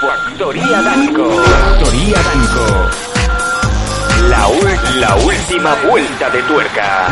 Factoría 0.00 0.80
Danco. 0.80 1.30
Factoría 1.42 2.16
Danco. 2.22 2.90
La, 4.30 4.48
la 4.96 5.16
última 5.16 5.74
vuelta 5.86 6.30
de 6.30 6.42
tuerca. 6.44 7.08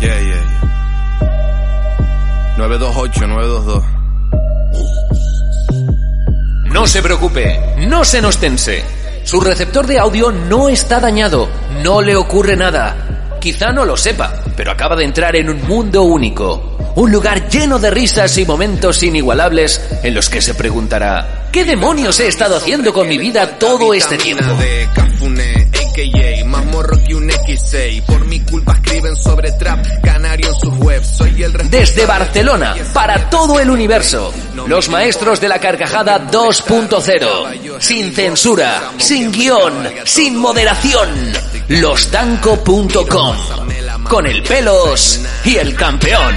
Yeah, 0.00 0.20
yeah, 0.20 0.20
yeah. 0.20 0.42
928-922. 2.56 3.82
No 6.72 6.86
se 6.86 7.02
preocupe, 7.02 7.60
no 7.86 8.04
se 8.04 8.20
nos 8.20 8.38
tense. 8.38 8.82
Su 9.24 9.40
receptor 9.40 9.86
de 9.86 9.98
audio 9.98 10.32
no 10.32 10.68
está 10.68 10.98
dañado, 10.98 11.48
no 11.82 12.02
le 12.02 12.16
ocurre 12.16 12.56
nada. 12.56 13.38
Quizá 13.40 13.72
no 13.72 13.84
lo 13.84 13.96
sepa, 13.96 14.42
pero 14.56 14.72
acaba 14.72 14.96
de 14.96 15.04
entrar 15.04 15.36
en 15.36 15.48
un 15.48 15.62
mundo 15.68 16.02
único. 16.02 16.76
Un 16.96 17.10
lugar 17.10 17.48
lleno 17.48 17.78
de 17.78 17.90
risas 17.90 18.36
y 18.38 18.44
momentos 18.44 19.02
inigualables 19.02 19.80
en 20.02 20.14
los 20.14 20.28
que 20.28 20.42
se 20.42 20.54
preguntará, 20.54 21.48
¿qué 21.52 21.64
demonios 21.64 22.20
he 22.20 22.28
estado 22.28 22.56
haciendo 22.56 22.92
con 22.92 23.08
mi 23.08 23.18
vida 23.18 23.58
todo 23.58 23.94
este 23.94 24.18
tiempo? 24.18 24.44
Que 26.82 27.14
un 27.14 27.28
X6. 27.28 28.02
Por 28.02 28.24
mi 28.26 28.40
culpa 28.40 28.72
escriben 28.72 29.14
sobre 29.14 29.52
trap 29.52 29.84
canario 30.02 30.48
en 30.48 30.54
sus 30.54 30.76
webs. 30.78 31.06
Soy 31.06 31.42
el 31.42 31.52
Desde 31.70 32.06
Barcelona, 32.06 32.74
para 32.92 33.30
todo 33.30 33.60
el 33.60 33.70
universo, 33.70 34.32
los 34.66 34.88
maestros 34.88 35.40
de 35.40 35.48
la 35.48 35.60
carcajada 35.60 36.26
2.0. 36.28 37.80
Sin 37.80 38.12
censura, 38.12 38.90
sin 38.98 39.30
guion, 39.30 39.88
sin 40.04 40.36
moderación. 40.36 41.32
Losdanco.com. 41.68 43.36
Con 44.08 44.26
el 44.26 44.42
pelos 44.42 45.20
y 45.44 45.56
el 45.56 45.74
campeón. 45.76 46.34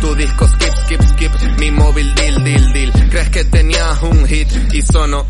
Tu 0.00 0.14
disco 0.16 0.48
skip, 0.48 0.74
skip, 0.84 1.02
skip. 1.12 1.32
Mi 1.58 1.70
móvil 1.70 2.12
deal, 2.14 2.42
deal, 2.42 2.72
deal. 2.72 2.92
Crees 3.08 3.30
que 3.30 3.44
tenías 3.44 4.02
un 4.02 4.26
hit 4.26 4.48
y 4.72 4.82
sonó. 4.82 5.26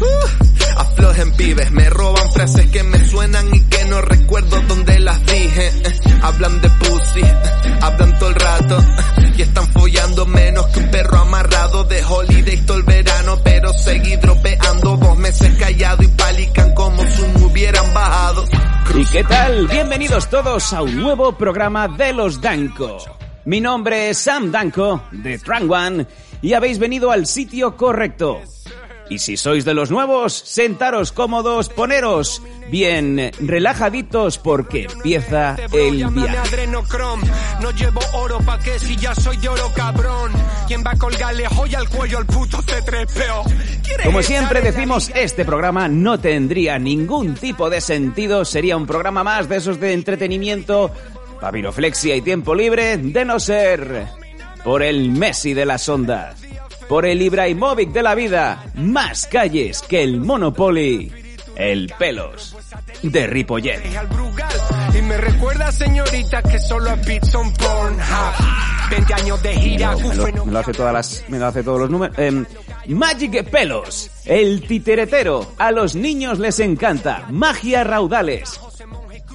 Uh, 0.00 0.80
aflojen 0.80 1.32
pibes, 1.36 1.70
me 1.70 1.88
roban 1.90 2.30
frases 2.32 2.70
que 2.70 2.82
me 2.82 3.04
suenan 3.04 3.46
y 3.54 3.60
que 3.64 3.84
no 3.86 4.00
recuerdo 4.00 4.60
dónde 4.62 4.98
las 5.00 5.24
dije. 5.26 5.68
Eh, 5.68 6.00
hablan 6.22 6.60
de 6.60 6.70
pussy, 6.70 7.20
eh, 7.20 7.78
hablan 7.80 8.18
todo 8.18 8.28
el 8.30 8.34
rato. 8.34 8.78
eh, 8.78 9.32
y 9.36 9.42
están 9.42 9.66
follando 9.72 10.26
menos 10.26 10.66
que 10.66 10.80
un 10.80 10.90
perro 10.90 11.18
amarrado 11.18 11.84
de 11.84 12.04
holiday 12.04 12.56
todo 12.66 12.78
el 12.78 12.82
verano. 12.84 13.38
Pero 13.44 13.72
seguí 13.72 14.16
dropeando 14.16 14.96
dos 14.96 15.18
meses 15.18 15.56
callado 15.58 16.02
y 16.02 16.08
palican 16.08 16.74
como 16.74 17.02
si 17.02 17.22
me 17.22 17.46
hubieran 17.46 17.94
bajado. 17.94 18.44
¿Y 18.94 19.04
qué 19.06 19.24
tal? 19.24 19.66
Bienvenidos 19.68 20.28
todos 20.28 20.72
a 20.72 20.82
un 20.82 20.96
nuevo 20.96 21.32
programa 21.32 21.88
de 21.88 22.12
los 22.12 22.40
Danco. 22.40 22.98
Mi 23.44 23.60
nombre 23.60 24.10
es 24.10 24.18
Sam 24.18 24.50
Danco, 24.52 25.02
de 25.10 25.38
Trang 25.38 25.68
One, 25.70 26.06
y 26.42 26.52
habéis 26.52 26.78
venido 26.78 27.10
al 27.10 27.26
sitio 27.26 27.76
correcto. 27.76 28.40
Y 29.12 29.18
si 29.18 29.36
sois 29.36 29.66
de 29.66 29.74
los 29.74 29.90
nuevos, 29.90 30.32
sentaros 30.32 31.12
cómodos, 31.12 31.68
poneros 31.68 32.40
bien 32.70 33.30
relajaditos 33.40 34.38
porque 34.38 34.84
empieza 34.84 35.54
el 35.70 36.06
viaje. 36.06 36.66
no 36.66 37.70
llevo 37.72 38.00
oro 38.14 38.38
si 38.78 38.96
ya 38.96 39.14
soy 39.14 39.36
de 39.36 39.50
oro 39.50 39.70
cabrón. 39.76 40.32
¿Quién 40.66 40.82
va 40.82 40.92
al 40.92 41.88
cuello 41.90 42.16
al 42.16 42.24
puto 42.24 42.62
C3PO? 42.62 43.82
¿Quieres 43.82 44.06
Como 44.06 44.22
siempre 44.22 44.62
decimos, 44.62 45.10
este 45.14 45.44
programa 45.44 45.88
no 45.88 46.18
tendría 46.18 46.78
ningún 46.78 47.34
tipo 47.34 47.68
de 47.68 47.82
sentido, 47.82 48.46
sería 48.46 48.78
un 48.78 48.86
programa 48.86 49.22
más 49.22 49.46
de 49.46 49.56
esos 49.58 49.78
de 49.78 49.92
entretenimiento, 49.92 50.90
papiroflexia 51.38 52.16
y 52.16 52.22
tiempo 52.22 52.54
libre, 52.54 52.96
de 52.96 53.26
no 53.26 53.38
ser 53.38 54.06
por 54.64 54.82
el 54.82 55.10
Messi 55.10 55.52
de 55.52 55.66
las 55.66 55.86
ondas, 55.86 56.40
por 56.88 57.06
el 57.06 57.22
Ibrahimovic 57.22 57.90
de 57.90 58.02
la 58.02 58.14
vida, 58.14 58.64
más 58.74 59.26
calles 59.26 59.82
que 59.82 60.02
el 60.02 60.20
Monopoly, 60.20 61.12
el 61.56 61.92
pelos 61.98 62.56
de 63.02 63.26
Ripollet. 63.26 63.80
y 64.98 65.02
me 65.02 65.16
recuerda 65.16 65.72
señorita 65.72 66.42
que 66.42 66.58
solo 66.58 66.90
a 66.90 66.96
beats 66.96 67.30
son 67.30 67.52
Pornhub 67.54 68.90
20 68.90 69.14
años 69.14 69.42
de 69.42 69.54
gira 69.54 69.96
Me 69.96 70.02
lo, 70.14 70.24
ufeno- 70.24 70.44
me 70.44 70.52
lo 70.52 70.58
hace 70.58 70.72
todas 70.72 70.92
las, 70.92 71.24
me 71.28 71.38
lo 71.38 71.46
hace 71.46 71.62
todos 71.62 71.80
los 71.80 71.90
números. 71.90 72.18
Em, 72.18 72.44
Magic 72.88 73.48
Pelos, 73.48 74.10
el 74.26 74.66
titeretero. 74.66 75.52
A 75.58 75.70
los 75.70 75.94
niños 75.94 76.38
les 76.38 76.58
encanta. 76.60 77.26
Magia 77.30 77.84
raudales. 77.84 78.60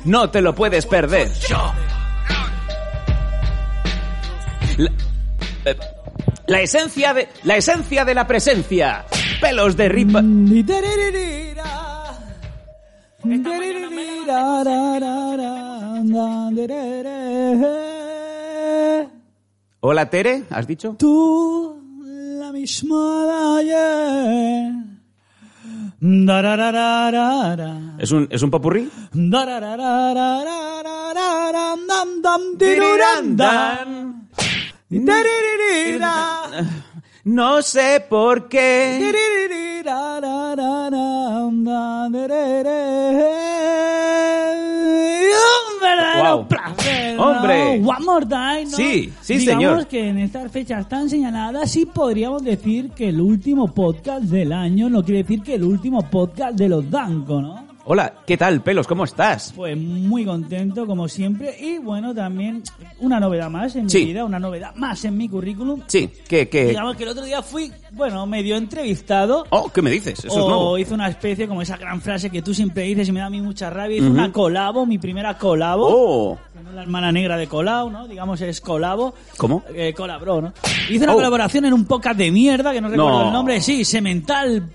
No 0.06 0.30
te 0.30 0.42
lo 0.42 0.54
puedes 0.54 0.86
perder. 0.86 1.32
La, 4.78 4.92
eh, 5.66 5.76
la 6.48 6.62
esencia 6.62 7.14
de, 7.14 7.28
la 7.44 7.58
esencia 7.58 8.06
de 8.06 8.16
la 8.16 8.26
presencia. 8.26 9.06
Pelos 9.40 9.78
de 9.78 9.90
ripa. 9.90 10.24
Hola 19.80 20.10
Tere, 20.10 20.44
¿has 20.50 20.66
dicho? 20.66 20.96
Tú, 20.98 21.80
la 22.40 22.52
misma 22.52 23.26
de 23.26 23.60
ayer. 23.60 24.74
Dararararara. 26.00 27.96
¿Es 28.00 28.12
un, 28.12 28.28
es 28.32 28.42
un 28.42 28.52
popurrí? 28.52 28.90
No 37.26 37.62
sé 37.62 38.06
por 38.08 38.48
qué. 38.48 38.98
¿no? 47.18 47.26
Hombre. 47.26 47.82
One 47.84 48.06
more 48.06 48.26
time, 48.26 48.66
¿no? 48.66 48.78
Sí, 48.78 49.12
sí, 49.22 49.38
Digamos 49.40 49.64
señor. 49.64 49.88
que 49.88 50.08
en 50.08 50.20
estas 50.20 50.52
fechas 50.52 50.88
tan 50.88 51.10
señaladas 51.10 51.70
sí 51.70 51.86
podríamos 51.86 52.44
decir 52.44 52.92
que 52.92 53.10
el 53.10 53.20
último 53.20 53.74
podcast 53.74 54.24
del 54.24 54.54
año 54.54 54.90
no 54.90 55.04
quiere 55.04 55.24
decir 55.24 55.42
que 55.42 55.56
el 55.56 55.64
último 55.64 56.02
podcast 56.10 56.58
de 56.58 56.70
los 56.70 56.90
Danco, 56.90 57.42
¿no? 57.42 57.67
Hola, 57.90 58.16
¿qué 58.28 58.36
tal, 58.36 58.60
Pelos? 58.62 58.86
¿Cómo 58.86 59.06
estás? 59.06 59.54
Pues 59.56 59.78
muy 59.78 60.26
contento, 60.26 60.86
como 60.86 61.08
siempre. 61.08 61.56
Y 61.58 61.78
bueno, 61.78 62.14
también 62.14 62.62
una 63.00 63.18
novedad 63.18 63.50
más 63.50 63.78
en 63.78 63.86
mi 63.86 64.06
vida, 64.06 64.26
una 64.26 64.40
novedad 64.40 64.76
más 64.76 65.06
en 65.06 65.16
mi 65.16 65.30
currículum. 65.30 65.82
Sí, 65.88 66.10
que, 66.28 66.50
que... 66.50 66.66
Digamos 66.68 66.98
que 66.98 67.04
el 67.04 67.10
otro 67.10 67.24
día 67.24 67.42
fui, 67.42 67.72
bueno, 67.94 68.26
medio 68.28 68.58
entrevistado. 68.58 69.46
Oh, 69.52 69.70
¿qué 69.70 69.82
me 69.82 69.90
dices? 69.90 70.20
Eso 70.20 70.28
es 70.28 70.34
o 70.34 70.50
nuevo. 70.50 70.78
hice 70.78 70.94
una 70.94 71.08
especie 71.08 71.48
como 71.48 71.62
esa 71.62 71.78
gran 71.78 72.02
frase 72.02 72.30
que 72.30 72.42
tú 72.42 72.54
siempre 72.54 72.84
dices 72.84 73.08
y 73.08 73.14
me 73.14 73.22
da 73.22 73.28
a 73.28 73.30
mí 73.30 73.40
mucha 73.40 73.70
rabia. 73.70 74.04
Una 74.04 74.34
colabo, 74.34 74.86
mi 74.86 74.98
primera 74.98 75.38
colabo. 75.38 75.88
Oh, 75.90 76.38
es 76.60 76.76
la 76.76 76.82
hermana 76.82 77.14
negra 77.14 77.38
de 77.38 77.48
Colau, 77.48 77.90
¿no? 77.90 78.06
Digamos 78.06 78.42
es 78.42 78.60
colabo. 78.60 79.14
¿Cómo? 79.38 79.64
Eh, 79.74 79.94
colabró, 79.96 80.42
¿no? 80.42 80.52
Hice 80.90 81.06
una 81.06 81.14
Oh. 81.14 81.16
colaboración 81.16 81.64
en 81.64 81.72
un 81.74 81.86
podcast 81.86 82.18
de 82.18 82.32
mierda, 82.32 82.74
que 82.74 82.82
no 82.82 82.90
recuerdo 82.90 83.20
No. 83.20 83.28
el 83.28 83.32
nombre. 83.34 83.62
Sí, 83.62 83.86
Semental 83.86 84.70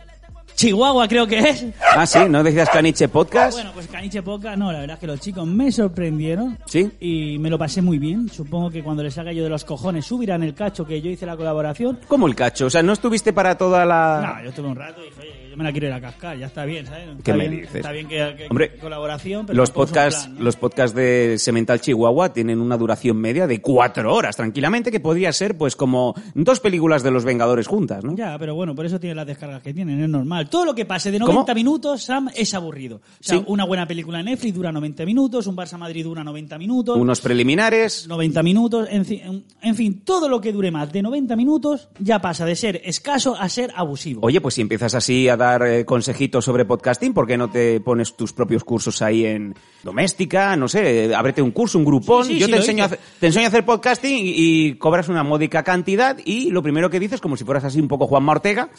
Chihuahua 0.54 1.08
creo 1.08 1.26
que 1.26 1.38
es. 1.38 1.66
ah, 1.96 2.06
sí, 2.06 2.19
¿no 2.28 2.43
decías 2.43 2.69
Caniche 2.70 3.08
Podcast? 3.08 3.54
Bueno, 3.54 3.70
pues 3.75 3.87
Caniche 3.88 4.22
Poca, 4.22 4.56
no, 4.56 4.70
la 4.72 4.81
verdad 4.81 4.94
es 4.94 5.00
que 5.00 5.06
los 5.06 5.20
chicos 5.20 5.46
me 5.46 5.72
sorprendieron. 5.72 6.58
Sí. 6.66 6.90
Y 7.00 7.38
me 7.38 7.50
lo 7.50 7.58
pasé 7.58 7.82
muy 7.82 7.99
bien. 7.99 8.28
Supongo 8.28 8.70
que 8.70 8.82
cuando 8.82 9.02
les 9.02 9.16
haga 9.19 9.32
yo 9.32 9.43
de 9.43 9.49
los 9.50 9.64
cojones 9.64 10.04
subirán 10.06 10.43
el 10.43 10.54
cacho 10.54 10.87
que 10.87 11.00
yo 11.00 11.10
hice 11.10 11.26
la 11.26 11.37
colaboración. 11.37 11.99
¿Cómo 12.08 12.26
el 12.26 12.34
cacho? 12.34 12.66
O 12.66 12.70
sea, 12.70 12.82
¿no 12.82 12.93
estuviste 12.93 13.32
para 13.32 13.56
toda 13.56 13.84
la...? 13.84 14.34
No, 14.37 14.44
yo 14.44 14.50
estuve 14.50 14.69
un 14.69 14.76
rato 14.76 15.00
y 15.02 15.04
dije, 15.06 15.20
oye, 15.20 15.42
yo 15.52 15.58
me 15.58 15.64
la 15.64 15.70
quiero 15.72 15.88
ir 15.88 15.93
a 15.93 16.00
cascar, 16.00 16.38
ya 16.38 16.46
está 16.46 16.64
bien, 16.64 16.87
¿sabes? 16.87 17.04
¿Qué 17.22 17.31
está 17.31 17.34
me 17.34 17.46
bien, 17.46 17.60
dices? 17.60 17.75
Está 17.76 17.93
bien 17.93 18.08
que, 18.08 18.16
que- 18.38 18.46
Hombre, 18.49 18.75
colaboración, 18.78 19.44
pero 19.44 19.54
Los 19.58 19.70
podcasts, 19.70 20.25
plan, 20.25 20.38
¿no? 20.38 20.44
los 20.44 20.56
podcasts 20.56 20.96
de 20.96 21.37
Semental 21.38 21.78
Chihuahua 21.82 22.32
tienen 22.32 22.58
una 22.58 22.78
duración 22.78 23.19
media 23.19 23.46
de 23.46 23.60
cuatro 23.60 24.14
horas, 24.14 24.34
tranquilamente, 24.37 24.90
que 24.90 24.99
podría 24.99 25.31
ser 25.32 25.58
pues 25.58 25.76
como 25.76 26.14
dos 26.34 26.58
películas 26.60 27.02
de 27.02 27.10
los 27.10 27.25
Vengadores 27.26 27.66
juntas, 27.66 28.02
¿no? 28.02 28.16
Ya, 28.16 28.38
pero 28.38 28.54
bueno, 28.54 28.75
por 28.75 28.87
eso 28.87 28.99
tiene 28.99 29.14
las 29.14 29.26
descargas 29.26 29.62
que 29.62 29.75
tienen, 29.75 30.02
es 30.02 30.08
normal. 30.08 30.49
Todo 30.49 30.64
lo 30.64 30.75
que 30.75 30.87
pase 30.87 31.10
de 31.10 31.19
90 31.19 31.43
¿Cómo? 31.43 31.55
minutos, 31.55 32.02
Sam, 32.02 32.31
es 32.34 32.55
aburrido. 32.55 32.96
O 32.96 33.00
sea, 33.20 33.37
Sí. 33.38 33.44
una 33.48 33.66
buena 33.66 33.87
película 33.87 34.20
en 34.20 34.25
Netflix 34.26 34.55
dura 34.55 34.72
90 34.72 35.05
minutos, 35.05 35.46
un 35.46 35.55
Barça 35.56 35.76
Madrid 35.76 36.05
dura 36.05 36.25
90 36.25 36.56
minutos. 36.56 36.96
Unos 36.96 37.20
preliminares. 37.20 38.06
90 38.08 38.43
minutos, 38.43 38.88
en, 38.90 39.05
fi- 39.05 39.20
en- 39.22 39.44
en 39.60 39.75
fin, 39.76 40.00
todo 40.02 40.28
lo 40.31 40.40
que 40.40 40.50
dure 40.52 40.70
más 40.70 40.90
de 40.93 41.02
90 41.02 41.37
minutos 41.37 41.88
ya 41.98 42.20
pasa 42.20 42.46
de 42.46 42.56
ser 42.56 42.81
escaso 42.84 43.37
a 43.38 43.48
ser 43.50 43.70
abusivo. 43.76 44.20
Oye, 44.25 44.40
pues 44.40 44.55
si 44.55 44.60
empiezas 44.62 44.94
así 44.94 45.28
a 45.28 45.37
dar 45.43 45.62
eh, 45.67 45.85
consejitos 45.85 46.44
sobre 46.44 46.65
podcasting, 46.65 47.12
¿por 47.12 47.27
qué 47.27 47.37
no 47.37 47.50
te 47.50 47.81
pones 47.81 48.15
tus 48.17 48.33
propios 48.33 48.65
cursos 48.65 49.03
ahí 49.03 49.25
en 49.27 49.55
doméstica? 49.83 50.56
No 50.56 50.69
sé, 50.69 51.15
ábrete 51.15 51.43
un 51.43 51.50
curso, 51.50 51.79
un 51.79 51.85
grupón. 51.85 52.25
Sí, 52.25 52.35
sí, 52.35 52.39
Yo 52.41 52.47
sí, 52.47 52.53
te, 52.53 52.59
enseño 52.59 52.85
a 52.85 52.89
te 52.89 53.27
enseño 53.27 53.44
a 53.47 53.49
hacer 53.49 53.65
podcasting 53.65 54.17
y, 54.27 54.33
y 54.69 54.75
cobras 54.79 55.09
una 55.09 55.23
módica 55.23 55.62
cantidad 55.62 56.17
y 56.25 56.50
lo 56.50 56.62
primero 56.62 56.89
que 56.91 57.00
dices, 57.00 57.21
como 57.21 57.37
si 57.37 57.44
fueras 57.44 57.65
así 57.65 57.81
un 57.81 57.89
poco 57.89 58.06
Juan 58.06 58.29
Ortega, 58.29 58.71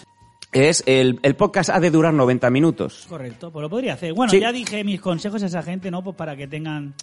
es 0.52 0.84
el, 0.86 1.20
el 1.24 1.36
podcast 1.36 1.70
ha 1.72 1.80
de 1.80 1.90
durar 1.90 2.14
90 2.14 2.50
minutos. 2.52 3.06
Correcto, 3.10 3.52
pues 3.52 3.62
lo 3.64 3.70
podría 3.70 3.94
hacer. 3.94 4.14
Bueno, 4.14 4.32
Sí. 4.32 4.40
ya 4.40 4.52
dije 4.52 4.84
mis 4.84 5.02
consejos 5.02 5.42
a 5.44 5.48
esa 5.48 5.64
gente, 5.64 5.90
¿no? 5.90 6.04
Pues 6.04 6.16
para 6.16 6.36
que 6.36 6.48
tengan 6.48 6.94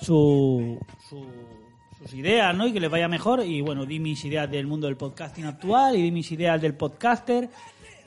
su, 0.00 0.78
su- 1.08 1.26
sus 2.00 2.14
ideas, 2.14 2.54
¿no? 2.54 2.66
Y 2.66 2.72
que 2.72 2.80
les 2.80 2.90
vaya 2.90 3.08
mejor. 3.08 3.42
Y 3.44 3.60
bueno, 3.62 3.84
di 3.86 3.98
mis 3.98 4.24
ideas 4.24 4.50
del 4.50 4.66
mundo 4.66 4.86
del 4.86 4.96
podcasting 4.96 5.46
actual 5.46 5.96
y 5.96 6.02
di 6.02 6.10
mis 6.12 6.30
ideas 6.32 6.60
del 6.60 6.74
podcaster 6.74 7.48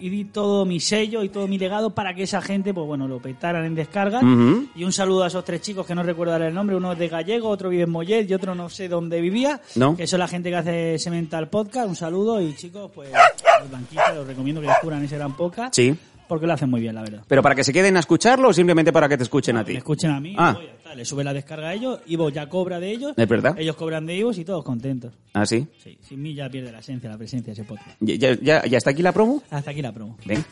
y 0.02 0.10
di 0.10 0.26
todo 0.26 0.66
mi 0.66 0.80
sello 0.80 1.24
y 1.24 1.30
todo 1.30 1.48
mi 1.48 1.58
legado 1.58 1.92
para 1.92 2.14
que 2.14 2.24
esa 2.24 2.42
gente, 2.42 2.74
pues 2.74 2.86
bueno, 2.88 3.08
lo 3.08 3.20
petaran 3.22 3.64
en 3.66 3.76
descargas. 3.76 4.24
Ujú. 4.24 4.68
Y 4.76 4.84
un 4.84 4.92
saludo 4.92 5.24
a 5.24 5.28
esos 5.28 5.46
tres 5.46 5.62
chicos 5.62 5.86
que 5.86 5.96
no 5.96 6.04
recuerdo 6.04 6.34
ahora 6.34 6.48
el 6.48 6.54
nombre, 6.54 6.76
uno 6.76 6.92
es 6.94 7.00
de 7.00 7.08
Gallego, 7.08 7.48
otro 7.50 7.70
vive 7.70 7.84
en 7.84 7.90
Mollet 7.92 8.30
y 8.30 8.34
otro 8.34 8.56
no 8.56 8.70
sé 8.70 8.88
dónde 8.90 9.22
vivía. 9.22 9.62
No. 9.76 9.96
Que 9.96 10.08
son 10.08 10.20
la 10.20 10.28
gente 10.28 10.50
que 10.50 10.56
hace 10.56 11.00
Semental 11.00 11.50
Podcast. 11.50 11.88
Un 11.88 11.96
saludo 11.96 12.42
y 12.42 12.56
chicos, 12.56 12.92
pues 12.94 13.10
los 13.12 14.16
los 14.16 14.28
recomiendo 14.28 14.62
que 14.62 14.68
descubran 14.68 15.04
ese 15.04 15.18
gran 15.18 15.36
podcast. 15.38 15.76
Sí. 15.76 15.96
Porque 16.28 16.48
lo 16.48 16.54
hacen 16.54 16.70
muy 16.70 16.80
bien, 16.80 16.96
la 16.96 17.02
verdad. 17.02 17.24
¿Pero 17.28 17.42
para 17.42 17.56
que 17.56 17.64
se 17.64 17.74
queden 17.74 17.98
a 17.98 18.00
escucharlo 18.00 18.48
o 18.50 18.54
simplemente 18.54 18.94
para 18.94 19.10
que 19.10 19.18
te 19.18 19.24
escuchen 19.24 19.58
a 19.58 19.66
ti? 19.66 19.74
Me 19.74 19.80
escuchen 19.80 20.12
a 20.12 20.20
mí, 20.22 20.34
Ah. 20.38 20.58
Le 20.96 21.06
sube 21.06 21.24
la 21.24 21.34
descarga 21.34 21.70
a 21.70 21.74
ellos, 21.74 22.00
Ivo 22.08 22.30
ya 22.30 22.48
cobra 22.50 22.80
de 22.80 22.92
ellos, 22.92 23.14
¿Es 23.18 23.28
verdad? 23.28 23.56
ellos 23.58 23.76
cobran 23.76 24.06
de 24.06 24.16
Ivo 24.16 24.32
y 24.34 24.46
todos 24.46 24.64
contentos. 24.64 25.14
¿Ah, 25.34 25.46
sí? 25.46 25.68
Sí, 25.84 25.98
sin 26.02 26.22
mí 26.22 26.34
ya 26.34 26.50
pierde 26.50 26.72
la 26.72 26.80
esencia, 26.80 27.10
la 27.10 27.18
presencia 27.18 27.54
ese 27.54 27.64
podcast. 27.64 27.98
¿Ya, 28.00 28.16
ya, 28.16 28.36
ya- 28.42 28.66
ya 28.66 28.78
está 28.78 28.90
aquí 28.92 29.02
la 29.02 29.12
promo? 29.12 29.42
Hasta 29.50 29.72
aquí 29.72 29.82
la 29.82 29.92
promo. 29.94 30.18
Ven. 30.26 30.44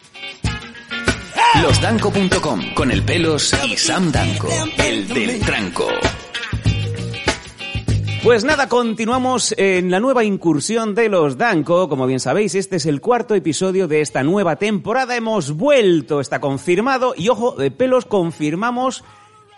Losdanco.com 1.62 2.74
con 2.76 2.92
el 2.92 3.04
pelos 3.04 3.54
y 3.68 3.76
Sam 3.76 4.12
Danco, 4.12 4.48
el 4.78 5.08
del 5.08 5.40
tranco. 5.42 5.88
Pues 8.24 8.44
nada, 8.44 8.68
continuamos 8.68 9.56
en 9.58 9.90
la 9.90 10.00
nueva 10.02 10.24
incursión 10.26 10.94
de 10.94 11.08
los 11.10 11.38
Danco. 11.38 11.88
Como 11.88 12.06
bien 12.06 12.20
sabéis, 12.20 12.54
este 12.54 12.76
es 12.76 12.86
el 12.86 13.00
cuarto 13.02 13.34
episodio 13.34 13.88
de 13.88 14.02
esta 14.02 14.24
nueva 14.24 14.58
temporada. 14.58 15.16
Hemos 15.16 15.54
vuelto, 15.54 16.20
está 16.20 16.40
confirmado. 16.42 17.14
Y 17.18 17.30
ojo, 17.30 17.54
de 17.54 17.72
pelos 17.72 18.06
confirmamos 18.06 19.04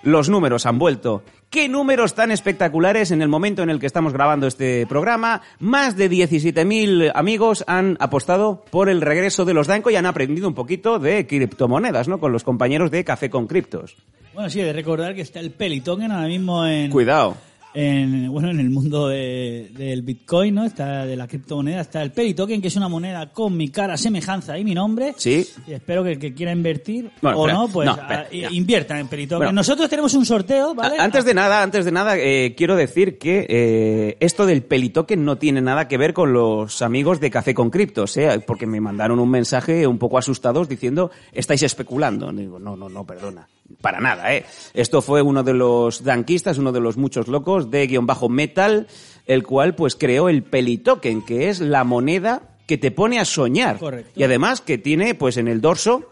los 0.04 0.30
números, 0.30 0.66
han 0.66 0.80
vuelto. 0.80 1.24
¿Qué 1.50 1.68
números 1.68 2.16
tan 2.16 2.32
espectaculares 2.32 3.12
en 3.12 3.22
el 3.22 3.28
momento 3.28 3.62
en 3.62 3.70
el 3.70 3.80
que 3.80 3.86
estamos 3.86 4.14
grabando 4.14 4.48
este 4.48 4.88
programa? 4.88 5.42
Más 5.60 5.98
de 5.98 6.10
17.000 6.10 7.12
amigos 7.14 7.66
han 7.68 7.98
apostado 8.00 8.64
por 8.72 8.88
el 8.88 9.02
regreso 9.02 9.44
de 9.44 9.54
los 9.54 9.68
Danco 9.68 9.90
y 9.90 9.98
han 9.98 10.06
aprendido 10.06 10.48
un 10.48 10.54
poquito 10.54 10.98
de 10.98 11.28
criptomonedas, 11.28 12.08
¿no? 12.08 12.20
Con 12.20 12.32
los 12.32 12.46
compañeros 12.46 12.90
de 12.90 13.04
Café 13.04 13.30
con 13.30 13.48
Criptos. 13.48 13.98
Bueno, 14.34 14.50
sí, 14.50 14.62
de 14.62 14.72
recordar 14.72 15.14
que 15.14 15.22
está 15.22 15.42
el 15.42 15.52
Pelitoken 15.52 16.12
ahora 16.12 16.28
mismo 16.28 16.66
en, 16.66 16.90
Cuidado. 16.90 17.36
En 17.74 18.30
bueno 18.32 18.50
en 18.50 18.60
el 18.60 18.70
mundo 18.70 19.08
de- 19.08 19.70
del 19.78 20.02
Bitcoin, 20.02 20.56
¿no? 20.56 20.66
Está 20.66 21.06
de 21.06 21.16
la 21.16 21.28
criptomoneda, 21.28 21.82
está 21.82 22.02
el 22.02 22.12
Pelitoken, 22.12 22.62
que 22.62 22.68
es 22.68 22.76
una 22.76 22.90
moneda 22.90 23.32
con 23.32 23.56
mi 23.56 23.70
cara, 23.70 23.98
semejanza 23.98 24.58
y 24.58 24.64
mi 24.64 24.74
nombre. 24.76 25.14
Sí. 25.18 25.48
Y 25.68 25.74
espero 25.74 26.04
que 26.04 26.12
el 26.14 26.20
que 26.20 26.34
quiera 26.34 26.52
invertir 26.52 27.12
Bueno, 27.22 27.38
o 27.40 27.46
espera, 27.48 27.60
no, 27.62 27.68
pues 27.70 27.86
no, 27.88 27.92
espera, 27.94 28.28
a- 28.30 28.34
ya. 28.36 28.50
invierta 28.52 29.00
en 29.00 29.08
Pelitoken. 29.08 29.40
Bueno. 29.40 29.52
Nosotros 29.54 29.90
tenemos 29.90 30.14
un 30.14 30.26
sorteo, 30.26 30.74
¿vale? 30.76 30.98
Antes 31.00 31.24
de 31.26 31.34
nada, 31.34 31.62
antes 31.64 31.86
de 31.86 31.92
nada, 31.92 32.18
eh, 32.18 32.54
quiero 32.58 32.76
decir 32.76 33.18
que 33.18 33.46
eh, 33.50 34.18
esto 34.20 34.46
del 34.46 34.64
pelitoken 34.64 35.24
no 35.24 35.38
tiene 35.38 35.62
nada 35.62 35.88
que 35.88 35.98
ver 35.98 36.14
con 36.14 36.34
los 36.34 36.82
amigos 36.82 37.20
de 37.20 37.30
Café 37.32 37.54
con 37.54 37.70
Criptos, 37.70 38.18
¿eh? 38.18 38.30
porque 38.46 38.66
me 38.66 38.82
mandaron 38.82 39.20
un 39.20 39.30
mensaje 39.30 39.88
un 39.88 39.98
poco 39.98 40.18
asustados 40.18 40.68
diciendo 40.68 41.12
estáis 41.32 41.64
especulando. 41.64 42.32
Digo, 42.32 42.60
no, 42.60 42.76
no, 42.76 42.90
no, 42.90 43.06
perdona, 43.06 43.48
para 43.80 44.00
nada, 44.00 44.36
¿eh? 44.36 44.46
Esto 44.74 45.02
fue 45.02 45.22
uno 45.22 45.44
de 45.44 45.54
los 45.54 46.04
danquistas, 46.04 46.58
uno 46.58 46.72
de 46.72 46.80
los 46.80 46.98
muchos 46.98 47.28
locos 47.28 47.72
de 47.72 47.88
guion 47.88 48.06
bajo 48.06 48.30
metal, 48.30 48.88
el 49.26 49.44
cual 49.44 49.76
pues 49.76 49.96
creó 49.96 50.30
el 50.30 50.44
pelitoken, 50.44 51.24
que 51.24 51.50
es 51.50 51.60
la 51.60 51.84
moneda 51.84 52.58
que 52.68 52.78
te 52.78 52.92
pone 52.92 53.20
a 53.20 53.26
soñar. 53.26 53.78
Correcto. 53.78 54.12
Y 54.16 54.24
además 54.24 54.62
que 54.62 54.78
tiene 54.78 55.16
pues 55.16 55.38
en 55.38 55.48
el 55.48 55.62
dorso 55.62 56.10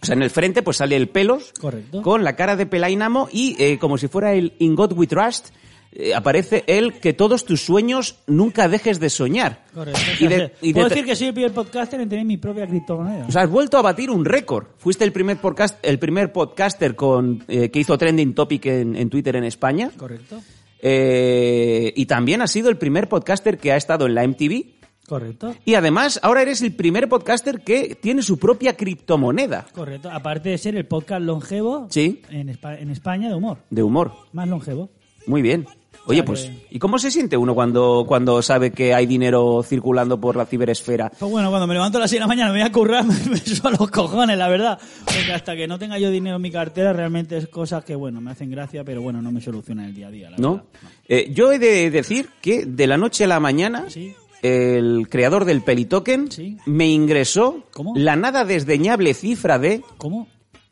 o 0.00 0.06
sea, 0.06 0.14
en 0.14 0.22
el 0.22 0.30
frente 0.30 0.62
pues 0.62 0.76
sale 0.76 0.96
el 0.96 1.08
pelos 1.08 1.52
Correcto. 1.60 2.02
con 2.02 2.22
la 2.22 2.36
cara 2.36 2.56
de 2.56 2.66
Pelainamo 2.66 3.28
y 3.32 3.56
eh, 3.58 3.78
como 3.78 3.98
si 3.98 4.08
fuera 4.08 4.32
el 4.32 4.54
In 4.58 4.74
God 4.76 4.92
We 4.92 5.06
Trust 5.06 5.48
eh, 5.98 6.14
aparece 6.14 6.64
el 6.66 6.94
que 7.00 7.12
todos 7.12 7.44
tus 7.44 7.60
sueños 7.60 8.16
nunca 8.26 8.68
dejes 8.68 9.00
de 9.00 9.10
soñar. 9.10 9.64
Correcto. 9.74 10.00
Y 10.20 10.26
de- 10.28 10.52
y 10.62 10.68
de- 10.68 10.72
Puedo 10.74 10.88
decir 10.88 11.04
que 11.04 11.14
soy 11.16 11.26
el 11.28 11.34
primer 11.34 11.52
podcaster 11.52 12.00
en 12.00 12.08
tener 12.08 12.24
mi 12.24 12.36
propia 12.38 12.66
criptomoneda. 12.66 13.26
o 13.28 13.32
sea, 13.32 13.42
has 13.42 13.50
vuelto 13.50 13.76
a 13.76 13.82
batir 13.82 14.10
un 14.10 14.24
récord. 14.24 14.66
Fuiste 14.78 15.04
el 15.04 15.12
primer 15.12 15.36
podcast, 15.38 15.78
el 15.84 15.98
primer 15.98 16.32
podcaster 16.32 16.94
con 16.96 17.44
eh, 17.48 17.70
que 17.70 17.80
hizo 17.80 17.98
trending 17.98 18.34
topic 18.34 18.64
en, 18.66 18.96
en 18.96 19.10
Twitter 19.10 19.36
en 19.36 19.44
España. 19.44 19.90
Correcto. 19.96 20.40
Eh, 20.80 21.92
y 21.96 22.06
también 22.06 22.40
has 22.42 22.50
sido 22.52 22.68
el 22.70 22.76
primer 22.78 23.08
podcaster 23.08 23.58
que 23.58 23.72
ha 23.72 23.76
estado 23.76 24.06
en 24.06 24.14
la 24.14 24.26
MTV. 24.26 24.78
Correcto. 25.08 25.54
Y 25.64 25.74
además, 25.74 26.20
ahora 26.22 26.42
eres 26.42 26.60
el 26.62 26.72
primer 26.74 27.08
podcaster 27.08 27.60
que 27.62 27.94
tiene 28.00 28.20
su 28.22 28.38
propia 28.38 28.76
criptomoneda 28.76 29.66
Correcto. 29.72 30.10
Aparte 30.12 30.50
de 30.50 30.58
ser 30.58 30.76
el 30.76 30.84
podcast 30.86 31.22
longevo 31.22 31.86
Sí. 31.90 32.20
en 32.30 32.50
España 32.90 33.28
de 33.30 33.34
humor. 33.34 33.58
de 33.70 33.82
humor. 33.82 34.12
Más 34.32 34.46
longevo. 34.46 34.90
Muy 35.26 35.40
bien. 35.42 35.66
Oye, 36.08 36.22
pues, 36.22 36.50
¿y 36.70 36.78
cómo 36.78 36.98
se 36.98 37.10
siente 37.10 37.36
uno 37.36 37.54
cuando, 37.54 38.04
cuando 38.08 38.40
sabe 38.42 38.70
que 38.72 38.94
hay 38.94 39.04
dinero 39.06 39.62
circulando 39.62 40.18
por 40.18 40.36
la 40.36 40.46
ciberesfera? 40.46 41.10
Pues 41.18 41.30
bueno, 41.30 41.50
cuando 41.50 41.66
me 41.66 41.74
levanto 41.74 41.98
a 41.98 42.00
las 42.00 42.10
6 42.10 42.16
de 42.16 42.20
la 42.20 42.26
mañana 42.26 42.50
me 42.52 42.60
voy 42.60 42.66
a 42.66 42.72
currar, 42.72 43.04
me, 43.30 43.36
subo 43.36 43.68
a 43.68 43.72
los 43.72 43.90
cojones, 43.90 44.38
la 44.38 44.48
verdad. 44.48 44.78
Porque 45.04 45.32
hasta 45.32 45.54
que 45.54 45.66
no 45.68 45.78
tenga 45.78 45.98
yo 45.98 46.10
dinero 46.10 46.36
en 46.36 46.42
mi 46.42 46.50
cartera, 46.50 46.92
realmente 46.94 47.36
es 47.36 47.46
cosas 47.48 47.84
que, 47.84 47.94
bueno, 47.94 48.20
me 48.22 48.30
hacen 48.30 48.50
gracia, 48.50 48.84
pero 48.84 49.02
bueno, 49.02 49.20
no 49.20 49.30
me 49.30 49.40
solucionan 49.42 49.84
el 49.86 49.94
día 49.94 50.08
a 50.08 50.10
día, 50.10 50.30
la 50.30 50.38
¿No? 50.38 50.52
verdad. 50.54 50.68
Eh, 51.08 51.30
yo 51.34 51.52
he 51.52 51.58
de 51.58 51.90
decir 51.90 52.30
que 52.40 52.64
de 52.64 52.86
la 52.86 52.96
noche 52.96 53.24
a 53.24 53.26
la 53.28 53.38
mañana, 53.40 53.84
Sí. 53.88 54.14
el 54.40 55.08
creador 55.10 55.44
del 55.44 55.60
Pelitoken 55.62 56.30
Sí. 56.32 56.56
me 56.64 56.88
ingresó 56.88 57.64
¿Cómo? 57.72 57.92
la 57.96 58.16
nada 58.16 58.44
desdeñable 58.46 59.12
cifra 59.14 59.58
de 59.58 59.82
¿Cómo? 59.98 60.26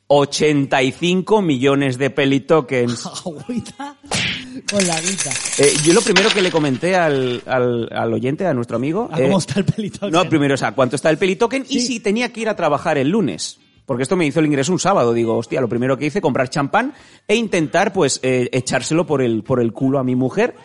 85 0.08 1.42
millones 1.42 1.98
de 1.98 2.10
Pelitokens. 2.10 3.08
Con 4.70 4.86
la 4.86 5.00
guita. 5.00 5.30
Eh, 5.58 5.74
yo 5.84 5.92
lo 5.92 6.00
primero 6.00 6.30
que 6.30 6.40
le 6.40 6.50
comenté 6.50 6.96
al, 6.96 7.42
al, 7.46 7.88
al 7.92 8.12
oyente, 8.12 8.46
a 8.46 8.54
nuestro 8.54 8.76
amigo... 8.76 9.08
¿A 9.12 9.20
eh, 9.20 9.24
cómo 9.24 9.38
está 9.38 9.60
el 9.60 9.66
pelito? 9.66 10.10
No, 10.10 10.28
primero, 10.28 10.54
o 10.54 10.56
sea, 10.56 10.72
cuánto 10.72 10.96
está 10.96 11.10
el 11.10 11.18
pelitoken 11.18 11.66
y 11.68 11.80
si 11.80 12.00
tenía 12.00 12.32
que 12.32 12.40
ir 12.40 12.48
a 12.48 12.56
trabajar 12.56 12.98
el 12.98 13.10
lunes. 13.10 13.58
Porque 13.86 14.02
esto 14.02 14.16
me 14.16 14.26
hizo 14.26 14.40
el 14.40 14.46
ingreso 14.46 14.72
un 14.72 14.80
sábado. 14.80 15.12
Digo, 15.12 15.36
hostia, 15.36 15.60
lo 15.60 15.68
primero 15.68 15.96
que 15.96 16.06
hice, 16.06 16.20
comprar 16.20 16.50
champán 16.50 16.92
e 17.28 17.36
intentar, 17.36 17.92
pues, 17.92 18.18
eh, 18.22 18.48
echárselo 18.52 19.06
por 19.06 19.22
el, 19.22 19.44
por 19.44 19.60
el 19.60 19.72
culo 19.72 20.00
a 20.00 20.04
mi 20.04 20.16
mujer. 20.16 20.56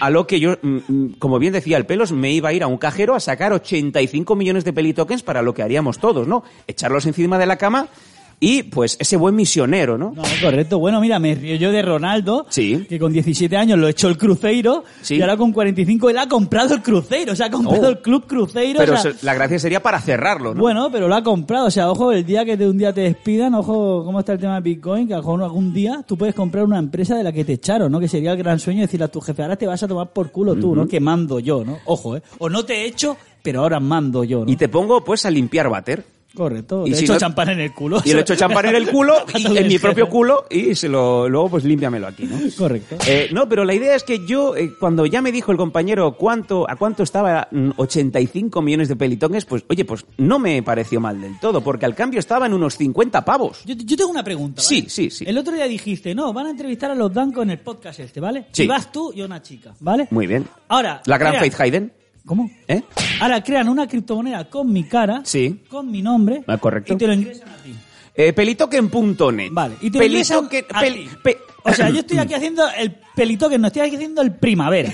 A 0.00 0.10
lo 0.10 0.26
que 0.26 0.40
yo, 0.40 0.56
mm, 0.60 0.78
mm, 0.88 1.14
como 1.20 1.38
bien 1.38 1.52
decía 1.52 1.76
el 1.76 1.86
pelos, 1.86 2.10
me 2.10 2.32
iba 2.32 2.48
a 2.48 2.52
ir 2.52 2.64
a 2.64 2.66
un 2.66 2.78
cajero 2.78 3.14
a 3.14 3.20
sacar 3.20 3.52
85 3.52 4.34
millones 4.34 4.64
de 4.64 4.72
pelitokens 4.72 5.22
para 5.22 5.42
lo 5.42 5.54
que 5.54 5.62
haríamos 5.62 5.98
todos, 5.98 6.26
¿no? 6.26 6.42
Echarlos 6.66 7.06
encima 7.06 7.38
de 7.38 7.46
la 7.46 7.56
cama 7.56 7.88
y, 8.44 8.64
pues, 8.64 8.96
ese 8.98 9.16
buen 9.16 9.36
misionero, 9.36 9.96
¿no? 9.96 10.12
No, 10.16 10.22
correcto. 10.42 10.80
Bueno, 10.80 11.00
mira, 11.00 11.20
me 11.20 11.32
río 11.36 11.54
yo 11.54 11.70
de 11.70 11.80
Ronaldo, 11.80 12.44
Sí. 12.50 12.84
que 12.88 12.98
con 12.98 13.12
17 13.12 13.56
años 13.56 13.78
lo 13.78 13.86
echó 13.86 14.08
el 14.08 14.18
Cruzeiro, 14.18 14.82
Sí. 15.00 15.14
y 15.14 15.20
ahora 15.22 15.36
con 15.36 15.52
45 15.52 16.10
él 16.10 16.18
ha 16.18 16.28
comprado 16.28 16.74
el 16.74 16.82
Cruzeiro, 16.82 17.34
o 17.34 17.36
sea, 17.36 17.46
ha 17.46 17.50
comprado 17.52 17.86
Oh. 17.86 17.90
el 17.90 17.98
Club 18.00 18.26
Cruzeiro. 18.26 18.80
Pero 18.80 18.94
o 18.94 18.96
sea, 18.96 19.12
se- 19.12 19.24
la 19.24 19.34
gracia 19.34 19.60
sería 19.60 19.80
para 19.80 20.00
cerrarlo, 20.00 20.54
¿no? 20.54 20.60
Bueno, 20.60 20.90
pero 20.90 21.06
lo 21.06 21.14
ha 21.14 21.22
comprado. 21.22 21.66
O 21.66 21.70
sea, 21.70 21.88
ojo, 21.88 22.10
el 22.10 22.26
día 22.26 22.44
que 22.44 22.56
de 22.56 22.68
un 22.68 22.76
día 22.78 22.92
te 22.92 23.02
despidan, 23.02 23.54
ojo, 23.54 24.02
cómo 24.04 24.18
está 24.18 24.32
el 24.32 24.40
tema 24.40 24.56
de 24.56 24.60
Bitcoin, 24.62 25.06
que 25.06 25.14
algún 25.14 25.72
día 25.72 26.04
tú 26.04 26.18
puedes 26.18 26.34
comprar 26.34 26.64
una 26.64 26.80
empresa 26.80 27.16
de 27.16 27.22
la 27.22 27.30
que 27.32 27.44
te 27.44 27.52
echaron, 27.52 27.92
¿no? 27.92 28.00
Que 28.00 28.08
sería 28.08 28.32
el 28.32 28.38
gran 28.38 28.58
sueño 28.58 28.80
decirle 28.80 29.04
a 29.04 29.08
tu 29.08 29.20
jefe, 29.20 29.40
ahora 29.42 29.54
te 29.54 29.68
vas 29.68 29.80
a 29.84 29.86
tomar 29.86 30.12
por 30.12 30.32
culo 30.32 30.56
tú, 30.56 30.74
¿no? 30.74 30.88
Que 30.88 30.98
mando 30.98 31.38
yo, 31.38 31.64
¿no? 31.64 31.78
Ojo, 31.84 32.16
¿eh? 32.16 32.22
O 32.38 32.48
no 32.50 32.64
te 32.64 32.82
he 32.82 32.86
hecho, 32.86 33.16
pero 33.42 33.60
ahora 33.60 33.78
mando 33.78 34.24
yo, 34.24 34.44
¿no? 34.44 34.50
Y 34.50 34.56
te 34.56 34.68
pongo, 34.68 35.04
pues, 35.04 35.24
a 35.26 35.30
limpiar 35.30 35.68
váter. 35.68 36.04
Correcto. 36.34 36.86
Y 36.86 36.90
Le 36.90 36.96
si 36.96 37.04
echo 37.04 37.14
no- 37.14 37.18
champán 37.18 37.50
en 37.50 37.60
el 37.60 37.72
culo. 37.74 38.00
Y 38.04 38.12
le 38.14 38.20
echo 38.20 38.34
champán 38.34 38.66
en 38.66 38.74
el 38.76 38.88
culo, 38.88 39.14
y 39.34 39.56
en 39.56 39.68
mi 39.68 39.78
propio 39.78 40.08
culo, 40.08 40.46
y 40.50 40.74
se 40.74 40.88
lo, 40.88 41.28
luego 41.28 41.50
pues 41.50 41.64
límpiamelo 41.64 42.06
aquí, 42.06 42.24
¿no? 42.24 42.38
Correcto. 42.56 42.96
Eh, 43.06 43.28
no, 43.32 43.48
pero 43.48 43.64
la 43.64 43.74
idea 43.74 43.94
es 43.94 44.02
que 44.02 44.24
yo, 44.26 44.56
eh, 44.56 44.72
cuando 44.78 45.04
ya 45.06 45.20
me 45.20 45.30
dijo 45.32 45.52
el 45.52 45.58
compañero 45.58 46.16
cuánto, 46.16 46.68
a 46.68 46.76
cuánto 46.76 47.02
estaba 47.02 47.48
mm, 47.50 47.70
85 47.76 48.62
millones 48.62 48.88
de 48.88 48.96
pelitones, 48.96 49.44
pues 49.44 49.64
oye, 49.68 49.84
pues 49.84 50.04
no 50.16 50.38
me 50.38 50.62
pareció 50.62 51.00
mal 51.00 51.20
del 51.20 51.38
todo, 51.38 51.60
porque 51.62 51.86
al 51.86 51.94
cambio 51.94 52.20
estaba 52.20 52.46
en 52.46 52.54
unos 52.54 52.76
50 52.76 53.24
pavos. 53.24 53.62
Yo, 53.64 53.74
yo 53.74 53.96
tengo 53.96 54.10
una 54.10 54.24
pregunta. 54.24 54.62
¿vale? 54.62 54.68
Sí, 54.68 54.86
sí, 54.88 55.10
sí. 55.10 55.24
El 55.26 55.36
otro 55.38 55.52
día 55.54 55.66
dijiste, 55.66 56.14
no, 56.14 56.32
van 56.32 56.46
a 56.46 56.50
entrevistar 56.50 56.90
a 56.90 56.94
los 56.94 57.12
Danco 57.12 57.42
en 57.42 57.50
el 57.50 57.58
podcast 57.58 58.00
este, 58.00 58.20
¿vale? 58.20 58.46
Sí. 58.52 58.64
Y 58.64 58.66
vas 58.66 58.90
tú 58.90 59.12
y 59.14 59.22
una 59.22 59.42
chica, 59.42 59.74
¿vale? 59.80 60.08
Muy 60.10 60.26
bien. 60.26 60.46
Ahora. 60.68 61.02
La 61.06 61.18
gran 61.18 61.34
Faith 61.36 61.60
Hayden, 61.60 61.92
¿Cómo? 62.24 62.50
¿eh? 62.68 62.82
Ahora 63.20 63.42
crean 63.42 63.68
una 63.68 63.86
criptomoneda 63.86 64.48
con 64.48 64.72
mi 64.72 64.84
cara, 64.84 65.22
Sí. 65.24 65.62
con 65.68 65.90
mi 65.90 66.02
nombre, 66.02 66.44
Ah, 66.46 66.58
correcto. 66.58 66.94
y 66.94 66.96
te 66.96 67.06
lo 67.06 67.12
ingresan 67.14 67.48
a 67.48 67.56
ti. 67.56 67.74
Eh, 68.14 68.32
pelitoken.net. 68.32 69.48
Vale, 69.52 69.76
y 69.80 69.90
te 69.90 69.98
lo 69.98 70.04
ingresan 70.04 70.44
a 70.46 70.48
ti. 70.48 71.08
pe- 71.22 71.38
O 71.64 71.72
sea, 71.72 71.88
yo 71.90 72.00
estoy 72.00 72.18
aquí 72.18 72.34
haciendo 72.34 72.64
el 72.78 72.94
pelitoken, 73.14 73.60
no 73.60 73.66
estoy 73.68 73.82
aquí 73.82 73.96
haciendo 73.96 74.22
el 74.22 74.32
primavera. 74.34 74.92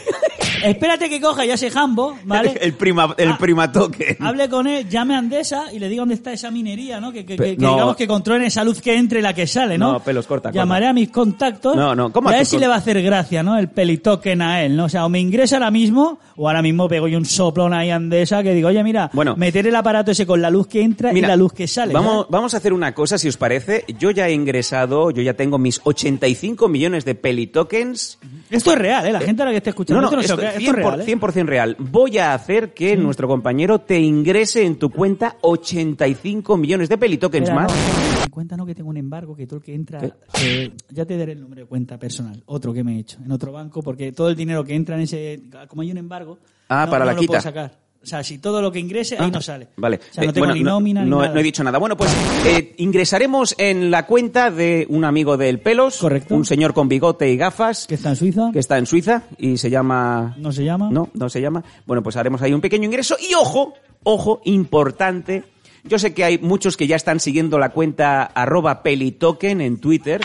Espérate 0.64 1.08
que 1.08 1.20
coja 1.20 1.44
ya 1.44 1.54
ese 1.54 1.70
jambo, 1.70 2.18
¿vale? 2.24 2.52
el 2.60 2.72
prima, 2.74 3.14
el 3.16 3.28
Ah, 3.30 3.38
prima 3.38 3.70
token. 3.70 4.16
Hable 4.20 4.48
con 4.48 4.66
él, 4.66 4.88
llame 4.88 5.14
a 5.14 5.18
Andesa 5.18 5.72
y 5.72 5.78
le 5.78 5.88
diga 5.88 6.02
dónde 6.02 6.16
está 6.16 6.32
esa 6.32 6.50
minería, 6.50 6.98
¿no? 7.00 7.12
Que, 7.12 7.24
que- 7.24 7.36
Pe- 7.36 7.44
que- 7.50 7.56
que 7.56 7.62
no. 7.62 7.74
digamos 7.74 7.96
que 7.96 8.08
controlen 8.08 8.42
esa 8.42 8.64
luz 8.64 8.80
que 8.80 8.96
entre 8.96 9.20
y 9.20 9.22
la 9.22 9.34
que 9.34 9.46
sale, 9.46 9.78
¿no? 9.78 9.92
No, 9.92 10.00
pelos, 10.00 10.26
corta, 10.26 10.48
corta. 10.48 10.58
Llamaré 10.58 10.88
a 10.88 10.92
mis 10.92 11.10
contactos 11.10 11.76
No, 11.76 11.94
no, 11.94 12.12
¿cómo 12.12 12.28
a 12.28 12.32
ver 12.32 12.44
si 12.46 12.58
le 12.58 12.66
va 12.66 12.74
a 12.74 12.78
hacer 12.78 13.00
gracia, 13.02 13.42
¿no? 13.44 13.56
El 13.56 13.68
pelitoken 13.68 14.42
a 14.42 14.64
él, 14.64 14.74
¿no? 14.76 14.86
O 14.86 14.88
sea, 14.88 15.04
o 15.06 15.08
me 15.08 15.20
ingresa 15.20 15.56
ahora 15.56 15.70
mismo 15.70 16.18
o 16.36 16.48
ahora 16.48 16.62
mismo 16.62 16.88
pego 16.88 17.06
yo 17.08 17.18
un 17.18 17.24
soplón 17.24 17.72
ahí 17.72 17.90
a 17.90 17.96
Andesa 17.96 18.42
que 18.42 18.52
digo, 18.54 18.68
oye, 18.68 18.82
mira, 18.82 19.10
Bueno. 19.12 19.36
meter 19.36 19.66
el 19.66 19.76
aparato 19.76 20.10
ese 20.10 20.26
con 20.26 20.42
la 20.42 20.50
luz 20.50 20.66
que 20.66 20.82
entra 20.82 21.12
Mira, 21.12 21.28
y 21.28 21.30
la 21.30 21.36
luz 21.36 21.52
que 21.52 21.68
sale. 21.68 21.92
Vamos, 21.92 22.12
¿sabes? 22.14 22.26
vamos 22.30 22.54
a 22.54 22.56
hacer 22.56 22.72
una 22.72 22.94
cosa, 22.94 23.16
si 23.18 23.28
os 23.28 23.36
parece. 23.36 23.84
Yo 23.98 24.10
ya 24.10 24.26
he 24.28 24.32
ingresado, 24.32 25.10
yo 25.12 25.22
ya 25.22 25.34
tengo 25.34 25.58
mis 25.58 25.80
85 25.84 26.57
millones 26.66 27.04
de 27.04 27.14
pelitokens. 27.14 28.18
Esto 28.50 28.72
es 28.72 28.78
real, 28.78 29.06
¿eh? 29.06 29.12
La 29.12 29.20
gente 29.20 29.42
a 29.42 29.44
la 29.44 29.50
que 29.52 29.58
esté 29.58 29.70
escuchando 29.70 30.00
No, 30.00 30.10
no, 30.10 30.20
esto 30.20 30.34
no 30.34 30.40
se 30.40 30.46
esto, 30.56 30.72
lo 30.72 30.78
crea, 30.78 30.94
esto 30.96 31.10
es 31.10 31.14
100%, 31.14 31.44
real, 31.44 31.44
¿eh? 31.44 31.44
100% 31.44 31.46
real. 31.46 31.76
Voy 31.78 32.18
a 32.18 32.32
hacer 32.34 32.72
que 32.74 32.96
nuestro 32.96 33.28
compañero 33.28 33.80
te 33.82 34.00
ingrese 34.00 34.64
en 34.64 34.76
tu 34.78 34.88
cuenta 34.90 35.36
85 35.42 36.56
millones 36.56 36.88
de 36.88 36.98
pelitokens 36.98 37.48
Espera, 37.48 37.66
más. 37.66 37.72
no, 38.18 38.24
en 38.24 38.30
cuenta 38.30 38.56
no 38.56 38.64
que 38.66 38.74
tengo 38.74 38.90
un 38.90 38.96
embargo, 38.96 39.36
que 39.36 39.46
todo 39.46 39.58
el 39.58 39.62
que 39.62 39.74
entra, 39.74 40.00
eh, 40.42 40.72
ya 40.90 41.04
te 41.04 41.16
daré 41.16 41.32
el 41.32 41.40
número 41.42 41.62
de 41.62 41.66
cuenta 41.68 41.98
personal, 41.98 42.42
otro 42.46 42.72
que 42.72 42.82
me 42.82 42.96
he 42.96 43.00
hecho, 43.00 43.18
en 43.24 43.30
otro 43.30 43.52
banco, 43.52 43.82
porque 43.82 44.12
todo 44.12 44.28
el 44.30 44.36
dinero 44.36 44.64
que 44.64 44.74
entra 44.74 44.96
en 44.96 45.02
ese, 45.02 45.42
como 45.68 45.82
hay 45.82 45.90
un 45.92 45.98
embargo, 45.98 46.38
Ah, 46.70 46.86
para 46.90 47.04
la 47.04 47.12
lo 47.14 47.18
quita. 47.20 47.28
puedo 47.32 47.40
sacar. 47.42 47.78
O 48.08 48.10
sea, 48.10 48.24
si 48.24 48.38
todo 48.38 48.62
lo 48.62 48.72
que 48.72 48.78
ingrese, 48.78 49.16
ahí 49.18 49.26
Ah, 49.26 49.30
no 49.30 49.42
sale. 49.42 49.68
Vale. 49.76 49.96
O 49.96 50.14
sea, 50.14 50.24
no 50.24 50.30
Eh, 50.30 50.32
tengo 50.32 50.46
bueno, 50.46 50.54
ni 50.54 50.62
nómina 50.64 51.04
ni 51.04 51.10
no, 51.10 51.20
nada. 51.20 51.34
no 51.34 51.40
he 51.40 51.42
dicho 51.42 51.62
nada. 51.62 51.76
Bueno, 51.78 51.94
pues 51.94 52.10
eh, 52.46 52.74
ingresaremos 52.78 53.54
en 53.58 53.90
la 53.90 54.06
cuenta 54.06 54.50
de 54.50 54.86
un 54.88 55.04
amigo 55.04 55.36
del 55.36 55.60
Pelos. 55.60 55.98
Correcto. 55.98 56.34
Un 56.34 56.46
señor 56.46 56.72
con 56.72 56.88
bigote 56.88 57.30
y 57.30 57.36
gafas. 57.36 57.86
Que 57.86 57.96
está 57.96 58.08
en 58.08 58.16
Suiza, 58.16 58.50
que 58.50 58.58
está 58.60 58.78
en 58.78 58.86
Suiza 58.86 59.24
y 59.36 59.58
se 59.58 59.68
llama... 59.68 60.34
no 60.38 60.50
se 60.52 60.64
llama. 60.64 60.88
No, 60.90 61.10
no 61.12 61.28
se 61.28 61.42
llama. 61.42 61.62
Bueno, 61.86 62.02
pues 62.02 62.16
haremos 62.16 62.40
ahí 62.40 62.54
un 62.54 62.62
pequeño 62.62 62.86
ingreso. 62.86 63.16
Y 63.20 63.34
ojo, 63.34 63.74
ojo, 64.04 64.40
importante. 64.46 65.44
Yo 65.84 65.98
sé 65.98 66.14
que 66.14 66.24
hay 66.24 66.38
muchos 66.38 66.76
que 66.78 66.86
ya 66.86 66.96
están 66.96 67.20
siguiendo 67.20 67.58
la 67.58 67.68
cuenta 67.70 68.22
arroba 68.24 68.82
pelitoken 68.82 69.60
en 69.60 69.78
Twitter. 69.78 70.20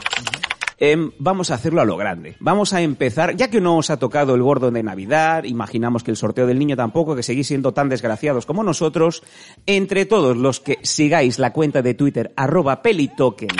Em, 0.85 1.11
vamos 1.17 1.49
a 1.49 1.53
hacerlo 1.53 1.79
a 1.79 1.85
lo 1.85 1.95
grande. 1.95 2.35
Vamos 2.41 2.73
a 2.73 2.81
empezar, 2.81 3.37
ya 3.37 3.49
que 3.49 3.61
no 3.61 3.77
os 3.77 3.89
ha 3.89 3.99
tocado 3.99 4.35
el 4.35 4.43
gordo 4.43 4.69
de 4.69 4.83
Navidad, 4.83 5.45
imaginamos 5.45 6.03
que 6.03 6.11
el 6.11 6.17
sorteo 6.17 6.45
del 6.45 6.59
niño 6.59 6.75
tampoco, 6.75 7.15
que 7.15 7.23
seguís 7.23 7.47
siendo 7.47 7.73
tan 7.73 7.87
desgraciados 7.87 8.45
como 8.45 8.65
nosotros, 8.65 9.23
entre 9.65 10.05
todos 10.05 10.35
los 10.35 10.59
que 10.59 10.79
sigáis 10.81 11.39
la 11.39 11.53
cuenta 11.53 11.81
de 11.81 11.93
Twitter 11.93 12.33
arroba 12.35 12.81
pelitoken 12.81 13.55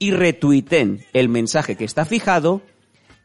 y 0.00 0.10
retuiten 0.10 1.04
el 1.12 1.28
mensaje 1.28 1.76
que 1.76 1.84
está 1.84 2.04
fijado, 2.04 2.62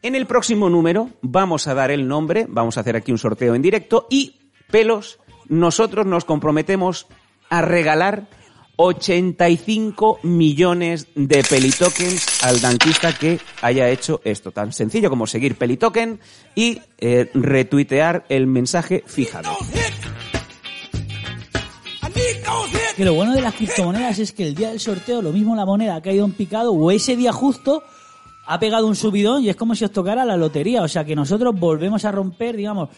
en 0.02 0.14
el 0.14 0.26
próximo 0.26 0.70
número 0.70 1.10
vamos 1.20 1.66
a 1.66 1.74
dar 1.74 1.90
el 1.90 2.06
nombre, 2.06 2.46
vamos 2.48 2.76
a 2.76 2.82
hacer 2.82 2.94
aquí 2.94 3.10
un 3.10 3.18
sorteo 3.18 3.56
en 3.56 3.62
directo 3.62 4.06
y, 4.08 4.36
pelos, 4.70 5.18
nosotros 5.48 6.06
nos 6.06 6.24
comprometemos 6.24 7.08
a 7.50 7.60
regalar 7.60 8.28
85 8.76 10.20
millones 10.22 11.08
de 11.14 11.42
pelitokens 11.42 12.44
al 12.44 12.60
dentista 12.60 13.16
que 13.16 13.40
haya 13.62 13.88
hecho 13.88 14.20
esto. 14.24 14.50
Tan 14.50 14.72
sencillo 14.72 15.10
como 15.10 15.26
seguir 15.26 15.56
pelitoken 15.56 16.20
y 16.54 16.80
eh, 16.98 17.30
retuitear 17.34 18.26
el 18.28 18.46
mensaje 18.46 19.02
fijado. 19.06 19.50
Que 22.96 23.04
lo 23.04 23.14
bueno 23.14 23.32
de 23.34 23.42
las 23.42 23.54
criptomonedas 23.54 24.18
es 24.18 24.32
que 24.32 24.46
el 24.46 24.54
día 24.54 24.70
del 24.70 24.80
sorteo, 24.80 25.20
lo 25.20 25.32
mismo 25.32 25.54
la 25.54 25.66
moneda 25.66 25.96
ha 25.96 26.02
caído 26.02 26.24
en 26.24 26.32
picado 26.32 26.72
o 26.72 26.90
ese 26.90 27.16
día 27.16 27.32
justo 27.32 27.82
ha 28.46 28.58
pegado 28.58 28.86
un 28.86 28.96
subidón 28.96 29.42
y 29.42 29.50
es 29.50 29.56
como 29.56 29.74
si 29.74 29.84
os 29.84 29.90
tocara 29.90 30.24
la 30.24 30.36
lotería. 30.36 30.82
O 30.82 30.88
sea 30.88 31.04
que 31.04 31.16
nosotros 31.16 31.58
volvemos 31.58 32.04
a 32.04 32.12
romper, 32.12 32.56
digamos, 32.56 32.88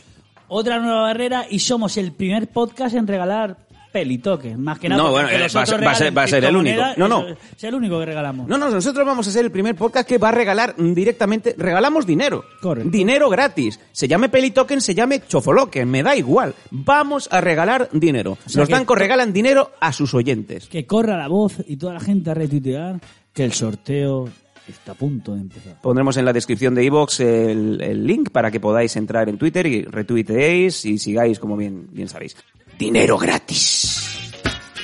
otra 0.48 0.78
nueva 0.78 1.02
barrera 1.02 1.46
y 1.48 1.58
somos 1.58 1.96
el 1.96 2.12
primer 2.12 2.48
podcast 2.48 2.94
en 2.94 3.06
regalar 3.06 3.67
pelitoques. 3.92 4.56
Más 4.58 4.78
que 4.78 4.88
nada 4.88 5.02
No, 5.02 5.10
bueno, 5.10 5.28
eh, 5.28 5.38
va 5.38 5.44
a 5.44 5.48
ser- 5.48 5.56
va 5.58 5.62
a 5.62 5.66
ser- 5.66 5.80
regalen 5.80 6.16
va 6.18 6.22
a 6.22 6.28
ser 6.28 6.44
el 6.44 6.56
único. 6.56 6.82
No, 6.96 7.08
no. 7.08 7.26
Es 7.28 7.64
el 7.64 7.74
único 7.74 7.98
que 8.00 8.06
regalamos. 8.06 8.46
No, 8.48 8.58
no, 8.58 8.70
nosotros 8.70 9.06
vamos 9.06 9.26
a 9.28 9.30
ser 9.30 9.44
el 9.44 9.50
primer 9.50 9.74
podcast 9.74 10.08
que 10.08 10.18
va 10.18 10.28
a 10.28 10.32
regalar 10.32 10.74
directamente, 10.76 11.54
regalamos 11.58 12.06
dinero. 12.06 12.44
Correcto. 12.60 12.90
Dinero 12.90 13.28
gratis. 13.30 13.78
Se 13.92 14.06
llame 14.08 14.28
Pelitoken, 14.28 14.80
se 14.80 14.94
llame 14.94 15.22
Chofoloken, 15.26 15.88
me 15.88 16.02
da 16.02 16.14
igual. 16.16 16.54
Vamos 16.70 17.28
a 17.32 17.40
regalar 17.40 17.88
dinero. 17.92 18.38
sea 18.46 18.60
Los 18.60 18.68
bancos 18.70 18.98
regalan 18.98 19.32
dinero 19.32 19.72
a 19.80 19.92
sus 19.92 20.14
oyentes. 20.14 20.68
Que 20.68 20.86
corra 20.86 21.16
la 21.16 21.28
voz 21.28 21.54
y 21.66 21.76
toda 21.76 21.94
la 21.94 22.00
gente 22.00 22.30
a 22.30 22.34
retuitear 22.34 23.00
que 23.32 23.44
el 23.44 23.52
sorteo 23.52 24.28
está 24.68 24.92
a 24.92 24.94
punto 24.94 25.34
de 25.34 25.40
empezar. 25.40 25.80
Pondremos 25.80 26.16
en 26.18 26.24
la 26.26 26.32
descripción 26.32 26.74
de 26.74 26.84
iVoox 26.84 27.20
el, 27.20 27.80
el 27.80 28.06
link 28.06 28.30
para 28.30 28.50
que 28.50 28.60
podáis 28.60 28.96
entrar 28.96 29.28
en 29.28 29.38
Twitter 29.38 29.66
y 29.66 29.82
retuiteéis 29.84 30.84
y 30.84 30.98
sigáis 30.98 31.38
como 31.38 31.56
bien, 31.56 31.88
bien 31.92 32.08
sabéis. 32.08 32.36
Dinero 32.78 33.18
gratis. 33.18 34.32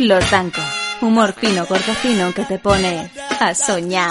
Los 0.01 0.29
Danco. 0.31 0.61
Humor 1.01 1.33
fino, 1.35 1.65
corto 1.67 1.93
fino 1.95 2.33
que 2.33 2.45
te 2.45 2.59
pone 2.59 3.11
a 3.41 3.55
soñar. 3.55 4.11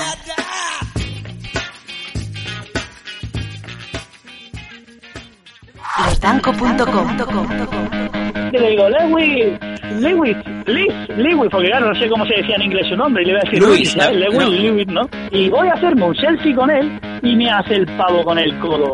Losdanco.com 6.06 7.18
Y 8.52 8.58
le 8.58 8.70
digo, 8.72 8.90
Lewis, 8.90 9.60
Lewis, 10.00 10.38
Liz, 10.66 10.94
Lewis, 11.18 11.50
porque 11.52 11.68
claro, 11.68 11.94
no 11.94 12.00
sé 12.00 12.10
cómo 12.10 12.26
se 12.26 12.36
decía 12.36 12.56
en 12.56 12.64
inglés 12.64 12.88
su 12.88 12.96
nombre, 12.96 13.24
y 13.24 13.26
le 13.28 13.34
voy 13.34 13.42
a 13.42 13.44
decir 13.50 13.62
Luis, 13.62 13.92
¿sabes? 13.92 14.18
no, 14.18 14.40
Lewis, 14.40 14.40
no. 14.40 14.50
Lewis, 14.50 14.88
¿no? 14.88 15.10
Y 15.32 15.50
voy 15.50 15.68
a 15.68 15.74
hacerme 15.74 16.06
un 16.06 16.16
selfie 16.16 16.56
con 16.56 16.70
él, 16.70 17.00
y 17.22 17.36
me 17.36 17.50
hace 17.50 17.76
el 17.76 17.86
pavo 17.98 18.24
con 18.24 18.38
el 18.40 18.58
codo. 18.60 18.94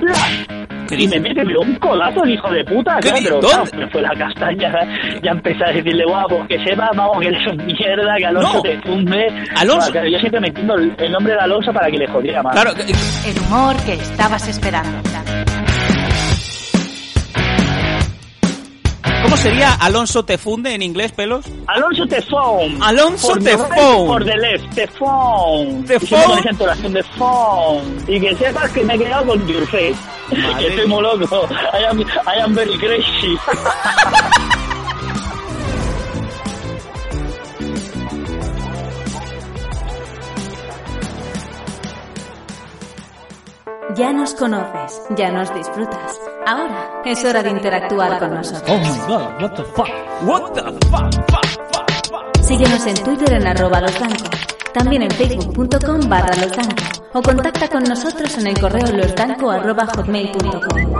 ¡Plas! 0.00 0.59
¿Qué 0.90 1.02
Y 1.02 1.08
me 1.08 1.20
mete 1.20 1.42
pero 1.44 1.60
un 1.60 1.74
codazo 1.76 2.24
el 2.24 2.30
hijo 2.30 2.50
de 2.50 2.64
puta, 2.64 2.96
¿Qué 2.96 3.08
claro, 3.08 3.16
di- 3.18 3.24
pero 3.24 3.40
dónde? 3.40 3.70
claro, 3.70 3.84
me 3.86 3.90
fue 3.90 4.02
la 4.02 4.10
castaña, 4.10 4.72
ya 5.22 5.30
empecé 5.30 5.64
a 5.64 5.72
decirle, 5.72 6.04
guapo, 6.04 6.44
que 6.48 6.58
sepa, 6.64 6.90
vamos, 6.94 7.18
que 7.20 7.28
eres 7.28 7.46
un 7.46 7.56
mierda, 7.64 8.16
que 8.18 8.26
Alonso 8.26 8.54
No. 8.54 8.62
te 8.62 8.80
funde. 8.82 9.26
Alonso. 9.56 9.92
Claro, 9.92 10.08
yo 10.08 10.18
siempre 10.18 10.40
metiendo 10.40 10.74
el, 10.74 11.12
nombre 11.12 11.32
de 11.34 11.38
Alonso 11.40 11.72
para 11.72 11.90
que 11.90 11.98
le 11.98 12.06
jodiera 12.08 12.42
más. 12.42 12.52
Claro, 12.54 12.72
El 12.76 13.38
humor 13.46 13.76
que 13.84 13.94
estabas 13.94 14.46
esperando. 14.48 14.98
¿Cómo 19.22 19.36
sería 19.36 19.74
Alonso 19.74 20.24
te 20.24 20.38
funde 20.38 20.74
en 20.74 20.82
inglés, 20.82 21.12
pelos? 21.12 21.46
Alonso 21.66 22.06
Tefón. 22.06 22.82
Alonso 22.82 23.28
Por 23.28 23.42
the 23.42 23.56
right, 23.56 23.66
Tefón. 23.66 24.06
Por 24.06 24.24
the 24.24 24.36
left. 24.36 24.64
Y 26.02 26.06
siempre 26.06 26.26
con 26.26 26.38
esa 26.38 26.50
entonación 26.50 26.92
de 26.92 27.02
phone. 27.02 28.04
Y 28.08 28.20
que 28.20 28.34
sepas 28.36 28.70
que 28.70 28.84
me 28.84 28.94
he 28.94 28.98
quedado 28.98 29.26
con 29.26 29.46
your 29.46 29.66
face. 29.66 29.96
Que 30.58 30.68
estoy 30.68 30.86
muy 30.86 31.02
loco. 31.02 31.48
I 31.50 31.84
am, 31.84 32.00
I 32.00 32.40
am 32.40 32.54
very 32.54 32.78
crazy. 32.78 33.36
Ya 43.96 44.12
nos 44.12 44.34
conoces, 44.34 45.00
ya 45.16 45.30
nos 45.30 45.52
disfrutas. 45.54 46.20
Ahora 46.46 47.02
es 47.04 47.24
hora 47.24 47.42
de 47.42 47.50
interactuar 47.50 48.18
con 48.18 48.34
nosotros. 48.34 48.62
Oh 48.68 48.78
my 48.78 48.98
god, 49.08 49.42
what 49.42 49.54
the 49.54 49.64
fuck. 49.64 49.88
What 50.22 50.52
the 50.52 50.62
fuck, 50.62 51.14
fuck, 51.30 51.46
fuck, 51.72 51.90
fuck? 52.10 52.36
Síguenos 52.42 52.86
en 52.86 52.94
Twitter 53.02 53.32
en 53.32 53.46
arroba 53.46 53.80
losdanco. 53.80 54.24
También 54.72 55.02
en 55.02 55.10
facebook.com 55.10 56.08
barra 56.08 56.34
losdanco. 56.36 56.74
O 57.14 57.22
contacta 57.22 57.68
con 57.68 57.82
nosotros 57.84 58.36
en 58.38 58.46
el 58.48 58.60
correo 58.60 58.86
losdanco 58.92 59.50
arroba 59.50 59.86
hotmail.com. 59.86 60.94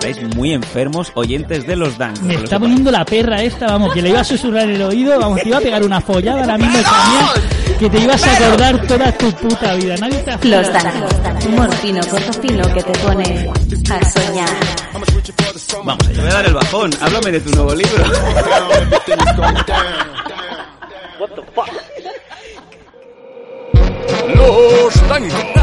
Estáis 0.00 0.36
muy 0.36 0.52
enfermos 0.52 1.10
oyentes 1.14 1.66
de 1.66 1.74
los 1.74 1.98
Dan. 1.98 2.14
Me 2.22 2.34
está 2.36 2.60
poniendo 2.60 2.88
la 2.92 3.04
perra 3.04 3.42
esta, 3.42 3.66
vamos, 3.66 3.92
que 3.92 4.00
le 4.00 4.10
iba 4.10 4.20
a 4.20 4.24
susurrar 4.24 4.62
en 4.62 4.76
el 4.76 4.82
oído, 4.82 5.18
vamos, 5.18 5.42
te 5.42 5.48
iba 5.48 5.58
a 5.58 5.60
pegar 5.60 5.82
una 5.82 6.00
follada 6.00 6.42
ahora 6.42 6.56
mismo 6.56 6.78
también, 6.78 7.78
que 7.80 7.90
te 7.90 7.98
ibas 7.98 8.22
a 8.22 8.36
acordar 8.36 8.86
toda 8.86 9.10
tu 9.18 9.32
puta 9.32 9.74
vida. 9.74 9.96
Nadie 9.96 10.18
te 10.18 10.30
ha 10.30 10.38
Los 10.40 10.72
Danco. 10.72 11.48
Humor 11.48 11.72
fino, 11.74 12.00
corto 12.08 12.32
fino 12.34 12.74
que 12.74 12.82
te 12.84 12.98
pone 13.00 13.50
a 13.90 14.10
soñar. 14.10 14.48
Vamos 14.92 15.08
allá. 16.06 16.20
Voy 16.20 16.30
a 16.30 16.32
dar 16.32 16.46
el 16.46 16.54
bajón. 16.54 16.90
Háblame 17.00 17.32
de 17.32 17.40
tu 17.40 17.50
nuevo 17.50 17.74
libro. 17.74 18.04
What 21.18 21.30
the 21.34 21.42
fuck? 21.54 21.68
Los 24.36 25.08
Dancos. 25.08 25.58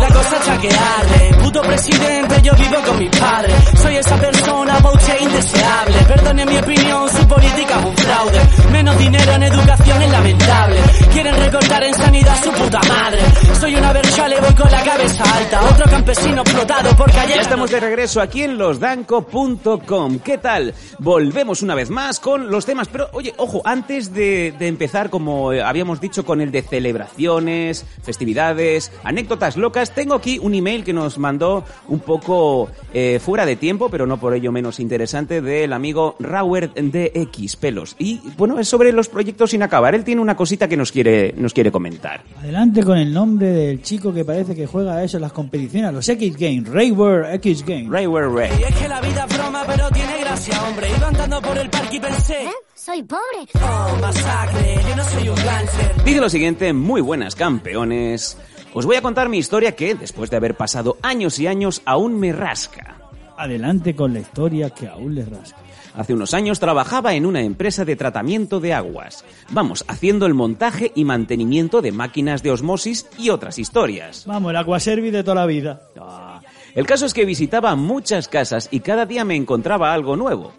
La 0.00 0.08
cosa 0.08 0.40
chaquearle, 0.44 1.36
puto 1.42 1.60
presidente, 1.62 2.40
yo 2.42 2.54
vivo 2.54 2.76
con 2.86 2.98
mi 2.98 3.08
padre. 3.08 3.52
Soy 3.76 3.96
esa 3.96 4.16
persona 4.16 4.78
bauche 4.80 5.16
indeseable. 5.20 5.96
Perdone 6.08 6.46
mi 6.46 6.56
opinión, 6.58 7.08
su 7.08 7.28
política 7.28 7.78
es 7.80 7.84
un 7.84 7.96
fraude. 7.96 8.40
Menos 8.72 8.98
dinero 8.98 9.32
en 9.32 9.42
educación 9.42 10.02
es 10.02 10.10
lamentable. 10.10 10.80
Quieren 11.12 11.36
recortar 11.36 11.84
en 11.84 11.94
sanidad 11.94 12.42
su 12.42 12.50
puta 12.50 12.80
madre. 12.88 13.20
Soy 13.60 13.74
una 13.74 13.92
verchale, 13.92 14.40
voy 14.40 14.54
con 14.54 14.70
la 14.70 14.82
cabeza 14.82 15.24
alta. 15.36 15.64
Otro 15.64 15.84
campesino 15.90 16.42
explotado 16.42 16.96
por 16.96 17.12
calle. 17.12 17.34
Ya 17.34 17.42
estamos 17.42 17.70
de 17.70 17.80
regreso 17.80 18.20
aquí 18.20 18.42
en 18.42 18.56
losdanco.com. 18.56 20.18
¿Qué 20.20 20.38
tal? 20.38 20.74
Volvemos 20.98 21.62
una 21.62 21.74
vez 21.74 21.90
más 21.90 22.20
con 22.20 22.50
los 22.50 22.64
temas. 22.64 22.88
Pero, 22.88 23.10
oye, 23.12 23.34
ojo, 23.36 23.60
antes 23.64 24.14
de, 24.14 24.54
de 24.58 24.66
empezar, 24.66 25.10
como 25.10 25.50
habíamos 25.50 26.00
dicho, 26.00 26.24
con 26.24 26.40
el 26.40 26.50
de 26.50 26.62
celebraciones, 26.62 27.84
festividades, 28.02 28.92
anécdotas 29.04 29.56
locas, 29.56 29.89
tengo 29.94 30.14
aquí 30.14 30.38
un 30.38 30.54
email 30.54 30.84
que 30.84 30.92
nos 30.92 31.18
mandó 31.18 31.64
un 31.88 32.00
poco 32.00 32.68
eh, 32.92 33.20
fuera 33.20 33.46
de 33.46 33.56
tiempo, 33.56 33.88
pero 33.88 34.06
no 34.06 34.18
por 34.18 34.34
ello 34.34 34.52
menos 34.52 34.80
interesante, 34.80 35.40
del 35.40 35.72
amigo 35.72 36.16
Rauer 36.18 36.70
DX 36.74 37.56
Pelos. 37.56 37.96
Y, 37.98 38.20
bueno, 38.36 38.58
es 38.58 38.68
sobre 38.68 38.92
los 38.92 39.08
proyectos 39.08 39.50
sin 39.50 39.62
acabar. 39.62 39.94
Él 39.94 40.04
tiene 40.04 40.20
una 40.20 40.36
cosita 40.36 40.68
que 40.68 40.76
nos 40.76 40.92
quiere, 40.92 41.34
nos 41.36 41.52
quiere 41.52 41.70
comentar. 41.70 42.22
Adelante 42.38 42.82
con 42.82 42.98
el 42.98 43.12
nombre 43.12 43.48
del 43.48 43.82
chico 43.82 44.12
que 44.12 44.24
parece 44.24 44.54
que 44.54 44.66
juega 44.66 44.96
a 44.96 45.04
eso 45.04 45.16
en 45.16 45.22
las 45.22 45.32
competiciones, 45.32 45.88
a 45.88 45.92
los 45.92 46.08
X 46.08 46.36
Games, 46.36 46.68
Rayware 46.68 47.34
X 47.34 47.64
Games. 47.64 47.90
Rauer 47.90 48.28
Ray. 48.28 48.50
Y 48.60 48.62
es 48.64 48.74
que 48.76 48.88
la 48.88 49.00
vida 49.00 49.26
es 49.28 49.36
broma, 49.36 49.64
pero 49.66 49.90
tiene 49.90 50.18
gracia, 50.20 50.62
hombre. 50.64 50.88
Iba 50.96 51.08
andando 51.08 51.40
por 51.42 51.58
el 51.58 51.70
parque 51.70 51.96
y 51.96 52.00
pensé, 52.00 52.48
Soy 52.74 53.02
pobre. 53.02 53.46
oh, 53.54 53.98
masacre, 54.00 54.78
yo 54.88 54.96
no 54.96 55.04
soy 55.04 55.28
un 55.28 55.36
gánster. 55.36 56.04
Dice 56.04 56.20
lo 56.20 56.30
siguiente, 56.30 56.72
muy 56.72 57.00
buenas 57.02 57.34
campeones. 57.34 58.38
Os 58.72 58.86
voy 58.86 58.96
a 58.96 59.02
contar 59.02 59.28
mi 59.28 59.38
historia 59.38 59.74
que, 59.74 59.96
después 59.96 60.30
de 60.30 60.36
haber 60.36 60.56
pasado 60.56 60.96
años 61.02 61.40
y 61.40 61.48
años, 61.48 61.82
aún 61.84 62.20
me 62.20 62.32
rasca. 62.32 62.96
Adelante 63.36 63.96
con 63.96 64.12
la 64.12 64.20
historia 64.20 64.70
que 64.70 64.86
aún 64.86 65.14
le 65.14 65.24
rasca. 65.24 65.58
Hace 65.96 66.14
unos 66.14 66.34
años 66.34 66.60
trabajaba 66.60 67.14
en 67.14 67.26
una 67.26 67.42
empresa 67.42 67.84
de 67.84 67.96
tratamiento 67.96 68.60
de 68.60 68.72
aguas. 68.72 69.24
Vamos, 69.50 69.84
haciendo 69.88 70.26
el 70.26 70.34
montaje 70.34 70.92
y 70.94 71.04
mantenimiento 71.04 71.82
de 71.82 71.90
máquinas 71.90 72.44
de 72.44 72.52
osmosis 72.52 73.08
y 73.18 73.30
otras 73.30 73.58
historias. 73.58 74.24
Vamos, 74.26 74.50
el 74.50 74.56
Aquaservi 74.56 75.10
de 75.10 75.24
toda 75.24 75.34
la 75.34 75.46
vida. 75.46 75.80
Ah, 76.00 76.40
El 76.74 76.86
caso 76.86 77.06
es 77.06 77.14
que 77.14 77.24
visitaba 77.24 77.74
muchas 77.74 78.28
casas 78.28 78.68
y 78.70 78.80
cada 78.80 79.04
día 79.04 79.24
me 79.24 79.34
encontraba 79.34 79.92
algo 79.92 80.14
nuevo. 80.16 80.52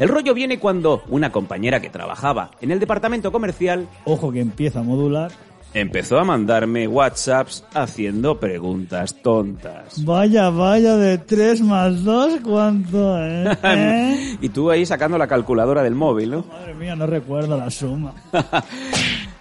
El 0.00 0.08
rollo 0.08 0.34
viene 0.34 0.58
cuando 0.58 1.04
una 1.08 1.30
compañera 1.30 1.80
que 1.80 1.90
trabajaba 1.90 2.50
en 2.60 2.72
el 2.72 2.80
departamento 2.80 3.30
comercial 3.30 3.88
Ojo 4.04 4.32
que 4.32 4.40
empieza 4.40 4.80
a 4.80 4.82
modular. 4.82 5.30
Empezó 5.74 6.18
a 6.18 6.24
mandarme 6.24 6.86
WhatsApps 6.88 7.64
haciendo 7.74 8.38
preguntas 8.38 9.14
tontas. 9.22 10.04
Vaya, 10.04 10.48
vaya, 10.50 10.96
de 10.96 11.18
3 11.18 11.60
más 11.62 12.04
2, 12.04 12.40
¿cuánto 12.42 13.18
es? 13.22 13.58
¿Eh? 13.64 14.38
y 14.40 14.48
tú 14.48 14.70
ahí 14.70 14.86
sacando 14.86 15.18
la 15.18 15.26
calculadora 15.26 15.82
del 15.82 15.94
móvil, 15.94 16.30
¿no? 16.30 16.44
Madre 16.44 16.74
mía, 16.74 16.96
no 16.96 17.06
recuerdo 17.06 17.58
la 17.58 17.70
suma. 17.70 18.14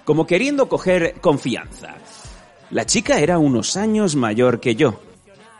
Como 0.04 0.28
queriendo 0.28 0.68
coger 0.68 1.16
confianza. 1.22 1.96
La 2.72 2.86
chica 2.86 3.20
era 3.20 3.38
unos 3.38 3.78
años 3.78 4.16
mayor 4.16 4.60
que 4.60 4.76
yo. 4.76 5.00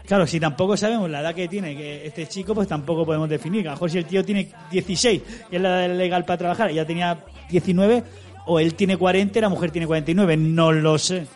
Claro, 0.06 0.28
si 0.28 0.40
tampoco 0.40 0.76
sabemos 0.76 1.10
la 1.10 1.22
edad 1.22 1.34
que 1.34 1.48
tiene 1.48 1.78
que 1.78 2.06
este 2.06 2.28
chico, 2.28 2.54
pues 2.54 2.68
tampoco 2.68 3.06
podemos 3.06 3.30
definir. 3.30 3.62
A 3.68 3.72
lo 3.72 3.76
mejor 3.76 3.90
si 3.90 4.00
el 4.00 4.06
tío 4.06 4.26
tiene 4.26 4.50
16, 4.70 5.22
que 5.50 5.56
es 5.56 5.62
la 5.62 5.86
edad 5.86 5.96
legal 5.96 6.26
para 6.26 6.38
trabajar, 6.38 6.72
y 6.72 6.76
ya 6.76 6.86
tenía 6.86 7.24
19, 7.50 8.04
o 8.46 8.60
él 8.60 8.76
tiene 8.76 8.98
40 8.98 9.38
y 9.38 9.42
la 9.42 9.50
mujer 9.50 9.72
tiene 9.72 9.88
49, 9.88 10.38
no 10.38 10.72
lo 10.72 10.98
sé. 10.98 11.28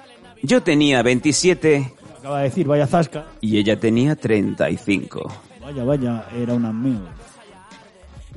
Yo 0.44 0.62
tenía 0.62 1.02
27 1.02 1.94
Acaba 2.20 2.40
de 2.40 2.44
decir, 2.46 2.68
vaya 2.68 2.86
zasca. 2.88 3.26
y 3.42 3.58
ella 3.58 3.80
tenía 3.80 4.16
35. 4.16 5.32
Vaya, 5.62 5.84
vaya, 5.84 6.26
era 6.38 6.54
un 6.54 6.66
amigo. 6.66 7.02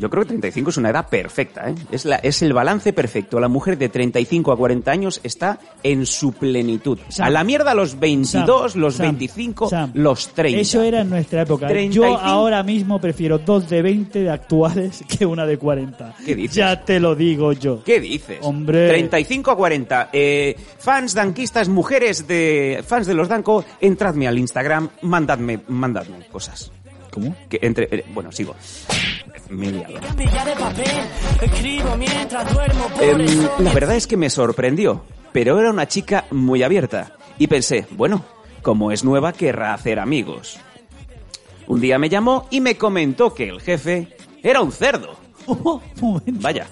Yo 0.01 0.09
creo 0.09 0.23
que 0.23 0.29
35 0.29 0.71
es 0.71 0.77
una 0.79 0.89
edad 0.89 1.09
perfecta, 1.11 1.69
¿eh? 1.69 1.75
Es, 1.93 2.07
la, 2.07 2.17
es 2.17 2.41
el 2.41 2.55
balance 2.55 2.95
perfecto. 2.95 3.39
La 3.39 3.49
mujer 3.49 3.77
de 3.77 3.91
35 3.91 4.51
a 4.51 4.57
40 4.57 4.91
años 4.91 5.21
está 5.23 5.59
en 5.83 6.07
su 6.07 6.33
plenitud. 6.33 6.99
Sam, 7.11 7.27
a 7.27 7.31
la 7.31 7.45
mierda 7.45 7.75
los 7.75 8.01
22, 8.01 8.73
Sam, 8.73 8.81
los 8.81 8.95
Sam, 8.95 9.07
25, 9.09 9.69
Sam. 9.69 9.91
los 9.93 10.29
30. 10.29 10.59
Eso 10.59 10.83
era 10.83 11.03
en 11.03 11.11
nuestra 11.11 11.43
época. 11.43 11.67
35. 11.67 12.03
Yo 12.03 12.19
ahora 12.19 12.63
mismo 12.63 12.99
prefiero 12.99 13.41
dos 13.41 13.69
de 13.69 13.83
20 13.83 14.21
de 14.21 14.31
actuales 14.31 15.05
que 15.19 15.27
una 15.27 15.45
de 15.45 15.59
40. 15.59 16.15
¿Qué 16.25 16.35
dices? 16.35 16.57
Ya 16.57 16.83
te 16.83 16.99
lo 16.99 17.15
digo 17.15 17.53
yo. 17.53 17.85
¿Qué 17.85 18.01
dices? 18.01 18.39
Hombre. 18.41 18.89
35 18.89 19.51
a 19.51 19.57
40. 19.57 20.09
Eh, 20.15 20.57
fans 20.79 21.13
danquistas, 21.13 21.69
mujeres 21.69 22.27
de 22.27 22.83
fans 22.87 23.07
de 23.07 23.13
los 23.13 23.29
Danco, 23.29 23.67
entradme 23.83 24.27
al 24.27 24.39
Instagram, 24.39 24.89
mandadme, 25.03 25.61
mandadme 25.69 26.25
cosas. 26.33 26.73
¿Cómo? 27.11 27.35
Que 27.49 27.59
entre, 27.63 27.89
eh, 27.91 28.05
bueno, 28.13 28.31
sigo. 28.33 28.55
Me 29.49 29.69
he 29.69 29.73
liado. 29.73 29.99
Em, 33.01 33.49
la 33.59 33.73
verdad 33.73 33.97
es 33.97 34.07
que 34.07 34.17
me 34.17 34.31
sorprendió, 34.31 35.05
pero 35.33 35.59
era 35.59 35.71
una 35.71 35.89
chica 35.89 36.27
muy 36.31 36.63
abierta. 36.63 37.13
Y 37.39 37.47
pensé, 37.47 37.87
bueno, 37.93 38.25
como 38.63 38.93
es 38.93 39.03
nueva, 39.05 39.33
querrá 39.33 39.75
hacer 39.75 39.99
amigos. 39.99 40.59
Un 41.67 41.81
día 41.81 41.99
me 41.99 42.09
llamó 42.09 42.47
y 42.51 42.61
me 42.61 42.77
comentó 42.77 43.35
que 43.35 43.49
el 43.49 43.61
jefe 43.61 44.09
era 44.43 44.61
un 44.61 44.73
cerdo. 44.73 45.17
Vaya, 46.27 46.67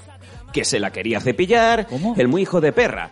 que 0.53 0.65
se 0.65 0.79
la 0.79 0.91
quería 0.91 1.21
cepillar, 1.21 1.87
¿Cómo? 1.87 2.15
el 2.17 2.29
muy 2.29 2.43
hijo 2.43 2.61
de 2.61 2.73
perra. 2.73 3.11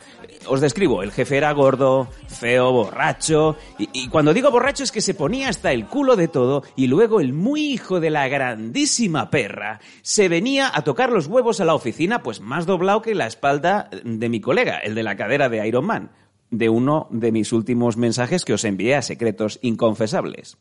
Os 0.48 0.60
describo, 0.60 1.02
el 1.02 1.10
jefe 1.12 1.36
era 1.36 1.52
gordo, 1.52 2.08
feo, 2.28 2.72
borracho, 2.72 3.56
y, 3.78 3.88
y 3.92 4.08
cuando 4.08 4.32
digo 4.34 4.50
borracho 4.50 4.84
es 4.84 4.92
que 4.92 5.00
se 5.00 5.14
ponía 5.14 5.48
hasta 5.48 5.72
el 5.72 5.86
culo 5.86 6.16
de 6.16 6.28
todo, 6.28 6.62
y 6.76 6.86
luego 6.86 7.20
el 7.20 7.32
muy 7.32 7.62
hijo 7.72 8.00
de 8.00 8.10
la 8.10 8.28
grandísima 8.28 9.30
perra 9.30 9.80
se 10.02 10.28
venía 10.28 10.70
a 10.72 10.82
tocar 10.82 11.10
los 11.10 11.26
huevos 11.26 11.60
a 11.60 11.64
la 11.64 11.74
oficina, 11.74 12.22
pues 12.22 12.40
más 12.40 12.66
doblado 12.66 13.02
que 13.02 13.14
la 13.14 13.26
espalda 13.26 13.90
de 14.04 14.28
mi 14.28 14.40
colega, 14.40 14.78
el 14.78 14.94
de 14.94 15.02
la 15.02 15.16
cadera 15.16 15.48
de 15.48 15.66
Iron 15.66 15.86
Man, 15.86 16.10
de 16.50 16.68
uno 16.68 17.08
de 17.10 17.32
mis 17.32 17.52
últimos 17.52 17.96
mensajes 17.96 18.44
que 18.44 18.52
os 18.54 18.64
envié 18.64 18.94
a 18.94 19.02
secretos 19.02 19.58
inconfesables. 19.62 20.56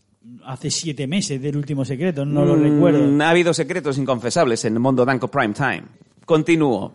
Hace 0.45 0.71
siete 0.71 1.05
meses 1.05 1.39
del 1.41 1.55
último 1.57 1.85
secreto, 1.85 2.25
no 2.25 2.43
lo 2.45 2.55
Mm, 2.55 2.63
recuerdo. 2.63 3.23
Ha 3.23 3.29
habido 3.29 3.53
secretos 3.53 3.97
inconfesables 3.99 4.65
en 4.65 4.73
el 4.73 4.79
mundo 4.79 5.05
Danco 5.05 5.27
Prime 5.27 5.53
Time. 5.53 5.83
Continúo. 6.25 6.93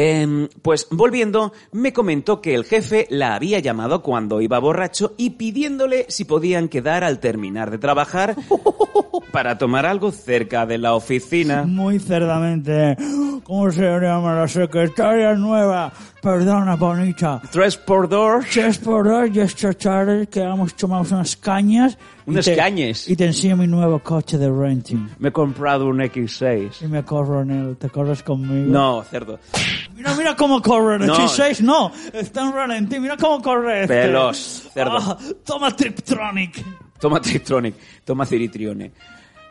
Em, 0.00 0.46
pues 0.62 0.86
volviendo, 0.92 1.52
me 1.72 1.92
comentó 1.92 2.40
que 2.40 2.54
el 2.54 2.64
jefe 2.64 3.08
la 3.10 3.34
había 3.34 3.58
llamado 3.58 4.00
cuando 4.00 4.40
iba 4.40 4.60
borracho 4.60 5.14
y 5.16 5.30
pidiéndole 5.30 6.06
si 6.08 6.24
podían 6.24 6.68
quedar 6.68 7.02
al 7.02 7.18
terminar 7.18 7.72
de 7.72 7.78
trabajar 7.78 8.36
para 9.32 9.58
tomar 9.58 9.86
algo 9.86 10.12
cerca 10.12 10.66
de 10.66 10.78
la 10.78 10.94
oficina. 10.94 11.64
Muy 11.64 11.98
cerdamente. 11.98 12.96
¿Cómo 13.42 13.72
se 13.72 13.82
llama 13.82 14.36
la 14.36 14.46
secretaria 14.46 15.34
nueva? 15.34 15.92
Perdona, 16.22 16.76
bonita. 16.76 17.42
Tres 17.50 17.76
por 17.76 18.08
dos. 18.08 18.44
Tres 18.52 18.78
por 18.78 19.08
dos 19.08 19.28
y 19.34 19.40
esta 19.40 19.72
tarde 19.72 20.28
que 20.28 20.42
hemos 20.42 20.74
tomado 20.74 21.12
unas 21.12 21.36
cañas. 21.36 21.98
Y 22.28 22.32
Unas 22.32 22.44
te- 22.44 22.54
cañas. 22.56 23.08
Y 23.08 23.16
te 23.16 23.24
enseño 23.26 23.56
mi 23.56 23.66
nuevo 23.66 23.98
coche 24.00 24.36
de 24.38 24.50
renting. 24.50 25.08
Me 25.18 25.30
he 25.30 25.32
comprado 25.32 25.86
un 25.86 25.98
X6. 25.98 26.82
Y 26.82 26.86
me 26.86 27.04
corro 27.04 27.42
en 27.42 27.50
él. 27.50 27.76
¿Te 27.78 27.88
corres 27.88 28.22
conmigo? 28.22 28.70
No, 28.70 29.02
cerdo. 29.02 29.38
Mira, 29.94 30.14
mira 30.14 30.36
cómo 30.36 30.60
corre 30.62 30.96
el 30.96 31.06
No. 31.06 31.14
X6. 31.16 31.60
No, 31.60 31.90
está 32.12 32.42
en 32.46 32.52
ralentí. 32.52 33.00
Mira 33.00 33.16
cómo 33.16 33.40
corre 33.42 33.82
este. 33.82 34.02
Pelos, 34.02 34.68
cerdo. 34.72 34.98
Ah, 35.00 35.18
toma 35.44 35.74
Triptronic. 35.74 36.62
Toma 37.00 37.20
Triptronic, 37.20 37.74
toma 38.04 38.26
Ciritrione. 38.26 38.92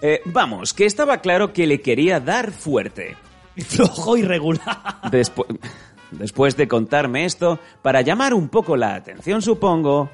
Eh, 0.02 0.22
vamos, 0.26 0.74
que 0.74 0.86
estaba 0.86 1.18
claro 1.18 1.52
que 1.54 1.66
le 1.66 1.82
quería 1.82 2.20
dar 2.20 2.52
fuerte. 2.52 3.16
Y 3.56 3.62
flojo 3.62 4.16
y 4.18 4.22
regular. 4.22 5.00
Después, 5.10 5.48
después 6.12 6.56
de 6.56 6.68
contarme 6.68 7.26
esto, 7.26 7.58
para 7.82 8.02
llamar 8.02 8.34
un 8.36 8.50
poco 8.50 8.78
la 8.78 8.94
atención, 8.96 9.42
supongo, 9.42 10.10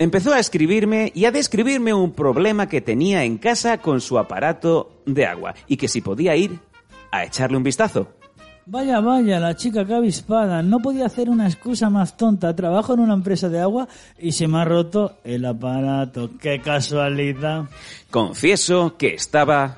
empezó 0.00 0.32
a 0.32 0.40
escribirme 0.40 1.12
y 1.14 1.26
a 1.26 1.30
describirme 1.30 1.92
un 1.92 2.12
problema 2.12 2.68
que 2.68 2.80
tenía 2.80 3.22
en 3.22 3.36
casa 3.36 3.78
con 3.78 4.00
su 4.00 4.18
aparato 4.18 5.02
de 5.06 5.26
agua 5.26 5.54
y 5.68 5.76
que 5.76 5.88
si 5.88 6.00
podía 6.00 6.34
ir 6.34 6.58
a 7.12 7.24
echarle 7.24 7.58
un 7.58 7.62
vistazo. 7.62 8.08
Vaya, 8.66 9.00
vaya, 9.00 9.38
la 9.38 9.54
chica 9.56 9.84
que 9.84 9.94
avispada. 9.94 10.62
No 10.62 10.78
podía 10.78 11.06
hacer 11.06 11.28
una 11.28 11.46
excusa 11.46 11.90
más 11.90 12.16
tonta. 12.16 12.54
Trabajo 12.54 12.94
en 12.94 13.00
una 13.00 13.14
empresa 13.14 13.48
de 13.48 13.60
agua 13.60 13.88
y 14.18 14.32
se 14.32 14.48
me 14.48 14.58
ha 14.58 14.64
roto 14.64 15.18
el 15.24 15.44
aparato. 15.44 16.30
Qué 16.40 16.60
casualidad. 16.60 17.64
Confieso 18.10 18.96
que 18.96 19.14
estaba 19.14 19.76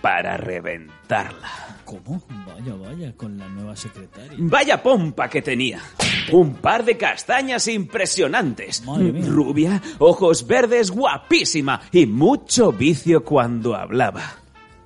para 0.00 0.36
reventarla. 0.36 1.78
¿Cómo? 1.84 2.22
Vaya, 2.46 2.74
vaya, 2.74 3.12
con 3.16 3.38
la 3.38 3.48
nueva 3.48 3.76
secretaria. 3.76 4.36
Vaya 4.38 4.82
pompa 4.82 5.28
que 5.28 5.40
tenía. 5.40 5.80
Un 6.30 6.54
par 6.54 6.84
de 6.84 6.96
castañas 6.96 7.66
impresionantes. 7.68 8.82
Rubia, 8.86 9.82
ojos 9.98 10.46
verdes, 10.46 10.90
guapísima 10.90 11.80
y 11.90 12.06
mucho 12.06 12.72
vicio 12.72 13.24
cuando 13.24 13.74
hablaba. 13.74 14.22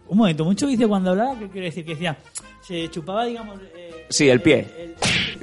Un 0.08 0.18
momento, 0.18 0.44
mucho 0.44 0.66
vicio 0.68 0.88
cuando 0.88 1.10
hablaba, 1.10 1.38
¿qué 1.38 1.48
quiere 1.48 1.66
decir? 1.66 1.84
Que 1.84 1.92
decía, 1.92 2.16
se 2.62 2.88
chupaba, 2.90 3.24
digamos... 3.26 3.58
eh, 3.76 3.85
Sí, 4.08 4.28
el 4.28 4.40
pie. 4.40 4.66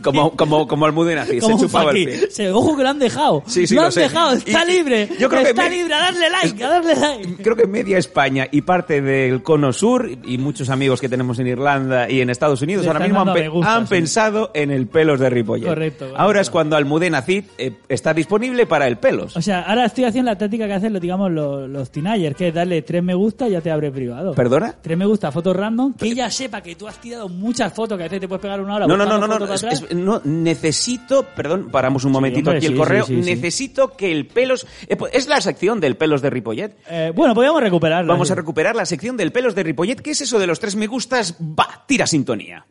Como, 0.02 0.36
como, 0.36 0.68
como 0.68 0.86
el 0.86 0.92
Mudena 0.92 1.22
así, 1.22 1.40
se 1.40 1.56
chupaba 1.58 1.92
el 1.92 2.06
pie. 2.06 2.30
Se- 2.30 2.52
ojo 2.52 2.76
que 2.76 2.84
lo 2.84 2.90
han 2.90 3.00
dejado. 3.00 3.42
Sí, 3.48 3.66
sí, 3.66 3.76
lo, 3.76 3.82
lo 3.82 3.86
han 3.88 3.92
sé. 3.94 4.02
dejado, 4.02 4.34
está 4.34 4.66
Y- 4.66 4.72
libre. 4.78 5.08
yo 5.18 5.30
creo 5.30 5.44
que 5.44 5.50
está 5.52 5.64
me- 5.64 5.70
libre, 5.70 5.94
a 5.94 6.00
darle 6.00 6.30
like, 6.30 6.64
a 6.64 6.70
darle 6.70 6.96
like. 6.96 7.36
Creo 7.42 7.56
que 7.56 7.68
media 7.68 7.98
España 7.98 8.48
y 8.52 8.64
parte 8.64 9.02
del 9.02 9.42
cono 9.44 9.72
sur 9.72 10.10
y 10.26 10.38
muchos 10.40 10.70
amigos 10.70 11.00
que 11.00 11.08
tenemos 11.08 11.40
en 11.40 11.48
Irlanda 11.48 12.10
y 12.10 12.20
en 12.20 12.30
Estados 12.30 12.62
Unidos 12.62 12.86
ahora 12.86 13.00
mismo 13.00 13.20
han, 13.22 13.28
dando 13.28 13.34
pe- 13.34 13.42
me 13.44 13.48
gusta, 13.50 13.76
han 13.76 13.88
sí. 13.88 13.92
pensado 13.92 14.52
en 14.54 14.72
el 14.72 14.88
pelos 14.88 15.22
de 15.22 15.30
Ripollet. 15.30 15.68
Correcto, 15.70 16.00
correcto. 16.06 16.22
Ahora 16.22 16.42
es 16.42 16.50
cuando 16.50 16.76
Almudena 16.76 17.22
Cid 17.22 17.46
eh, 17.58 17.72
está 17.88 18.14
disponible 18.14 18.66
para 18.66 18.88
el 18.88 18.98
pelos. 18.98 19.38
O 19.38 19.42
sea, 19.42 19.62
ahora 19.62 19.86
estoy 19.86 20.04
haciendo 20.04 20.32
la 20.32 20.38
táctica 20.38 20.68
que 20.68 20.74
hacen, 20.74 21.00
digamos, 21.00 21.32
los, 21.32 21.70
los 21.70 21.90
teenagers, 21.92 22.36
que 22.36 22.50
es 22.50 22.54
darle 22.54 22.82
tres 22.82 23.02
me 23.04 23.14
gusta 23.14 23.48
y 23.48 23.52
ya 23.52 23.62
te 23.62 23.72
abre 23.72 23.90
privado. 23.90 24.34
¿Perdona? 24.34 24.76
Tres 24.82 24.98
me 24.98 25.06
gusta, 25.06 25.32
fotos 25.32 25.56
random, 25.56 25.94
que 25.94 26.08
ella 26.10 26.30
sepa 26.30 26.60
que 26.62 26.76
tú 26.76 26.90
has 26.90 27.00
tirado 27.00 27.30
muchas 27.30 27.72
fotos, 27.72 27.98
que 27.98 28.04
a 28.04 28.08
veces 28.08 28.20
te 28.20 28.28
puedes 28.28 28.42
pegar 28.42 28.53
una 28.62 28.76
hora 28.76 28.88
No, 28.88 28.98
no, 28.98 29.06
no, 29.06 29.18
no, 29.20 29.40
no, 29.40 29.54
es- 29.54 29.64
es- 29.64 29.94
no, 29.96 30.22
necesito, 30.24 31.24
perdón, 31.36 31.70
paramos 31.72 32.04
un 32.06 32.12
momentito 32.12 32.50
hombre, 32.50 32.58
aquí 32.58 32.68
el 32.68 32.74
sí, 32.74 32.78
correo, 32.78 33.06
sí, 33.06 33.16
sí, 33.16 33.24
sí. 33.24 33.30
necesito 33.36 33.90
que 33.96 34.12
el 34.12 34.28
pelos, 34.28 34.66
eh, 34.88 34.96
pues, 34.96 35.14
es 35.14 35.28
la 35.28 35.42
sección 35.42 35.80
del 35.80 35.98
pelos 35.98 36.22
de 36.22 36.30
Ripollet. 36.30 36.76
Eh, 36.90 37.12
bueno, 37.16 37.34
podríamos 37.34 37.62
recuperarlo. 37.62 38.12
Vamos 38.14 38.28
sí. 38.28 38.32
a 38.34 38.36
recuperar 38.36 38.76
la 38.76 38.86
sección 38.86 39.18
del 39.18 39.32
pelos 39.32 39.56
de 39.56 39.64
Ripollet. 39.64 40.02
¿Qué 40.02 40.12
es 40.12 40.22
eso 40.22 40.40
de 40.40 40.48
los 40.48 40.60
tres 40.60 40.76
me 40.76 40.88
gustas? 40.88 41.36
Va, 41.42 41.84
tira 41.88 42.06
sintonía. 42.08 42.66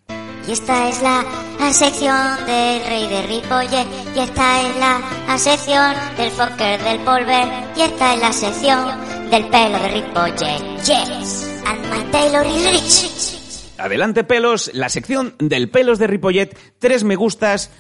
Y 0.48 0.50
esta 0.52 0.88
es 0.88 1.00
la, 1.02 1.24
la 1.60 1.72
sección 1.72 2.16
del 2.46 2.84
rey 2.84 3.06
de 3.08 3.22
Ripollet. 3.22 3.86
Y 4.16 4.18
esta 4.18 4.60
es 4.62 4.76
la, 4.76 5.00
la 5.28 5.38
sección 5.38 5.94
del 6.16 6.30
Fokker 6.32 6.82
del 6.82 6.98
Polver. 7.00 7.48
Y 7.76 7.80
esta 7.82 8.14
es 8.14 8.20
la 8.20 8.32
sección 8.32 9.30
del 9.30 9.46
pelo 9.48 9.78
de 9.78 9.88
Ripollet. 9.88 10.82
Yes, 10.84 11.48
and 11.64 11.80
my 11.90 12.10
Taylor 12.10 12.44
is 12.44 12.64
rich. 12.72 13.41
Adelante, 13.84 14.24
pelos, 14.24 14.70
la 14.74 14.88
sección 14.88 15.34
del 15.38 15.70
pelos 15.70 15.98
de 15.98 16.06
Ripollet. 16.06 16.56
Tres 16.78 17.04
me 17.04 17.16
gustas. 17.16 17.70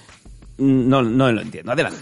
No, 0.58 1.02
no 1.02 1.30
lo 1.32 1.40
entiendo. 1.40 1.72
Adelante. 1.72 1.98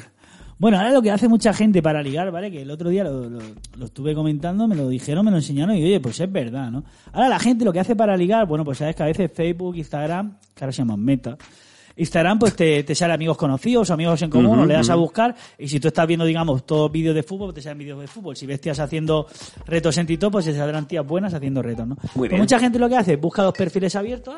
Bueno, 0.59 0.77
ahora 0.77 0.91
lo 0.91 1.01
que 1.01 1.11
hace 1.11 1.27
mucha 1.27 1.55
gente 1.55 1.81
para 1.83 2.03
ligar, 2.03 2.31
¿vale? 2.31 2.51
Que 2.51 2.61
el 2.63 2.71
otro 2.71 2.91
día 2.91 3.03
lo, 3.05 3.31
lo- 3.31 3.41
lo 3.79 3.85
estuve 3.87 4.15
comentando, 4.15 4.69
me 4.69 4.77
lo 4.77 4.89
dijeron, 4.91 5.25
me 5.25 5.31
lo 5.31 5.39
enseñaron 5.39 5.75
y 5.75 5.83
oye, 5.83 6.01
pues 6.01 6.21
es 6.21 6.31
verdad, 6.31 6.71
¿no? 6.71 6.85
Ahora 7.13 7.31
la 7.31 7.39
gente 7.39 7.65
lo 7.65 7.73
que 7.73 7.81
hace 7.81 7.97
para 7.97 8.15
ligar, 8.15 8.47
bueno, 8.47 8.63
pues 8.63 8.77
sabes 8.77 8.95
que 8.95 9.03
a 9.03 9.07
veces 9.07 9.31
Facebook, 9.33 9.77
Instagram, 9.77 10.37
que 10.55 10.65
ahora 10.65 10.73
se 10.73 10.79
llaman 10.83 11.01
Meta, 11.03 11.39
Instagram 12.01 12.39
pues 12.39 12.57
te, 12.57 12.83
te 12.83 12.95
sale 12.95 13.13
amigos 13.13 13.37
conocidos, 13.37 13.91
amigos 13.91 14.23
en 14.23 14.31
común, 14.31 14.59
o 14.59 14.67
le 14.67 14.75
das 14.75 14.89
a 14.89 14.95
buscar 14.95 15.35
y 15.59 15.69
si 15.69 15.79
tú 15.79 15.89
estás 15.89 16.07
viendo, 16.07 16.25
digamos, 16.25 16.65
todos 16.65 16.91
vídeos 16.91 17.15
de 17.15 17.23
fútbol, 17.23 17.53
te 17.53 17.61
salen 17.61 17.79
vídeos 17.79 18.01
de 18.01 18.07
fútbol. 18.07 18.37
Si 18.37 18.47
ves 18.47 18.61
tías 18.61 18.81
haciendo 18.81 19.27
retos 19.67 19.99
en 19.99 20.07
TikTok, 20.07 20.33
pues 20.33 20.47
te 20.47 20.55
saldrán 20.55 20.89
tías 20.89 21.07
buenas 21.07 21.35
haciendo 21.35 21.63
retos, 21.63 21.87
¿no? 21.87 21.97
Muy 22.15 22.29
Pues 22.29 22.41
mucha 22.41 22.59
gente 22.59 22.79
lo 22.79 22.89
que 22.89 22.97
hace 22.97 23.15
es 23.15 23.21
busca 23.21 23.43
dos 23.43 23.53
perfiles 23.53 23.95
abiertos, 23.97 24.37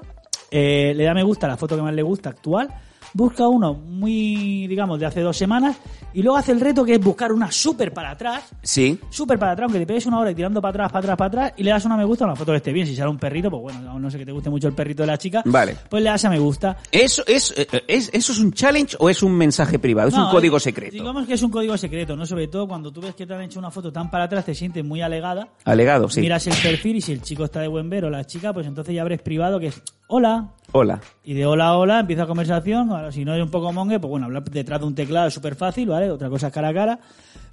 eh, 0.51 0.93
le 0.95 1.05
da 1.05 1.15
me 1.15 1.23
gusta 1.23 1.47
a 1.47 1.51
la 1.51 1.57
foto 1.57 1.77
que 1.77 1.83
más 1.83 1.95
le 1.95 2.03
gusta 2.03 2.31
actual, 2.31 2.69
busca 3.15 3.47
uno 3.49 3.75
muy, 3.75 4.67
digamos, 4.67 4.99
de 4.99 5.07
hace 5.07 5.21
dos 5.21 5.37
semanas 5.37 5.77
y 6.15 6.23
luego 6.23 6.37
hace 6.37 6.53
el 6.53 6.61
reto 6.61 6.85
que 6.85 6.95
es 6.95 7.01
buscar 7.01 7.33
una 7.33 7.51
súper 7.51 7.93
para 7.93 8.11
atrás, 8.11 8.45
Sí. 8.63 8.99
súper 9.11 9.39
para 9.39 9.53
atrás, 9.53 9.65
aunque 9.67 9.79
te 9.81 9.87
pegues 9.87 10.07
una 10.07 10.19
hora 10.19 10.31
y 10.31 10.35
tirando 10.35 10.61
para 10.61 10.71
atrás, 10.71 10.93
para 10.93 10.99
atrás, 11.01 11.17
para 11.17 11.29
atrás 11.29 11.53
y 11.57 11.63
le 11.63 11.71
das 11.71 11.85
una 11.85 11.97
me 11.97 12.05
gusta 12.05 12.25
a 12.25 12.29
una 12.29 12.37
foto 12.37 12.53
que 12.53 12.57
esté 12.59 12.73
bien. 12.73 12.87
Si 12.87 12.95
sale 12.97 13.11
un 13.11 13.19
perrito, 13.19 13.51
pues 13.51 13.63
bueno, 13.63 13.99
no 13.99 14.11
sé 14.11 14.19
que 14.19 14.27
te 14.27 14.33
guste 14.33 14.51
mucho 14.51 14.69
el 14.69 14.75
perrito 14.75 15.03
de 15.03 15.07
la 15.09 15.19
chica, 15.19 15.43
Vale. 15.45 15.77
pues 15.89 16.03
le 16.03 16.11
das 16.11 16.25
a 16.25 16.31
me 16.31 16.39
gusta. 16.39 16.77
¿Eso 16.91 17.23
es, 17.27 17.55
eh, 17.57 17.67
es, 17.89 18.11
¿Eso 18.13 18.33
es 18.33 18.39
un 18.39 18.53
challenge 18.53 18.97
o 18.99 19.09
es 19.09 19.23
un 19.23 19.33
mensaje 19.33 19.79
privado? 19.79 20.09
Es 20.09 20.15
No, 20.15 20.27
un 20.27 20.31
código 20.31 20.57
eh, 20.57 20.61
secreto. 20.61 20.93
Digamos 20.93 21.27
que 21.27 21.35
es 21.35 21.43
un 21.43 21.51
código 21.51 21.77
secreto, 21.77 22.17
¿no? 22.17 22.27
Sobre 22.27 22.49
todo 22.49 22.67
cuando 22.69 22.93
tú 22.93 23.01
ves 23.01 23.15
que 23.15 23.27
te 23.27 23.35
han 23.35 23.43
hecho 23.43 23.59
una 23.59 23.71
foto 23.71 23.93
tan 23.93 24.11
para 24.11 24.25
atrás, 24.25 24.45
te 24.45 24.55
sientes 24.55 24.85
muy 24.85 25.01
alegada. 25.03 25.49
Alegado, 25.65 26.09
sí. 26.09 26.21
Miras 26.21 26.47
el 26.47 26.55
perfil 26.63 26.97
y 26.97 27.01
si 27.01 27.13
el 27.13 27.23
chico 27.23 27.45
está 27.45 27.61
de 27.61 27.69
buen 27.69 27.89
ver 27.89 28.05
o 28.05 28.11
la 28.11 28.25
chica, 28.25 28.53
pues 28.53 28.67
entonces 28.67 28.95
ya 28.95 29.03
abres 29.03 29.23
privado 29.23 29.59
que 29.61 29.69
es 29.69 29.83
hola. 30.07 30.49
Hola. 30.73 31.01
Y 31.23 31.35
de 31.35 31.45
hola, 31.45 31.77
hola, 31.77 32.01
empieza 32.01 32.27
conversación. 32.27 32.91
Ahora, 32.91 33.13
si 33.13 33.25
no 33.25 33.35
eres 33.35 33.45
un 33.45 33.51
poco 33.51 33.73
mongue, 33.73 34.01
pues 34.01 34.11
bueno, 34.11 34.27
hablar 34.27 34.45
detrás 34.45 34.81
de 34.81 34.87
un 34.87 34.95
teclado 34.95 35.29
es 35.29 35.35
súper 35.35 35.55
fácil, 35.55 35.89
¿vale? 35.89 36.11
Otra 36.11 36.31
cosa 36.31 36.47
es 36.47 36.53
cara 36.53 36.69
a 36.69 36.75
cara. 36.75 36.99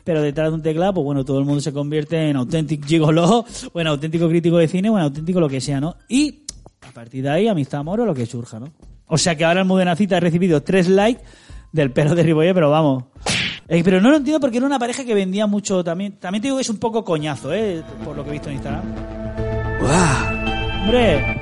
Pero 0.03 0.21
detrás 0.21 0.49
de 0.49 0.55
un 0.55 0.62
teclado, 0.62 0.93
pues 0.93 1.03
bueno, 1.03 1.25
todo 1.25 1.39
el 1.39 1.45
mundo 1.45 1.59
se 1.62 1.73
convierte 1.73 2.29
en 2.29 2.38
auténtico 2.38 2.88
gigolo, 2.88 3.45
o 3.73 3.79
en 3.79 3.88
auténtico 3.88 4.29
crítico 4.29 4.57
de 4.57 4.67
cine, 4.67 4.89
o 4.89 4.97
en 4.97 5.03
auténtico 5.03 5.39
lo 5.39 5.49
que 5.49 5.59
sea, 5.59 5.81
¿no? 5.81 5.97
Y 6.07 6.45
a 6.88 6.91
partir 6.91 7.23
de 7.23 7.29
ahí, 7.29 7.47
amistad, 7.47 7.81
amor 7.81 7.99
o 7.99 8.05
lo 8.05 8.13
que 8.13 8.25
surja, 8.25 8.59
¿no? 8.59 8.71
O 9.07 9.17
sea 9.17 9.35
que 9.35 9.43
ahora 9.43 9.62
el 9.62 9.65
Mudenacita 9.65 10.17
ha 10.17 10.19
recibido 10.19 10.63
tres 10.63 10.88
likes 10.88 11.23
del 11.71 11.91
pelo 11.91 12.15
de 12.15 12.23
Riboye, 12.23 12.53
pero 12.53 12.69
vamos. 12.69 13.03
Eh, 13.67 13.81
pero 13.83 14.01
no 14.01 14.09
lo 14.09 14.17
entiendo 14.17 14.39
porque 14.39 14.57
era 14.57 14.65
una 14.65 14.79
pareja 14.79 15.03
que 15.03 15.13
vendía 15.13 15.45
mucho 15.45 15.83
también. 15.83 16.13
También 16.19 16.41
te 16.41 16.47
digo 16.47 16.57
que 16.57 16.62
es 16.62 16.69
un 16.69 16.79
poco 16.79 17.03
coñazo, 17.03 17.53
¿eh? 17.53 17.83
Por 18.03 18.15
lo 18.15 18.23
que 18.23 18.29
he 18.29 18.33
visto 18.33 18.49
en 18.49 18.55
Instagram. 18.55 18.83
Hombre, 20.81 21.38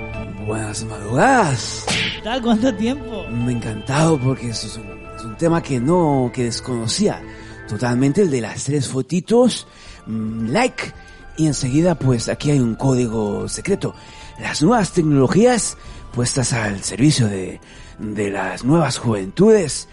Buenas 0.47 0.85
madrugadas. 0.85 1.85
¿qué 2.15 2.21
tal? 2.21 2.41
¿Cuánto 2.41 2.73
tiempo? 2.73 3.25
Me 3.27 3.51
ha 3.51 3.57
encantado 3.57 4.17
porque 4.17 4.51
eso 4.51 4.67
es 4.67 4.77
un, 4.77 4.87
es 5.17 5.23
un 5.25 5.35
tema 5.35 5.61
que 5.61 5.77
no, 5.77 6.31
que 6.33 6.45
desconocía 6.45 7.21
totalmente, 7.67 8.21
el 8.21 8.31
de 8.31 8.39
las 8.39 8.63
tres 8.63 8.87
fotitos, 8.87 9.67
mm, 10.05 10.47
like, 10.47 10.93
y 11.35 11.47
enseguida 11.47 11.95
pues 11.95 12.29
aquí 12.29 12.51
hay 12.51 12.61
un 12.61 12.75
código 12.75 13.49
secreto. 13.49 13.93
Las 14.39 14.61
nuevas 14.63 14.93
tecnologías 14.93 15.77
puestas 16.13 16.53
al 16.53 16.81
servicio 16.81 17.27
de, 17.27 17.59
de 17.99 18.29
las 18.31 18.63
nuevas 18.63 18.99
juventudes 18.99 19.89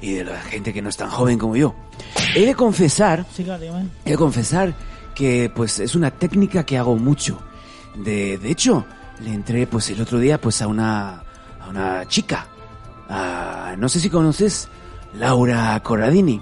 y 0.00 0.14
de 0.14 0.24
la 0.24 0.40
gente 0.40 0.72
que 0.72 0.82
no 0.82 0.88
es 0.88 0.96
tan 0.96 1.10
joven 1.10 1.38
como 1.38 1.54
yo. 1.54 1.76
He 2.34 2.44
de 2.44 2.56
confesar 2.56 3.24
Sí, 3.32 3.44
claro. 3.44 3.62
He 4.04 4.10
de 4.10 4.16
confesar 4.16 4.74
que 5.14 5.48
pues 5.54 5.78
es 5.78 5.94
una 5.94 6.10
técnica 6.10 6.66
que 6.66 6.76
hago 6.76 6.96
mucho. 6.96 7.38
De, 7.94 8.36
de 8.38 8.50
hecho, 8.50 8.84
le 9.22 9.32
entré 9.32 9.66
pues 9.66 9.88
el 9.90 10.00
otro 10.00 10.18
día 10.18 10.40
pues 10.40 10.60
a 10.62 10.66
una 10.66 11.22
a 11.60 11.68
una 11.70 12.06
chica. 12.06 12.46
A- 13.08 13.74
no 13.78 13.88
sé 13.88 14.00
si 14.00 14.10
conoces 14.10 14.68
Laura 15.14 15.78
Corradini. 15.82 16.40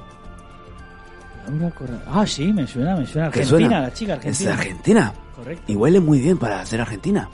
Laura 1.49 1.71
Corra- 1.75 2.03
Ah, 2.07 2.27
sí, 2.27 2.53
me 2.53 2.67
suena, 2.67 2.97
me 2.97 3.07
suena. 3.07 3.31
¿Te 3.31 3.41
Argentina, 3.41 3.69
suena? 3.69 3.81
la 3.81 3.93
chica 3.93 4.13
argentina. 4.15 4.51
Es 4.51 4.59
argentina. 4.59 5.13
Correcto. 5.37 5.73
Y 5.73 5.77
huele 5.77 6.01
muy 6.01 6.21
bien 6.21 6.39
para 6.39 6.65
ser 6.67 6.81
argentina. 6.81 7.29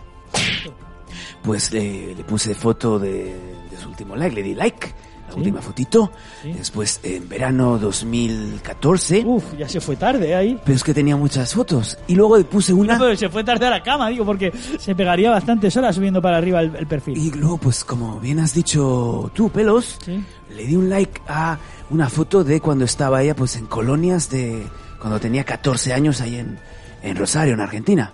Pues 1.43 1.73
le, 1.73 2.15
le 2.15 2.25
puse 2.25 2.55
foto 2.55 2.99
de, 2.99 3.35
de 3.71 3.77
su 3.79 3.89
último 3.89 4.17
like, 4.17 4.35
le 4.35 4.43
di 4.43 4.55
like, 4.55 4.93
la 5.27 5.33
Sí. 5.33 5.39
última 5.39 5.61
fotito. 5.61 6.13
Sí. 6.43 6.53
Después 6.53 7.01
en 7.03 7.29
verano 7.29 7.79
2014. 7.79 9.23
Uf, 9.27 9.45
ya 9.59 9.69
se 9.69 9.81
fue 9.81 9.97
tarde 9.97 10.31
¿eh? 10.31 10.35
ahí. 10.35 10.61
Pero 10.65 10.77
es 10.77 10.85
que 10.85 10.95
tenía 10.95 11.17
muchas 11.17 11.53
fotos. 11.55 11.99
Y 12.07 12.15
luego 12.15 12.43
puse 12.45 12.73
una... 12.73 12.95
No, 12.97 13.05
pero 13.05 13.17
se 13.17 13.29
fue 13.29 13.43
tarde 13.45 13.67
a 13.67 13.71
la 13.71 13.83
cama, 13.83 14.09
digo, 14.09 14.25
porque 14.25 14.53
se 14.79 14.95
pegaría 14.95 15.31
bastantes 15.31 15.77
horas 15.77 15.95
subiendo 15.97 16.23
para 16.23 16.37
arriba 16.39 16.61
el, 16.61 16.75
el 16.77 16.87
perfil. 16.87 17.17
Y 17.17 17.31
luego, 17.33 17.59
pues 17.59 17.85
como 17.85 18.21
bien 18.21 18.39
has 18.41 18.55
dicho 18.55 19.31
tú, 19.35 19.51
Pelos, 19.51 19.99
Sí. 20.05 20.23
le 20.55 20.65
di 20.67 20.77
un 20.77 20.89
like 20.89 21.21
a 21.29 21.59
una 21.91 22.09
foto 22.09 22.43
de 22.45 22.61
cuando 22.61 22.85
estaba 22.85 23.23
ella 23.23 23.35
pues 23.37 23.57
en 23.57 23.67
colonias 23.67 24.31
de... 24.31 24.67
cuando 25.01 25.19
tenía 25.21 25.45
14 25.45 25.93
años 25.93 26.21
ahí 26.21 26.37
en, 26.37 26.59
en 27.03 27.17
Rosario, 27.17 27.55
en 27.55 27.61
Argentina. 27.61 28.13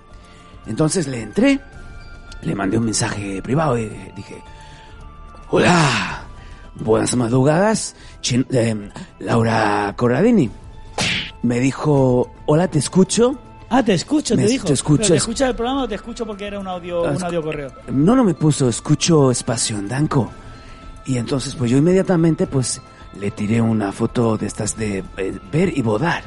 Entonces 0.66 1.06
le 1.08 1.22
entré, 1.22 1.60
le 2.42 2.54
mandé 2.54 2.78
un 2.78 2.84
mensaje 2.84 3.40
privado 3.42 3.78
y 3.78 3.88
dije, 4.16 4.42
hola, 5.50 6.21
buenas 6.76 7.14
madrugadas, 7.16 7.94
Chin- 8.20 8.46
eh, 8.52 8.90
Laura 9.20 9.92
Corradini. 9.96 10.50
Me 11.42 11.58
dijo, 11.60 12.30
hola, 12.46 12.68
te 12.68 12.78
escucho. 12.78 13.38
Ah, 13.68 13.82
te 13.82 13.94
escucho, 13.94 14.36
Me- 14.36 14.42
te 14.44 14.48
dijo. 14.48 14.66
te 14.66 14.74
escucho, 14.74 14.98
¿Pero 15.02 15.08
¿Te 15.08 15.14
es- 15.16 15.22
escucha 15.22 15.48
el 15.48 15.54
programa 15.56 15.82
o 15.84 15.88
te 15.88 15.94
escucho 15.94 16.26
porque 16.26 16.46
era 16.46 16.58
un 16.60 16.68
audio, 16.68 17.02
un 17.02 17.22
audio 17.22 17.42
correo? 17.42 17.72
No, 17.90 18.14
no 18.14 18.22
me 18.22 18.34
puso, 18.34 18.68
escucho 18.68 19.30
espacio 19.30 19.78
en 19.78 19.88
Danco. 19.88 20.30
Y 21.06 21.16
entonces, 21.18 21.54
pues 21.56 21.70
yo 21.70 21.78
inmediatamente, 21.78 22.46
pues, 22.46 22.80
le 23.18 23.30
tiré 23.32 23.60
una 23.60 23.90
foto 23.92 24.36
de 24.36 24.46
estas 24.46 24.76
de 24.76 25.02
eh, 25.16 25.38
ver 25.50 25.76
y 25.76 25.82
bodar. 25.82 26.22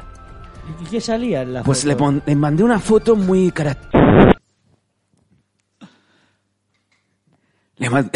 ¿Y 0.82 0.84
qué 0.86 1.00
salía 1.00 1.42
en 1.42 1.52
la 1.54 1.62
Pues 1.62 1.78
foto? 1.78 1.88
le, 1.88 1.96
pon- 1.96 2.22
le 2.26 2.36
mandé 2.36 2.62
una 2.64 2.78
foto 2.80 3.14
muy 3.16 3.50
cara... 3.52 3.76
Le 7.78 7.90
mandé... 7.90 8.10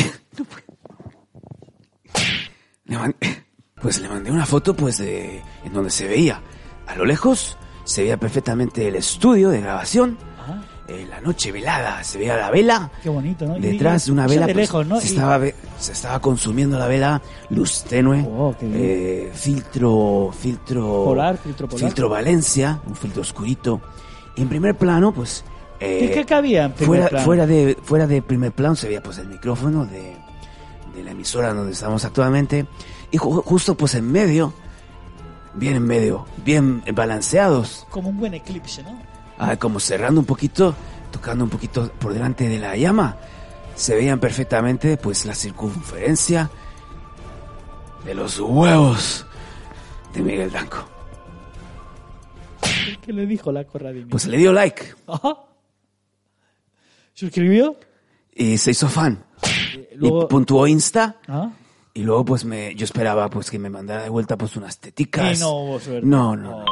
Le 2.90 2.98
mandé- 2.98 3.44
Pues 3.80 3.98
le 4.00 4.08
mandé 4.10 4.30
una 4.30 4.44
foto, 4.44 4.74
pues, 4.74 4.98
de... 4.98 5.40
en 5.64 5.72
donde 5.72 5.88
se 5.90 6.06
veía, 6.06 6.42
a 6.86 6.94
lo 6.96 7.06
lejos, 7.06 7.56
se 7.84 8.02
veía 8.02 8.18
perfectamente 8.18 8.86
el 8.86 8.96
estudio 8.96 9.48
de 9.48 9.62
grabación, 9.62 10.18
Ajá, 10.38 10.62
eh, 10.88 11.06
la 11.08 11.20
noche 11.22 11.50
velada, 11.50 12.04
se 12.04 12.18
veía 12.18 12.36
la 12.36 12.50
vela, 12.50 12.90
qué 13.02 13.08
bonito, 13.08 13.46
¿no? 13.46 13.54
Detrás 13.58 14.04
de 14.04 14.12
una 14.12 14.26
vela 14.26 14.44
pues, 14.46 14.56
lejos, 14.56 14.86
¿no? 14.86 15.00
se, 15.00 15.06
Y- 15.06 15.10
estaba, 15.10 15.40
se 15.78 15.92
estaba 15.92 16.20
consumiendo 16.20 16.78
la 16.78 16.88
vela 16.88 17.22
luz 17.48 17.84
tenue 17.88 18.22
Oh, 18.28 18.54
qué 18.60 18.66
bien. 18.66 18.80
eh, 18.82 19.30
filtro 19.32 20.30
filtro 20.38 21.04
Polar, 21.06 21.38
filtro 21.38 21.66
polar. 21.68 21.86
filtro 21.86 22.08
Valencia 22.10 22.80
un 22.86 22.94
filtro 22.96 23.22
oscurito 23.22 23.80
y 24.36 24.42
en 24.42 24.48
primer 24.48 24.76
plano 24.76 25.12
pues 25.12 25.42
Eh, 25.82 26.08
¿Qué, 26.08 26.10
qué 26.20 26.24
cabía 26.26 26.64
en 26.66 26.72
primer 26.72 26.86
fuera, 26.88 27.08
plano? 27.08 27.24
fuera, 27.24 27.46
de, 27.46 27.78
fuera 27.82 28.06
de 28.06 28.20
primer 28.20 28.52
plano 28.52 28.74
se 28.76 28.88
veía 28.88 29.02
pues 29.02 29.16
el 29.18 29.28
micrófono 29.28 29.86
de, 29.86 30.16
de 30.94 31.02
la 31.04 31.10
emisora 31.12 31.52
donde 31.54 31.72
estamos 31.72 32.04
actualmente. 32.04 32.66
Y 33.10 33.18
ju- 33.18 33.42
justo 33.44 33.76
pues 33.76 33.94
en 33.94 34.10
medio, 34.10 34.52
bien 35.54 35.76
en 35.76 35.86
medio, 35.86 36.26
bien 36.44 36.82
balanceados, 36.94 37.86
Como 37.90 38.08
un 38.10 38.18
buen 38.18 38.34
eclipse, 38.34 38.82
¿no? 38.82 39.00
ah, 39.38 39.56
como 39.56 39.80
cerrando 39.80 40.20
un 40.20 40.26
poquito, 40.26 40.74
tocando 41.10 41.44
un 41.44 41.50
poquito 41.50 41.90
por 41.98 42.12
delante 42.12 42.48
de 42.48 42.58
la 42.58 42.76
llama, 42.76 43.16
se 43.74 43.94
veían 43.94 44.20
perfectamente 44.20 44.96
pues 44.96 45.24
la 45.26 45.34
circunferencia 45.34 46.50
de 48.04 48.14
los 48.14 48.38
huevos 48.38 49.26
de 50.14 50.22
Miguel 50.22 50.50
Danco. 50.50 50.84
¿Qué 53.02 53.12
le 53.12 53.26
dijo 53.26 53.50
la 53.52 53.64
corradina? 53.64 54.06
Pues 54.10 54.26
le 54.26 54.36
dio 54.36 54.52
like 54.52 54.94
Ajá. 55.06 55.36
¿Suscribió? 57.14 57.76
y 58.32 58.56
se 58.58 58.70
hizo 58.70 58.88
fan. 58.88 59.22
Luego- 59.96 60.24
Y 60.24 60.26
puntuó 60.26 60.66
Insta. 60.66 61.16
Ah. 61.28 61.50
Y 61.92 62.02
luego 62.02 62.24
pues 62.24 62.44
me, 62.44 62.74
yo 62.76 62.84
esperaba 62.84 63.28
pues 63.28 63.50
que 63.50 63.58
me 63.58 63.68
mandara 63.68 64.04
de 64.04 64.08
vuelta 64.10 64.36
pues 64.38 64.56
unas 64.56 64.78
teticas. 64.78 65.38
Y 65.38 65.40
no 65.40 65.50
hubo 65.50 65.80
suerte. 65.80 66.06
No, 66.06 66.36
no, 66.36 66.60
no. 66.60 66.64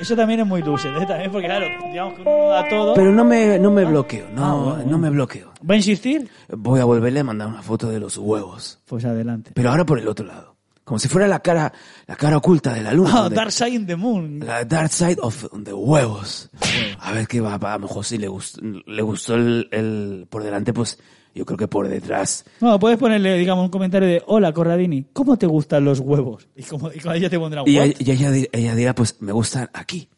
Eso 0.00 0.14
también 0.16 0.40
es 0.40 0.46
muy 0.46 0.62
loser, 0.62 0.92
¿eh? 0.96 1.06
También 1.06 1.30
porque, 1.30 1.46
claro, 1.46 1.66
digamos 1.90 2.14
que 2.14 2.22
uno 2.22 2.48
da 2.48 2.68
todo. 2.68 2.94
Pero 2.94 3.12
no 3.12 3.24
me, 3.24 3.58
no 3.58 3.70
me 3.70 3.84
bloqueo, 3.84 4.26
no, 4.34 4.44
Ah, 4.44 4.54
bueno, 4.74 4.90
no 4.90 4.98
me 4.98 5.10
bloqueo. 5.10 5.52
¿Va 5.68 5.74
a 5.74 5.76
insistir? 5.76 6.28
Voy 6.48 6.80
a 6.80 6.84
volverle 6.84 7.20
a 7.20 7.24
mandar 7.24 7.48
una 7.48 7.62
foto 7.62 7.88
de 7.88 8.00
los 8.00 8.16
huevos. 8.18 8.80
Pues 8.86 9.04
adelante. 9.04 9.52
Pero 9.54 9.70
ahora 9.70 9.84
por 9.86 9.98
el 9.98 10.08
otro 10.08 10.26
lado. 10.26 10.56
Como 10.84 10.98
si 10.98 11.08
fuera 11.08 11.28
la 11.28 11.38
cara, 11.40 11.72
la 12.06 12.16
cara 12.16 12.36
oculta 12.36 12.74
de 12.74 12.82
la 12.82 12.92
luna. 12.92 13.10
Ah, 13.14 13.20
donde- 13.22 13.36
Dark 13.36 13.52
Side 13.52 13.70
in 13.70 13.86
the 13.86 13.96
Moon. 13.96 14.40
La 14.40 14.64
dark 14.64 14.90
side 14.90 15.16
of 15.22 15.46
the 15.64 15.72
huevos. 15.72 16.50
A 16.98 17.12
ver 17.12 17.26
qué 17.28 17.40
va, 17.40 17.54
a 17.54 17.72
lo 17.74 17.78
mejor 17.80 18.04
si 18.04 18.18
le 18.18 18.26
gustó, 18.28 18.60
le 18.62 19.02
gustó 19.02 19.34
el, 19.36 19.68
el 19.70 20.26
por 20.28 20.42
delante, 20.42 20.72
pues 20.72 20.98
yo 21.34 21.44
creo 21.46 21.56
que 21.56 21.68
por 21.68 21.88
detrás. 21.88 22.44
No, 22.60 22.78
puedes 22.78 22.98
ponerle, 22.98 23.36
digamos, 23.38 23.64
un 23.64 23.70
comentario 23.70 24.08
de 24.08 24.22
Hola, 24.26 24.52
Corradini, 24.52 25.06
¿cómo 25.12 25.36
te 25.36 25.46
gustan 25.46 25.84
los 25.84 26.00
huevos? 26.00 26.48
Y 26.56 26.62
como, 26.62 26.90
y 26.90 27.00
ella 27.16 27.30
te 27.30 27.38
pondrá 27.38 27.62
Y 27.66 27.78
ella, 27.78 27.94
y 27.98 28.10
ella 28.10 28.48
ella 28.52 28.74
dirá, 28.74 28.94
pues 28.94 29.16
me 29.20 29.32
gustan 29.32 29.70
aquí. 29.72 30.08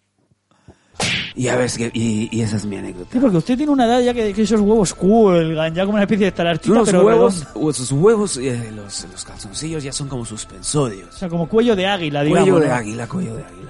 Y 1.34 1.48
a 1.48 1.56
ver, 1.56 1.68
y, 1.92 2.28
y 2.30 2.40
esa 2.42 2.56
es 2.56 2.64
mi 2.64 2.76
anécdota. 2.76 3.10
Sí, 3.12 3.18
porque 3.18 3.38
usted 3.38 3.56
tiene 3.56 3.72
una 3.72 3.86
edad 3.86 4.00
ya 4.00 4.14
que, 4.14 4.32
que 4.32 4.42
esos 4.42 4.60
huevos 4.60 4.94
cuelgan, 4.94 5.74
ya 5.74 5.84
como 5.84 5.94
una 5.94 6.04
especie 6.04 6.26
de 6.26 6.28
estalactita, 6.28 6.74
Los 6.74 6.88
pero 6.88 7.04
huevos, 7.04 7.44
sus 7.72 7.90
huevos, 7.92 8.36
eh, 8.36 8.70
los, 8.74 9.06
los 9.10 9.24
calzoncillos 9.24 9.82
ya 9.82 9.92
son 9.92 10.08
como 10.08 10.24
suspensorios. 10.24 11.08
O 11.08 11.18
sea, 11.18 11.28
como 11.28 11.48
cuello 11.48 11.74
de 11.74 11.86
águila, 11.86 12.22
digamos. 12.22 12.48
Cuello 12.48 12.64
de 12.64 12.72
águila, 12.72 13.08
cuello 13.08 13.36
de 13.36 13.44
águila. 13.44 13.63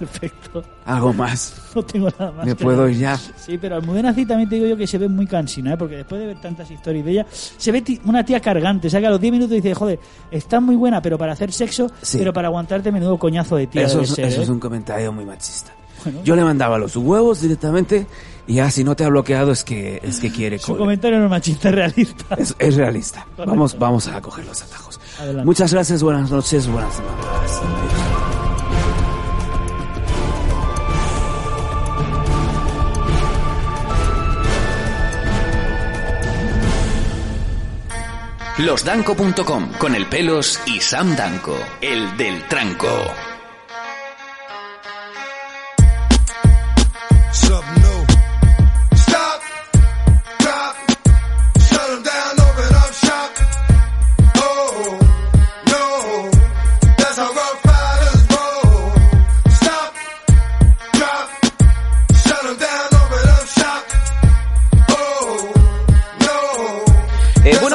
Perfecto. 0.00 0.64
Algo 0.86 1.12
más. 1.12 1.54
No 1.72 1.84
tengo 1.84 2.08
nada 2.18 2.32
más. 2.32 2.46
Me 2.46 2.56
puedo 2.56 2.88
ir 2.88 2.98
ya. 2.98 3.16
Sí, 3.16 3.56
pero 3.56 3.76
Almudena 3.76 4.12
Cid 4.12 4.26
también 4.26 4.48
te 4.48 4.56
digo 4.56 4.66
yo 4.66 4.76
que 4.76 4.88
se 4.88 4.98
ve 4.98 5.08
muy 5.08 5.24
cansina, 5.24 5.74
¿eh? 5.74 5.76
porque 5.76 5.98
después 5.98 6.20
de 6.20 6.26
ver 6.26 6.40
tantas 6.40 6.68
historias 6.68 7.04
de 7.04 7.12
ella, 7.12 7.26
se 7.30 7.70
ve 7.70 7.84
una 8.06 8.24
tía 8.24 8.40
cargante. 8.40 8.88
O 8.88 8.90
sea, 8.90 8.98
que 8.98 9.06
a 9.06 9.10
los 9.10 9.20
10 9.20 9.30
minutos 9.32 9.52
dice, 9.54 9.72
joder, 9.72 10.00
está 10.32 10.58
muy 10.58 10.74
buena, 10.74 11.00
pero 11.00 11.16
para 11.16 11.32
hacer 11.34 11.52
sexo, 11.52 11.88
Sí. 12.02 12.18
pero 12.18 12.32
para 12.32 12.48
aguantarte 12.48 12.90
menudo 12.90 13.16
coñazo 13.18 13.54
de 13.54 13.68
tía 13.68 13.82
Eso, 13.82 14.00
es, 14.00 14.10
ser, 14.10 14.24
eso 14.24 14.40
¿eh? 14.40 14.42
es 14.44 14.48
un 14.48 14.58
comentario 14.58 15.12
muy 15.12 15.24
machista. 15.24 15.70
Bueno. 16.02 16.18
Yo 16.24 16.34
le 16.34 16.42
mandaba 16.42 16.76
los 16.76 16.96
huevos 16.96 17.40
directamente 17.40 18.06
y 18.48 18.54
ya 18.54 18.68
si 18.72 18.82
no 18.82 18.96
te 18.96 19.04
ha 19.04 19.08
bloqueado 19.10 19.52
es 19.52 19.62
que, 19.62 20.00
es 20.02 20.18
que 20.18 20.32
quiere 20.32 20.58
Su 20.58 20.76
comentario 20.76 21.18
no 21.20 21.26
es 21.26 21.30
machista, 21.30 21.68
es 21.68 21.74
realista. 21.76 22.34
Es, 22.36 22.56
es 22.58 22.74
realista. 22.74 23.20
Correcto. 23.36 23.44
Vamos, 23.46 23.78
vamos 23.78 24.08
a 24.08 24.20
coger 24.20 24.44
los 24.44 24.60
atajos. 24.60 24.98
Adelante. 25.20 25.44
Muchas 25.46 25.72
gracias, 25.72 26.02
buenas 26.02 26.28
noches, 26.32 26.66
buenas 26.66 26.98
madrugadas. 26.98 28.09
Losdanco.com 38.60 39.72
con 39.78 39.94
el 39.94 40.06
pelos 40.06 40.60
y 40.66 40.80
Sam 40.80 41.16
Danco, 41.16 41.56
el 41.80 42.14
del 42.18 42.46
tranco. 42.46 42.88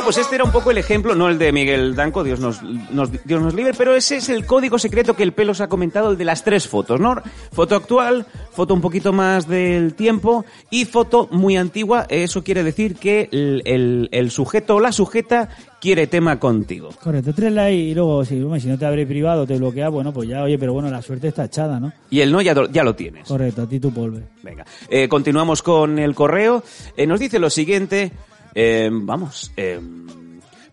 Pues 0.05 0.17
este 0.19 0.35
era 0.35 0.43
un 0.43 0.51
poco 0.51 0.71
el 0.71 0.77
ejemplo, 0.77 1.15
no 1.15 1.27
el 1.27 1.37
de 1.39 1.51
Miguel 1.51 1.95
Danco, 1.95 2.23
Dios 2.23 2.39
nos, 2.39 2.61
nos- 2.63 3.11
Dios 3.25 3.41
nos 3.41 3.53
libre, 3.53 3.73
pero 3.77 3.95
ese 3.95 4.17
es 4.17 4.29
el 4.29 4.45
código 4.45 4.77
secreto 4.79 5.15
que 5.15 5.23
el 5.23 5.33
Pelos 5.33 5.59
ha 5.61 5.67
comentado, 5.67 6.11
el 6.11 6.17
de 6.17 6.25
las 6.25 6.43
tres 6.43 6.67
fotos, 6.67 6.99
¿no? 6.99 7.15
Foto 7.51 7.75
actual, 7.75 8.25
foto 8.51 8.73
un 8.73 8.81
poquito 8.81 9.11
más 9.11 9.47
del 9.47 9.95
tiempo 9.95 10.45
y 10.69 10.85
foto 10.85 11.27
muy 11.31 11.57
antigua. 11.57 12.05
Eso 12.07 12.43
quiere 12.43 12.63
decir 12.63 12.95
que 12.95 13.27
el, 13.31 13.63
el- 13.65 14.09
el 14.11 14.31
sujeto 14.31 14.75
o 14.75 14.79
la 14.79 14.91
sujeta 14.91 15.49
quiere 15.81 16.07
tema 16.07 16.39
contigo. 16.39 16.89
Correcto, 17.03 17.33
tres 17.35 17.51
likes 17.51 17.75
y 17.75 17.93
luego, 17.95 18.23
si, 18.23 18.35
no 18.35 18.77
te 18.77 18.85
abre 18.85 19.05
privado, 19.05 19.45
te 19.47 19.57
bloquea, 19.57 19.89
bueno, 19.89 20.13
pues 20.13 20.29
ya, 20.29 20.43
oye, 20.43 20.57
pero 20.59 20.73
bueno, 20.73 20.89
la 20.89 21.01
suerte 21.01 21.27
está 21.29 21.45
echada, 21.45 21.79
¿no? 21.79 21.91
Y 22.11 22.21
el 22.21 22.31
no 22.31 22.41
ya, 22.41 22.53
ya 22.71 22.83
lo 22.83 22.95
tienes. 22.95 23.27
Correcto, 23.27 23.63
a 23.63 23.67
ti 23.67 23.79
tu 23.79 23.91
polvo. 23.91 24.19
Venga, 24.43 24.65
eh, 24.89 25.07
continuamos 25.07 25.61
con 25.63 25.97
el 25.99 26.13
correo. 26.15 26.63
Eh, 26.95 27.07
nos 27.07 27.19
dice 27.19 27.39
lo 27.39 27.49
siguiente. 27.49 28.11
Eh, 28.55 28.89
vamos. 28.91 29.51
eh, 29.57 29.79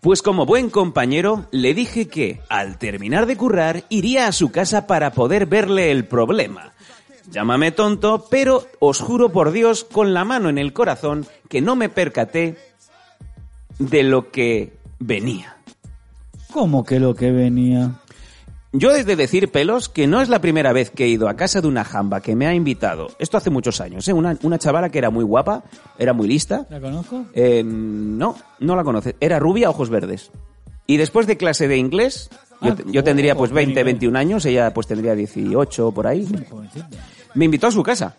pues 0.03 0.21
como 0.21 0.45
buen 0.45 0.69
compañero, 0.69 1.45
le 1.51 1.73
dije 1.73 2.09
que, 2.09 2.41
al 2.49 2.77
terminar 2.77 3.25
de 3.25 3.37
currar, 3.37 3.85
iría 3.87 4.27
a 4.27 4.33
su 4.33 4.51
casa 4.51 4.85
para 4.85 5.13
poder 5.13 5.45
verle 5.45 5.91
el 5.91 6.03
problema. 6.05 6.73
Llámame 7.31 7.71
tonto, 7.71 8.25
pero 8.29 8.67
os 8.79 8.99
juro 8.99 9.31
por 9.31 9.51
Dios, 9.51 9.85
con 9.85 10.13
la 10.13 10.25
mano 10.25 10.49
en 10.49 10.57
el 10.57 10.73
corazón, 10.73 11.25
que 11.47 11.61
no 11.61 11.77
me 11.77 11.87
percaté 11.87 12.57
de 13.79 14.03
lo 14.03 14.29
que 14.29 14.73
venía. 14.99 15.55
¿Cómo 16.51 16.83
que 16.83 16.99
lo 16.99 17.15
que 17.15 17.31
venía? 17.31 18.01
Yo 18.75 18.91
he 18.91 19.03
de 19.03 19.15
decir, 19.15 19.51
pelos, 19.51 19.87
que 19.87 20.07
no 20.07 20.19
es 20.19 20.29
la 20.29 20.41
primera 20.41 20.73
vez 20.73 20.89
que 20.89 21.05
he 21.05 21.07
ido 21.07 21.29
a 21.29 21.35
casa 21.35 21.61
de 21.61 21.67
una 21.67 21.83
jamba 21.83 22.21
que 22.21 22.35
me 22.35 22.47
ha 22.47 22.55
invitado. 22.55 23.09
Esto 23.19 23.37
hace 23.37 23.51
muchos 23.51 23.79
años, 23.79 24.07
¿eh? 24.07 24.13
Una, 24.13 24.35
una 24.41 24.57
chavala 24.57 24.89
que 24.89 24.97
era 24.97 25.11
muy 25.11 25.23
guapa, 25.23 25.63
era 25.99 26.11
muy 26.13 26.27
lista. 26.27 26.65
¿La 26.71 26.81
conozco? 26.81 27.25
Eh, 27.35 27.61
no, 27.63 28.35
no 28.59 28.75
la 28.75 28.83
conoces. 28.83 29.13
Era 29.19 29.37
rubia, 29.37 29.69
ojos 29.69 29.91
verdes. 29.91 30.31
Y 30.87 30.97
después 30.97 31.27
de 31.27 31.37
clase 31.37 31.67
de 31.67 31.77
inglés, 31.77 32.29
yo, 32.61 32.71
Ah, 32.71 32.75
yo 32.87 33.03
tendría 33.03 33.33
oh, 33.33 33.37
pues 33.37 33.51
qué 33.51 33.55
20, 33.55 33.69
nivel. 33.71 33.85
21 33.85 34.17
años, 34.19 34.45
ella 34.45 34.73
pues 34.73 34.87
tendría 34.87 35.13
18 35.13 35.91
por 35.91 36.07
ahí. 36.07 36.27
Me 37.35 37.45
invitó 37.45 37.67
a 37.67 37.71
su 37.71 37.83
casa. 37.83 38.15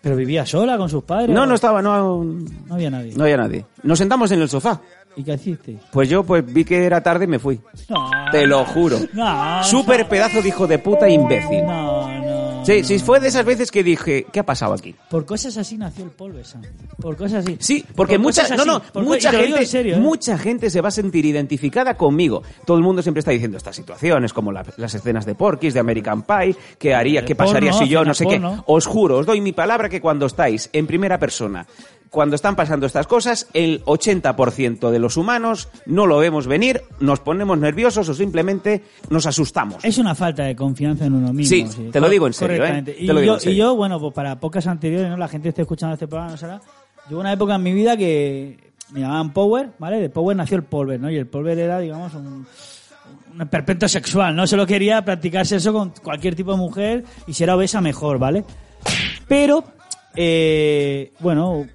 ¿Pero 0.00 0.14
vivía 0.14 0.46
sola 0.46 0.78
con 0.78 0.88
sus 0.88 1.02
padres? 1.02 1.34
No, 1.34 1.44
no 1.44 1.56
estaba, 1.56 1.82
no, 1.82 2.22
No 2.22 2.74
había 2.74 2.88
nadie. 2.88 3.14
no 3.16 3.24
había 3.24 3.36
nadie. 3.36 3.66
Nos 3.82 3.98
sentamos 3.98 4.30
en 4.30 4.40
el 4.40 4.48
sofá. 4.48 4.80
¿Y 5.18 5.24
qué 5.24 5.34
hiciste? 5.34 5.76
Pues 5.90 6.08
yo 6.08 6.22
pues 6.22 6.44
vi 6.50 6.64
que 6.64 6.86
era 6.86 7.02
tarde 7.02 7.24
y 7.24 7.28
me 7.28 7.40
fui. 7.40 7.60
No. 7.88 8.08
Te 8.30 8.46
lo 8.46 8.64
juro. 8.64 8.98
No, 9.12 9.64
Súper 9.64 10.08
pedazo 10.08 10.40
de 10.40 10.48
hijo 10.48 10.66
de 10.68 10.78
puta 10.78 11.08
imbécil. 11.08 11.66
No, 11.66 12.08
no. 12.22 12.64
Sí, 12.64 12.84
sí, 12.84 12.98
fue 12.98 13.18
de 13.18 13.28
esas 13.28 13.44
veces 13.46 13.70
que 13.70 13.82
dije, 13.82 14.26
¿qué 14.30 14.40
ha 14.40 14.42
pasado 14.46 14.74
aquí? 14.74 14.94
Por 15.08 15.24
cosas 15.24 15.56
así 15.56 15.78
nació 15.78 16.04
el 16.04 16.10
polvo, 16.10 16.44
Sam. 16.44 16.60
Por 17.00 17.16
cosas 17.16 17.44
así. 17.44 17.56
Sí, 17.60 17.84
porque 17.96 18.14
Por 18.16 18.24
mucha, 18.24 18.46
no, 18.56 18.64
no, 18.64 18.82
Por- 18.82 19.04
mucha 19.04 19.32
gente, 19.32 19.64
serio, 19.64 19.96
¿eh? 19.96 19.98
mucha 19.98 20.36
gente 20.36 20.68
se 20.68 20.80
va 20.82 20.88
a 20.88 20.92
sentir 20.92 21.24
identificada 21.24 21.94
conmigo. 21.96 22.42
Todo 22.66 22.76
el 22.76 22.82
mundo 22.84 23.00
siempre 23.00 23.20
está 23.20 23.30
diciendo 23.30 23.56
estas 23.56 23.74
situaciones, 23.74 24.32
como 24.34 24.52
la- 24.52 24.64
las 24.76 24.94
escenas 24.94 25.24
de 25.24 25.34
Porky's, 25.34 25.72
de 25.74 25.80
American 25.80 26.22
Pie, 26.22 26.54
que 26.78 26.94
haría, 26.94 27.24
qué 27.24 27.34
pasaría 27.34 27.72
si 27.72 27.88
yo, 27.88 28.04
no 28.04 28.12
sé 28.14 28.26
qué. 28.26 28.40
Os 28.66 28.86
juro, 28.86 29.16
os 29.18 29.26
doy 29.26 29.40
mi 29.40 29.52
palabra 29.52 29.88
que 29.88 30.00
cuando 30.02 30.26
estáis 30.26 30.68
en 30.72 30.86
primera 30.86 31.18
persona, 31.18 31.66
cuando 32.10 32.36
están 32.36 32.56
pasando 32.56 32.86
estas 32.86 33.06
cosas, 33.06 33.48
el 33.52 33.84
80% 33.84 34.90
de 34.90 34.98
los 34.98 35.16
humanos 35.16 35.68
no 35.86 36.06
lo 36.06 36.18
vemos 36.18 36.46
venir, 36.46 36.82
nos 37.00 37.20
ponemos 37.20 37.58
nerviosos 37.58 38.08
o 38.08 38.14
simplemente 38.14 38.82
nos 39.10 39.26
asustamos. 39.26 39.84
Es 39.84 39.98
una 39.98 40.14
falta 40.14 40.44
de 40.44 40.56
confianza 40.56 41.06
en 41.06 41.14
uno 41.14 41.32
mismo. 41.32 41.70
Sí, 41.70 41.90
te 41.90 42.00
lo 42.00 42.08
digo 42.08 42.26
en 42.26 42.32
serio, 42.32 42.64
¿eh? 42.64 42.82
Te 42.82 42.96
Y, 42.98 43.06
lo 43.06 43.20
digo 43.20 43.24
yo, 43.24 43.34
en 43.34 43.40
serio. 43.40 43.54
y 43.54 43.58
yo, 43.58 43.76
bueno, 43.76 44.00
pues 44.00 44.14
para 44.14 44.38
pocas 44.40 44.66
anteriores, 44.66 45.08
¿no? 45.10 45.16
La 45.16 45.28
gente 45.28 45.50
esté 45.50 45.62
escuchando 45.62 45.94
este 45.94 46.06
programa, 46.08 46.32
no 46.32 46.36
será. 46.36 46.60
Yo 47.10 47.18
una 47.18 47.32
época 47.32 47.54
en 47.54 47.62
mi 47.62 47.72
vida 47.72 47.96
que 47.96 48.72
me 48.92 49.00
llamaban 49.00 49.32
Power, 49.32 49.70
¿vale? 49.78 49.98
De 50.00 50.08
Power 50.10 50.36
nació 50.36 50.56
el 50.56 50.64
Polver, 50.64 51.00
¿no? 51.00 51.10
Y 51.10 51.16
el 51.16 51.26
Polver 51.26 51.58
era, 51.58 51.78
digamos, 51.78 52.14
un, 52.14 52.46
un 53.38 53.48
perpetuo 53.48 53.88
sexual, 53.88 54.34
¿no? 54.34 54.46
Solo 54.46 54.66
quería 54.66 55.04
practicar 55.04 55.46
sexo 55.46 55.72
con 55.72 55.92
cualquier 56.02 56.34
tipo 56.34 56.52
de 56.52 56.58
mujer 56.58 57.04
y 57.26 57.34
si 57.34 57.44
era 57.44 57.56
obesa 57.56 57.80
mejor, 57.80 58.18
¿vale? 58.18 58.44
Pero, 59.26 59.64
eh, 60.16 61.12
bueno, 61.20 61.66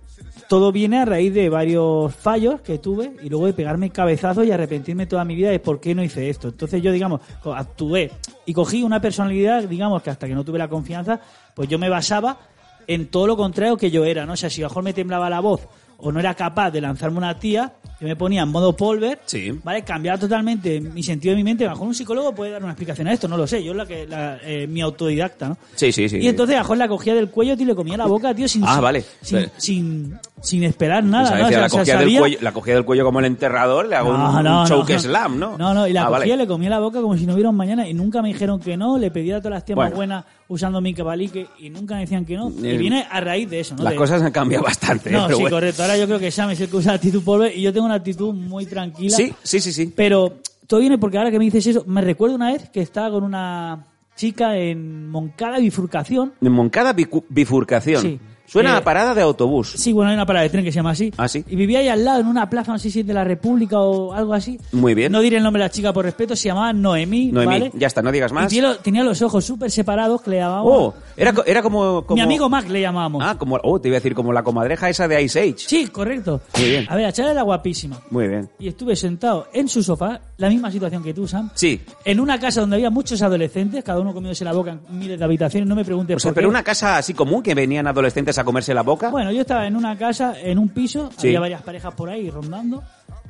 todo 0.54 0.72
viene 0.72 1.00
a 1.00 1.06
raíz 1.06 1.34
de 1.34 1.50
varios 1.50 2.14
fallos 2.14 2.62
que 2.62 2.78
tuve 2.78 3.14
y 3.24 3.28
luego 3.30 3.48
de 3.48 3.54
pegarme 3.54 3.90
cabezazos 3.90 4.46
y 4.46 4.52
arrepentirme 4.52 5.08
toda 5.08 5.26
mi 5.26 5.34
vida 5.34 5.50
de 5.50 5.58
por 5.58 5.80
qué 5.80 5.96
no 5.96 6.04
hice 6.04 6.30
esto. 6.30 6.50
Entonces 6.50 6.80
yo, 6.80 6.92
digamos, 6.92 7.22
actué 7.56 8.12
y 8.46 8.54
cogí 8.54 8.84
una 8.84 9.02
personalidad, 9.02 9.64
digamos, 9.64 10.04
que 10.04 10.12
hasta 10.12 10.28
que 10.28 10.36
no 10.36 10.44
tuve 10.44 10.60
la 10.60 10.68
confianza, 10.68 11.20
pues 11.56 11.68
yo 11.70 11.80
me 11.80 11.90
basaba 11.90 12.38
en 12.86 13.08
todo 13.08 13.26
lo 13.26 13.36
contrario 13.36 13.78
que 13.78 13.90
yo 13.90 14.06
era, 14.06 14.28
¿no? 14.28 14.34
O 14.34 14.38
sea, 14.38 14.52
si 14.52 14.62
a 14.62 14.66
lo 14.66 14.70
mejor 14.70 14.84
me 14.84 14.94
temblaba 14.94 15.28
la 15.28 15.40
voz 15.40 15.62
o 15.98 16.12
no 16.12 16.20
era 16.20 16.36
capaz 16.36 16.70
de 16.70 16.82
lanzarme 16.82 17.18
una 17.18 17.40
tía, 17.40 17.74
yo 18.00 18.08
me 18.08 18.16
ponía 18.16 18.44
en 18.44 18.50
modo 18.50 18.76
polver, 18.76 19.22
Sí. 19.26 19.58
¿vale? 19.64 19.82
Cambiaba 19.84 20.20
totalmente 20.20 20.80
mi 20.82 21.02
sentido 21.02 21.32
de 21.32 21.38
mi 21.38 21.44
mente. 21.46 21.64
A 21.64 21.70
lo 21.70 21.74
mejor 21.76 21.88
un 21.88 21.96
psicólogo 21.96 22.36
puede 22.36 22.52
dar 22.52 22.62
una 22.62 22.74
explicación 22.74 23.08
a 23.08 23.14
esto, 23.14 23.28
no 23.28 23.38
lo 23.38 23.48
sé. 23.48 23.64
Yo 23.64 23.72
es 23.72 23.78
la 23.78 23.86
que, 23.88 24.06
la, 24.06 24.38
eh, 24.44 24.68
mi 24.68 24.82
autodidacta, 24.82 25.50
¿no? 25.50 25.58
Sí, 25.76 25.92
sí, 25.92 26.08
sí. 26.10 26.18
Y 26.18 26.28
entonces 26.28 26.56
a 26.56 26.60
lo 26.60 26.64
mejor 26.66 26.78
la 26.78 26.88
cogía 26.90 27.16
del 27.16 27.30
cuello, 27.30 27.56
tío, 27.56 27.64
y 27.64 27.68
le 27.70 27.76
comía 27.76 27.96
la 27.98 28.06
boca, 28.06 28.36
tío, 28.36 28.48
sin, 28.50 28.64
Ah, 28.66 28.74
sin- 28.74 28.82
vale. 28.84 29.06
sin, 29.22 29.50
sin, 29.58 30.20
sin 30.44 30.64
esperar 30.66 31.04
nada, 31.06 31.38
¿no? 31.40 31.46
O 31.46 31.50
sea, 31.50 31.60
la, 31.62 31.66
o 31.66 31.70
sea, 31.70 31.80
cogía 31.80 31.98
del 31.98 32.20
cuello, 32.20 32.38
la 32.42 32.52
cogía 32.52 32.74
del 32.76 32.84
cuello 32.84 33.06
como 33.06 33.20
el 33.20 33.26
enterrador, 33.26 33.88
le 33.88 33.96
hago 33.96 34.10
un, 34.12 34.18
No, 34.18 34.38
un 34.38 34.44
no, 34.44 34.68
choke 34.68 35.00
slam, 35.00 35.40
¿no? 35.40 35.58
No, 35.58 35.74
no, 35.74 35.88
y 35.88 35.94
la 35.94 36.02
Ah, 36.02 36.08
cogía, 36.10 36.20
vale. 36.20 36.38
le 36.38 36.48
comía 36.48 36.70
la 36.70 36.80
boca 36.80 37.02
como 37.02 37.16
si 37.18 37.26
no 37.26 37.34
hubiera 37.34 37.50
un 37.50 37.56
mañana 37.56 37.88
y 37.88 37.94
nunca 37.94 38.22
me 38.22 38.28
dijeron 38.28 38.60
que 38.60 38.76
no, 38.76 38.98
le 38.98 39.10
pedía 39.10 39.38
todas 39.40 39.54
las 39.54 39.66
temas 39.66 39.86
Bueno. 39.86 39.96
buenas 39.96 40.26
usando 40.50 40.82
mi 40.82 40.94
cabalique 40.94 41.48
y 41.60 41.70
nunca 41.70 41.96
me 41.96 42.02
decían 42.02 42.26
que 42.26 42.36
no. 42.36 42.50
Y 42.62 42.68
Eh, 42.68 42.78
viene 42.78 43.08
a 43.10 43.22
raíz 43.22 43.50
de 43.50 43.62
eso, 43.62 43.74
¿no? 43.76 43.84
Las 43.84 43.94
De- 43.94 43.98
cosas 43.98 44.22
han 44.22 44.32
cambiado 44.34 44.66
bastante. 44.66 45.10
¿eh? 45.10 45.14
No, 45.14 45.24
pero 45.28 45.38
sí, 45.38 45.42
bueno. 45.44 45.56
correcto. 45.56 45.82
Ahora 45.82 45.98
yo 45.98 46.06
creo 46.08 46.20
que 46.20 46.30
Sam 46.30 46.50
es 46.52 46.60
el 46.60 46.68
que 46.70 46.76
usa 46.76 46.94
actitud 46.94 47.24
polvo 47.24 47.46
y 47.48 47.62
yo 47.62 47.72
tengo 47.72 47.86
una 47.86 47.96
actitud 47.96 48.34
muy 48.34 48.66
tranquila. 48.66 49.16
Sí, 49.16 49.34
sí, 49.44 49.60
sí, 49.62 49.72
sí. 49.72 49.94
Pero 49.96 50.34
todo 50.68 50.82
viene 50.82 50.98
porque 50.98 51.18
ahora 51.18 51.32
que 51.32 51.40
me 51.40 51.46
dices 51.46 51.66
eso, 51.68 51.86
me 51.88 52.02
recuerdo 52.02 52.36
una 52.36 52.52
vez 52.52 52.70
que 52.70 52.82
estaba 52.82 53.10
con 53.12 53.24
una 53.24 53.86
chica 54.16 54.58
en 54.58 55.10
Moncada 55.10 55.58
Bifurcación. 55.60 56.34
En 56.42 56.52
Moncada 56.52 56.94
bifurcación. 57.30 58.02
Sí. 58.02 58.20
Suena 58.46 58.74
Eh, 58.74 58.78
a 58.78 58.84
parada 58.84 59.14
de 59.16 59.22
autobús. 59.22 59.74
Sí, 59.78 59.94
bueno, 59.94 60.10
hay 60.12 60.16
una 60.16 60.26
parada 60.26 60.44
de 60.44 60.50
tren 60.50 60.64
que 60.64 60.72
se 60.72 60.76
llama 60.76 60.92
así. 60.92 61.12
Ah, 61.18 61.28
sí. 61.28 61.44
Y 61.50 61.56
vivía 61.56 61.80
ahí 61.80 61.88
al 61.88 62.04
lado, 62.06 62.20
en 62.22 62.28
una 62.28 62.50
plaza, 62.50 62.72
no 62.72 62.78
sé 62.78 62.92
si 62.92 63.00
es 63.00 63.08
de 63.08 63.14
la 63.14 63.24
República 63.24 63.80
o 63.80 64.14
algo 64.14 64.34
así. 64.34 64.60
Muy 64.74 64.94
bien. 64.94 65.12
No 65.12 65.22
diré 65.22 65.38
el 65.38 65.44
nombre 65.44 65.62
de 65.62 65.66
la 65.68 65.72
chica 65.72 65.92
por 65.94 66.06
respeto, 66.06 66.36
se 66.36 66.50
llamaba 66.50 66.72
Noemí, 66.74 67.32
Noemí, 67.32 67.46
¿vale? 67.46 67.72
ya 67.74 67.88
está, 67.88 68.02
no 68.02 68.12
digas 68.12 68.32
Y 68.32 68.34
más. 68.36 68.50
tenía, 68.50 68.64
lo- 68.70 68.78
tenía 68.78 69.04
los 69.04 69.22
ojos 69.22 69.44
súper 69.46 69.72
separados 69.72 70.22
que 70.22 70.32
le 70.32 70.38
llamábamos. 70.38 70.72
Oh, 70.72 70.94
era, 71.18 71.34
era 71.46 71.62
como, 71.64 72.04
como- 72.06 72.16
Mi 72.16 72.22
amigo 72.22 72.48
Mac 72.50 72.68
le 72.70 72.82
llamábamos. 72.82 73.24
Ah, 73.26 73.38
como, 73.38 73.58
oh, 73.64 73.80
te 73.80 73.88
iba 73.88 73.96
a 73.98 74.00
decir, 74.00 74.14
como 74.14 74.32
la 74.34 74.44
comadreja 74.44 74.90
esa 74.90 75.08
de 75.08 75.22
Ice 75.24 75.40
Age. 75.40 75.56
Sí, 75.58 75.88
correcto. 75.88 76.42
Muy 76.58 76.70
bien. 76.70 76.86
A 76.90 76.96
ver, 76.96 77.06
la 77.06 77.14
chavala 77.14 77.32
era 77.34 77.42
guapísima. 77.44 78.00
Muy 78.12 78.28
bien. 78.28 78.50
Y 78.60 78.68
estuve 78.68 78.96
sentado 78.96 79.48
en 79.54 79.68
su 79.68 79.82
sofá, 79.82 80.20
la 80.38 80.50
misma 80.50 80.70
situación 80.70 81.02
que 81.02 81.14
tú, 81.14 81.28
Sam. 81.28 81.50
Sí. 81.56 81.82
En 82.06 82.20
una 82.20 82.40
casa 82.40 82.62
donde 82.62 82.76
había 82.76 82.90
muchos 82.90 83.22
adolescentes, 83.22 83.84
cada 83.84 84.00
uno 84.00 84.14
comiéndose 84.14 84.44
la 84.46 84.54
boca 84.54 84.72
en 84.72 85.00
miles 85.00 85.18
de 85.18 85.26
habitaciones, 85.26 85.68
no 85.68 85.76
me 85.76 85.86
preguntes 85.86 86.18
O 86.18 86.20
sea, 86.20 86.30
por 86.32 86.36
pero 86.36 86.48
qué. 86.48 86.52
una 86.52 86.64
casa 86.64 86.98
así 86.98 87.14
común 87.14 87.42
que 87.42 87.56
venían 87.56 87.88
adolescentes 87.88 88.33
a 88.38 88.44
comerse 88.44 88.74
la 88.74 88.82
boca. 88.84 89.10
Bueno, 89.10 89.32
yo 89.32 89.42
estaba 89.42 89.66
en 89.68 89.76
una 89.76 89.98
casa, 89.98 90.34
en 90.40 90.58
un 90.60 90.70
piso, 90.70 91.10
Sí. 91.18 91.28
había 91.28 91.40
varias 91.40 91.62
parejas 91.62 91.94
por 91.94 92.10
ahí 92.10 92.30
rondando, 92.30 92.84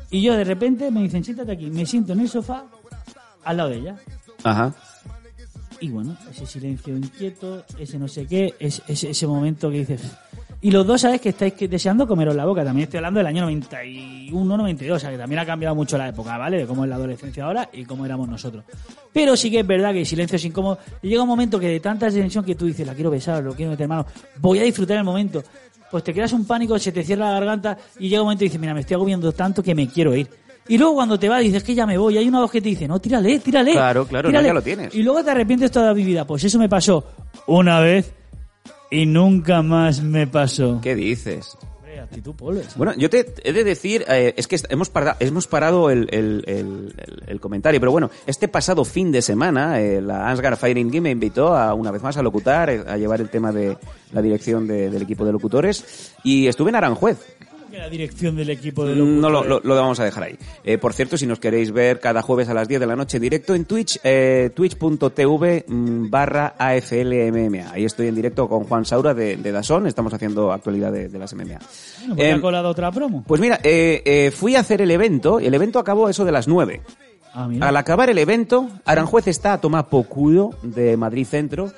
y 0.10 0.22
yo 0.22 0.34
de 0.36 0.44
repente 0.44 0.92
me 0.92 1.02
dicen, 1.02 1.24
siéntate 1.24 1.52
aquí, 1.54 1.70
me 1.70 1.86
siento 1.86 2.14
en 2.14 2.22
el 2.22 2.30
sofá, 2.30 2.66
al 3.44 3.58
lado 3.58 3.70
de 3.70 3.78
ella. 3.78 3.96
Ajá. 4.44 4.74
Y 5.80 5.90
bueno, 5.90 6.16
ese 6.32 6.46
silencio 6.46 6.96
inquieto, 6.96 7.66
ese 7.78 7.98
no 8.00 8.08
sé 8.08 8.26
qué, 8.26 8.54
es, 8.60 8.82
ese, 8.88 9.10
ese 9.10 9.28
momento 9.28 9.70
que 9.70 9.80
dices... 9.80 10.02
Y 10.64 10.72
los 10.72 10.88
dos 10.88 11.02
sabes 11.02 11.20
que 11.20 11.30
estáis 11.30 11.54
deseando 11.70 12.08
comeros 12.08 12.34
la 12.34 12.46
boca. 12.46 12.64
También 12.64 12.86
estoy 12.86 13.00
hablando 13.00 13.18
del 13.18 13.28
año 13.28 13.42
91, 13.42 14.58
92, 14.58 14.96
o 14.96 15.00
sea 15.00 15.12
que 15.12 15.18
también 15.18 15.40
ha 15.40 15.46
cambiado 15.46 15.76
mucho 15.76 15.98
la 15.98 16.08
época, 16.08 16.38
¿vale? 16.38 16.60
De 16.60 16.66
cómo 16.66 16.86
es 16.86 16.90
la 16.90 16.96
adolescencia 16.96 17.44
ahora 17.44 17.70
y 17.74 17.84
cómo 17.84 18.06
éramos 18.06 18.30
nosotros. 18.30 18.64
Pero 19.12 19.36
sí 19.36 19.52
que 19.52 19.60
es 19.60 19.68
verdad 19.68 19.92
que 19.92 20.00
el 20.00 20.06
silencio 20.06 20.38
es 20.38 20.46
incómodo. 20.46 20.80
Y 21.02 21.10
llega 21.10 21.22
un 21.22 21.28
momento 21.28 21.60
que 21.60 21.68
de 21.68 21.82
tanta 21.82 22.10
tensión 22.10 22.46
que 22.46 22.56
tú 22.56 22.66
dices, 22.66 22.88
la 22.88 22.94
quiero 22.94 23.12
besar, 23.12 23.44
lo 23.44 23.54
quiero 23.54 23.72
meter 23.72 23.90
mano, 23.90 24.06
voy 24.40 24.60
a 24.60 24.64
disfrutar 24.64 24.96
el 24.96 25.04
momento. 25.04 25.44
Pues 25.92 26.02
te 26.02 26.14
creas 26.14 26.32
un 26.32 26.46
pánico, 26.46 26.80
se 26.80 26.94
te 26.94 27.04
cierra 27.04 27.26
la 27.26 27.34
garganta 27.34 27.78
y 28.00 28.08
llega 28.08 28.22
un 28.22 28.28
momento 28.28 28.46
y 28.46 28.48
dices, 28.48 28.62
mira, 28.62 28.74
me 28.74 28.80
estoy 28.80 28.96
agobiando 28.96 29.34
tanto 29.34 29.62
que 29.62 29.76
me 29.76 29.90
quiero 29.90 30.16
ir. 30.16 30.30
Y 30.70 30.78
luego 30.78 30.94
cuando 30.94 31.20
te 31.20 31.28
vas 31.28 31.42
dices 31.42 31.62
que 31.62 31.76
ya 31.76 31.86
me 31.86 31.98
voy, 31.98 32.16
y 32.16 32.20
hay 32.20 32.28
una 32.30 32.40
voz 32.40 32.50
que 32.50 32.62
te 32.62 32.70
dice, 32.70 32.88
no, 32.88 33.02
tírale, 33.02 33.38
tírale. 33.40 33.74
Claro, 33.74 34.08
claro, 34.08 34.30
no, 34.30 34.32
tírale". 34.32 34.48
ya 34.48 34.54
lo 34.54 34.62
tienes. 34.62 34.96
Y 34.96 35.04
luego 35.04 35.26
te 35.26 35.32
arrepientes 35.32 35.72
toda 35.72 35.94
mi 35.94 36.06
vida. 36.06 36.26
Pues 36.26 36.42
eso 36.46 36.58
me 36.58 36.70
pasó 36.70 37.04
una 37.48 37.82
vez 37.82 38.14
y 38.94 39.06
nunca 39.06 39.62
más 39.62 40.02
me 40.02 40.28
pasó. 40.28 40.80
¿Qué 40.82 40.96
dices? 40.96 41.58
Hombre, 41.78 42.00
actitud 42.00 42.34
poles. 42.36 42.76
Bueno, 42.76 42.94
yo 42.96 43.10
te 43.10 43.34
he 43.44 43.54
de 43.54 43.64
decir, 43.64 44.06
eh, 44.08 44.34
es 44.38 44.48
que 44.48 44.58
hemos, 44.70 44.90
parado, 44.90 45.18
hemos 45.20 45.48
parado 45.48 45.90
el, 45.90 46.08
el- 46.12 46.44
el- 46.48 46.94
el- 46.98 47.24
el 47.28 47.40
comentario, 47.40 47.80
pero 47.80 47.92
bueno, 47.92 48.10
este 48.28 48.48
pasado 48.48 48.86
fin 48.86 49.12
de 49.12 49.22
semana, 49.22 49.80
eh, 49.82 50.02
la 50.02 50.30
Ansgar 50.30 50.58
Firing 50.58 50.88
Game 50.90 51.02
me 51.02 51.12
invitó 51.12 51.56
a, 51.56 51.74
una 51.74 51.92
vez 51.92 52.02
más 52.04 52.18
a 52.18 52.22
locutar, 52.24 52.70
eh, 52.70 52.84
a 52.88 52.98
llevar 52.98 53.20
el 53.22 53.30
tema 53.30 53.52
de 53.52 53.78
la 54.12 54.22
dirección 54.22 54.68
de- 54.68 54.90
del 54.90 55.02
equipo 55.02 55.26
de 55.26 55.32
locutores, 55.32 56.14
y 56.24 56.48
estuve 56.48 56.70
en 56.70 56.76
Aranjuez. 56.76 57.18
La 57.74 57.90
dirección 57.90 58.36
del 58.36 58.52
equipo 58.52 58.86
de 58.86 58.96
No 58.96 59.30
lo, 59.32 59.44
lo- 59.44 59.60
lo 59.64 59.76
vamos 59.76 60.00
a 60.00 60.06
dejar 60.06 60.24
ahí. 60.26 60.36
Eh, 60.64 60.78
por 60.78 60.94
cierto, 60.94 61.18
si 61.18 61.26
nos 61.26 61.40
queréis 61.40 61.72
ver 61.72 62.00
cada 62.00 62.22
jueves 62.22 62.48
a 62.48 62.54
las 62.54 62.68
10 62.68 62.80
de 62.80 62.86
la 62.86 62.96
noche 62.96 63.18
en 63.18 63.24
directo 63.24 63.56
en 63.56 63.66
Twitch, 63.66 64.00
eh, 64.04 64.52
twitch.tv 64.56 65.66
mm, 65.68 66.10
barra 66.10 66.54
AFLMMA. 66.58 67.72
Ahí 67.72 67.86
estoy 67.86 68.08
en 68.08 68.16
directo 68.16 68.48
con 68.48 68.66
Juan 68.66 68.86
Saura 68.86 69.14
de, 69.16 69.38
de 69.38 69.52
Dazón, 69.52 69.88
estamos 69.88 70.14
haciendo 70.14 70.52
actualidad 70.52 70.92
de, 70.92 71.10
de 71.10 71.18
las 71.20 71.34
MMA. 71.34 71.46
Bueno, 72.00 72.16
pues 72.16 72.34
ha 72.36 72.42
colado 72.42 72.70
otra 72.70 72.92
promo. 72.92 73.24
Pues 73.28 73.42
mira, 73.42 73.60
eh, 73.64 74.02
eh, 74.06 74.32
fui 74.32 74.56
a 74.56 74.60
hacer 74.60 74.82
el 74.82 74.92
evento, 74.92 75.40
el 75.40 75.54
evento 75.54 75.80
acabó 75.80 76.10
eso 76.10 76.26
de 76.26 76.32
las 76.32 76.48
9. 76.48 76.82
Ah. 77.34 77.50
Al 77.62 77.78
acabar 77.78 78.12
el 78.12 78.20
evento, 78.20 78.70
Aranjuez 78.86 79.28
está 79.28 79.54
a 79.54 79.62
tomar 79.62 79.90
por 79.90 80.08
culo 80.08 80.52
de 80.62 80.96
Madrid 80.98 81.26
Centro. 81.26 81.72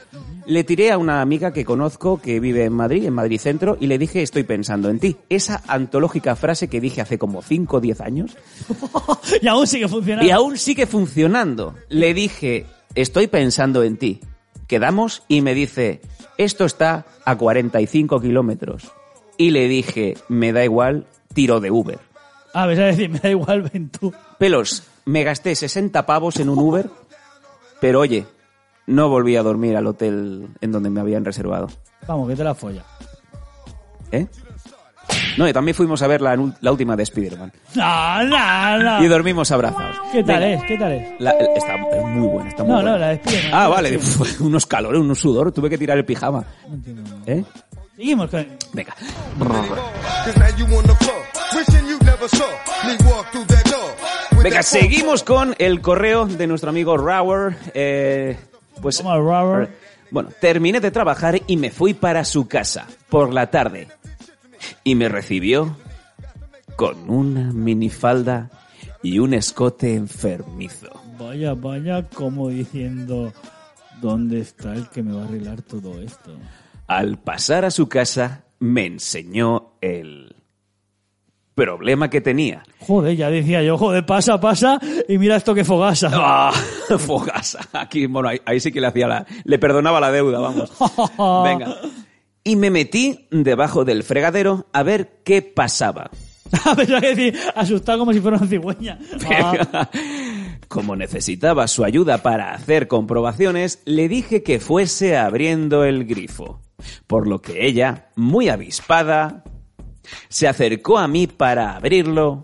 Le 0.45 0.65
tiré 0.65 0.91
a 0.91 0.97
una 0.97 1.21
amiga 1.21 1.53
que 1.53 1.63
conozco 1.63 2.21
que 2.21 2.41
vive 2.41 2.65
en 2.65 2.73
Madrid, 2.73 3.05
en 3.05 3.13
Madrid 3.13 3.39
Centro, 3.39 3.77
y 3.79 3.87
le 3.87 3.97
dije 3.97 4.21
estoy 4.21 4.43
pensando 4.43 4.89
en 4.89 4.99
ti. 4.99 5.15
Esa 5.29 5.63
antológica 5.67 6.35
frase 6.35 6.67
que 6.67 6.81
dije 6.81 6.99
hace 6.99 7.17
como 7.17 7.41
5 7.41 7.77
o 7.77 7.79
10 7.79 8.01
años. 8.01 8.37
y 9.41 9.47
aún 9.47 9.65
sigue 9.65 9.87
funcionando. 9.87 10.27
Y 10.27 10.31
aún 10.31 10.57
sigue 10.57 10.85
funcionando. 10.87 11.73
Le 11.87 12.13
dije 12.13 12.65
estoy 12.93 13.27
pensando 13.27 13.83
en 13.83 13.97
ti. 13.97 14.19
Quedamos 14.67 15.23
y 15.29 15.41
me 15.41 15.53
dice 15.53 16.01
esto 16.37 16.65
está 16.65 17.05
a 17.23 17.37
45 17.37 18.19
kilómetros. 18.19 18.91
Y 19.37 19.51
le 19.51 19.69
dije 19.69 20.17
me 20.27 20.51
da 20.51 20.65
igual, 20.65 21.07
tiro 21.33 21.61
de 21.61 21.71
Uber. 21.71 21.99
Ah, 22.53 22.65
ves 22.67 22.79
a 22.79 22.83
decir, 22.83 23.09
me 23.09 23.19
da 23.19 23.29
igual, 23.29 23.63
ven 23.63 23.89
tú. 23.89 24.13
Pelos, 24.37 24.83
me 25.05 25.23
gasté 25.23 25.55
60 25.55 26.05
pavos 26.05 26.39
en 26.39 26.49
un 26.49 26.59
Uber, 26.59 26.89
pero 27.81 27.99
oye, 27.99 28.25
no 28.87 29.09
volví 29.09 29.35
a 29.35 29.43
dormir 29.43 29.75
al 29.77 29.87
hotel 29.87 30.47
en 30.61 30.71
donde 30.71 30.89
me 30.89 30.99
habían 31.01 31.23
reservado. 31.25 31.67
Vamos, 32.07 32.27
que 32.29 32.35
te 32.35 32.43
la 32.43 32.53
folla. 32.55 32.83
¿Eh? 34.11 34.27
No, 35.37 35.47
y 35.47 35.53
también 35.53 35.75
fuimos 35.75 36.01
a 36.01 36.07
ver 36.07 36.21
la, 36.21 36.35
la 36.61 36.71
última 36.71 36.95
de 36.95 37.03
Spider-Man. 37.03 37.51
No, 37.75 38.23
no, 38.23 38.77
no. 38.79 39.03
Y 39.03 39.07
dormimos 39.07 39.51
abrazados. 39.51 39.97
¿Qué 40.11 40.23
tal 40.23 40.39
Venga. 40.41 40.53
es? 40.55 40.63
¿Qué 40.67 40.77
tal 40.77 40.91
es? 40.93 41.21
La- 41.21 41.31
está 41.31 41.75
es 41.75 42.03
muy 42.05 42.27
buena, 42.27 42.49
está 42.49 42.63
muy 42.63 42.71
No, 42.71 42.75
buena. 42.77 42.91
no, 42.93 42.97
la 42.97 43.07
de 43.09 43.15
Spiderman. 43.17 43.53
Ah, 43.53 43.67
vale, 43.67 43.99
fue 43.99 44.27
unos 44.45 44.65
calores, 44.65 44.99
unos 45.01 45.19
sudor, 45.19 45.51
tuve 45.51 45.69
que 45.69 45.77
tirar 45.77 45.97
el 45.97 46.05
pijama. 46.05 46.43
¿Eh? 47.27 47.43
Seguimos 47.95 48.29
con... 48.29 48.47
Venga. 48.73 48.95
Venga, 54.45 54.61
seguimos 54.61 55.23
con 55.23 55.55
el 55.57 55.81
correo 55.81 56.27
de 56.27 56.45
nuestro 56.45 56.69
amigo 56.69 56.95
Rower. 56.97 57.57
Eh, 57.73 58.37
pues, 58.79 59.01
bueno, 60.11 60.29
terminé 60.39 60.79
de 60.79 60.91
trabajar 60.91 61.41
y 61.47 61.57
me 61.57 61.71
fui 61.71 61.95
para 61.95 62.23
su 62.23 62.47
casa 62.47 62.87
por 63.09 63.33
la 63.33 63.49
tarde. 63.49 63.87
Y 64.83 64.93
me 64.93 65.09
recibió 65.09 65.75
con 66.75 67.09
una 67.09 67.51
minifalda 67.53 68.51
y 69.01 69.17
un 69.17 69.33
escote 69.33 69.95
enfermizo. 69.95 70.91
Vaya, 71.17 71.55
vaya, 71.55 72.07
como 72.09 72.49
diciendo... 72.49 73.33
¿Dónde 73.99 74.41
está 74.41 74.75
el 74.75 74.87
que 74.89 75.01
me 75.01 75.13
va 75.13 75.23
a 75.23 75.25
arreglar 75.25 75.63
todo 75.63 75.99
esto? 75.99 76.37
Al 76.85 77.17
pasar 77.17 77.65
a 77.65 77.71
su 77.71 77.89
casa, 77.89 78.43
me 78.59 78.85
enseñó 78.85 79.71
el 79.81 80.24
problema 81.55 82.09
que 82.09 82.21
tenía. 82.21 82.63
Joder, 82.79 83.15
ya 83.15 83.29
decía 83.29 83.63
yo, 83.63 83.77
joder, 83.77 84.05
pasa, 84.05 84.39
pasa, 84.39 84.79
y 85.07 85.17
mira 85.17 85.37
esto 85.37 85.55
que 85.55 85.63
fogasa. 85.63 86.11
Ah, 86.13 86.51
Fogasa. 86.99 87.59
Aquí, 87.73 88.05
bueno, 88.05 88.29
ahí, 88.29 88.39
ahí 88.45 88.59
sí 88.59 88.71
que 88.71 88.79
le 88.81 88.87
hacía 88.87 89.07
la, 89.07 89.25
le 89.43 89.57
perdonaba 89.57 89.99
la 89.99 90.11
deuda, 90.11 90.39
vamos. 90.39 90.71
Venga. 91.43 91.77
Y 92.43 92.55
me 92.57 92.69
metí 92.69 93.27
debajo 93.31 93.85
del 93.85 94.03
fregadero 94.03 94.67
a 94.71 94.83
ver 94.83 95.21
qué 95.23 95.41
pasaba. 95.41 96.11
A 96.65 96.75
decir, 96.75 97.37
asustado 97.55 97.99
como 97.99 98.13
si 98.13 98.19
fuera 98.21 98.37
una 98.37 98.45
cigüeña. 98.47 98.99
Ah, 99.27 99.89
Como 100.67 100.95
necesitaba 100.95 101.67
su 101.67 101.83
ayuda 101.83 102.19
para 102.19 102.53
hacer 102.53 102.87
comprobaciones, 102.87 103.81
le 103.85 104.07
dije 104.07 104.43
que 104.43 104.59
fuese 104.59 105.17
abriendo 105.17 105.83
el 105.83 106.05
grifo. 106.05 106.61
Por 107.07 107.27
lo 107.27 107.41
que 107.41 107.65
ella, 107.65 108.09
muy 108.15 108.49
avispada, 108.49 109.43
se 110.29 110.47
acercó 110.47 110.97
a 110.97 111.07
mí 111.07 111.27
para 111.27 111.75
abrirlo 111.75 112.43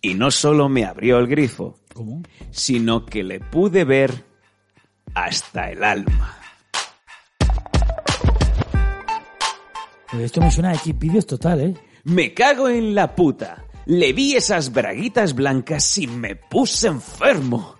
y 0.00 0.14
no 0.14 0.30
solo 0.30 0.68
me 0.68 0.84
abrió 0.84 1.18
el 1.18 1.26
grifo, 1.26 1.78
¿Cómo? 1.94 2.22
sino 2.50 3.04
que 3.06 3.22
le 3.22 3.40
pude 3.40 3.84
ver 3.84 4.24
hasta 5.14 5.70
el 5.70 5.84
alma. 5.84 6.36
Pero 10.10 10.24
esto 10.24 10.40
me 10.40 10.50
suena 10.50 10.70
a 10.72 10.74
Xvideos 10.74 11.26
total, 11.26 11.60
¿eh? 11.60 11.74
Me 12.04 12.34
cago 12.34 12.68
en 12.68 12.94
la 12.94 13.14
puta. 13.14 13.64
Le 13.86 14.12
vi 14.12 14.34
esas 14.34 14.72
braguitas 14.72 15.34
blancas 15.34 15.98
y 15.98 16.06
me 16.06 16.34
puse 16.36 16.88
enfermo. 16.88 17.76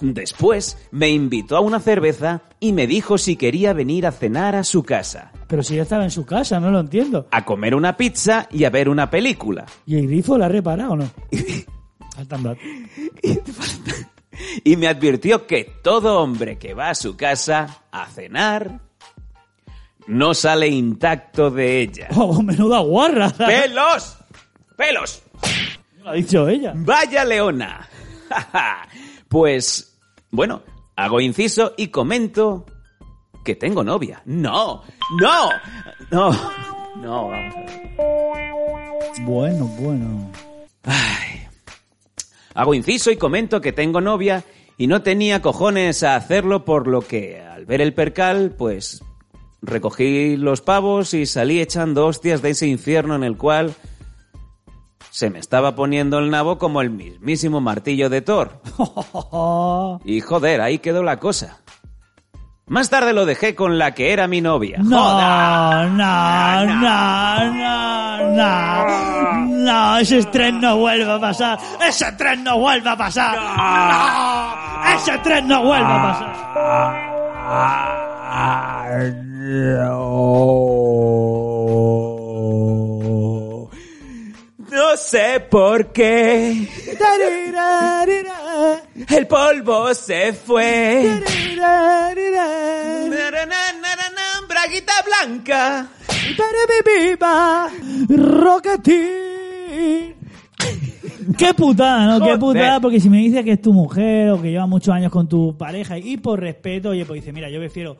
Después 0.00 0.78
me 0.90 1.10
invitó 1.10 1.56
a 1.56 1.60
una 1.60 1.78
cerveza 1.80 2.42
y 2.58 2.72
me 2.72 2.86
dijo 2.86 3.18
si 3.18 3.36
quería 3.36 3.72
venir 3.72 4.06
a 4.06 4.12
cenar 4.12 4.56
a 4.56 4.64
su 4.64 4.82
casa, 4.82 5.32
Pero 5.46 5.62
si 5.62 5.76
ya 5.76 5.82
estaba 5.82 6.04
en 6.04 6.10
su 6.10 6.24
casa, 6.24 6.58
no 6.60 6.70
lo 6.70 6.80
entiendo. 6.80 7.26
a 7.30 7.44
comer 7.44 7.74
una 7.74 7.96
pizza 7.96 8.48
y 8.50 8.64
a 8.64 8.70
ver 8.70 8.88
una 8.88 9.10
película. 9.10 9.66
¿Y 9.86 9.96
el 9.96 10.06
grifo 10.06 10.38
la 10.38 10.46
ha 10.46 10.48
reparado 10.48 10.92
o 10.92 10.96
no? 10.96 11.10
Faltan 12.16 12.42
datos. 12.42 12.62
Y 14.64 14.76
me 14.76 14.88
advirtió 14.88 15.46
que 15.46 15.64
todo 15.82 16.20
hombre 16.20 16.56
que 16.58 16.72
va 16.74 16.90
a 16.90 16.94
su 16.94 17.16
casa 17.16 17.82
a 17.92 18.06
cenar 18.06 18.80
no 20.06 20.32
sale 20.34 20.68
intacto 20.68 21.50
de 21.50 21.82
ella. 21.82 22.08
Oh, 22.16 22.42
menuda 22.42 22.78
guarra. 22.80 23.30
¡Pelos! 23.30 24.16
¡Pelos! 24.76 25.22
Lo 26.02 26.10
ha 26.10 26.14
dicho 26.14 26.48
ella. 26.48 26.72
¡Vaya 26.74 27.24
leona! 27.24 27.86
pues, 29.28 29.89
bueno, 30.30 30.62
hago 30.96 31.20
inciso 31.20 31.74
y 31.76 31.88
comento 31.88 32.66
que 33.44 33.54
tengo 33.54 33.82
novia. 33.82 34.22
¡No! 34.24 34.82
¡No! 35.20 35.50
¡No! 36.10 36.30
No, 36.96 37.28
vamos 37.28 37.54
a 37.54 37.60
ver. 37.60 37.80
Bueno, 39.22 39.66
bueno. 39.78 40.30
Hago 42.54 42.74
inciso 42.74 43.10
y 43.10 43.16
comento 43.16 43.60
que 43.60 43.72
tengo 43.72 44.00
novia 44.00 44.44
y 44.76 44.86
no 44.86 45.02
tenía 45.02 45.40
cojones 45.40 46.02
a 46.02 46.16
hacerlo 46.16 46.64
por 46.64 46.86
lo 46.86 47.00
que 47.00 47.40
al 47.40 47.64
ver 47.64 47.80
el 47.80 47.94
percal, 47.94 48.54
pues 48.56 49.02
recogí 49.62 50.36
los 50.36 50.60
pavos 50.62 51.14
y 51.14 51.26
salí 51.26 51.60
echando 51.60 52.06
hostias 52.06 52.42
de 52.42 52.50
ese 52.50 52.66
infierno 52.66 53.14
en 53.14 53.24
el 53.24 53.36
cual 53.36 53.74
se 55.10 55.28
me 55.30 55.38
estaba 55.38 55.74
poniendo 55.74 56.18
el 56.18 56.30
nabo 56.30 56.58
como 56.58 56.80
el 56.80 56.90
mismísimo 56.90 57.60
martillo 57.60 58.08
de 58.08 58.22
Thor. 58.22 58.60
Y 60.04 60.20
joder, 60.20 60.60
ahí 60.60 60.78
quedó 60.78 61.02
la 61.02 61.18
cosa. 61.18 61.58
Más 62.66 62.88
tarde 62.88 63.12
lo 63.12 63.26
dejé 63.26 63.56
con 63.56 63.78
la 63.78 63.94
que 63.94 64.12
era 64.12 64.28
mi 64.28 64.40
novia. 64.40 64.78
No, 64.78 65.88
no, 65.88 66.66
no, 66.66 66.66
no, 66.66 68.30
no. 68.30 69.46
No, 69.46 69.98
ese 69.98 70.22
tren 70.24 70.60
no 70.60 70.76
vuelve 70.76 71.10
a 71.12 71.18
pasar. 71.18 71.58
Ese 71.86 72.12
tren 72.12 72.44
no 72.44 72.60
vuelve 72.60 72.88
a 72.88 72.96
pasar. 72.96 73.36
No, 73.36 74.94
ese 74.94 75.18
tren 75.18 75.48
no 75.48 75.64
vuelve 75.64 75.84
a 75.84 75.98
No 79.82 81.49
sé 84.96 85.40
por 85.50 85.92
qué. 85.92 86.68
El 89.08 89.26
polvo 89.26 89.94
se 89.94 90.32
fue. 90.32 91.20
Braguita 94.48 94.92
blanca. 95.04 95.86
Rocketeer. 98.08 99.40
Qué 101.38 101.54
putada, 101.54 102.06
¿no? 102.18 102.26
Qué 102.26 102.36
putada, 102.38 102.80
porque 102.80 103.00
si 103.00 103.08
me 103.08 103.18
dices 103.18 103.44
que 103.44 103.52
es 103.52 103.62
tu 103.62 103.72
mujer 103.72 104.30
o 104.30 104.42
que 104.42 104.50
lleva 104.50 104.66
muchos 104.66 104.94
años 104.94 105.10
con 105.12 105.28
tu 105.28 105.56
pareja 105.56 105.96
y 105.98 106.16
por 106.16 106.40
respeto, 106.40 106.90
oye, 106.90 107.04
pues 107.04 107.20
dice, 107.20 107.32
mira, 107.32 107.48
yo 107.48 107.58
prefiero 107.60 107.96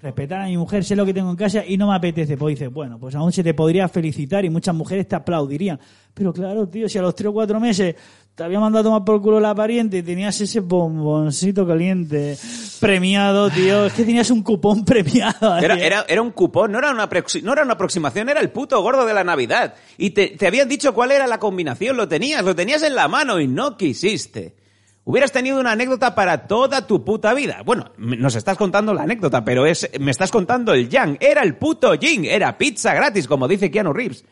respetar 0.00 0.42
a 0.42 0.46
mi 0.46 0.56
mujer, 0.56 0.84
sé 0.84 0.94
lo 0.94 1.06
que 1.06 1.14
tengo 1.14 1.30
en 1.30 1.36
casa 1.36 1.64
y 1.66 1.76
no 1.76 1.88
me 1.88 1.96
apetece. 1.96 2.36
Pues 2.36 2.58
dice, 2.58 2.68
bueno, 2.68 2.98
pues 2.98 3.14
aún 3.14 3.32
se 3.32 3.42
te 3.42 3.54
podría 3.54 3.88
felicitar 3.88 4.44
y 4.44 4.50
muchas 4.50 4.74
mujeres 4.74 5.08
te 5.08 5.16
aplaudirían. 5.16 5.80
Pero 6.12 6.32
claro, 6.32 6.68
tío, 6.68 6.88
si 6.88 6.98
a 6.98 7.02
los 7.02 7.14
tres 7.14 7.28
o 7.28 7.32
cuatro 7.32 7.58
meses 7.60 7.94
te 8.34 8.44
había 8.44 8.60
mandado 8.60 8.80
a 8.80 8.84
tomar 8.84 9.04
por 9.04 9.22
culo 9.22 9.40
la 9.40 9.54
pariente 9.54 9.98
y 9.98 10.02
tenías 10.02 10.38
ese 10.40 10.60
bomboncito 10.60 11.66
caliente 11.66 12.36
premiado, 12.80 13.48
tío, 13.48 13.86
es 13.86 13.94
que 13.94 14.04
tenías 14.04 14.30
un 14.30 14.42
cupón 14.42 14.84
premiado. 14.84 15.56
Era, 15.56 15.78
era, 15.78 16.04
era 16.06 16.20
un 16.20 16.32
cupón, 16.32 16.72
no 16.72 16.78
era, 16.78 16.90
una 16.90 17.08
no 17.42 17.52
era 17.52 17.62
una 17.62 17.72
aproximación, 17.72 18.28
era 18.28 18.40
el 18.40 18.50
puto 18.50 18.80
gordo 18.82 19.06
de 19.06 19.14
la 19.14 19.24
Navidad. 19.24 19.74
Y 19.96 20.10
te, 20.10 20.28
te 20.28 20.46
habían 20.46 20.68
dicho 20.68 20.92
cuál 20.92 21.12
era 21.12 21.26
la 21.26 21.38
combinación, 21.38 21.96
lo 21.96 22.06
tenías, 22.06 22.44
lo 22.44 22.54
tenías 22.54 22.82
en 22.82 22.94
la 22.94 23.08
mano 23.08 23.40
y 23.40 23.48
no 23.48 23.78
quisiste. 23.78 24.65
Hubieras 25.08 25.30
tenido 25.30 25.60
una 25.60 25.70
anécdota 25.70 26.16
para 26.16 26.48
toda 26.48 26.84
tu 26.84 27.04
puta 27.04 27.32
vida. 27.32 27.62
Bueno, 27.64 27.92
nos 27.96 28.34
estás 28.34 28.56
contando 28.58 28.92
la 28.92 29.04
anécdota, 29.04 29.44
pero 29.44 29.64
es, 29.64 29.88
me 30.00 30.10
estás 30.10 30.32
contando 30.32 30.74
el 30.74 30.88
Yang. 30.88 31.18
Era 31.20 31.44
el 31.44 31.54
puto 31.54 31.96
Jing, 31.96 32.24
era 32.24 32.58
pizza 32.58 32.92
gratis, 32.92 33.28
como 33.28 33.46
dice 33.46 33.70
Keanu 33.70 33.92
Reeves. 33.92 34.24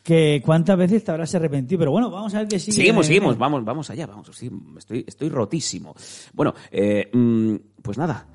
Que 0.00 0.40
cuántas 0.44 0.78
veces 0.78 1.02
te 1.02 1.10
habrás 1.10 1.34
arrepentido, 1.34 1.80
pero 1.80 1.90
bueno, 1.90 2.08
vamos 2.08 2.32
a 2.36 2.38
ver 2.38 2.46
que 2.46 2.60
sigue. 2.60 2.76
Seguimos, 2.76 3.06
seguimos, 3.06 3.36
vamos, 3.36 3.64
vamos 3.64 3.90
allá, 3.90 4.06
vamos. 4.06 4.30
sí, 4.32 4.48
estoy, 4.78 5.04
estoy 5.08 5.28
rotísimo. 5.28 5.92
Bueno, 6.32 6.54
eh, 6.70 7.10
mm, 7.12 7.56
pues 7.82 7.98
nada. 7.98 8.28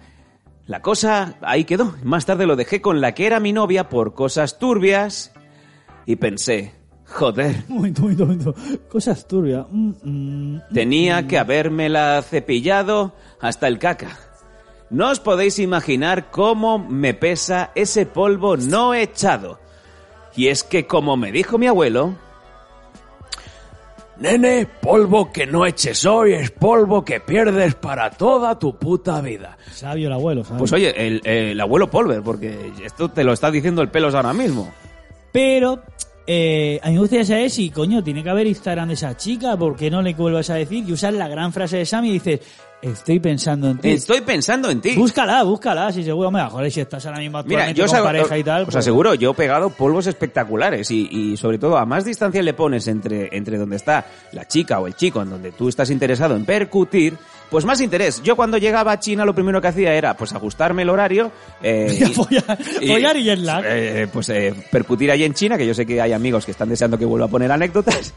La 0.65 0.81
cosa 0.81 1.37
ahí 1.39 1.63
quedó. 1.63 1.95
Más 2.03 2.25
tarde 2.25 2.45
lo 2.45 2.57
dejé 2.57 2.81
con 2.81 2.99
la 2.99 3.13
que 3.13 3.27
era 3.27 3.39
mi 3.39 3.53
novia 3.53 3.87
por 3.87 4.13
cosas 4.13 4.59
turbias 4.59 5.31
y 6.05 6.17
pensé, 6.17 6.73
joder, 7.07 7.63
momento, 7.67 8.03
momento, 8.03 8.25
momento. 8.25 8.55
Cosas 8.89 9.27
turbias. 9.27 9.65
Mm, 9.69 9.91
mm. 10.03 10.61
tenía 10.73 11.27
que 11.27 11.37
habérmela 11.37 12.21
cepillado 12.21 13.13
hasta 13.39 13.67
el 13.67 13.79
caca. 13.79 14.17
No 14.89 15.09
os 15.11 15.19
podéis 15.19 15.59
imaginar 15.59 16.31
cómo 16.31 16.79
me 16.79 17.13
pesa 17.13 17.71
ese 17.75 18.05
polvo 18.05 18.55
no 18.55 18.93
echado. 18.93 19.59
Y 20.35 20.47
es 20.47 20.63
que 20.63 20.85
como 20.85 21.17
me 21.17 21.31
dijo 21.31 21.57
mi 21.57 21.67
abuelo, 21.67 22.15
Nene, 24.19 24.65
polvo 24.65 25.31
que 25.31 25.45
no 25.45 25.65
eches 25.65 26.03
hoy 26.05 26.33
es 26.33 26.49
polvo 26.49 27.05
que 27.05 27.19
pierdes 27.19 27.75
para 27.75 28.09
toda 28.09 28.57
tu 28.57 28.75
puta 28.75 29.21
vida. 29.21 29.57
Sabio 29.71 30.07
el 30.07 30.13
abuelo, 30.13 30.43
¿sabes? 30.43 30.59
Pues 30.59 30.73
oye, 30.73 31.07
el, 31.07 31.21
el 31.23 31.61
abuelo 31.61 31.89
Polver, 31.89 32.23
porque 32.23 32.71
esto 32.83 33.09
te 33.09 33.23
lo 33.23 33.33
está 33.33 33.51
diciendo 33.51 33.83
el 33.83 33.89
pelos 33.89 34.15
ahora 34.15 34.33
mismo. 34.33 34.71
Pero 35.31 35.83
eh, 36.27 36.79
a 36.83 36.87
mí 36.89 36.95
me 36.95 36.99
gustaría 36.99 37.23
saber 37.23 37.49
si, 37.49 37.69
coño, 37.69 38.03
tiene 38.03 38.21
que 38.21 38.29
haber 38.29 38.47
Instagram 38.47 38.89
de 38.89 38.95
esa 38.95 39.15
chica, 39.15 39.55
¿por 39.55 39.77
qué 39.77 39.89
no 39.89 40.01
le 40.01 40.13
vuelvas 40.13 40.49
a 40.49 40.55
decir? 40.55 40.83
Y 40.87 40.91
usas 40.91 41.13
la 41.13 41.29
gran 41.29 41.53
frase 41.53 41.77
de 41.77 41.85
Sammy 41.85 42.09
y 42.09 42.13
dices, 42.13 42.41
estoy 42.81 43.19
pensando 43.19 43.69
en 43.69 43.77
ti. 43.77 43.89
Estoy 43.91 44.21
pensando 44.21 44.69
en 44.69 44.81
ti. 44.81 44.95
Búscala, 44.95 45.41
búscala, 45.43 45.91
si 45.91 46.03
seguro, 46.03 46.29
me 46.29 46.43
joder, 46.43 46.69
si 46.69 46.81
estás 46.81 47.05
ahora 47.05 47.19
mismo 47.19 47.41
Mira, 47.43 47.71
yo 47.71 47.85
con 47.87 48.03
pareja 48.03 48.37
y 48.37 48.43
tal. 48.43 48.61
os 48.63 48.65
pues- 48.65 48.75
aseguro, 48.75 49.15
yo 49.15 49.31
he 49.31 49.33
pegado 49.35 49.69
polvos 49.69 50.05
espectaculares 50.07 50.91
y, 50.91 51.07
y 51.09 51.37
sobre 51.37 51.57
todo 51.59 51.77
a 51.77 51.85
más 51.85 52.03
distancia 52.03 52.43
le 52.43 52.53
pones 52.53 52.87
entre, 52.87 53.35
entre 53.35 53.57
donde 53.57 53.77
está 53.77 54.05
la 54.33 54.45
chica 54.45 54.79
o 54.79 54.87
el 54.87 54.95
chico 54.95 55.21
en 55.21 55.29
donde 55.29 55.53
tú 55.53 55.69
estás 55.69 55.89
interesado 55.89 56.35
en 56.35 56.43
percutir, 56.45 57.17
pues 57.49 57.65
más 57.65 57.79
interés. 57.81 58.21
Yo 58.23 58.35
cuando 58.35 58.57
llegaba 58.57 58.91
a 58.91 58.99
China 58.99 59.23
lo 59.25 59.33
primero 59.33 59.61
que 59.61 59.67
hacía 59.67 59.93
era 59.93 60.15
pues 60.15 60.33
ajustarme 60.33 60.81
el 60.83 60.89
horario. 60.89 61.31
eh, 61.63 61.97
y- 61.99 62.13
follar, 62.13 62.57
follar 62.87 63.17
y 63.17 63.23
jet 63.23 63.39
lag. 63.39 63.63
eh, 63.65 64.07
pues 64.11 64.29
eh, 64.29 64.53
percutir 64.71 65.11
allí 65.11 65.23
en 65.23 65.33
China, 65.33 65.57
que 65.57 65.65
yo 65.65 65.73
sé 65.73 65.85
que 65.85 66.01
hay 66.01 66.11
amigos 66.13 66.45
que 66.45 66.51
están 66.51 66.69
deseando 66.69 66.97
que 66.97 67.05
vuelva 67.05 67.25
a 67.27 67.29
poner 67.29 67.51
anécdotas, 67.51 68.13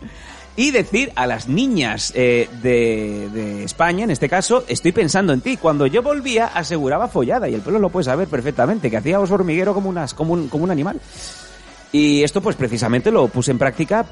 y 0.56 0.72
decir 0.72 1.12
a 1.14 1.26
las 1.26 1.48
niñas 1.48 2.12
eh, 2.16 2.48
de, 2.62 3.28
de 3.32 3.64
España, 3.64 4.04
en 4.04 4.10
este 4.10 4.28
caso, 4.28 4.64
estoy 4.66 4.90
pensando 4.92 5.32
en 5.32 5.40
ti. 5.40 5.56
Cuando 5.56 5.86
yo 5.86 6.02
volvía, 6.02 6.46
aseguraba 6.46 7.06
follada, 7.08 7.48
y 7.48 7.54
el 7.54 7.60
pelo 7.60 7.78
lo 7.78 7.88
puedes 7.88 8.06
saber 8.06 8.26
perfectamente, 8.28 8.90
que 8.90 8.96
hacía 8.96 9.20
oso 9.20 9.34
hormiguero 9.34 9.72
como, 9.74 9.88
unas, 9.88 10.12
como, 10.12 10.32
un, 10.34 10.48
como 10.48 10.64
un 10.64 10.70
animal. 10.72 11.00
Y 11.92 12.22
esto, 12.24 12.40
pues 12.40 12.56
precisamente 12.56 13.10
lo 13.10 13.28
puse 13.28 13.52
en 13.52 13.58
práctica 13.58 14.04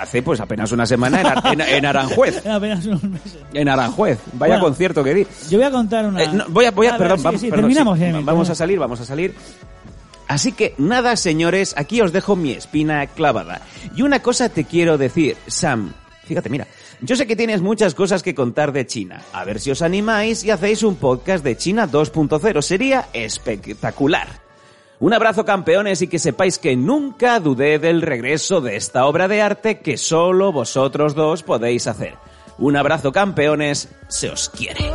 hace 0.00 0.22
pues 0.22 0.40
apenas 0.40 0.70
una 0.72 0.86
semana 0.86 1.20
en, 1.20 1.26
Ar- 1.26 1.42
en- 1.52 1.60
en 1.60 1.86
Aranjuez. 1.86 2.44
En 2.44 2.52
apenas 2.52 2.84
unos 2.86 3.02
meses. 3.04 3.38
En 3.52 3.68
Aranjuez. 3.68 4.18
Vaya 4.34 4.54
Bueno, 4.54 4.64
concierto 4.66 5.02
que 5.04 5.14
di. 5.14 5.26
Yo 5.50 5.58
voy 5.58 5.66
a 5.66 5.70
contar 5.70 6.06
una... 6.06 6.22
Eh, 6.22 6.28
no, 6.32 6.44
voy 6.48 6.64
a, 6.66 6.70
voy 6.70 6.86
a, 6.86 6.96
perdón, 6.96 7.18
sí, 7.18 7.24
vamos, 7.24 7.40
sí, 7.40 7.46
perdón, 7.50 7.64
terminamos, 7.70 7.98
sí, 7.98 8.24
vamos 8.24 8.50
a 8.50 8.54
salir, 8.54 8.78
vamos 8.78 9.00
a 9.00 9.04
salir. 9.04 9.34
Así 10.26 10.52
que 10.52 10.74
nada, 10.78 11.16
señores, 11.16 11.74
aquí 11.78 12.00
os 12.02 12.12
dejo 12.12 12.36
mi 12.36 12.50
espina 12.52 13.06
clavada. 13.06 13.62
Y 13.96 14.02
una 14.02 14.20
cosa 14.20 14.48
te 14.50 14.64
quiero 14.64 14.98
decir, 14.98 15.36
Sam. 15.46 15.94
Fíjate, 16.26 16.50
mira, 16.50 16.66
yo 17.00 17.16
sé 17.16 17.26
que 17.26 17.34
tienes 17.36 17.62
muchas 17.62 17.94
cosas 17.94 18.22
que 18.22 18.34
contar 18.34 18.72
de 18.72 18.86
China. 18.86 19.22
A 19.32 19.44
ver 19.44 19.58
si 19.60 19.70
os 19.70 19.80
animáis 19.80 20.44
y 20.44 20.50
hacéis 20.50 20.82
un 20.82 20.96
podcast 20.96 21.42
de 21.42 21.56
China 21.56 21.88
2.0. 21.90 22.60
Sería 22.60 23.06
espectacular. 23.14 24.28
Un 25.00 25.12
abrazo 25.14 25.44
campeones 25.44 26.02
y 26.02 26.08
que 26.08 26.18
sepáis 26.18 26.58
que 26.58 26.74
nunca 26.74 27.38
dudé 27.38 27.78
del 27.78 28.02
regreso 28.02 28.60
de 28.60 28.74
esta 28.76 29.06
obra 29.06 29.28
de 29.28 29.40
arte 29.42 29.78
que 29.78 29.96
solo 29.96 30.50
vosotros 30.52 31.14
dos 31.14 31.44
podéis 31.44 31.86
hacer. 31.86 32.14
Un 32.58 32.76
abrazo 32.76 33.12
campeones, 33.12 33.88
se 34.08 34.28
os 34.28 34.48
quiere. 34.48 34.90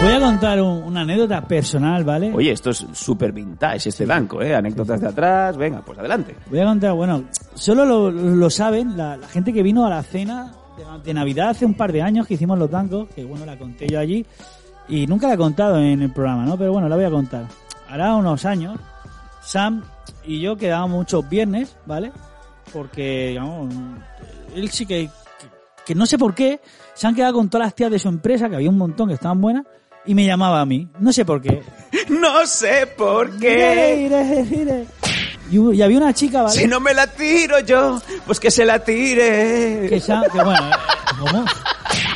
Voy 0.00 0.12
a 0.12 0.20
contar 0.20 0.62
un- 0.62 0.84
una 0.84 1.00
anécdota 1.00 1.40
personal, 1.40 2.04
¿vale? 2.04 2.32
Oye, 2.32 2.52
esto 2.52 2.70
es 2.70 2.86
súper 2.92 3.32
vintage 3.32 3.88
este 3.88 4.06
banco, 4.06 4.40
¿eh? 4.40 4.54
Anécdotas 4.54 5.00
de 5.00 5.08
atrás, 5.08 5.56
venga, 5.56 5.80
pues 5.84 5.98
adelante. 5.98 6.36
Voy 6.48 6.60
a 6.60 6.64
contar, 6.66 6.92
bueno, 6.92 7.24
solo 7.54 7.84
lo, 7.84 8.10
lo 8.12 8.48
saben 8.50 8.96
la, 8.96 9.16
la 9.16 9.26
gente 9.26 9.52
que 9.52 9.64
vino 9.64 9.84
a 9.84 9.90
la 9.90 10.04
cena 10.04 10.52
de, 10.76 10.84
de 11.02 11.14
Navidad 11.14 11.48
hace 11.50 11.66
un 11.66 11.74
par 11.74 11.90
de 11.90 12.02
años 12.02 12.28
que 12.28 12.34
hicimos 12.34 12.56
los 12.56 12.70
bancos, 12.70 13.08
que 13.16 13.24
bueno, 13.24 13.44
la 13.44 13.58
conté 13.58 13.88
yo 13.88 13.98
allí, 13.98 14.24
y 14.88 15.06
nunca 15.06 15.28
la 15.28 15.34
he 15.34 15.38
contado 15.38 15.78
en 15.78 16.02
el 16.02 16.10
programa, 16.12 16.44
¿no? 16.44 16.56
Pero 16.56 16.72
bueno, 16.72 16.88
la 16.88 16.96
voy 16.96 17.04
a 17.04 17.10
contar. 17.10 17.44
Hará 17.88 18.14
unos 18.14 18.44
años, 18.44 18.78
Sam 19.42 19.82
y 20.24 20.40
yo 20.40 20.56
quedábamos 20.56 20.96
muchos 20.98 21.28
viernes, 21.28 21.76
¿vale? 21.86 22.12
Porque, 22.72 23.28
digamos, 23.28 23.72
él 24.54 24.70
sí 24.70 24.84
que 24.86 25.08
que 25.86 25.94
no 25.94 26.04
sé 26.04 26.18
por 26.18 26.34
qué, 26.34 26.60
se 26.92 27.06
han 27.06 27.14
quedado 27.14 27.32
con 27.32 27.48
todas 27.48 27.66
las 27.68 27.74
tías 27.74 27.90
de 27.90 27.98
su 27.98 28.08
empresa, 28.08 28.50
que 28.50 28.56
había 28.56 28.68
un 28.68 28.76
montón 28.76 29.08
que 29.08 29.14
estaban 29.14 29.40
buenas, 29.40 29.64
y 30.04 30.14
me 30.14 30.26
llamaba 30.26 30.60
a 30.60 30.66
mí. 30.66 30.86
No 31.00 31.12
sé 31.14 31.24
por 31.24 31.40
qué. 31.40 31.62
No 32.10 32.46
sé 32.46 32.86
por 32.96 33.38
qué. 33.38 34.08
mire, 34.10 34.44
mire. 34.50 34.86
Y, 35.50 35.80
había 35.82 35.96
una 35.96 36.12
chica, 36.12 36.42
¿vale? 36.42 36.54
Si 36.54 36.66
no 36.66 36.78
me 36.80 36.92
la 36.92 37.06
tiro 37.06 37.60
yo, 37.60 38.00
pues 38.26 38.38
que 38.38 38.50
se 38.50 38.66
la 38.66 38.78
tire. 38.84 39.86
que, 39.88 39.98
ya- 39.98 40.22
que 40.30 40.42
bueno, 40.44 40.68
eh, 40.68 40.72
¿cómo? 41.18 41.44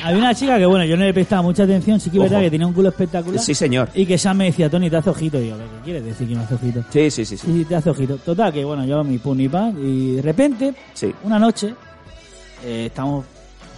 Había 0.02 0.18
una 0.18 0.34
chica 0.34 0.58
que, 0.58 0.66
bueno, 0.66 0.84
yo 0.84 0.96
no 0.96 1.04
le 1.04 1.14
prestaba 1.14 1.42
mucha 1.42 1.62
atención, 1.62 2.00
sí 2.00 2.10
que 2.10 2.16
es 2.18 2.22
verdad 2.24 2.40
que 2.40 2.50
tenía 2.50 2.66
un 2.66 2.72
culo 2.72 2.88
espectacular. 2.88 3.40
Sí, 3.40 3.54
señor. 3.54 3.88
Y 3.94 4.04
que 4.04 4.18
Sam 4.18 4.36
me 4.38 4.44
decía, 4.46 4.68
Tony, 4.68 4.90
te 4.90 4.96
hace 4.96 5.10
ojito. 5.10 5.40
Y 5.40 5.48
yo, 5.48 5.56
¿qué 5.56 5.64
quieres 5.84 6.04
decir 6.04 6.28
que 6.28 6.34
me 6.34 6.42
hace 6.42 6.54
ojito? 6.54 6.84
Sí, 6.90 7.10
sí, 7.10 7.24
sí. 7.24 7.36
sí. 7.36 7.46
Sí, 7.46 7.64
te 7.64 7.76
hace 7.76 7.90
ojito. 7.90 8.16
Total, 8.18 8.52
que 8.52 8.64
bueno, 8.64 8.84
yo 8.84 9.02
mi 9.04 9.18
pun 9.18 9.40
y 9.40 9.48
pan. 9.48 9.76
Y 9.80 10.16
de 10.16 10.22
repente, 10.22 10.74
Sí. 10.94 11.12
una 11.22 11.38
noche, 11.38 11.74
eh, 12.64 12.86
estamos 12.86 13.24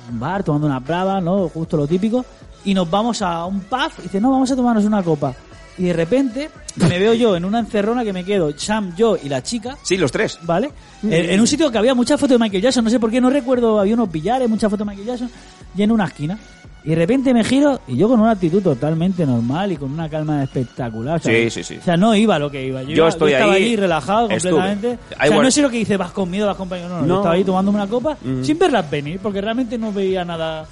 en 0.09 0.14
un 0.14 0.20
bar 0.20 0.43
tomando 0.43 0.66
una 0.66 0.81
brava, 0.81 1.20
¿no? 1.20 1.49
Justo 1.49 1.77
lo 1.77 1.87
típico. 1.87 2.25
Y 2.64 2.72
nos 2.72 2.91
vamos 2.91 3.20
a 3.20 3.45
un 3.45 3.61
pub 3.61 3.91
y 3.99 4.03
dice, 4.03 4.20
no, 4.20 4.31
vamos 4.31 4.51
a 4.51 4.57
tomarnos 4.57 4.85
una 4.85 5.03
copa. 5.03 5.35
Y 5.77 5.85
de 5.85 5.93
repente 5.93 6.51
me 6.77 6.99
veo 7.01 7.14
yo 7.14 7.37
en 7.37 7.45
una 7.45 7.59
encerrona 7.59 8.05
que 8.05 8.12
me 8.12 8.25
quedo, 8.25 8.57
Sam, 8.57 8.95
yo 8.97 9.18
y 9.22 9.29
la 9.29 9.43
chica, 9.43 9.77
Sí, 9.83 9.97
los 9.97 10.12
tres. 10.12 10.39
¿vale? 10.43 10.70
En, 11.03 11.12
en 11.12 11.41
un 11.41 11.47
sitio 11.49 11.68
que 11.70 11.79
había 11.79 11.95
muchas 11.97 12.18
fotos 12.18 12.39
de 12.39 12.45
Michael 12.45 12.62
Jackson, 12.62 12.85
no 12.85 12.91
sé 12.91 13.01
por 13.01 13.11
qué, 13.11 13.20
no 13.20 13.29
recuerdo, 13.29 13.81
había 13.81 13.95
unos 13.95 14.11
billares, 14.11 14.49
muchas 14.49 14.70
fotos 14.70 14.87
de 14.87 14.91
Michael 14.93 15.07
Jackson, 15.09 15.31
y 15.77 15.83
en 15.83 15.91
una 15.93 16.05
esquina. 16.07 16.39
Y 16.87 16.91
de 16.91 16.97
repente 16.97 17.33
me 17.33 17.43
giro 17.45 17.81
y 17.89 17.97
yo 17.97 18.09
con 18.09 18.20
una 18.20 18.33
actitud 18.33 18.62
totalmente 18.62 19.25
normal 19.25 19.72
y 19.72 19.77
con 19.79 19.91
una 19.91 20.07
calma 20.11 20.43
espectacular. 20.45 21.16
o 21.16 21.18
sea, 21.18 21.33
Sí, 21.33 21.49
sí, 21.51 21.62
sí. 21.64 21.79
O 21.81 21.83
sea, 21.83 21.97
no 21.97 22.14
iba 22.14 22.39
lo 22.39 22.51
que 22.51 22.62
iba. 22.66 22.83
Yo, 22.83 22.89
Yo 22.91 22.95
iba- 22.97 23.09
estoy 23.09 23.33
estaba 23.33 23.55
ahí, 23.55 23.64
allí 23.64 23.77
relajado 23.77 24.29
estuve. 24.29 24.51
completamente. 24.53 24.99
O 25.14 25.27
sea, 25.27 25.43
no 25.43 25.51
sé 25.51 25.62
lo 25.62 25.70
que 25.70 25.79
dice, 25.79 25.97
vas 25.97 26.11
con 26.12 26.31
miedo, 26.31 26.47
vas 26.47 26.57
con 26.57 26.68
pánico. 26.68 26.89
No, 26.91 26.97
no, 26.97 27.01
yo 27.03 27.07
No. 27.07 27.16
estaba 27.20 27.35
ahí 27.37 27.45
tomándome 27.45 27.79
una 27.79 27.87
copa 27.89 28.18
Mm. 28.22 28.43
sin 28.45 28.59
verlas 28.59 28.91
venir, 28.91 29.18
porque 29.22 29.41
realmente 29.41 29.79
no 29.79 29.93
veía 29.93 30.27
nada. 30.27 30.66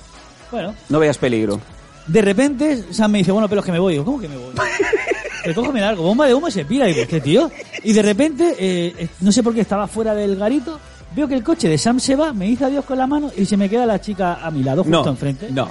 Bueno, 0.50 0.74
No 0.90 0.98
veas 0.98 1.16
peligro. 1.16 1.59
de 2.07 2.20
repente 2.20 2.84
Sam 2.92 3.12
me 3.12 3.18
dice, 3.18 3.32
bueno, 3.32 3.48
pero 3.48 3.61
es 3.61 3.64
que 3.64 3.72
me 3.72 3.78
voy. 3.78 3.94
Digo, 3.94 4.05
¿cómo 4.05 4.20
que 4.20 4.28
me 4.28 4.36
voy? 4.36 4.53
Que 5.44 5.55
cojo, 5.55 5.72
me 5.72 5.80
da 5.80 5.88
algo, 5.88 6.03
bomba 6.05 6.26
de 6.26 6.34
humo 6.34 6.46
y 6.48 6.53
se 6.53 6.64
pira. 6.66 6.88
Y 6.90 6.94
digo, 6.94 7.07
¿qué 7.09 7.20
tío? 7.22 7.50
Y 7.82 7.92
de 7.94 8.03
repente, 8.03 8.55
eh, 8.59 8.94
eh, 8.98 9.09
no 9.22 9.32
sé 9.32 9.42
por 9.42 9.55
qué 9.55 9.62
estaba 9.62 9.88
fuera 9.88 10.14
del 10.14 10.36
garito, 10.36 10.78
veo 11.14 11.28
que 11.28 11.34
el 11.34 11.42
coche 11.42 11.68
de 11.68 11.78
Sam 11.78 12.00
se 12.00 12.16
va, 12.16 12.32
me 12.32 12.46
dice 12.46 12.64
adiós 12.64 12.84
con 12.84 12.98
la 12.98 13.06
mano 13.06 13.30
y 13.36 13.44
se 13.46 13.56
me 13.56 13.68
queda 13.68 13.86
la 13.86 14.00
chica 14.00 14.34
a 14.44 14.50
mi 14.50 14.62
lado, 14.62 14.82
justo 14.84 15.04
No, 15.04 15.10
enfrente. 15.10 15.48
no. 15.50 15.68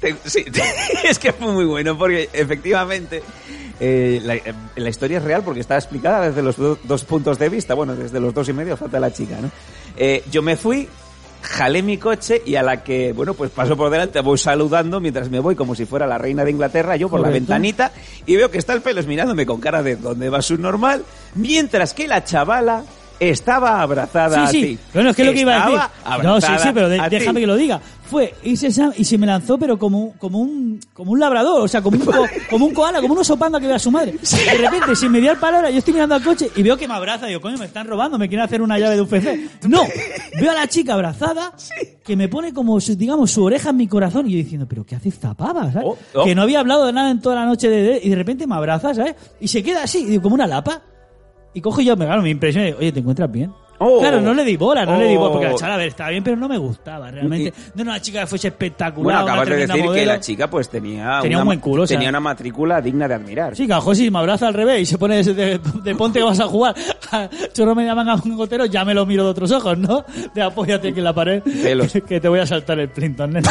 Te- 0.00 0.16
sí, 0.26 0.44
es 1.04 1.18
que 1.18 1.32
fue 1.32 1.52
muy 1.52 1.64
bueno 1.64 1.96
porque 1.96 2.28
efectivamente 2.32 3.22
eh, 3.80 4.20
la, 4.22 4.34
eh, 4.36 4.42
la 4.76 4.88
historia 4.90 5.18
es 5.18 5.24
real 5.24 5.42
porque 5.42 5.60
está 5.60 5.76
explicada 5.76 6.28
desde 6.28 6.42
los 6.42 6.56
do- 6.56 6.78
dos 6.84 7.04
puntos 7.04 7.38
de 7.38 7.48
vista. 7.48 7.74
Bueno, 7.74 7.94
desde 7.96 8.20
los 8.20 8.34
dos 8.34 8.48
y 8.48 8.52
medio 8.52 8.76
falta 8.76 9.00
la 9.00 9.12
chica, 9.12 9.36
¿no? 9.40 9.50
Eh, 9.96 10.22
yo 10.30 10.42
me 10.42 10.56
fui, 10.56 10.88
jalé 11.42 11.82
mi 11.82 11.96
coche 11.98 12.42
y 12.44 12.56
a 12.56 12.62
la 12.62 12.82
que, 12.82 13.12
bueno, 13.12 13.32
pues 13.34 13.50
paso 13.50 13.76
por 13.76 13.90
delante, 13.90 14.20
voy 14.20 14.36
saludando 14.38 15.00
mientras 15.00 15.30
me 15.30 15.40
voy 15.40 15.54
como 15.54 15.74
si 15.74 15.86
fuera 15.86 16.06
la 16.06 16.18
reina 16.18 16.44
de 16.44 16.50
Inglaterra, 16.50 16.96
yo 16.96 17.08
por 17.08 17.20
la 17.20 17.28
ventanita 17.30 17.90
y 18.26 18.36
veo 18.36 18.50
que 18.50 18.58
está 18.58 18.72
el 18.74 18.82
pelos 18.82 19.06
mirándome 19.06 19.46
con 19.46 19.60
cara 19.60 19.82
de 19.82 19.96
dónde 19.96 20.28
va 20.28 20.42
su 20.42 20.58
normal, 20.58 21.02
mientras 21.34 21.94
que 21.94 22.08
la 22.08 22.24
chavala 22.24 22.84
estaba 23.30 23.80
abrazada 23.82 24.36
Sí, 24.36 24.42
a 24.42 24.46
sí. 24.48 24.62
ti. 24.76 24.78
Bueno, 24.94 25.10
es 25.10 25.16
que 25.16 25.22
es 25.22 25.28
lo 25.28 25.34
que 25.34 25.40
iba 25.40 25.62
a 25.62 25.66
decir. 25.70 25.80
No, 26.22 26.40
sí, 26.40 26.52
sí, 26.62 26.68
pero 26.72 26.88
de- 26.88 27.00
a 27.00 27.08
ti. 27.08 27.16
déjame 27.16 27.40
que 27.40 27.46
lo 27.46 27.56
diga. 27.56 27.80
Fue, 28.04 28.34
hice 28.44 28.70
Sam 28.70 28.92
y 28.96 29.04
se 29.04 29.16
me 29.16 29.26
lanzó, 29.26 29.58
pero 29.58 29.78
como, 29.78 30.12
como 30.18 30.38
un, 30.38 30.78
como 30.92 31.12
un 31.12 31.18
labrador, 31.20 31.62
o 31.62 31.68
sea, 31.68 31.80
como 31.80 31.96
un, 31.98 32.04
co- 32.04 32.12
como 32.50 32.66
un 32.66 32.74
koala, 32.74 33.00
como 33.00 33.14
un 33.14 33.20
oso 33.20 33.36
panda 33.38 33.58
que 33.58 33.66
ve 33.66 33.74
a 33.74 33.78
su 33.78 33.90
madre. 33.90 34.12
De 34.12 34.58
repente, 34.58 34.94
sin 34.94 35.10
mediar 35.10 35.40
palabra, 35.40 35.70
yo 35.70 35.78
estoy 35.78 35.94
mirando 35.94 36.14
al 36.14 36.22
coche 36.22 36.50
y 36.54 36.62
veo 36.62 36.76
que 36.76 36.86
me 36.86 36.94
abraza. 36.94 37.26
Digo, 37.26 37.40
coño, 37.40 37.56
me 37.56 37.64
están 37.64 37.86
robando, 37.86 38.18
me 38.18 38.28
quieren 38.28 38.44
hacer 38.44 38.60
una 38.60 38.78
llave 38.78 38.96
de 38.96 39.00
UFC. 39.02 39.64
No, 39.68 39.80
veo 40.38 40.50
a 40.50 40.54
la 40.54 40.66
chica 40.68 40.92
abrazada 40.94 41.52
que 42.04 42.14
me 42.14 42.28
pone 42.28 42.52
como, 42.52 42.78
digamos, 42.78 43.30
su 43.30 43.42
oreja 43.42 43.70
en 43.70 43.76
mi 43.78 43.86
corazón 43.88 44.28
y 44.28 44.32
yo 44.32 44.36
diciendo, 44.36 44.66
pero 44.68 44.84
¿qué 44.84 44.96
hace 44.96 45.08
esta 45.08 45.32
pava? 45.32 45.72
¿sabes? 45.72 45.88
Oh, 45.88 45.96
oh. 46.14 46.24
Que 46.24 46.34
no 46.34 46.42
había 46.42 46.60
hablado 46.60 46.84
de 46.86 46.92
nada 46.92 47.10
en 47.10 47.20
toda 47.20 47.36
la 47.36 47.46
noche 47.46 47.70
de, 47.70 47.82
de- 47.82 48.00
y 48.04 48.10
de 48.10 48.16
repente 48.16 48.46
me 48.46 48.54
abraza, 48.54 48.92
¿sabes? 48.94 49.14
Y 49.40 49.48
se 49.48 49.62
queda 49.62 49.82
así, 49.84 50.04
digo, 50.04 50.22
como 50.22 50.34
una 50.34 50.46
lapa. 50.46 50.82
Y 51.54 51.60
cojo 51.60 51.80
yo, 51.80 51.96
me, 51.96 52.04
claro, 52.04 52.20
me 52.22 52.30
impresiona, 52.30 52.66
y 52.66 52.70
digo, 52.70 52.78
oye, 52.80 52.92
¿te 52.92 53.00
encuentras 53.00 53.30
bien? 53.30 53.52
Oh. 53.78 53.98
Claro, 53.98 54.20
no 54.20 54.32
le 54.32 54.44
di 54.44 54.56
bola, 54.56 54.86
no 54.86 54.96
le 54.96 55.08
di 55.08 55.16
bola, 55.16 55.32
porque 55.32 55.46
la 55.48 55.54
Oh. 55.54 55.58
chavala, 55.58 55.74
a 55.74 55.78
ver, 55.78 55.88
estaba 55.88 56.10
bien, 56.10 56.22
pero 56.22 56.36
no 56.36 56.48
me 56.48 56.56
gustaba 56.56 57.10
realmente. 57.10 57.52
No 57.74 57.82
era 57.82 57.90
una 57.90 58.00
chica 58.00 58.20
que 58.20 58.26
fuese 58.28 58.48
espectacular, 58.48 59.02
Bueno, 59.22 59.32
acabas 59.32 59.48
de 59.48 59.56
decir 59.56 59.74
que 59.74 59.82
modelo. 59.82 60.12
la 60.12 60.20
chica 60.20 60.48
pues 60.48 60.68
tenía, 60.68 61.18
Tenía 61.20 61.38
una, 61.38 61.42
un 61.42 61.46
buen 61.46 61.58
culo, 61.60 61.82
o 61.82 61.86
sea. 61.86 61.96
tenía 61.96 62.08
una 62.10 62.20
matrícula 62.20 62.80
digna 62.80 63.08
de 63.08 63.14
admirar. 63.14 63.56
Sí, 63.56 63.66
cajo, 63.66 63.92
si 63.94 64.10
me 64.12 64.18
abraza 64.20 64.46
al 64.46 64.54
revés 64.54 64.82
y 64.82 64.86
se 64.86 64.96
pone 64.96 65.22
de, 65.24 65.34
de- 65.34 65.58
de 65.82 65.94
ponte 65.96 66.20
que 66.20 66.24
vas 66.24 66.38
a 66.38 66.44
jugar. 66.46 66.74
Chorro 67.52 67.74
me 67.74 67.84
llaman 67.84 68.08
a 68.08 68.14
un 68.14 68.36
gotero, 68.36 68.64
ya 68.66 68.84
me 68.84 68.94
lo 68.94 69.06
miro 69.06 69.24
de 69.24 69.30
otros 69.30 69.50
ojos, 69.50 69.76
¿no? 69.76 70.04
De 70.34 70.40
apóyate 70.42 70.88
aquí 70.88 70.98
en 70.98 71.04
la 71.04 71.12
pared. 71.12 71.42
Pelos. 71.42 71.92
Que 72.06 72.20
te 72.20 72.28
voy 72.28 72.38
a 72.38 72.46
saltar 72.46 72.78
el 72.78 72.88
Plinton, 72.90 73.32
nena. 73.32 73.50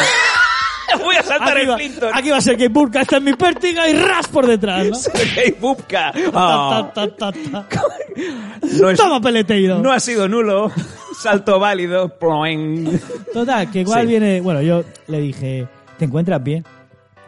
Voy 1.02 1.16
a 1.16 1.24
saltar 1.24 1.52
Aquí 1.58 1.62
el 1.62 1.70
va, 1.70 1.76
Clinton. 1.78 2.10
aquí 2.14 2.30
va 2.30 2.38
a 2.38 2.42
ser 2.42 2.58
que 2.58 2.68
Burka 2.68 3.02
está 3.02 3.18
en 3.18 3.24
mi 3.24 3.34
pértiga 3.34 3.88
y 3.90 3.94
ras 3.94 4.28
por 4.28 4.46
detrás, 4.48 4.88
¿no? 4.88 4.96
Sergei 4.96 5.52
Bubka. 5.60 6.12
Ta, 6.12 6.92
ta, 6.94 7.08
ta, 7.08 7.32
ta, 7.32 7.32
ta. 7.32 7.84
no, 8.82 8.90
es- 8.90 8.98
Toma, 9.00 9.20
peleteiro. 9.22 9.80
no 9.80 9.92
ha 9.92 10.00
sido 10.00 10.28
nulo. 10.28 10.72
Salto 11.22 11.60
válido. 11.60 12.10
Total, 13.34 13.70
que 13.72 13.82
igual 13.82 14.02
Sí. 14.02 14.08
viene. 14.08 14.42
Bueno, 14.42 14.62
yo 14.62 14.84
le 15.08 15.20
dije, 15.22 15.68
¿te 15.98 16.06
encuentras 16.06 16.44
bien? 16.44 16.66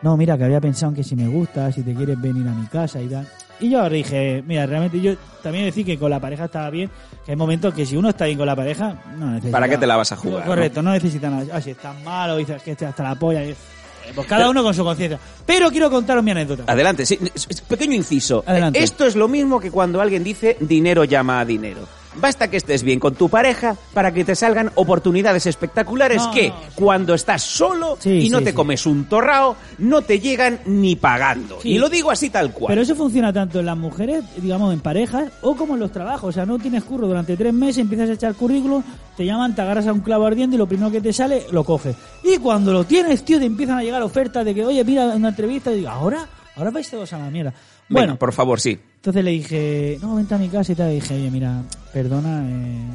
No, 0.01 0.18
mira, 0.18 0.38
que 0.38 0.43
había 0.43 0.61
pensado 0.61 0.91
en 0.91 0.95
que 0.97 1.03
si 1.03 1.16
me 1.16 1.28
gusta, 1.28 1.72
si 1.72 1.82
te 1.82 1.93
quieres 1.93 2.20
venir 2.22 2.47
a 2.47 2.51
mi 2.51 2.68
casa 2.68 3.01
y 3.01 3.07
tal. 3.07 3.28
Y 3.60 3.70
yo 3.70 3.89
dije, 3.89 4.43
mira, 4.45 4.66
realmente 4.66 4.99
yo 4.99 5.14
también 5.41 5.66
decir 5.66 5.86
que 5.86 5.97
con 5.97 6.10
la 6.10 6.20
pareja 6.20 6.45
estaba 6.45 6.70
bien, 6.70 6.89
que 7.26 7.32
hay 7.32 7.38
momentos 7.38 7.74
que 7.74 7.86
si 7.86 7.95
uno 7.95 8.10
está 8.10 8.26
bien 8.26 8.38
con 8.38 8.47
la 8.47 8.56
pareja, 8.56 8.95
no 9.18 9.28
necesita. 9.28 9.51
¿Para 9.51 9.70
qué 9.70 9.78
te 9.78 9.88
la 9.88 9.95
vas 9.95 10.12
a 10.12 10.16
jugar, 10.18 10.45
Correcto, 10.45 10.82
no, 10.82 10.91
necesita 10.91 11.30
nada. 11.30 11.45
Ah, 11.53 11.62
si 11.62 11.72
estás 11.72 11.95
mal 12.03 12.30
o 12.32 12.38
dices 12.38 12.62
que 12.62 12.72
hasta 12.72 13.03
la 13.03 13.16
polla. 13.16 13.43
eh, 13.43 13.56
Pues 14.14 14.28
cada 14.28 14.49
uno 14.49 14.62
con 14.64 14.74
su 14.74 14.84
conciencia. 14.84 15.20
Pero 15.45 15.70
quiero 15.72 15.89
contaros 15.89 16.24
mi 16.24 16.32
anécdota. 16.32 16.64
Adelante, 16.68 17.06
sí. 17.06 17.20
Pequeño 17.68 17.93
inciso. 17.93 18.43
Adelante. 18.45 18.84
Esto 18.84 19.06
es 19.06 19.16
lo 19.16 19.28
mismo 19.28 19.60
que 19.60 19.72
cuando 19.72 20.01
alguien 20.01 20.24
dice 20.24 20.58
dinero 20.60 21.03
llama 21.06 21.39
a 21.39 21.45
dinero. 21.45 21.88
Basta 22.20 22.49
que 22.49 22.57
estés 22.57 22.84
bien 22.84 22.99
con 22.99 23.16
tu 23.16 23.30
pareja 23.30 23.76
para 23.93 24.13
que 24.13 24.24
te 24.24 24.36
salgan 24.36 24.72
oportunidades 24.76 25.45
espectaculares 25.45 26.24
No, 26.24 26.32
que 26.32 26.49
no. 26.49 26.55
cuando 26.76 27.13
estás 27.13 27.43
solo 27.43 27.97
Sí, 27.99 28.09
y 28.26 28.30
no 28.30 28.39
sí, 28.39 28.45
te 28.45 28.53
comes 28.53 28.86
un 28.86 29.05
torrao, 29.05 29.55
no 29.80 30.01
te 30.01 30.20
llegan 30.20 30.59
ni 30.66 30.95
pagando. 30.95 31.59
Y 31.63 31.78
lo 31.78 31.89
digo 31.89 32.11
así 32.11 32.30
tal 32.30 32.51
cual. 32.51 32.70
Pero 32.72 32.82
eso 32.82 32.95
funciona 32.95 33.32
tanto 33.34 33.59
en 33.59 33.66
las 33.66 33.78
mujeres, 33.78 34.24
digamos, 34.38 34.74
en 34.74 34.80
parejas, 34.80 35.32
o 35.41 35.55
como 35.55 35.74
en 35.74 35.80
los 35.82 35.91
trabajos. 35.91 36.30
O 36.30 36.32
sea, 36.32 36.45
no 36.45 36.57
tienes 36.59 36.84
curro 36.84 37.07
durante 37.07 37.36
tres 37.38 37.53
meses, 37.53 37.80
empiezas 37.80 38.09
a 38.09 38.13
echar 38.13 38.34
currículum, 38.36 38.82
te 39.18 39.26
llaman, 39.26 39.53
te 39.55 39.61
agarras 39.61 39.88
a 39.88 39.93
un 39.93 39.99
clavo 40.01 40.26
ardiente 40.26 40.55
y 40.55 40.59
lo 40.59 40.68
primero 40.68 40.91
que 40.91 41.01
te 41.01 41.11
sale, 41.13 41.43
lo 41.51 41.63
coges. 41.63 41.95
Y 42.24 42.38
cuando 42.38 42.72
lo 42.74 42.84
tienes, 42.86 43.24
tío, 43.26 43.39
te 43.39 43.45
empiezan 43.45 43.78
a 43.78 43.84
llegar 43.84 44.01
ofertas 44.01 44.45
de 44.45 44.53
que, 44.55 44.63
oye, 44.66 44.84
mira, 44.84 45.05
una 45.07 45.30
entrevista, 45.30 45.72
y 45.72 45.78
digo, 45.78 45.89
¿ahora? 45.89 46.26
¿Ahora 46.55 46.72
vais 46.72 46.89
todos 46.89 47.11
a 47.11 47.20
la 47.20 47.30
mierda? 47.30 47.51
Venga, 47.51 48.01
Bueno, 48.01 48.16
por 48.18 48.32
favor, 48.32 48.59
sí. 48.61 48.80
Entonces 49.06 49.24
le 49.24 49.30
dije, 49.32 49.99
no, 50.01 50.16
vente 50.16 50.34
a 50.34 50.38
mi 50.39 50.49
casa 50.49 50.72
y 50.72 50.76
tal. 50.76 50.91
Y 50.91 50.95
dije, 50.95 51.14
oye, 51.14 51.30
mira, 51.30 51.62
perdona, 51.93 52.43
eh, 52.49 52.88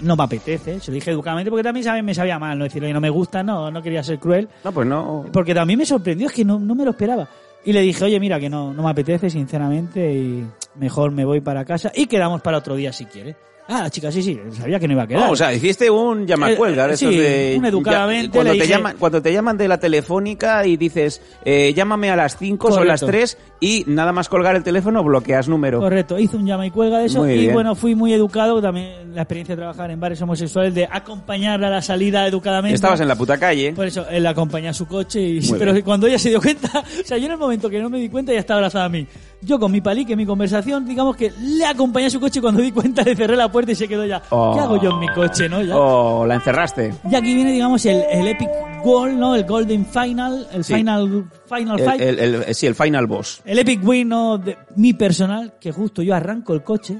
no 0.00 0.16
me 0.16 0.24
apetece. 0.24 0.80
Se 0.80 0.90
lo 0.90 0.96
dije 0.96 1.12
educadamente 1.12 1.48
porque 1.48 1.62
también 1.62 1.84
sabe- 1.84 2.02
me 2.02 2.12
sabía 2.12 2.40
mal, 2.40 2.58
no 2.58 2.64
decir, 2.64 2.82
oye, 2.82 2.92
no 2.92 3.00
me 3.00 3.08
gusta, 3.10 3.42
no, 3.44 3.70
no 3.70 3.80
quería 3.82 4.02
ser 4.02 4.18
cruel. 4.18 4.48
No, 4.64 4.72
pues 4.72 4.86
no. 4.88 5.24
Porque 5.32 5.54
también 5.54 5.78
me 5.78 5.86
sorprendió, 5.86 6.26
es 6.26 6.32
que 6.32 6.44
no, 6.44 6.58
no 6.58 6.74
me 6.74 6.84
lo 6.84 6.90
esperaba. 6.90 7.28
Y 7.64 7.72
le 7.72 7.82
dije, 7.82 8.04
oye, 8.04 8.18
mira, 8.18 8.40
que 8.40 8.50
no, 8.50 8.74
no 8.74 8.82
me 8.82 8.90
apetece, 8.90 9.30
sinceramente, 9.30 10.12
y 10.12 10.44
mejor 10.74 11.12
me 11.12 11.24
voy 11.24 11.40
para 11.40 11.64
casa 11.64 11.92
y 11.94 12.06
quedamos 12.06 12.40
para 12.42 12.58
otro 12.58 12.74
día 12.74 12.92
si 12.92 13.04
quiere. 13.04 13.36
Ah, 13.68 13.82
la 13.82 13.90
chica, 13.90 14.10
sí, 14.10 14.22
sí, 14.22 14.38
sabía 14.58 14.78
que 14.80 14.86
no 14.88 14.94
iba 14.94 15.04
a 15.04 15.06
quedar. 15.06 15.24
No, 15.26 15.30
o 15.30 15.36
sea, 15.36 15.52
hiciste 15.54 15.88
un 15.88 16.26
llamacuelga. 16.26 16.90
Eh, 16.90 16.96
sí, 16.96 17.06
de, 17.16 17.54
un 17.58 17.64
educadamente, 17.64 18.26
ya- 18.26 18.32
cuando, 18.32 18.52
le 18.52 18.58
te 18.58 18.64
dije- 18.64 18.76
llaman, 18.76 18.96
cuando 18.98 19.22
te 19.22 19.32
llaman 19.32 19.56
de 19.56 19.68
la 19.68 19.78
telefónica 19.78 20.66
y 20.66 20.76
dices, 20.76 21.22
eh, 21.44 21.72
llámame 21.74 22.10
a 22.10 22.16
las 22.16 22.36
5 22.36 22.66
o 22.68 22.84
las 22.84 23.00
Correcto. 23.00 23.06
3 23.06 23.38
y 23.60 23.84
nada 23.86 24.12
más 24.12 24.28
colgar 24.28 24.56
el 24.56 24.64
teléfono 24.64 25.02
bloqueas 25.04 25.48
número. 25.48 25.78
Correcto, 25.78 26.18
hice 26.18 26.36
un 26.36 26.44
llama 26.46 26.66
y 26.66 26.70
cuelga 26.70 26.98
de 26.98 27.06
eso 27.06 27.20
Muy 27.20 27.32
y 27.34 27.38
bien. 27.38 27.54
bueno, 27.54 27.74
fui 27.76 27.94
muy 27.94 28.12
educado, 28.12 28.60
también 28.60 29.14
la 29.14 29.22
experiencia 29.22 29.54
de 29.54 29.60
trabajar 29.60 29.90
en 29.92 30.00
bares 30.00 30.20
homosexuales, 30.20 30.74
de 30.74 30.88
acompañarla 30.90 31.68
a 31.68 31.70
la 31.70 31.82
salida 31.82 32.26
educadamente. 32.26 32.74
Estabas 32.74 33.00
en 33.00 33.06
la 33.08 33.14
puta 33.16 33.38
calle. 33.38 33.72
Por 33.74 33.86
eso, 33.86 34.04
él 34.10 34.26
acompañé 34.26 34.68
a 34.68 34.74
su 34.74 34.86
coche 34.86 35.20
y... 35.22 35.40
Muy 35.40 35.58
pero 35.58 35.72
bien. 35.72 35.84
cuando 35.84 36.08
ella 36.08 36.18
se 36.18 36.30
dio 36.30 36.40
cuenta, 36.42 36.80
o 36.80 37.04
sea, 37.06 37.16
yo 37.16 37.26
en 37.26 37.32
el 37.32 37.38
momento 37.38 37.70
que 37.70 37.80
no 37.80 37.88
me 37.88 37.98
di 38.00 38.08
cuenta 38.08 38.32
ya 38.32 38.40
estaba 38.40 38.58
abrazada 38.58 38.86
a 38.86 38.88
mí. 38.88 39.06
Yo 39.40 39.58
con 39.58 39.70
mi 39.72 39.80
palique, 39.80 40.14
mi 40.16 40.26
conversación, 40.26 40.84
digamos 40.86 41.16
que 41.16 41.32
le 41.40 41.64
acompañé 41.66 42.06
a 42.06 42.10
su 42.10 42.20
coche 42.20 42.38
y 42.38 42.42
cuando 42.42 42.60
di 42.60 42.70
cuenta 42.72 43.02
le 43.02 43.14
cerré 43.16 43.36
la 43.36 43.50
puerta 43.52 43.70
y 43.72 43.74
se 43.76 43.86
quedó 43.86 44.04
ya. 44.06 44.20
Oh. 44.30 44.54
¿Qué 44.54 44.60
hago 44.60 44.80
yo 44.82 44.90
en 44.90 44.98
mi 44.98 45.08
coche, 45.08 45.48
no? 45.48 45.62
Ya. 45.62 45.76
O 45.76 46.26
la 46.26 46.34
encerraste. 46.36 46.92
Y 47.10 47.14
aquí 47.14 47.34
viene, 47.34 47.52
digamos, 47.52 47.84
el, 47.86 48.02
el 48.10 48.26
epic 48.28 48.48
goal, 48.82 49.18
¿no? 49.18 49.36
El 49.36 49.44
golden 49.44 49.86
final, 49.86 50.48
el 50.52 50.64
Sí. 50.64 50.74
final, 50.74 51.24
final 51.48 51.78
El, 51.78 51.84
fight. 51.86 52.00
el- 52.00 52.54
sí, 52.54 52.66
el 52.66 52.74
final 52.74 53.06
boss. 53.06 53.40
El 53.44 53.58
epic 53.60 53.86
win 53.86 54.08
¿no? 54.08 54.38
de 54.38 54.56
mi 54.76 54.94
personal, 54.94 55.52
que 55.60 55.70
justo 55.70 56.02
yo 56.02 56.14
arranco 56.14 56.52
el 56.54 56.64
coche, 56.64 56.98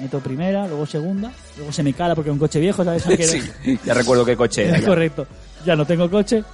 meto 0.00 0.20
primera, 0.20 0.68
luego 0.68 0.86
segunda, 0.86 1.32
luego 1.56 1.72
se 1.72 1.82
me 1.82 1.92
cala 1.94 2.14
porque 2.14 2.30
es 2.30 2.34
un 2.34 2.38
coche 2.38 2.60
viejo, 2.60 2.84
¿sabes? 2.84 3.02
Sí, 3.64 3.78
ya 3.84 3.94
recuerdo 3.94 4.24
qué 4.24 4.36
coche 4.36 4.68
era. 4.68 4.80
Correcto. 4.82 5.26
Ya 5.64 5.74
no 5.74 5.84
tengo 5.84 6.08
coche. 6.08 6.44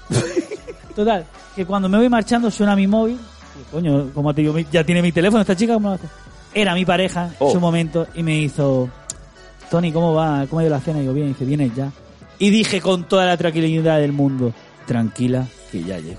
Total, 0.94 1.24
que 1.56 1.66
cuando 1.66 1.88
me 1.88 1.98
voy 1.98 2.08
marchando 2.08 2.50
suena 2.50 2.74
mi 2.76 2.86
móvil. 2.86 3.18
Y, 3.60 3.70
coño, 3.70 4.10
como 4.14 4.32
te 4.34 4.40
digo, 4.42 4.56
ya 4.58 4.82
tiene 4.84 5.02
mi 5.02 5.12
teléfono 5.12 5.40
esta 5.42 5.54
chica, 5.56 5.74
¿cómo 5.74 5.88
lo 5.90 5.94
hace? 5.94 6.06
Era 6.54 6.74
mi 6.74 6.84
pareja 6.84 7.30
Oh. 7.38 7.48
en 7.48 7.52
su 7.52 7.60
momento 7.60 8.06
y 8.14 8.22
me 8.22 8.38
hizo, 8.38 8.88
Tony, 9.70 9.92
¿cómo 9.92 10.14
va? 10.14 10.46
¿Cómo 10.48 10.60
ha 10.60 10.62
ido 10.64 10.70
la 10.70 10.80
cena? 10.80 10.98
Y 10.98 11.02
digo, 11.02 11.14
bien, 11.14 11.26
y 11.26 11.30
dice, 11.30 11.44
vienes 11.44 11.74
ya. 11.74 11.90
Y 12.38 12.50
dije 12.50 12.80
con 12.80 13.04
toda 13.04 13.24
la 13.26 13.36
tranquilidad 13.36 13.98
del 13.98 14.12
mundo, 14.12 14.52
tranquila, 14.86 15.46
que 15.70 15.82
ya 15.82 15.98
llego. 15.98 16.18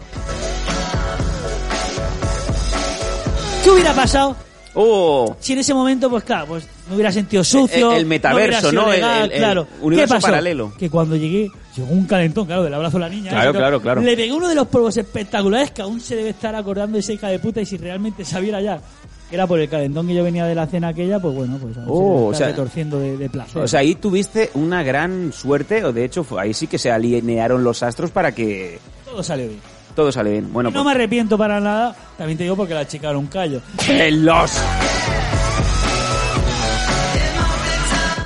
¿Qué 3.64 3.70
hubiera 3.72 3.94
pasado 3.94 4.36
Oh, 4.78 5.38
si 5.40 5.54
en 5.54 5.60
ese 5.60 5.74
momento, 5.74 6.10
pues 6.10 6.26
claro, 6.26 6.48
pues 6.48 6.68
me 6.90 6.96
hubiera 6.96 7.10
sentido 7.10 7.46
sucio? 7.46 7.94
El- 7.94 8.00
el 8.00 8.06
metaverso, 8.06 8.74
¿no? 8.74 8.88
El- 8.92 9.00
legal, 9.00 9.24
el- 9.24 9.32
el 9.32 9.38
claro. 9.38 9.68
universo 9.80 10.14
¿Qué 10.16 10.18
pasó? 10.18 10.28
paralelo. 10.28 10.74
Que 10.78 10.90
cuando 10.90 11.16
llegué, 11.16 11.50
llegó 11.78 11.94
un 11.94 12.06
calentón, 12.06 12.46
claro, 12.46 12.62
del 12.62 12.74
abrazo 12.74 12.98
a 12.98 13.00
la 13.00 13.08
niña. 13.10 13.30
Claro, 13.32 13.52
ese, 13.52 13.58
claro, 13.58 13.82
claro. 13.82 14.02
Le 14.02 14.18
pegué 14.18 14.34
uno 14.34 14.50
de 14.50 14.56
los 14.56 14.68
polvos 14.68 14.98
espectaculares 14.98 15.72
que 15.72 15.82
aún 15.82 16.02
se 16.02 16.18
debe 16.18 16.32
estar 16.32 16.54
acordando 16.56 16.96
de 16.96 17.00
esa 17.00 17.14
hija 17.14 17.30
de 17.30 17.40
puta 17.40 17.62
y 17.62 17.66
si 17.66 17.78
realmente 17.78 18.26
sabiera 18.26 18.60
ya 18.60 18.78
que 18.78 18.84
era 19.32 19.48
por 19.48 19.60
el 19.60 19.68
calentón 19.70 20.08
que 20.08 20.14
yo 20.14 20.24
venía 20.24 20.46
de 20.46 20.56
la 20.56 20.68
cena 20.68 20.90
aquella, 20.90 21.20
pues 21.20 21.34
bueno, 21.36 21.58
pues 21.62 21.76
Oh, 21.88 22.28
o 22.28 22.34
sea- 22.34 22.48
retorciendo 22.48 23.00
de, 23.00 23.18
de 23.18 23.30
placer. 23.30 23.62
o 23.62 23.68
sea, 23.68 23.80
ahí 23.82 23.96
tuviste 23.96 24.52
una 24.54 24.84
gran 24.84 25.34
suerte, 25.34 25.84
o 25.84 25.92
de 25.92 26.06
hecho 26.06 26.26
ahí 26.40 26.54
sí 26.54 26.68
que 26.68 26.78
se 26.78 26.92
alinearon 26.92 27.64
los 27.64 27.82
astros 27.84 28.12
para 28.12 28.34
que 28.34 28.80
Todo 29.06 29.24
salió 29.24 29.48
bien. 29.48 29.60
todo 29.96 30.12
sale 30.12 30.32
bien. 30.32 30.54
Bueno, 30.54 30.70
no 30.72 30.84
me 30.84 30.92
arrepiento 30.92 31.38
para 31.38 31.60
nada, 31.60 31.96
también 32.18 32.38
te 32.38 32.44
digo 32.44 32.56
porque 32.56 32.74
la 32.74 32.88
chica 32.88 33.10
era 33.10 33.18
un 33.18 33.28
callo. 33.28 33.62
pues, 33.78 34.14
los 34.14 34.52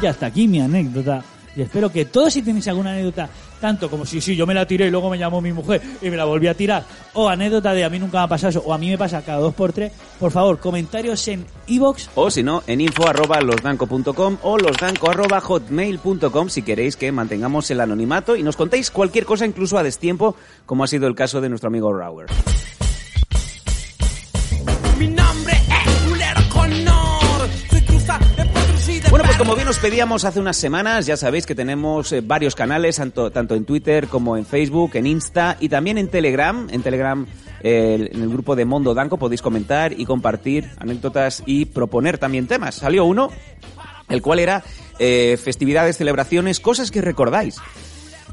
Y 0.01 0.05
hasta 0.05 0.27
aquí 0.27 0.47
mi 0.47 0.61
anécdota. 0.61 1.21
Y 1.55 1.61
espero 1.61 1.91
que 1.91 2.05
todos 2.05 2.31
si 2.33 2.41
tenéis 2.41 2.67
alguna 2.69 2.91
anécdota, 2.91 3.27
tanto 3.60 3.89
como 3.89 4.05
si 4.05 4.22
sí, 4.22 4.36
yo 4.36 4.45
me 4.45 4.53
la 4.53 4.66
tiré 4.66 4.88
y 4.88 4.91
luego 4.91 5.10
me 5.10 5.18
llamó 5.18 5.41
mi 5.41 5.53
mujer 5.53 5.82
y 6.01 6.10
me 6.10 6.18
la 6.18 6.26
volví 6.26 6.47
a 6.47 6.53
tirar, 6.53 6.84
o 7.14 7.30
anécdota 7.30 7.74
de 7.74 7.84
a 7.84 7.89
mí 7.89 7.99
nunca 7.99 8.20
me 8.20 8.24
ha 8.24 8.28
pasado 8.28 8.49
eso, 8.49 8.64
o 8.66 8.74
a 8.74 8.78
mí 8.78 8.89
me 8.89 8.97
pasa 8.97 9.22
cada 9.22 9.39
dos 9.39 9.53
por 9.53 9.74
tres, 9.74 9.91
por 10.20 10.32
favor, 10.32 10.60
comentarios 10.60 11.28
en 11.28 11.45
iVoox. 11.68 12.10
O 12.16 12.32
si 12.32 12.43
no, 12.43 12.64
en 12.68 12.82
info 12.82 13.07
arroba 13.07 13.41
losdanco.com 13.41 14.38
o 14.41 14.57
losdanco 14.57 15.10
arroba 15.10 15.41
hotmail.com 15.41 16.49
si 16.49 16.62
queréis 16.62 16.95
que 16.95 17.12
mantengamos 17.12 17.70
el 17.72 17.82
anonimato 17.82 18.36
y 18.36 18.43
nos 18.43 18.55
contéis 18.55 18.91
cualquier 18.91 19.26
cosa 19.26 19.45
incluso 19.45 19.78
a 19.78 19.84
destiempo, 19.84 20.36
como 20.66 20.84
ha 20.84 20.88
sido 20.88 21.07
el 21.07 21.16
caso 21.16 21.41
de 21.41 21.49
nuestro 21.49 21.68
amigo 21.68 21.93
Rauer. 21.93 22.28
Mi 24.97 25.07
nombre 25.07 25.59
como 29.39 29.55
bien 29.55 29.69
os 29.69 29.79
pedíamos 29.79 30.25
hace 30.25 30.41
unas 30.41 30.57
semanas, 30.57 31.05
ya 31.05 31.15
sabéis 31.15 31.45
que 31.45 31.55
tenemos 31.55 32.11
eh, 32.11 32.19
varios 32.19 32.55
canales, 32.55 32.97
tanto, 32.97 33.55
en 33.55 33.63
Twitter 33.63 34.07
como 34.07 34.35
en 34.35 34.45
Facebook, 34.45 34.91
en 34.95 35.07
Insta 35.07 35.55
y 35.61 35.69
también 35.69 35.97
en 35.97 36.09
Telegram. 36.09 36.67
En 36.69 36.83
Telegram, 36.83 37.25
en 37.63 38.21
el 38.21 38.29
grupo 38.29 38.57
de 38.57 38.65
Mondo 38.65 38.93
Danco, 38.93 39.15
podéis 39.15 39.41
comentar 39.41 39.97
y 39.97 40.03
compartir 40.03 40.69
anécdotas 40.77 41.41
y 41.45 41.63
proponer 41.63 42.17
también 42.17 42.47
temas. 42.47 42.75
Salió 42.75 43.05
uno, 43.05 43.31
el 44.09 44.21
cual 44.21 44.39
era 44.39 44.61
eh, 44.99 45.39
festividades, 45.41 45.95
celebraciones, 45.95 46.59
cosas 46.59 46.91
que 46.91 46.99
recordáis 46.99 47.55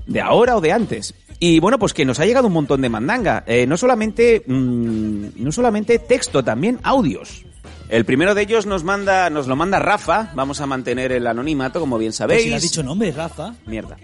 de 0.07 0.21
ahora 0.21 0.57
o 0.57 0.61
de 0.61 0.73
antes. 0.73 1.15
Y 1.39 1.61
bueno, 1.61 1.79
pues 1.79 1.95
que 1.95 2.05
nos 2.05 2.19
ha 2.19 2.27
llegado 2.27 2.49
un 2.49 2.53
montón 2.53 2.81
de 2.81 2.89
mandanga. 2.89 3.45
Eh, 3.47 3.65
no 3.69 3.77
solamente 3.77 4.43
mm, 4.45 5.27
no 5.37 5.53
solamente 5.53 6.01
texto, 6.01 6.43
también 6.43 6.81
audios. 6.83 7.45
El 7.89 8.05
primero 8.05 8.35
de 8.35 8.43
ellos 8.43 8.67
nos 8.67 8.83
manda, 8.85 9.31
nos 9.31 9.47
lo 9.47 9.55
manda 9.57 9.79
Rafa. 9.79 10.31
Vamos 10.35 10.61
a 10.61 10.67
mantener 10.67 11.13
el 11.13 11.27
anonimato, 11.27 11.79
como 11.81 11.99
bien 11.99 12.11
Pues 12.11 12.17
sabéis. 12.17 12.43
si 12.43 12.51
le 12.51 12.57
has 12.57 12.63
dicho 12.63 12.83
nombre, 12.83 13.13
Rafa. 13.13 13.55
Mierda. 13.67 13.97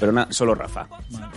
Pero 0.00 0.12
na- 0.12 0.28
solo 0.30 0.54
Rafa. 0.54 0.88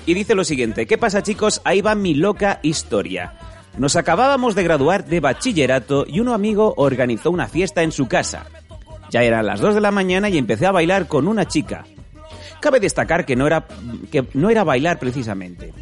Y 0.05 0.13
dice 0.13 0.33
lo 0.35 0.43
siguiente, 0.43 0.87
¿qué 0.87 0.97
pasa 0.97 1.21
chicos? 1.21 1.61
Ahí 1.65 1.81
va 1.81 1.93
mi 1.95 2.13
loca 2.15 2.59
historia. 2.63 3.33
Nos 3.77 3.95
acabábamos 3.95 4.55
de 4.55 4.63
graduar 4.63 5.05
de 5.05 5.19
bachillerato 5.19 6.05
y 6.07 6.19
un 6.19 6.29
amigo 6.29 6.73
organizó 6.77 7.29
una 7.31 7.47
fiesta 7.47 7.83
en 7.83 7.91
su 7.91 8.07
casa. 8.07 8.45
Ya 9.09 9.21
eran 9.23 9.45
las 9.45 9.59
2 9.59 9.75
de 9.75 9.81
la 9.81 9.91
mañana 9.91 10.29
y 10.29 10.37
empecé 10.37 10.65
a 10.65 10.71
bailar 10.71 11.07
con 11.07 11.27
una 11.27 11.47
chica. 11.47 11.83
Cabe 12.59 12.79
destacar 12.79 13.25
que 13.25 13.35
no 13.35 13.45
era, 13.45 13.65
que 14.11 14.25
no 14.33 14.49
era 14.49 14.63
bailar 14.63 14.97
precisamente. 14.97 15.73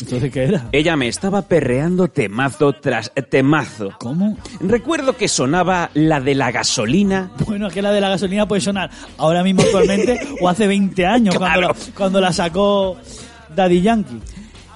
Entonces, 0.00 0.32
¿qué 0.32 0.44
era? 0.44 0.68
Ella 0.72 0.96
me 0.96 1.08
estaba 1.08 1.42
perreando 1.42 2.08
temazo 2.08 2.72
tras 2.72 3.12
temazo. 3.30 3.92
¿Cómo? 3.98 4.36
Recuerdo 4.60 5.16
que 5.16 5.28
sonaba 5.28 5.90
la 5.94 6.20
de 6.20 6.34
la 6.34 6.50
gasolina. 6.50 7.30
Bueno, 7.46 7.68
que 7.70 7.80
la 7.82 7.92
de 7.92 8.00
la 8.00 8.08
gasolina 8.08 8.46
puede 8.46 8.60
sonar 8.60 8.90
ahora 9.18 9.42
mismo 9.42 9.62
actualmente 9.62 10.20
o 10.40 10.48
hace 10.48 10.66
20 10.66 11.06
años 11.06 11.36
cuando, 11.36 11.58
Claro. 11.60 11.74
la, 11.74 11.94
cuando 11.94 12.20
la 12.20 12.32
sacó 12.32 12.96
Daddy 13.54 13.80
Yankee. 13.82 14.20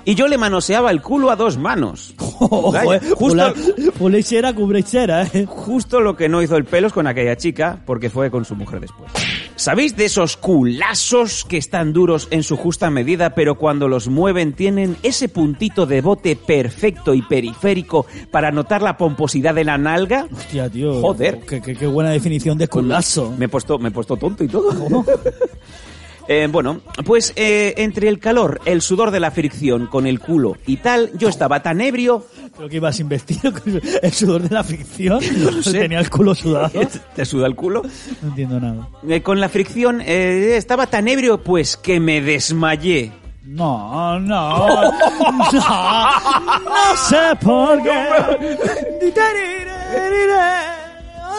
Y 0.08 0.14
yo 0.14 0.26
le 0.26 0.38
manoseaba 0.38 0.90
el 0.90 1.02
culo 1.02 1.30
a 1.30 1.36
dos 1.36 1.58
manos. 1.58 2.14
Justo, 2.18 3.52
pulechera, 3.98 4.54
cubrechera, 4.54 5.24
eh. 5.34 5.44
justo 5.46 6.00
lo 6.00 6.16
que 6.16 6.30
no 6.30 6.40
hizo 6.40 6.56
el 6.56 6.64
pelos 6.64 6.94
con 6.94 7.06
aquella 7.06 7.36
chica, 7.36 7.82
porque 7.84 8.08
fue 8.08 8.30
con 8.30 8.46
su 8.46 8.54
mujer 8.56 8.80
después. 8.80 9.12
¿Sabéis 9.56 9.96
de 9.98 10.06
esos 10.06 10.38
culazos 10.38 11.44
que 11.44 11.58
están 11.58 11.92
duros 11.92 12.28
en 12.30 12.42
su 12.42 12.56
justa 12.56 12.88
medida, 12.88 13.34
pero 13.34 13.56
cuando 13.56 13.86
los 13.86 14.08
mueven 14.08 14.54
tienen 14.54 14.96
ese 15.02 15.28
puntito 15.28 15.84
de 15.84 16.00
bote 16.00 16.36
perfecto 16.36 17.12
y 17.12 17.20
periférico 17.20 18.06
para 18.30 18.50
notar 18.50 18.80
la 18.80 18.96
pomposidad 18.96 19.54
de 19.54 19.64
la 19.64 19.76
nalga? 19.76 20.26
Hostia, 20.34 20.70
tío. 20.70 21.02
Joder. 21.02 21.40
Qué, 21.40 21.60
qué- 21.60 21.76
qué 21.76 21.86
buena 21.86 22.08
definición 22.12 22.56
de 22.56 22.66
culazo. 22.68 23.34
Me 23.36 23.44
he 23.44 23.48
puesto, 23.48 23.78
me 23.78 23.88
he 23.90 23.92
puesto 23.92 24.16
tonto 24.16 24.42
y 24.42 24.48
todo. 24.48 25.04
Eh, 26.30 26.46
bueno, 26.50 26.82
pues 27.06 27.32
eh, 27.36 27.72
entre 27.78 28.08
el 28.08 28.18
calor, 28.18 28.60
el 28.66 28.82
sudor 28.82 29.10
de 29.10 29.18
la 29.18 29.30
fricción 29.30 29.86
con 29.86 30.06
el 30.06 30.20
culo 30.20 30.58
y 30.66 30.76
tal, 30.76 31.10
yo 31.16 31.28
estaba 31.30 31.62
tan 31.62 31.80
ebrio. 31.80 32.26
Creo 32.54 32.68
que 32.68 32.76
ibas 32.76 33.00
investido 33.00 33.50
con 33.52 33.80
el 34.02 34.12
sudor 34.12 34.42
de 34.42 34.54
la 34.54 34.62
ficción. 34.62 35.20
No 35.38 35.62
sé. 35.62 35.78
Tenía 35.78 36.00
el 36.00 36.10
culo 36.10 36.34
sudado. 36.34 36.70
¿Te 37.14 37.24
suda 37.24 37.46
el 37.46 37.54
culo? 37.54 37.82
No 38.22 38.28
entiendo 38.28 38.60
nada. 38.60 38.88
Eh, 39.08 39.22
con 39.22 39.40
la 39.40 39.48
fricción 39.48 40.02
eh, 40.02 40.56
estaba 40.56 40.86
tan 40.88 41.08
ebrio, 41.08 41.42
pues 41.42 41.76
que 41.76 41.98
me 42.00 42.20
desmayé. 42.20 43.12
No, 43.44 44.20
no, 44.20 44.68
no, 44.68 44.92
no 45.52 46.96
sé 47.08 47.36
por 47.40 47.82
qué. 47.82 49.08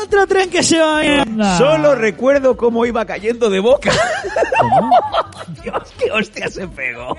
Otro 0.06 0.28
tren 0.28 0.50
que 0.50 0.64
se 0.64 0.78
va 0.80 1.02
a. 1.02 1.58
Solo 1.58 1.96
recuerdo 1.96 2.56
cómo 2.58 2.86
iba 2.86 3.06
cayendo 3.06 3.50
de 3.50 3.60
boca. 3.60 3.92
Dios, 5.64 5.94
qué 5.98 6.12
hostia 6.12 6.48
se 6.50 6.68
pegó. 6.68 7.16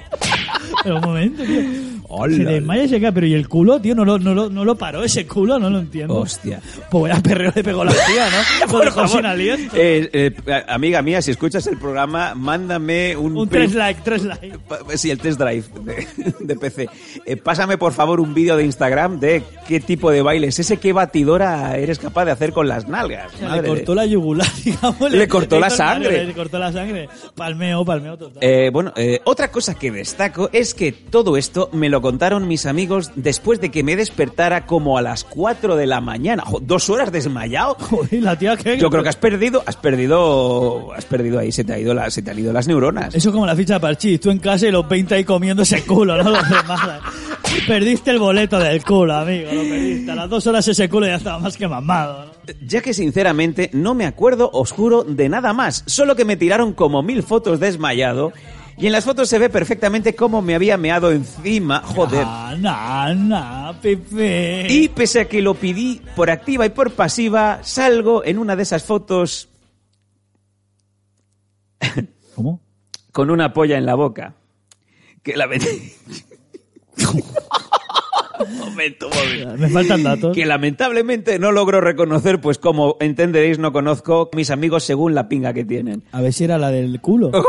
Pero 0.83 0.97
un 0.97 1.03
momento, 1.03 1.43
tío. 1.43 1.61
Hola. 2.09 2.37
Se 2.37 2.45
desmaya 2.45 2.85
y 2.85 2.89
se 2.89 3.01
cae, 3.01 3.13
pero 3.13 3.27
¿y 3.27 3.35
el 3.35 3.49
culo, 3.49 3.81
tío? 3.81 3.95
No 3.95 4.05
lo, 4.05 4.19
no 4.19 4.35
lo, 4.35 4.49
no 4.51 4.65
lo 4.65 4.77
paró 4.77 5.03
ese 5.03 5.27
culo, 5.27 5.59
no 5.59 5.69
lo 5.71 5.79
entiendo. 5.81 6.17
Hostia. 6.17 6.61
Pues 6.91 7.03
vaya 7.11 7.23
perreo 7.23 7.53
le 7.55 7.63
pegó 7.63 7.85
la 7.85 7.93
tía, 7.93 8.27
¿no? 8.31 8.67
Por 8.73 8.91
favor. 8.93 9.09
sin 9.11 9.27
aliento. 9.27 9.75
Eh, 9.77 10.09
eh, 10.47 10.65
amiga 10.69 11.03
mía, 11.03 11.23
si 11.23 11.31
escuchas 11.33 11.67
el 11.67 11.77
programa, 11.79 12.35
mándame 12.35 13.17
un... 13.17 13.37
Un 13.37 13.49
pri- 13.49 13.61
tres 13.61 13.75
like, 13.75 14.01
tres 14.05 14.25
like. 14.25 14.59
Pa- 14.69 14.79
Sí, 14.97 15.11
el 15.11 15.19
test 15.19 15.39
drive 15.41 15.65
de, 15.85 16.07
de 16.41 16.57
PC. 16.57 16.89
Eh, 17.27 17.37
pásame 17.37 17.79
por 17.79 17.93
favor 17.93 18.21
un 18.21 18.35
vídeo 18.35 18.57
de 18.57 18.65
Instagram 18.65 19.21
de 19.21 19.43
qué 19.69 19.81
tipo 19.81 20.11
de 20.11 20.23
baile 20.23 20.49
es 20.49 20.59
ese, 20.59 20.79
qué 20.79 20.93
batidora 20.93 21.77
eres 21.77 21.99
capaz 21.99 22.25
de 22.25 22.33
hacer 22.33 22.53
con 22.53 22.69
las 22.71 22.89
nalgas. 22.89 23.33
Madre 23.43 23.57
le 23.57 23.63
de- 23.63 23.69
cortó 23.69 23.95
la 23.95 24.07
yugular, 24.07 24.49
digamos. 24.65 25.11
Le 25.11 25.29
cortó 25.29 25.61
la 25.61 25.69
sangre. 25.71 26.25
Le 26.25 26.33
cortó 26.33 26.59
la 26.59 26.73
sangre. 26.73 27.09
Palmeo, 27.35 27.85
palmeo 27.85 28.17
total. 28.17 28.39
Eh, 28.43 28.71
bueno, 28.73 28.93
eh, 28.97 29.21
otra 29.25 29.51
cosa 29.51 29.75
que 29.75 29.91
destaco 29.91 30.49
es 30.53 30.73
que 30.75 30.93
todo 30.93 31.37
esto 31.37 31.69
me 31.73 31.89
lo 31.89 32.01
contaron 32.01 32.49
mis 32.49 32.65
amigos 32.67 33.11
después 33.15 33.61
de 33.61 33.71
que 33.71 33.83
me 33.83 33.97
despertara 33.97 34.65
como 34.67 34.97
a 34.97 35.03
las 35.03 35.25
4 35.25 35.77
de 35.77 35.87
la 35.87 36.01
mañana. 36.01 36.43
Jo, 36.47 36.61
¿Dos 36.61 36.89
horas 36.89 37.13
desmayado? 37.13 37.75
Joder, 37.79 38.23
la 38.23 38.39
tía 38.39 38.57
que... 38.57 38.79
Yo 38.79 38.89
creo 38.91 39.03
que 39.03 39.09
has 39.11 39.17
perdido, 39.17 39.63
has 39.67 39.77
perdido, 39.77 40.93
has 40.95 41.05
perdido 41.05 41.39
ahí, 41.39 41.53
se 41.53 41.65
te, 41.65 41.73
ha 41.75 41.79
ido 41.79 41.93
la, 41.95 42.11
se 42.11 42.23
te 42.23 42.31
han 42.31 42.39
ido 42.39 42.53
las 42.53 42.67
neuronas. 42.69 43.15
Eso 43.15 43.33
como 43.33 43.47
la 43.47 43.57
ficha 43.57 43.75
de 43.75 43.81
Parchís. 43.81 44.21
Tú 44.21 44.31
en 44.31 44.39
clase 44.39 44.69
y 44.69 44.71
los 44.71 44.89
20 44.89 45.15
ahí 45.17 45.25
comiendo 45.25 45.63
ese 45.63 45.83
culo, 45.85 46.23
¿no? 46.23 46.31
Los 46.31 46.49
demás. 46.49 46.81
Perdiste 47.67 48.13
el 48.13 48.19
boleto 48.21 48.59
del 48.59 48.83
culo, 48.85 49.15
amigo. 49.15 49.51
Lo 49.53 49.63
perdiste. 49.63 50.11
A 50.11 50.15
las 50.15 50.31
dos 50.31 50.47
horas 50.47 50.67
ese 50.69 50.89
culo 50.89 51.07
ya 51.07 51.17
estaba 51.17 51.39
más 51.41 51.57
que 51.57 51.67
mamado, 51.67 52.27
¿no? 52.27 52.30
Ya 52.67 52.81
que 52.81 52.95
sinceramente 52.95 53.71
no 53.73 53.95
me 53.95 54.07
acuerdo, 54.07 54.51
os 54.53 54.71
juro, 54.73 55.05
de 55.05 55.29
nada 55.29 55.53
más. 55.53 55.83
Solo 55.87 56.17
que 56.17 56.25
me 56.25 56.37
tiraron 56.37 56.73
como 56.73 57.03
mil 57.03 57.23
fotos 57.23 57.61
desmayado. 57.61 58.33
Y 58.77 58.87
en 58.87 58.93
las 58.93 59.05
fotos 59.05 59.29
se 59.29 59.39
ve 59.39 59.51
perfectamente 59.51 60.15
cómo 60.15 60.41
me 60.41 60.55
había 60.55 60.77
meado 60.79 61.11
encima. 61.13 61.81
Joder. 61.85 62.25
Ah, 62.27 62.55
nah, 62.59 63.13
nah, 63.15 63.73
Pepe. 63.81 64.67
Y 64.71 64.89
pese 64.89 65.21
a 65.21 65.29
que 65.29 65.43
lo 65.43 65.55
pedí 65.55 66.01
por 66.17 66.31
activa 66.31 66.65
y 66.65 66.71
por 66.71 66.93
pasiva, 66.93 67.61
salgo 67.63 68.25
en 68.25 68.39
una 68.39 68.57
de 68.57 68.63
esas 68.63 68.83
fotos 68.85 69.49
¿Cómo? 72.35 72.61
con 73.13 73.31
una 73.31 73.53
polla 73.53 73.77
en 73.77 73.85
la 73.85 73.95
boca. 73.97 74.35
Que 75.23 75.37
la 75.37 75.47
ven- 75.47 75.61
momento, 78.59 79.09
momento. 79.09 79.57
Me 79.59 79.69
faltan 79.69 80.03
datos. 80.03 80.35
Que 80.35 80.47
lamentablemente 80.47 81.39
no 81.39 81.53
logro 81.53 81.81
reconocer, 81.81 82.41
pues 82.41 82.59
como 82.59 82.97
entenderéis, 83.01 83.59
no 83.59 83.73
conozco 83.73 84.31
mis 84.35 84.51
amigos 84.51 84.85
según 84.85 85.15
la 85.15 85.29
pinga 85.29 85.53
que 85.53 85.65
tienen. 85.65 86.03
A 86.13 86.21
ver 86.21 86.33
si 86.33 86.45
era 86.45 86.59
la 86.59 86.71
del 86.71 87.01
culo. 87.01 87.31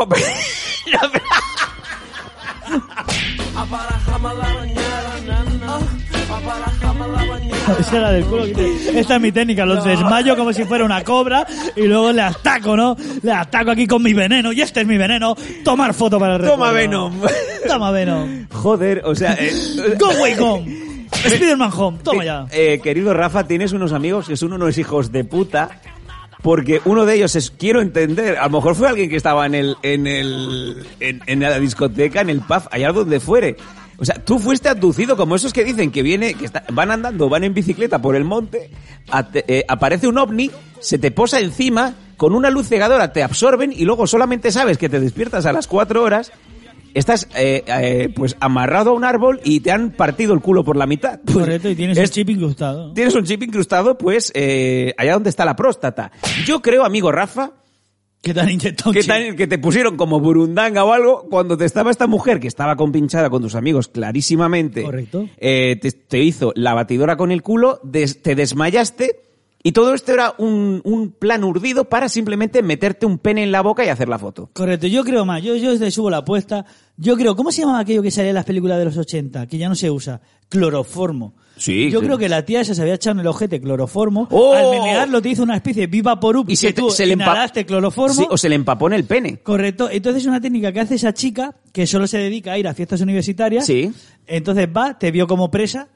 Esa 7.80 7.96
era 7.98 8.10
del 8.12 8.24
culo. 8.24 8.44
que 8.44 8.54
te- 8.54 8.98
Esta 9.00 9.16
es 9.16 9.20
mi 9.20 9.32
técnica, 9.32 9.64
los 9.66 9.84
desmayo 9.84 10.36
como 10.36 10.52
si 10.52 10.64
fuera 10.64 10.84
una 10.84 11.02
cobra 11.04 11.46
y 11.76 11.82
luego 11.82 12.12
le 12.12 12.22
ataco, 12.22 12.76
¿no? 12.76 12.96
Le 13.22 13.32
ataco 13.32 13.70
aquí 13.72 13.86
con 13.86 14.02
mi 14.02 14.12
veneno 14.14 14.52
y 14.52 14.60
este 14.60 14.80
es 14.82 14.86
mi 14.86 14.96
veneno. 14.96 15.34
Tomar 15.64 15.94
foto 15.94 16.18
para 16.18 16.36
el 16.36 16.42
Toma 16.42 16.72
recuerdo. 16.72 16.74
Venom. 17.10 17.20
Toma 17.68 17.90
Venom. 17.90 18.46
Joder, 18.52 19.02
o 19.04 19.14
sea... 19.14 19.34
eh, 19.38 19.52
Go 19.98 20.10
away 20.10 20.34
home. 20.38 21.06
Spiderman 21.14 21.70
home. 21.74 21.98
Toma 22.02 22.24
ya. 22.24 22.46
Eh, 22.50 22.80
querido 22.82 23.12
Rafa, 23.14 23.46
tienes 23.46 23.72
unos 23.72 23.92
amigos 23.92 24.28
que 24.28 24.36
son 24.36 24.52
unos 24.52 24.76
hijos 24.78 25.12
de 25.12 25.24
puta. 25.24 25.80
Porque 26.42 26.80
uno 26.86 27.06
de 27.06 27.14
ellos 27.14 27.36
es, 27.36 27.52
quiero 27.52 27.80
entender, 27.80 28.36
a 28.36 28.44
lo 28.46 28.50
mejor 28.56 28.74
fue 28.74 28.88
alguien 28.88 29.08
que 29.08 29.14
estaba 29.14 29.46
en 29.46 29.54
el, 29.54 29.76
en 29.84 30.08
el, 30.08 30.84
en, 30.98 31.20
en 31.26 31.38
la 31.40 31.56
discoteca, 31.60 32.20
en 32.20 32.30
el 32.30 32.40
pub, 32.40 32.62
allá 32.72 32.90
donde 32.90 33.20
fuere. 33.20 33.56
O 34.02 34.04
sea, 34.04 34.16
tú 34.16 34.40
fuiste 34.40 34.68
abducido 34.68 35.16
como 35.16 35.36
esos 35.36 35.52
que 35.52 35.62
dicen 35.62 35.92
que 35.92 36.02
viene, 36.02 36.34
que 36.34 36.44
está- 36.44 36.64
van 36.72 36.90
andando, 36.90 37.28
van 37.28 37.44
en 37.44 37.54
bicicleta 37.54 38.02
por 38.02 38.16
el 38.16 38.24
monte, 38.24 38.68
a- 39.12 39.28
eh, 39.32 39.64
aparece 39.68 40.08
un 40.08 40.18
ovni, 40.18 40.50
se 40.80 40.98
te 40.98 41.12
posa 41.12 41.38
encima, 41.38 41.94
con 42.16 42.34
una 42.34 42.50
luz 42.50 42.66
cegadora 42.68 43.12
te 43.12 43.22
absorben 43.22 43.72
y 43.72 43.84
luego 43.84 44.08
solamente 44.08 44.50
sabes 44.50 44.76
que 44.76 44.88
te 44.88 44.98
despiertas 44.98 45.46
a 45.46 45.52
las 45.52 45.68
cuatro 45.68 46.02
horas, 46.02 46.32
estás 46.94 47.28
eh, 47.36 47.62
eh, 47.64 48.08
pues 48.14 48.36
amarrado 48.40 48.90
a 48.90 48.94
un 48.94 49.04
árbol 49.04 49.40
y 49.44 49.60
te 49.60 49.70
han 49.70 49.92
partido 49.92 50.34
el 50.34 50.40
culo 50.40 50.64
por 50.64 50.76
la 50.76 50.86
mitad. 50.88 51.20
Pues, 51.24 51.38
Correcto, 51.38 51.68
y 51.70 51.76
tienes 51.76 51.96
es- 51.96 52.04
el 52.04 52.10
chip 52.10 52.30
incrustado. 52.30 52.92
Tienes 52.94 53.14
un 53.14 53.24
chip 53.24 53.40
incrustado, 53.44 53.96
pues, 53.96 54.32
allá 54.98 55.12
donde 55.14 55.30
está 55.30 55.44
la 55.44 55.54
próstata. 55.54 56.10
Yo 56.44 56.60
creo, 56.60 56.84
amigo 56.84 57.12
Rafa, 57.12 57.52
Que 58.22 58.32
te 58.32 58.40
han 58.40 58.50
inyectado 58.50 58.92
chip. 58.94 59.02
te, 59.10 59.34
que 59.36 59.46
te 59.48 59.58
pusieron 59.58 59.96
como 59.96 60.20
burundanga 60.20 60.84
o 60.84 60.92
algo 60.92 61.26
cuando 61.28 61.56
te 61.58 61.64
estaba 61.64 61.90
esta 61.90 62.06
mujer 62.06 62.38
que 62.40 62.46
estaba 62.48 62.76
compinchada 62.76 63.28
con 63.30 63.42
tus 63.42 63.54
amigos 63.56 63.88
clarísimamente. 63.88 64.82
Correcto. 64.84 65.28
eh, 65.38 65.76
te, 65.82 65.90
te 65.92 66.22
hizo 66.22 66.52
la 66.54 66.72
batidora 66.72 67.16
con 67.16 67.32
el 67.32 67.42
culo, 67.42 67.80
des- 67.82 68.22
te 68.22 68.34
desmayaste 68.36 69.20
y 69.62 69.72
todo 69.72 69.94
esto 69.94 70.12
era 70.12 70.34
un, 70.38 70.80
un 70.84 71.12
plan 71.12 71.44
urdido 71.44 71.84
para 71.88 72.08
simplemente 72.08 72.62
meterte 72.62 73.06
un 73.06 73.18
pene 73.18 73.44
en 73.44 73.52
la 73.52 73.60
boca 73.60 73.84
y 73.84 73.88
hacer 73.88 74.08
la 74.08 74.18
foto. 74.18 74.50
Correcto, 74.52 74.86
yo 74.88 75.04
creo 75.04 75.24
más, 75.24 75.42
yo, 75.42 75.54
yo 75.56 75.72
le 75.72 75.90
subo 75.90 76.10
la 76.10 76.18
apuesta. 76.18 76.64
Yo 76.96 77.16
creo, 77.16 77.36
¿cómo 77.36 77.52
se 77.52 77.62
llamaba 77.62 77.80
aquello 77.80 78.02
que 78.02 78.10
salía 78.10 78.30
en 78.30 78.34
las 78.34 78.44
películas 78.44 78.78
de 78.78 78.84
los 78.84 78.96
80? 78.96 79.46
Que 79.46 79.58
ya 79.58 79.68
no 79.68 79.74
se 79.74 79.90
usa. 79.90 80.20
Cloroformo. 80.48 81.34
Sí. 81.56 81.90
Yo 81.90 82.00
sí. 82.00 82.06
creo 82.06 82.18
que 82.18 82.28
la 82.28 82.44
tía 82.44 82.60
esa 82.60 82.74
se 82.74 82.82
había 82.82 82.94
echado 82.94 83.14
en 83.14 83.20
el 83.20 83.26
ojete 83.26 83.60
cloroformo. 83.60 84.26
¡Oh! 84.30 84.54
Al 84.54 84.70
menearlo 84.70 85.22
te 85.22 85.30
hizo 85.30 85.42
una 85.42 85.56
especie 85.56 85.82
de 85.82 85.86
viva 85.86 86.18
por 86.18 86.44
Y 86.48 86.56
se, 86.56 86.68
que 86.68 86.72
tú 86.72 86.90
se 86.90 87.06
le 87.06 87.14
inhalaste 87.14 87.64
cloroformo. 87.64 88.14
Sí, 88.14 88.26
o 88.28 88.36
se 88.36 88.48
le 88.48 88.56
empapó 88.56 88.88
en 88.88 88.94
el 88.94 89.04
pene. 89.04 89.38
Correcto. 89.38 89.88
Entonces 89.90 90.22
es 90.22 90.28
una 90.28 90.40
técnica 90.40 90.72
que 90.72 90.80
hace 90.80 90.96
esa 90.96 91.14
chica 91.14 91.54
que 91.72 91.86
solo 91.86 92.06
se 92.06 92.18
dedica 92.18 92.52
a 92.52 92.58
ir 92.58 92.66
a 92.66 92.74
fiestas 92.74 93.00
universitarias. 93.00 93.66
Sí. 93.66 93.92
Entonces 94.26 94.68
va, 94.74 94.98
te 94.98 95.10
vio 95.10 95.26
como 95.26 95.50
presa, 95.50 95.88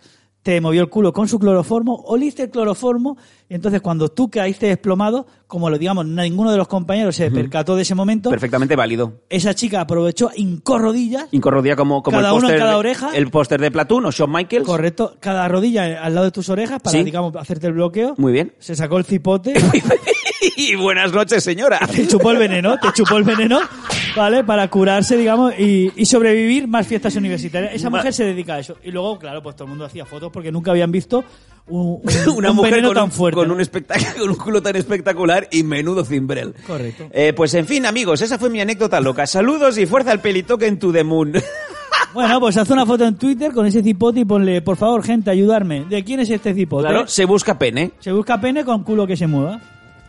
te 0.47 0.61
movió 0.61 0.81
el 0.81 0.89
culo 0.89 1.13
con 1.13 1.27
su 1.27 1.41
cloroformo, 1.41 2.05
oliste 2.07 2.45
el 2.45 2.51
cloroformo, 2.51 3.17
y 3.49 3.55
entonces 3.57 3.81
cuando 3.81 4.09
tú 4.11 4.31
caíste 4.31 4.67
desplomado, 4.67 5.27
como 5.49 5.71
lo 5.71 5.77
digamos, 5.77 6.07
ninguno 6.07 6.53
de 6.53 6.57
los 6.57 6.69
compañeros 6.69 7.17
se 7.17 7.33
percató 7.33 7.75
de 7.75 7.83
ese 7.83 7.97
momento, 7.97 8.31
Perfectamente 8.31 8.77
válido. 8.77 9.15
esa 9.29 9.55
chica 9.55 9.81
aprovechó, 9.81 10.31
hincó 10.37 10.79
rodillas, 10.79 11.27
Incorrodía 11.33 11.75
como, 11.75 12.01
como 12.01 12.19
Cada 12.19 12.29
el 12.31 12.35
uno 12.37 12.43
en 12.47 12.53
póster 12.53 12.59
cada 12.61 12.71
de- 12.71 12.77
oreja. 12.77 13.11
El 13.13 13.29
póster 13.29 13.61
de 13.61 13.73
Platoon 13.73 14.07
o 14.07 14.11
Shawn 14.13 14.31
Michaels. 14.31 14.67
correcto, 14.67 15.17
cada 15.19 15.49
rodilla 15.49 16.01
al 16.01 16.15
lado 16.15 16.27
de 16.27 16.31
tus 16.31 16.49
orejas 16.49 16.81
para, 16.81 16.97
Sí. 16.97 17.03
digamos, 17.03 17.35
hacerte 17.35 17.67
el 17.67 17.73
bloqueo. 17.73 18.15
Muy 18.17 18.33
bien. 18.33 18.53
Se 18.61 18.77
sacó 18.77 18.99
el 18.99 19.05
cipote, 19.05 19.53
y 20.57 20.77
buenas 20.77 21.13
noches, 21.13 21.43
señora. 21.43 21.81
te 21.93 22.07
chupó 22.07 22.31
el 22.31 22.39
veneno, 22.39 22.79
te 22.79 22.93
chupó 22.93 23.17
el 23.17 23.25
veneno, 23.25 23.59
¿vale? 24.17 24.43
Para 24.45 24.69
curarse, 24.69 25.17
digamos, 25.17 25.53
y, 25.59 25.93
y 25.95 26.07
sobrevivir 26.07 26.67
más 26.67 26.87
fiestas 26.87 27.15
universitarias. 27.17 27.75
Esa 27.75 27.91
Ma- 27.91 27.99
mujer 27.99 28.13
se 28.13 28.25
dedica 28.25 28.55
a 28.55 28.59
eso. 28.61 28.77
Y 28.83 28.91
luego, 28.91 29.19
claro, 29.19 29.43
pues 29.43 29.55
todo 29.57 29.65
el 29.65 29.71
mundo 29.71 29.85
hacía 29.85 30.05
fotos 30.05 30.31
porque 30.33 30.51
nunca 30.51 30.71
habían 30.71 30.91
visto 30.91 31.25
un, 31.69 32.01
un- 32.03 32.03
Una 32.37 32.51
un 32.51 32.57
mujer 32.57 32.83
con, 32.83 32.95
tan 32.95 33.11
fuerte. 33.13 33.37
con 33.39 33.51
un, 33.51 33.59
espectac- 33.61 34.15
con 34.19 34.31
un 34.31 34.37
culo 34.37 34.63
tan 34.63 34.77
espectacular 34.77 35.49
y 35.53 35.63
menudo 35.63 36.05
cimbrel. 36.05 36.55
Correcto. 36.67 37.09
Eh, 37.13 37.33
pues 37.35 37.55
en 37.55 37.67
fin, 37.67 37.87
amigos, 37.87 38.23
esa 38.23 38.39
fue 38.39 38.51
mi 38.51 38.61
anécdota 38.61 39.01
loca. 39.01 39.27
Saludos 39.27 39.77
y 39.79 39.87
fuerza 39.87 40.11
al 40.13 40.21
pelitoque 40.21 40.67
en 40.67 40.79
tu 40.79 40.93
the 40.93 41.05
moon. 41.05 41.33
Bueno, 42.15 42.41
pues 42.41 42.57
haz 42.57 42.71
una 42.71 42.87
foto 42.87 43.05
en 43.05 43.17
Twitter 43.17 43.53
con 43.53 43.67
ese 43.67 43.83
cipote 43.83 44.21
y 44.21 44.25
ponle, 44.25 44.63
por 44.63 44.79
favor, 44.79 45.03
gente, 45.05 45.29
ayudarme. 45.31 45.85
¿De 45.85 46.03
quién 46.03 46.21
es 46.21 46.31
este 46.31 46.55
cipote? 46.55 46.89
claro, 46.89 47.07
se 47.07 47.27
busca 47.27 47.59
pene. 47.59 47.91
Se 47.99 48.11
busca 48.11 48.41
pene 48.41 48.65
con 48.65 48.85
culo 48.85 49.07
que 49.07 49.19
se 49.19 49.27
mueva. 49.27 49.61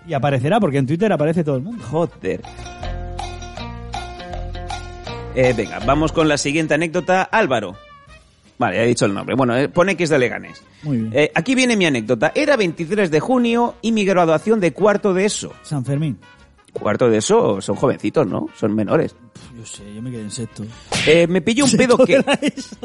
Y 0.07 0.13
aparecerá, 0.13 0.57
porque 0.61 0.77
en 0.77 0.85
Twitter 0.87 1.11
aparece 1.11 1.43
todo 1.43 1.57
el 1.57 1.63
mundo. 1.63 1.83
Joder. 1.89 2.41
Eh, 5.39 5.53
venga, 5.55 5.77
vamos 5.85 6.11
con 6.11 6.27
la 6.27 6.37
siguiente 6.37 6.73
anécdota. 6.73 7.21
Álvaro. 7.23 7.75
Vale, 8.57 8.77
ya 8.77 8.83
he 8.83 8.87
dicho 8.87 9.05
el 9.05 9.13
nombre. 9.13 9.35
Bueno, 9.35 9.55
eh, 9.55 9.69
pone 9.69 9.95
que 9.95 10.05
es 10.05 10.09
de 10.09 10.17
Leganés. 10.17 10.63
Muy 10.81 10.97
bien. 10.97 11.11
Eh, 11.13 11.31
aquí 11.35 11.53
viene 11.53 11.77
mi 11.77 11.85
anécdota. 11.85 12.31
Era 12.33 12.57
23 12.57 13.11
de 13.11 13.19
junio 13.19 13.75
y 13.83 13.91
mi 13.91 14.03
graduación 14.03 14.59
de 14.59 14.73
cuarto 14.73 15.13
de 15.13 15.25
eso. 15.25 15.53
San 15.61 15.85
Fermín. 15.85 16.17
Cuarto 16.73 17.07
de 17.09 17.19
eso 17.19 17.61
son 17.61 17.75
jovencitos, 17.75 18.25
¿no? 18.25 18.49
Son 18.55 18.73
menores. 18.75 19.15
Yo 19.55 19.63
sé, 19.65 19.83
yo 19.95 20.01
me 20.01 20.09
quedé 20.11 20.21
en 20.21 20.31
sexto. 20.31 20.63
Eh, 21.05 21.27
me 21.27 21.41
pilló 21.41 21.65
un 21.65 21.71
pedo 21.77 21.97
que... 21.99 22.17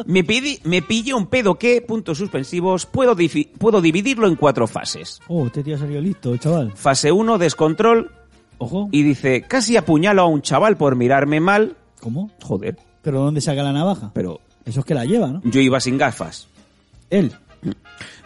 Me, 0.07 0.23
pidi- 0.25 0.61
me 0.65 0.83
pilló 0.83 1.17
un 1.17 1.27
pedo 1.29 1.55
que, 1.59 1.81
puntos 1.81 2.19
suspensivos, 2.19 2.85
puedo, 2.85 3.17
puedo 3.59 3.81
dividirlo 3.81 4.27
en 4.29 4.37
cuatro 4.37 4.67
fases. 4.67 5.21
Oh, 5.29 5.47
este 5.47 5.63
tío 5.63 5.79
salió 5.79 6.01
listo, 6.03 6.37
chaval. 6.37 6.73
Fase 6.75 7.13
1, 7.13 7.39
descontrol, 7.39 8.11
Ojo. 8.59 8.89
y 8.93 9.03
dice, 9.03 9.43
casi 9.43 9.77
apuñalo 9.79 10.23
a 10.23 10.27
un 10.27 10.43
chaval 10.43 10.77
por 10.77 10.97
mirarme 10.97 11.41
mal. 11.41 11.77
¿Cómo? 12.03 12.31
Joder, 12.43 12.77
¿Pero 13.01 13.21
dónde 13.21 13.41
saca 13.41 13.63
la 13.63 13.73
navaja? 13.73 14.11
pero 14.13 14.41
Eso 14.65 14.81
es 14.81 14.87
que 14.87 14.95
la 14.95 15.05
lleva, 15.05 15.29
¿no? 15.29 15.41
yo 15.45 15.61
iba 15.61 15.79
sin 15.81 15.97
gafas. 15.99 16.49
Él. 17.11 17.33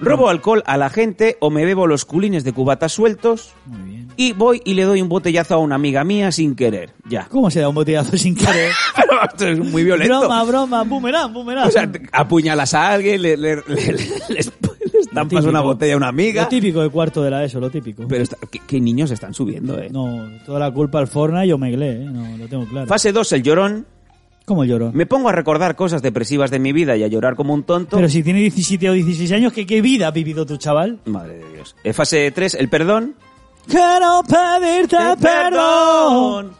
Robo 0.00 0.30
alcohol 0.30 0.62
a 0.66 0.78
la 0.78 0.88
gente 0.88 1.36
o 1.40 1.50
me 1.50 1.66
bebo 1.66 1.86
los 1.86 2.06
culines 2.06 2.42
de 2.42 2.54
cubata 2.54 2.88
sueltos 2.88 3.52
Muy 3.66 3.82
bien. 3.82 4.08
y 4.16 4.32
voy 4.32 4.62
y 4.64 4.72
le 4.72 4.84
doy 4.84 5.02
un 5.02 5.10
botellazo 5.10 5.54
a 5.54 5.58
una 5.58 5.74
amiga 5.74 6.04
mía 6.04 6.32
sin 6.32 6.54
querer. 6.56 6.94
Ya. 7.06 7.26
¿Cómo 7.30 7.50
se 7.50 7.60
da 7.60 7.68
un 7.68 7.74
botellazo 7.74 8.16
sin 8.16 8.34
querer? 8.34 8.72
Pero 8.96 9.22
esto 9.30 9.46
es 9.48 9.58
muy 9.58 9.84
violento. 9.84 10.18
broma, 10.20 10.42
broma, 10.44 10.82
boomerang, 10.84 11.32
boomerang. 11.34 11.68
O 11.68 11.70
sea, 11.70 11.90
apuñalas 12.12 12.72
a 12.72 12.88
alguien, 12.92 13.20
le, 13.20 13.36
le, 13.36 13.56
le- 13.56 13.92
le- 14.28 14.52
típico. 15.22 15.48
una 15.48 15.60
botella 15.60 15.94
a 15.94 15.96
una 15.96 16.08
amiga. 16.08 16.42
Lo 16.42 16.48
típico 16.48 16.80
de 16.82 16.88
cuarto 16.90 17.22
de 17.22 17.30
la 17.30 17.44
ESO, 17.44 17.60
lo 17.60 17.70
típico. 17.70 18.04
Pero 18.08 18.22
está- 18.22 18.36
¿qué, 18.50 18.60
qué 18.66 18.80
niños 18.80 19.10
están 19.10 19.34
subiendo, 19.34 19.78
eh? 19.78 19.88
No, 19.90 20.28
toda 20.44 20.58
la 20.60 20.70
culpa 20.70 20.98
al 20.98 21.06
Fortnite 21.06 21.48
yo 21.48 21.58
me 21.58 21.70
glé, 21.70 22.02
¿eh? 22.02 22.04
No, 22.04 22.36
lo 22.36 22.46
tengo 22.48 22.64
claro. 22.66 22.86
Fase 22.86 23.12
2, 23.12 23.32
el 23.32 23.42
llorón. 23.42 23.86
¿Cómo 24.44 24.64
lloro? 24.64 24.92
Me 24.92 25.06
pongo 25.06 25.28
a 25.28 25.32
recordar 25.32 25.74
cosas 25.74 26.02
depresivas 26.02 26.52
de 26.52 26.60
mi 26.60 26.72
vida 26.72 26.96
y 26.96 27.02
a 27.02 27.08
llorar 27.08 27.34
como 27.34 27.52
un 27.52 27.64
tonto. 27.64 27.96
Pero 27.96 28.08
si 28.08 28.22
tiene 28.22 28.38
17 28.40 28.88
o 28.90 28.92
16 28.92 29.32
años, 29.32 29.52
¿qué, 29.52 29.66
qué 29.66 29.80
vida 29.80 30.06
ha 30.06 30.10
vivido 30.12 30.46
tu 30.46 30.56
chaval? 30.56 31.00
Madre 31.06 31.38
de 31.38 31.52
Dios. 31.52 31.74
Eh, 31.82 31.92
fase 31.92 32.30
3, 32.30 32.54
el 32.54 32.68
perdón. 32.68 33.14
Quiero 33.66 34.22
pedirte 34.28 34.96
perdón. 35.20 36.52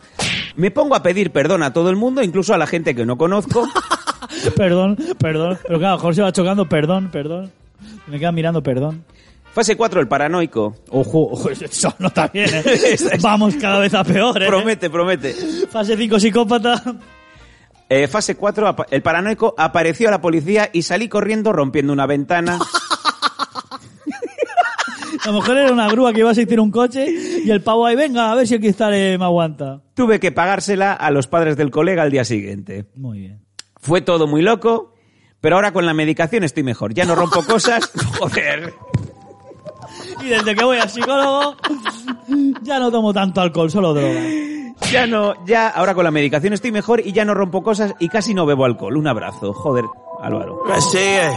Me 0.57 0.73
pongo 0.73 0.97
a 0.97 1.03
pedir 1.03 1.31
perdón 1.31 1.63
a 1.63 1.73
todo 1.73 1.89
el 1.91 1.95
mundo, 1.97 2.23
incluso 2.25 2.55
a 2.55 2.59
la 2.59 2.67
gente 2.67 2.95
que 2.95 3.07
no 3.07 3.17
conozco. 3.17 3.69
Perdón, 4.57 4.97
perdón. 5.19 5.59
Pero 5.67 5.79
claro, 5.79 5.99
Jorge 5.99 6.23
va 6.23 6.33
chocando, 6.33 6.69
perdón, 6.69 7.11
perdón. 7.13 7.51
Me 8.07 8.19
queda 8.19 8.33
mirando, 8.33 8.63
perdón. 8.63 9.05
Fase 9.53 9.75
4, 9.77 10.01
el 10.03 10.09
paranoico. 10.09 10.77
Ojo, 10.91 11.29
ojo, 11.33 11.49
eso 11.51 11.95
no 11.99 12.09
está 12.09 12.29
bien, 12.29 12.49
¿eh? 12.53 12.97
Vamos 13.23 13.55
cada 13.57 13.79
vez 13.81 13.95
a 13.95 14.05
peor, 14.05 14.43
¿eh? 14.43 14.47
Promete, 14.47 14.91
promete. 14.91 15.33
Fase 15.71 15.97
5, 15.97 16.21
psicópata. 16.21 16.83
Eh, 17.89 18.07
fase 18.09 18.35
4, 18.35 18.69
apa- 18.69 18.87
el 18.91 19.01
paranoico 19.01 19.55
apareció 19.57 20.09
a 20.09 20.11
la 20.11 20.21
policía 20.21 20.69
y 20.73 20.83
salí 20.83 21.09
corriendo 21.09 21.53
rompiendo 21.53 21.93
una 21.93 22.05
ventana. 22.07 22.59
A 25.25 25.29
lo 25.31 25.41
mejor 25.41 25.57
era 25.57 25.73
una 25.73 25.89
grúa 25.89 26.13
que 26.13 26.21
iba 26.21 26.29
a 26.29 26.33
asistir 26.33 26.61
un 26.61 26.71
coche 26.71 27.07
y 27.45 27.51
el 27.51 27.61
pavo 27.63 27.87
ahí, 27.87 27.97
venga, 27.97 28.31
a 28.31 28.35
ver 28.35 28.47
si 28.47 28.55
el 28.55 28.61
cristal 28.61 28.95
eh, 28.95 29.17
me 29.19 29.25
aguanta. 29.25 29.81
Tuve 29.95 30.21
que 30.21 30.31
pagársela 30.31 30.93
a 30.93 31.11
los 31.11 31.27
padres 31.27 31.57
del 31.57 31.71
colega 31.71 32.03
al 32.03 32.11
día 32.11 32.25
siguiente. 32.25 32.85
Muy 32.95 33.21
bien. 33.21 33.41
Fue 33.81 34.03
todo 34.03 34.27
muy 34.27 34.43
loco, 34.43 34.95
pero 35.41 35.57
ahora 35.57 35.73
con 35.73 35.87
la 35.87 35.95
medicación 35.95 36.45
estoy 36.45 36.63
mejor. 36.63 36.95
Ya 36.95 37.05
no 37.05 37.15
rompo 37.15 37.43
cosas. 37.45 37.91
Joder. 38.19 38.75
Y 40.21 40.29
desde 40.29 40.55
que 40.55 40.65
voy 40.65 40.79
al 40.79 40.91
psicólogo, 40.91 41.57
ya 42.63 42.79
no 42.79 42.91
tomo 42.91 43.13
tanto 43.13 43.41
alcohol, 43.41 43.71
solo 43.71 43.95
droga. 43.95 44.21
Ya 44.91 45.07
no, 45.07 45.35
ya, 45.47 45.69
ahora 45.69 45.95
con 45.95 46.05
la 46.05 46.11
medicación 46.11 46.53
estoy 46.53 46.71
mejor 46.71 47.01
y 47.01 47.13
ya 47.13 47.25
no 47.25 47.35
rompo 47.35 47.63
cosas 47.63 47.95
y 47.99 48.09
casi 48.09 48.35
no 48.35 48.47
bebo 48.47 48.65
alcohol. 48.65 48.97
Un 48.97 49.09
abrazo. 49.09 49.53
Joder, 49.53 49.85
Álvaro. 50.23 50.63
Me 50.67 50.81
sigue. 50.81 51.31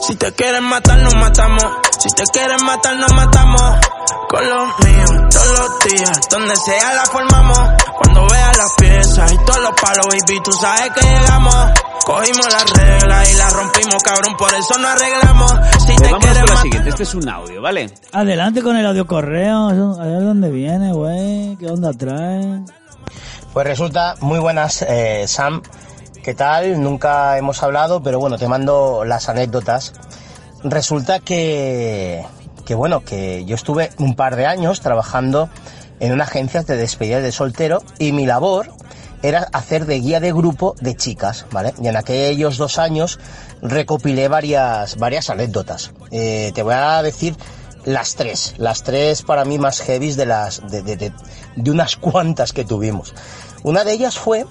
Si 0.00 0.16
te 0.16 0.32
quieren 0.32 0.64
matar, 0.64 0.98
nos 0.98 1.14
matamos. 1.14 1.64
Si 1.98 2.08
te 2.10 2.24
quieren 2.32 2.64
matar, 2.64 2.96
nos 2.96 3.12
matamos. 3.12 3.62
Con 4.28 4.48
los 4.48 4.80
míos, 4.80 5.10
todos 5.30 5.58
los 5.58 5.92
días, 5.92 6.20
donde 6.30 6.56
sea 6.56 6.94
la 6.94 7.04
formamos. 7.04 7.58
Cuando 7.98 8.26
las 8.62 8.74
piezas 8.76 9.32
y 9.32 9.36
todos 9.38 9.60
los 9.60 9.80
palos, 9.80 10.06
baby, 10.06 10.40
tú 10.44 10.52
sabes 10.52 10.90
que 10.94 11.00
llegamos. 11.04 11.54
Cogimos 12.04 12.52
las 12.52 12.70
reglas 12.72 13.32
y 13.32 13.36
las 13.36 13.52
rompimos, 13.52 14.02
cabrón, 14.02 14.36
por 14.36 14.54
eso 14.54 14.78
no 14.78 14.88
arreglamos. 14.88 15.52
Si 15.84 15.92
Eh, 15.92 15.96
te 16.00 16.10
con 16.10 16.20
la 16.46 16.56
siguiente. 16.56 16.88
Este 16.90 17.02
es 17.02 17.14
un 17.14 17.28
audio, 17.28 17.60
¿vale? 17.60 17.90
Adelante 18.12 18.62
con 18.62 18.76
el 18.76 18.86
audio 18.86 19.06
correo, 19.06 19.68
a 19.68 20.04
ver 20.04 20.22
dónde 20.22 20.50
viene, 20.50 20.92
güey, 20.92 21.56
qué 21.56 21.66
onda 21.66 21.92
trae. 21.92 22.62
Pues 23.52 23.66
resulta, 23.66 24.14
muy 24.20 24.38
buenas, 24.38 24.82
eh, 24.82 25.24
Sam. 25.26 25.62
¿qué 26.22 26.34
tal? 26.34 26.80
Nunca 26.80 27.36
hemos 27.38 27.64
hablado, 27.64 28.00
pero 28.00 28.20
bueno, 28.20 28.38
te 28.38 28.46
mando 28.46 29.04
las 29.04 29.28
anécdotas. 29.28 29.92
Resulta 30.62 31.18
que, 31.18 32.24
que 32.64 32.76
bueno, 32.76 33.00
que 33.00 33.44
yo 33.44 33.56
estuve 33.56 33.90
un 33.98 34.14
par 34.14 34.36
de 34.36 34.46
años 34.46 34.80
trabajando 34.80 35.48
en 36.02 36.12
una 36.12 36.24
agencia 36.24 36.62
de 36.64 36.76
despedida 36.76 37.20
de 37.20 37.30
soltero 37.32 37.82
y 37.98 38.12
mi 38.12 38.26
labor 38.26 38.70
era 39.22 39.46
hacer 39.52 39.86
de 39.86 40.00
guía 40.00 40.18
de 40.18 40.32
grupo 40.32 40.74
de 40.80 40.96
chicas, 40.96 41.46
¿vale? 41.52 41.72
Y 41.80 41.86
en 41.86 41.96
aquellos 41.96 42.58
dos 42.58 42.78
años 42.78 43.20
recopilé 43.62 44.26
varias, 44.26 44.96
varias 44.96 45.30
anécdotas. 45.30 45.92
Eh, 46.10 46.50
te 46.56 46.62
voy 46.64 46.74
a 46.74 47.00
decir 47.02 47.36
las 47.84 48.16
tres, 48.16 48.54
las 48.58 48.82
tres 48.82 49.22
para 49.22 49.44
mí 49.44 49.58
más 49.60 49.80
heavies 49.80 50.16
de 50.16 50.26
las, 50.26 50.60
de, 50.68 50.82
de- 50.82 50.96
de- 50.96 51.12
de 51.54 51.70
unas 51.70 51.96
cuantas 51.96 52.52
que 52.52 52.64
tuvimos. 52.64 53.14
Una 53.62 53.84
de 53.84 53.92
ellas 53.92 54.18
fue 54.18 54.44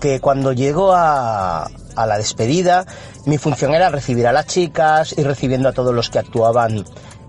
que 0.00 0.20
cuando 0.20 0.52
llego 0.52 0.92
a, 0.94 1.64
a 1.96 2.06
la 2.06 2.16
despedida, 2.16 2.86
mi 3.26 3.36
función 3.36 3.74
era 3.74 3.90
recibir 3.90 4.26
a 4.26 4.32
las 4.32 4.46
chicas 4.46 5.14
y 5.18 5.22
recibiendo 5.22 5.68
a 5.68 5.72
todos 5.72 5.94
los 5.94 6.08
que 6.08 6.18
actuaban 6.18 6.84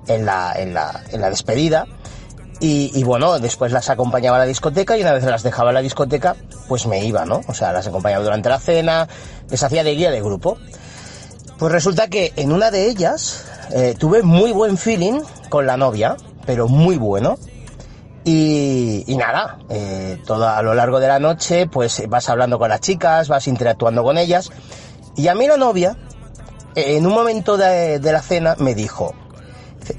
en 0.07 0.25
la, 0.25 0.53
en 0.55 0.73
la, 0.73 1.03
en 1.11 1.19
la 1.19 1.29
despedida. 1.29 1.87
Y, 2.59 2.91
y 2.93 3.03
bueno, 3.03 3.37
después 3.39 3.71
las 3.71 3.89
acompañaba 3.89 4.37
a 4.37 4.39
la 4.39 4.45
discoteca 4.45 4.97
y 4.97 5.01
una 5.01 5.13
vez 5.13 5.23
las 5.25 5.43
dejaba 5.43 5.71
en 5.71 5.75
la 5.75 5.81
discoteca, 5.81 6.35
pues 6.67 6.87
me 6.87 7.03
iba, 7.03 7.25
¿no? 7.25 7.41
O 7.47 7.53
sea, 7.53 7.73
las 7.73 7.87
acompañaba 7.87 8.23
durante 8.23 8.49
la 8.49 8.59
cena, 8.59 9.07
les 9.49 9.61
hacía 9.61 9.83
de 9.83 9.93
guía 9.95 10.11
de 10.11 10.21
grupo. 10.21 10.57
Pues 11.57 11.71
resulta 11.71 12.07
que 12.07 12.33
en 12.35 12.51
una 12.51 12.71
de 12.71 12.87
ellas 12.87 13.45
eh, 13.71 13.95
tuve 13.97 14.23
muy 14.23 14.51
buen 14.51 14.77
feeling 14.77 15.21
con 15.49 15.65
la 15.65 15.77
novia, 15.77 16.15
pero 16.45 16.67
muy 16.67 16.97
bueno. 16.97 17.37
Y, 18.23 19.03
y 19.05 19.17
nada, 19.17 19.59
eh, 19.69 20.19
todo 20.25 20.47
a 20.49 20.61
lo 20.63 20.73
largo 20.73 20.99
de 20.99 21.07
la 21.07 21.19
noche, 21.19 21.67
pues 21.67 22.01
vas 22.09 22.27
hablando 22.29 22.57
con 22.57 22.69
las 22.69 22.81
chicas, 22.81 23.27
vas 23.27 23.47
interactuando 23.47 24.03
con 24.03 24.17
ellas. 24.17 24.49
Y 25.15 25.27
a 25.27 25.35
mí 25.35 25.47
la 25.47 25.57
novia, 25.57 25.97
eh, 26.73 26.97
en 26.97 27.05
un 27.05 27.13
momento 27.13 27.57
de, 27.57 27.99
de 27.99 28.11
la 28.11 28.21
cena, 28.21 28.55
me 28.57 28.73
dijo, 28.73 29.13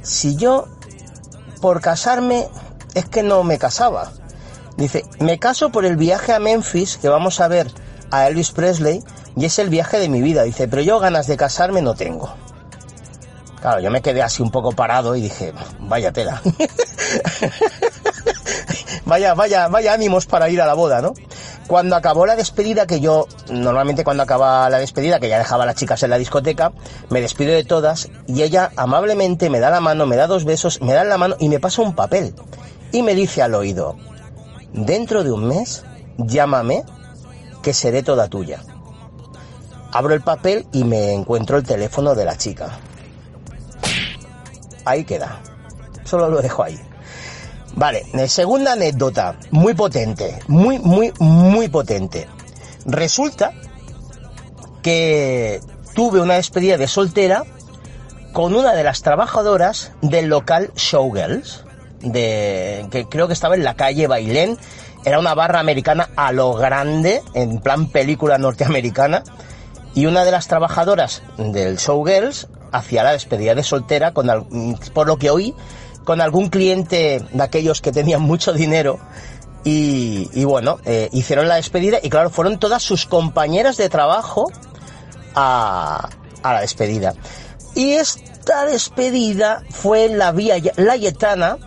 si 0.02 0.36
yo 0.36 0.66
por 1.60 1.80
casarme 1.80 2.48
es 2.94 3.06
que 3.06 3.22
no 3.22 3.44
me 3.44 3.58
casaba. 3.58 4.12
Dice, 4.76 5.04
me 5.20 5.38
caso 5.38 5.70
por 5.70 5.84
el 5.84 5.96
viaje 5.96 6.32
a 6.32 6.38
Memphis, 6.38 6.98
que 6.98 7.08
vamos 7.08 7.40
a 7.40 7.48
ver 7.48 7.70
a 8.10 8.26
Elvis 8.26 8.50
Presley, 8.50 9.02
y 9.36 9.44
es 9.44 9.58
el 9.58 9.68
viaje 9.68 9.98
de 9.98 10.08
mi 10.08 10.20
vida. 10.20 10.42
Dice, 10.42 10.68
pero 10.68 10.82
yo 10.82 10.98
ganas 10.98 11.26
de 11.26 11.36
casarme 11.36 11.82
no 11.82 11.94
tengo. 11.94 12.34
Claro, 13.60 13.80
yo 13.80 13.90
me 13.90 14.02
quedé 14.02 14.22
así 14.22 14.42
un 14.42 14.50
poco 14.50 14.72
parado 14.72 15.16
y 15.16 15.22
dije, 15.22 15.52
vaya 15.80 16.12
tela. 16.12 16.42
vaya, 19.06 19.34
vaya, 19.34 19.68
vaya 19.68 19.94
ánimos 19.94 20.26
para 20.26 20.48
ir 20.50 20.60
a 20.60 20.66
la 20.66 20.74
boda, 20.74 21.00
¿no? 21.00 21.14
Cuando 21.66 21.96
acabó 21.96 22.26
la 22.26 22.36
despedida, 22.36 22.86
que 22.86 23.00
yo, 23.00 23.26
normalmente 23.50 24.04
cuando 24.04 24.22
acaba 24.22 24.70
la 24.70 24.78
despedida, 24.78 25.18
que 25.18 25.28
ya 25.28 25.38
dejaba 25.38 25.64
a 25.64 25.66
las 25.66 25.74
chicas 25.74 26.02
en 26.02 26.10
la 26.10 26.18
discoteca, 26.18 26.72
me 27.10 27.20
despido 27.20 27.52
de 27.52 27.64
todas 27.64 28.08
y 28.26 28.42
ella 28.42 28.70
amablemente 28.76 29.50
me 29.50 29.58
da 29.58 29.70
la 29.70 29.80
mano, 29.80 30.06
me 30.06 30.16
da 30.16 30.28
dos 30.28 30.44
besos, 30.44 30.80
me 30.80 30.92
da 30.92 31.02
la 31.02 31.18
mano 31.18 31.36
y 31.40 31.48
me 31.48 31.58
pasa 31.58 31.82
un 31.82 31.94
papel. 31.94 32.34
Y 32.92 33.02
me 33.02 33.14
dice 33.14 33.42
al 33.42 33.54
oído, 33.54 33.96
dentro 34.72 35.24
de 35.24 35.32
un 35.32 35.48
mes, 35.48 35.84
llámame, 36.18 36.84
que 37.62 37.72
seré 37.72 38.04
toda 38.04 38.28
tuya. 38.28 38.62
Abro 39.92 40.14
el 40.14 40.20
papel 40.20 40.66
y 40.72 40.84
me 40.84 41.12
encuentro 41.12 41.56
el 41.56 41.64
teléfono 41.64 42.14
de 42.14 42.24
la 42.24 42.36
chica. 42.36 42.78
Ahí 44.84 45.04
queda. 45.04 45.40
Solo 46.04 46.28
lo 46.28 46.40
dejo 46.40 46.62
ahí. 46.62 46.78
Vale, 47.76 48.06
eh, 48.14 48.26
segunda 48.26 48.72
anécdota, 48.72 49.36
muy 49.50 49.74
potente, 49.74 50.38
muy, 50.48 50.78
muy, 50.78 51.12
muy 51.20 51.68
potente. 51.68 52.26
Resulta 52.86 53.52
que 54.82 55.60
tuve 55.94 56.20
una 56.20 56.34
despedida 56.34 56.78
de 56.78 56.88
soltera 56.88 57.44
con 58.32 58.54
una 58.54 58.72
de 58.74 58.82
las 58.82 59.02
trabajadoras 59.02 59.92
del 60.00 60.26
local 60.26 60.70
Showgirls, 60.74 61.64
que 62.00 63.06
creo 63.10 63.26
que 63.26 63.34
estaba 63.34 63.56
en 63.56 63.64
la 63.64 63.74
calle 63.74 64.06
Bailén. 64.06 64.56
Era 65.04 65.18
una 65.18 65.34
barra 65.34 65.60
americana 65.60 66.08
a 66.16 66.32
lo 66.32 66.54
grande, 66.54 67.22
en 67.34 67.60
plan 67.60 67.88
película 67.88 68.38
norteamericana. 68.38 69.22
Y 69.94 70.06
una 70.06 70.24
de 70.24 70.30
las 70.30 70.48
trabajadoras 70.48 71.22
del 71.36 71.76
Showgirls 71.76 72.48
hacía 72.72 73.04
la 73.04 73.12
despedida 73.12 73.54
de 73.54 73.62
soltera, 73.62 74.12
con 74.12 74.28
por 74.94 75.06
lo 75.06 75.18
que 75.18 75.30
oí, 75.30 75.54
con 76.06 76.22
algún 76.22 76.48
cliente 76.48 77.22
de 77.30 77.42
aquellos 77.42 77.82
que 77.82 77.92
tenían 77.92 78.22
mucho 78.22 78.54
dinero. 78.54 78.98
Y, 79.64 80.44
bueno, 80.44 80.78
eh, 80.84 81.08
hicieron 81.12 81.48
la 81.48 81.56
despedida 81.56 81.98
y 82.00 82.08
claro, 82.08 82.30
fueron 82.30 82.58
todas 82.60 82.82
sus 82.84 83.04
compañeras 83.04 83.76
de 83.76 83.88
trabajo 83.88 84.50
a, 85.34 86.08
a 86.42 86.52
la 86.54 86.60
despedida. 86.60 87.14
Y 87.74 87.94
esta 87.94 88.64
despedida 88.64 89.62
fue 89.70 90.04
en 90.06 90.18
la 90.18 90.30
Vía 90.30 90.56
Layetana, 90.76 91.58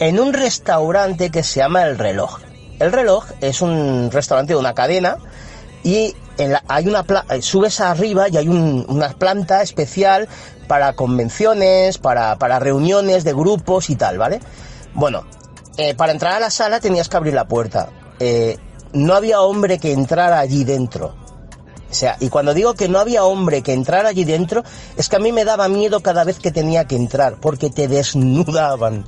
en 0.00 0.18
un 0.18 0.32
restaurante 0.32 1.30
que 1.30 1.42
se 1.44 1.60
llama 1.60 1.84
El 1.84 1.98
Reloj. 1.98 2.40
El 2.80 2.90
Reloj 2.90 3.26
es 3.40 3.62
un 3.62 4.10
restaurante 4.10 4.54
de 4.54 4.58
una 4.58 4.74
cadena 4.74 5.18
y 5.84 6.16
en 6.36 6.52
la- 6.52 6.64
hay 6.66 6.88
una 6.88 7.04
eh, 7.30 7.42
subes 7.42 7.80
arriba 7.80 8.28
y 8.28 8.38
hay 8.38 8.48
un- 8.48 8.84
una 8.88 9.10
planta 9.10 9.62
especial 9.62 10.28
para 10.70 10.92
convenciones, 10.92 11.98
para, 11.98 12.36
para 12.36 12.60
reuniones 12.60 13.24
de 13.24 13.32
grupos 13.32 13.90
y 13.90 13.96
tal, 13.96 14.18
¿vale? 14.18 14.38
Bueno, 14.94 15.24
eh, 15.76 15.96
para 15.96 16.12
entrar 16.12 16.34
a 16.34 16.38
la 16.38 16.48
sala 16.48 16.78
tenías 16.78 17.08
que 17.08 17.16
abrir 17.16 17.34
la 17.34 17.48
puerta. 17.48 17.88
Eh, 18.20 18.56
no 18.92 19.14
había 19.14 19.40
hombre 19.40 19.80
que 19.80 19.92
entrara 19.92 20.38
allí 20.38 20.62
dentro. 20.62 21.12
O 21.90 21.92
sea, 21.92 22.16
y 22.20 22.28
cuando 22.28 22.54
digo 22.54 22.74
que 22.74 22.88
no 22.88 23.00
había 23.00 23.24
hombre 23.24 23.62
que 23.62 23.72
entrara 23.72 24.10
allí 24.10 24.22
dentro, 24.22 24.62
es 24.96 25.08
que 25.08 25.16
a 25.16 25.18
mí 25.18 25.32
me 25.32 25.44
daba 25.44 25.66
miedo 25.66 26.04
cada 26.04 26.22
vez 26.22 26.38
que 26.38 26.52
tenía 26.52 26.84
que 26.84 26.94
entrar, 26.94 27.38
porque 27.40 27.68
te 27.68 27.88
desnudaban. 27.88 29.04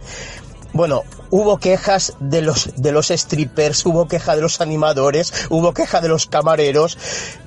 Bueno, 0.73 1.05
hubo 1.31 1.59
quejas 1.59 2.15
de 2.19 2.43
los, 2.43 2.71
de 2.77 2.91
los 2.91 3.11
strippers, 3.11 3.87
hubo 3.87 4.09
queja 4.09 4.35
de 4.35 4.43
los 4.43 4.61
animadores, 4.61 5.33
hubo 5.49 5.73
queja 5.73 6.01
de 6.01 6.09
los 6.09 6.27
camareros. 6.27 6.99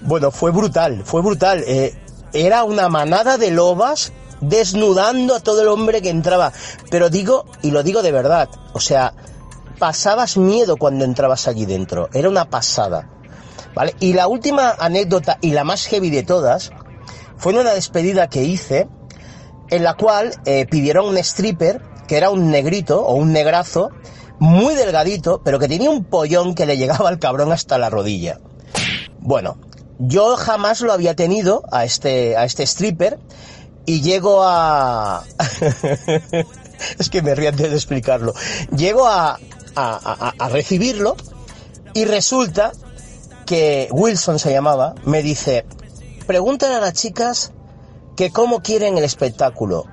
Bueno, 0.03 0.31
fue 0.31 0.51
brutal, 0.51 1.01
fue 1.03 1.21
brutal. 1.21 1.65
Eh, 1.67 1.93
era 2.35 2.63
una 2.63 2.89
manada 2.89 3.37
de 3.37 3.51
lobas 3.51 4.11
desnudando 4.41 5.35
a 5.35 5.39
todo 5.39 5.61
el 5.61 5.69
hombre 5.69 6.01
que 6.01 6.09
entraba. 6.09 6.51
Pero 6.91 7.09
digo, 7.09 7.45
y 7.61 7.71
lo 7.71 7.81
digo 7.81 8.03
de 8.03 8.11
verdad, 8.11 8.49
o 8.73 8.79
sea, 8.79 9.13
pasabas 9.79 10.37
miedo 10.37 10.77
cuando 10.77 11.05
entrabas 11.05 11.47
allí 11.47 11.65
dentro. 11.65 12.09
Era 12.13 12.29
una 12.29 12.49
pasada. 12.49 13.09
¿Vale? 13.73 13.95
Y 13.99 14.13
la 14.13 14.27
última 14.27 14.75
anécdota 14.77 15.37
y 15.41 15.51
la 15.51 15.63
más 15.63 15.85
heavy 15.87 16.09
de 16.09 16.23
todas 16.23 16.71
fue 17.37 17.53
en 17.53 17.59
una 17.59 17.73
despedida 17.73 18.29
que 18.29 18.43
hice 18.43 18.87
en 19.69 19.83
la 19.83 19.95
cual 19.95 20.33
eh, 20.45 20.65
pidieron 20.65 21.07
un 21.07 21.17
stripper 21.17 21.81
que 22.07 22.17
era 22.17 22.29
un 22.29 22.51
negrito 22.51 23.03
o 23.05 23.15
un 23.15 23.33
negrazo 23.33 23.89
muy 24.39 24.75
delgadito, 24.75 25.41
pero 25.43 25.59
que 25.59 25.67
tenía 25.67 25.89
un 25.89 26.03
pollón 26.05 26.55
que 26.55 26.65
le 26.65 26.77
llegaba 26.77 27.09
al 27.09 27.19
cabrón 27.19 27.51
hasta 27.51 27.77
la 27.77 27.89
rodilla. 27.89 28.39
Bueno, 29.19 29.57
yo 29.99 30.35
jamás 30.35 30.81
lo 30.81 30.91
había 30.93 31.15
tenido 31.15 31.63
a 31.71 31.85
este, 31.85 32.35
a 32.37 32.45
este 32.45 32.63
stripper 32.63 33.17
y 33.85 34.01
llego 34.01 34.41
a... 34.43 35.23
es 36.99 37.09
que 37.09 37.21
me 37.21 37.35
río 37.35 37.49
antes 37.49 37.69
de 37.69 37.75
explicarlo. 37.75 38.33
Llego 38.75 39.07
a, 39.07 39.39
a, 39.75 40.33
a- 40.37 40.49
recibirlo 40.49 41.15
y 41.93 42.05
resulta 42.05 42.71
que 43.45 43.87
Wilson 43.91 44.39
se 44.39 44.51
llamaba, 44.51 44.95
me 45.05 45.21
dice, 45.21 45.65
pregúntale 46.25 46.75
a 46.75 46.79
las 46.79 46.93
chicas 46.93 47.51
que 48.15 48.31
cómo 48.31 48.61
quieren 48.61 48.97
el 48.97 49.03
espectáculo, 49.03 49.85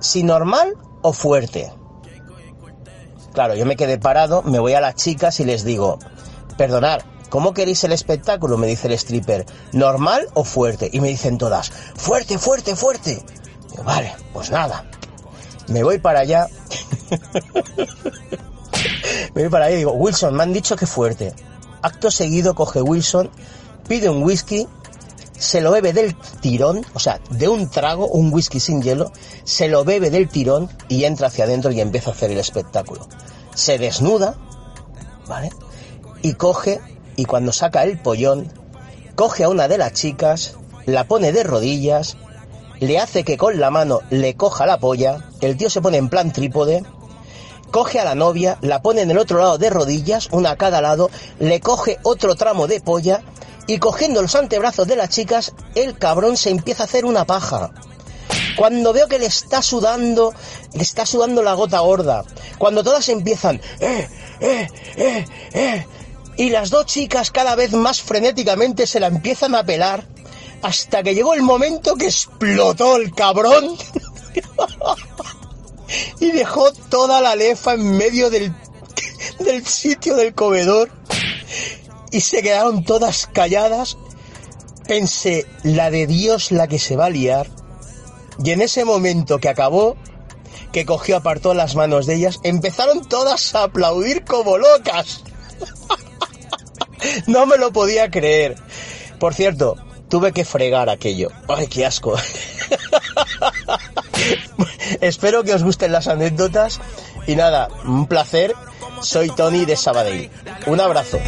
si 0.00 0.22
normal 0.22 0.74
o 1.02 1.12
fuerte. 1.12 1.72
Claro, 3.32 3.54
yo 3.54 3.64
me 3.66 3.76
quedé 3.76 3.98
parado, 3.98 4.42
me 4.42 4.58
voy 4.58 4.74
a 4.74 4.80
las 4.80 4.96
chicas 4.96 5.40
y 5.40 5.44
les 5.44 5.64
digo, 5.64 5.98
perdonad, 6.56 7.00
¿cómo 7.28 7.54
queréis 7.54 7.84
el 7.84 7.92
espectáculo? 7.92 8.56
Me 8.56 8.66
dice 8.66 8.88
el 8.88 8.94
stripper, 8.94 9.46
¿normal 9.72 10.26
o 10.34 10.44
fuerte? 10.44 10.90
Y 10.92 11.00
me 11.00 11.08
dicen 11.08 11.38
todas, 11.38 11.70
fuerte, 11.70 12.38
fuerte, 12.38 12.76
fuerte. 12.76 13.22
Digo, 13.70 13.84
vale, 13.84 14.14
pues 14.32 14.50
nada. 14.50 14.84
Me 15.68 15.82
voy 15.82 15.98
para 15.98 16.20
allá. 16.20 16.48
me 19.34 19.42
voy 19.42 19.50
para 19.50 19.66
allá 19.66 19.74
y 19.74 19.78
digo, 19.78 19.92
Wilson, 19.92 20.34
me 20.34 20.42
han 20.42 20.52
dicho 20.52 20.76
que 20.76 20.86
fuerte. 20.86 21.34
Acto 21.82 22.10
seguido 22.10 22.54
coge 22.54 22.82
Wilson, 22.82 23.30
pide 23.86 24.08
un 24.08 24.22
whisky, 24.22 24.66
se 25.38 25.60
lo 25.60 25.70
bebe 25.70 25.92
del 25.92 26.16
tirón, 26.40 26.84
o 26.94 26.98
sea, 26.98 27.20
de 27.30 27.48
un 27.48 27.70
trago, 27.70 28.08
un 28.08 28.32
whisky 28.32 28.58
sin 28.58 28.82
hielo, 28.82 29.12
se 29.44 29.68
lo 29.68 29.84
bebe 29.84 30.10
del 30.10 30.28
tirón 30.28 30.68
y 30.88 31.04
entra 31.04 31.28
hacia 31.28 31.44
adentro 31.44 31.70
y 31.70 31.80
empieza 31.80 32.10
a 32.10 32.14
hacer 32.14 32.32
el 32.32 32.38
espectáculo. 32.38 33.06
Se 33.54 33.78
desnuda, 33.78 34.34
¿vale? 35.28 35.50
Y 36.22 36.34
coge, 36.34 36.80
y 37.18 37.24
cuando 37.24 37.52
saca 37.52 37.82
el 37.82 37.98
pollón, 37.98 38.48
coge 39.16 39.42
a 39.42 39.48
una 39.48 39.66
de 39.66 39.76
las 39.76 39.92
chicas, 39.92 40.54
la 40.86 41.02
pone 41.02 41.32
de 41.32 41.42
rodillas, 41.42 42.16
le 42.78 43.00
hace 43.00 43.24
que 43.24 43.36
con 43.36 43.58
la 43.58 43.70
mano 43.72 44.02
le 44.08 44.36
coja 44.36 44.66
la 44.66 44.78
polla, 44.78 45.24
el 45.40 45.56
tío 45.56 45.68
se 45.68 45.80
pone 45.80 45.98
en 45.98 46.10
plan 46.10 46.32
trípode, 46.32 46.84
coge 47.72 47.98
a 47.98 48.04
la 48.04 48.14
novia, 48.14 48.56
la 48.60 48.82
pone 48.82 49.02
en 49.02 49.10
el 49.10 49.18
otro 49.18 49.38
lado 49.38 49.58
de 49.58 49.68
rodillas, 49.68 50.28
una 50.30 50.52
a 50.52 50.56
cada 50.56 50.80
lado, 50.80 51.10
le 51.40 51.58
coge 51.58 51.98
otro 52.04 52.36
tramo 52.36 52.68
de 52.68 52.80
polla 52.80 53.22
y 53.66 53.78
cogiendo 53.78 54.22
los 54.22 54.36
antebrazos 54.36 54.86
de 54.86 54.94
las 54.94 55.08
chicas, 55.08 55.54
el 55.74 55.98
cabrón 55.98 56.36
se 56.36 56.50
empieza 56.50 56.84
a 56.84 56.86
hacer 56.86 57.04
una 57.04 57.24
paja. 57.24 57.72
Cuando 58.56 58.92
veo 58.92 59.08
que 59.08 59.18
le 59.18 59.26
está 59.26 59.60
sudando, 59.60 60.32
le 60.72 60.82
está 60.82 61.04
sudando 61.04 61.42
la 61.42 61.54
gota 61.54 61.80
gorda. 61.80 62.24
Cuando 62.58 62.84
todas 62.84 63.08
empiezan, 63.08 63.60
eh, 63.80 64.08
eh, 64.40 64.68
eh, 64.96 65.26
eh, 65.52 65.86
y 66.38 66.50
las 66.50 66.70
dos 66.70 66.86
chicas 66.86 67.32
cada 67.32 67.56
vez 67.56 67.72
más 67.72 68.00
frenéticamente 68.00 68.86
se 68.86 69.00
la 69.00 69.08
empiezan 69.08 69.56
a 69.56 69.64
pelar, 69.64 70.06
hasta 70.62 71.02
que 71.02 71.14
llegó 71.14 71.34
el 71.34 71.42
momento 71.42 71.96
que 71.96 72.06
explotó 72.06 72.96
el 72.96 73.12
cabrón 73.12 73.76
y 76.20 76.30
dejó 76.30 76.72
toda 76.88 77.20
la 77.20 77.34
lefa 77.34 77.74
en 77.74 77.90
medio 77.90 78.30
del, 78.30 78.54
del 79.40 79.66
sitio 79.66 80.14
del 80.14 80.32
comedor 80.32 80.90
y 82.12 82.20
se 82.20 82.40
quedaron 82.40 82.84
todas 82.84 83.26
calladas. 83.26 83.98
Pensé, 84.86 85.44
la 85.64 85.90
de 85.90 86.06
Dios 86.06 86.52
la 86.52 86.68
que 86.68 86.78
se 86.78 86.96
va 86.96 87.06
a 87.06 87.10
liar. 87.10 87.48
Y 88.42 88.52
en 88.52 88.62
ese 88.62 88.84
momento 88.84 89.40
que 89.40 89.48
acabó, 89.48 89.96
que 90.70 90.86
cogió, 90.86 91.16
apartó 91.16 91.52
las 91.52 91.74
manos 91.74 92.06
de 92.06 92.14
ellas, 92.14 92.38
empezaron 92.44 93.04
todas 93.08 93.56
a 93.56 93.64
aplaudir 93.64 94.24
como 94.24 94.56
locas. 94.56 95.24
No 97.26 97.46
me 97.46 97.56
lo 97.56 97.72
podía 97.72 98.10
creer. 98.10 98.56
Por 99.18 99.34
cierto, 99.34 99.76
tuve 100.08 100.32
que 100.32 100.44
fregar 100.44 100.88
aquello. 100.88 101.30
Ay, 101.48 101.66
qué 101.66 101.86
asco. 101.86 102.16
Espero 105.00 105.44
que 105.44 105.54
os 105.54 105.62
gusten 105.62 105.92
las 105.92 106.08
anécdotas. 106.08 106.80
Y 107.26 107.36
nada, 107.36 107.68
un 107.84 108.06
placer. 108.06 108.54
Soy 109.02 109.28
Tony 109.30 109.64
de 109.64 109.76
Sabadell. 109.76 110.30
Un 110.66 110.80
abrazo. 110.80 111.18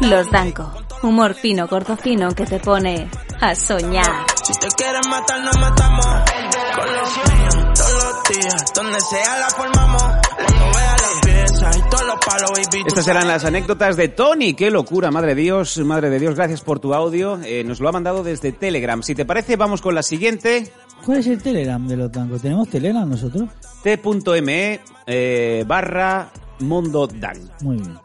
Los 0.00 0.30
Danco. 0.30 0.72
Humor 1.02 1.34
fino, 1.34 1.68
corto 1.68 1.96
fino 1.96 2.34
que 2.34 2.44
te 2.44 2.58
pone 2.58 3.08
a 3.40 3.54
soñar. 3.54 4.26
Si 4.44 4.52
te 4.54 4.66
quieren 4.68 5.08
matar, 5.08 5.40
nos 5.40 5.56
matamos. 5.58 6.06
Con 6.06 6.92
los 6.92 7.16
míos, 7.16 7.56
todos 7.74 8.04
los 8.04 8.36
días. 8.36 8.64
Donde 8.74 9.00
sea 9.00 9.38
la 9.38 9.50
formamos. 9.50 9.87
Estas 12.86 13.08
eran 13.08 13.26
las 13.26 13.44
anécdotas 13.44 13.96
de 13.96 14.08
Tony. 14.08 14.54
¡Qué 14.54 14.70
locura! 14.70 15.10
Madre 15.10 15.34
de 15.34 15.42
Dios, 15.42 15.78
madre 15.78 16.10
de 16.10 16.18
Dios, 16.18 16.34
gracias 16.34 16.60
por 16.60 16.78
tu 16.78 16.92
audio. 16.92 17.40
Eh, 17.42 17.64
nos 17.64 17.80
lo 17.80 17.88
ha 17.88 17.92
mandado 17.92 18.22
desde 18.22 18.52
Telegram. 18.52 19.02
Si 19.02 19.14
te 19.14 19.24
parece, 19.24 19.56
vamos 19.56 19.80
con 19.80 19.94
la 19.94 20.02
siguiente. 20.02 20.70
¿Cuál 21.06 21.18
es 21.18 21.26
el 21.26 21.42
Telegram 21.42 21.86
de 21.86 21.96
los 21.96 22.12
tancos? 22.12 22.42
¿Tenemos 22.42 22.68
Telegram 22.68 23.08
nosotros? 23.08 23.48
T.me 23.82 24.80
eh, 25.06 25.64
barra 25.66 26.30
Mundo 26.60 27.06
Dan. 27.06 27.50
Muy 27.62 27.76
bien. 27.76 27.98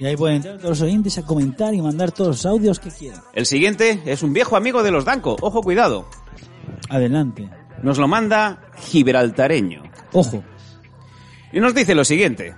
Y 0.00 0.06
ahí 0.06 0.16
pueden 0.16 0.36
entrar 0.36 0.56
todos 0.56 0.70
los 0.70 0.82
oyentes 0.82 1.18
a 1.18 1.22
comentar 1.22 1.72
y 1.72 1.80
mandar 1.80 2.10
todos 2.10 2.28
los 2.28 2.46
audios 2.46 2.80
que 2.80 2.90
quieran. 2.90 3.20
El 3.32 3.46
siguiente 3.46 4.02
es 4.06 4.22
un 4.24 4.32
viejo 4.32 4.56
amigo 4.56 4.82
de 4.82 4.90
los 4.90 5.04
Danco. 5.04 5.36
Ojo, 5.40 5.62
cuidado. 5.62 6.08
Adelante. 6.88 7.48
Nos 7.82 7.98
lo 7.98 8.08
manda 8.08 8.60
Gibraltareño. 8.76 9.82
Ojo. 10.12 10.42
Y 11.52 11.60
nos 11.60 11.74
dice 11.74 11.94
lo 11.94 12.04
siguiente. 12.04 12.56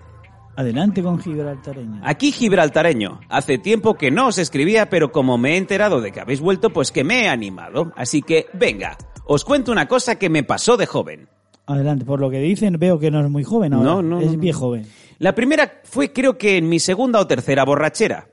Adelante 0.56 1.02
con 1.02 1.18
Gibraltareño. 1.18 2.00
Aquí 2.04 2.30
Gibraltareño. 2.32 3.20
Hace 3.28 3.58
tiempo 3.58 3.94
que 3.94 4.10
no 4.10 4.28
os 4.28 4.38
escribía, 4.38 4.88
pero 4.88 5.10
como 5.10 5.36
me 5.36 5.54
he 5.54 5.56
enterado 5.56 6.00
de 6.00 6.12
que 6.12 6.20
habéis 6.20 6.40
vuelto, 6.40 6.70
pues 6.70 6.92
que 6.92 7.02
me 7.04 7.24
he 7.24 7.28
animado. 7.28 7.92
Así 7.96 8.22
que, 8.22 8.46
venga, 8.54 8.96
os 9.26 9.44
cuento 9.44 9.72
una 9.72 9.88
cosa 9.88 10.16
que 10.16 10.30
me 10.30 10.44
pasó 10.44 10.76
de 10.76 10.86
joven. 10.86 11.28
Adelante. 11.66 12.04
Por 12.04 12.20
lo 12.20 12.30
que 12.30 12.38
dicen, 12.40 12.76
veo 12.78 12.98
que 12.98 13.10
no 13.10 13.20
es 13.24 13.30
muy 13.30 13.42
joven 13.42 13.72
ahora. 13.72 13.84
No, 13.84 14.02
no, 14.02 14.20
Es 14.20 14.26
no, 14.26 14.32
no. 14.34 14.38
bien 14.38 14.54
joven. 14.54 14.86
La 15.18 15.34
primera 15.34 15.80
fue 15.84 16.12
creo 16.12 16.38
que 16.38 16.56
en 16.58 16.68
mi 16.68 16.78
segunda 16.78 17.20
o 17.20 17.26
tercera 17.26 17.64
borrachera. 17.64 18.28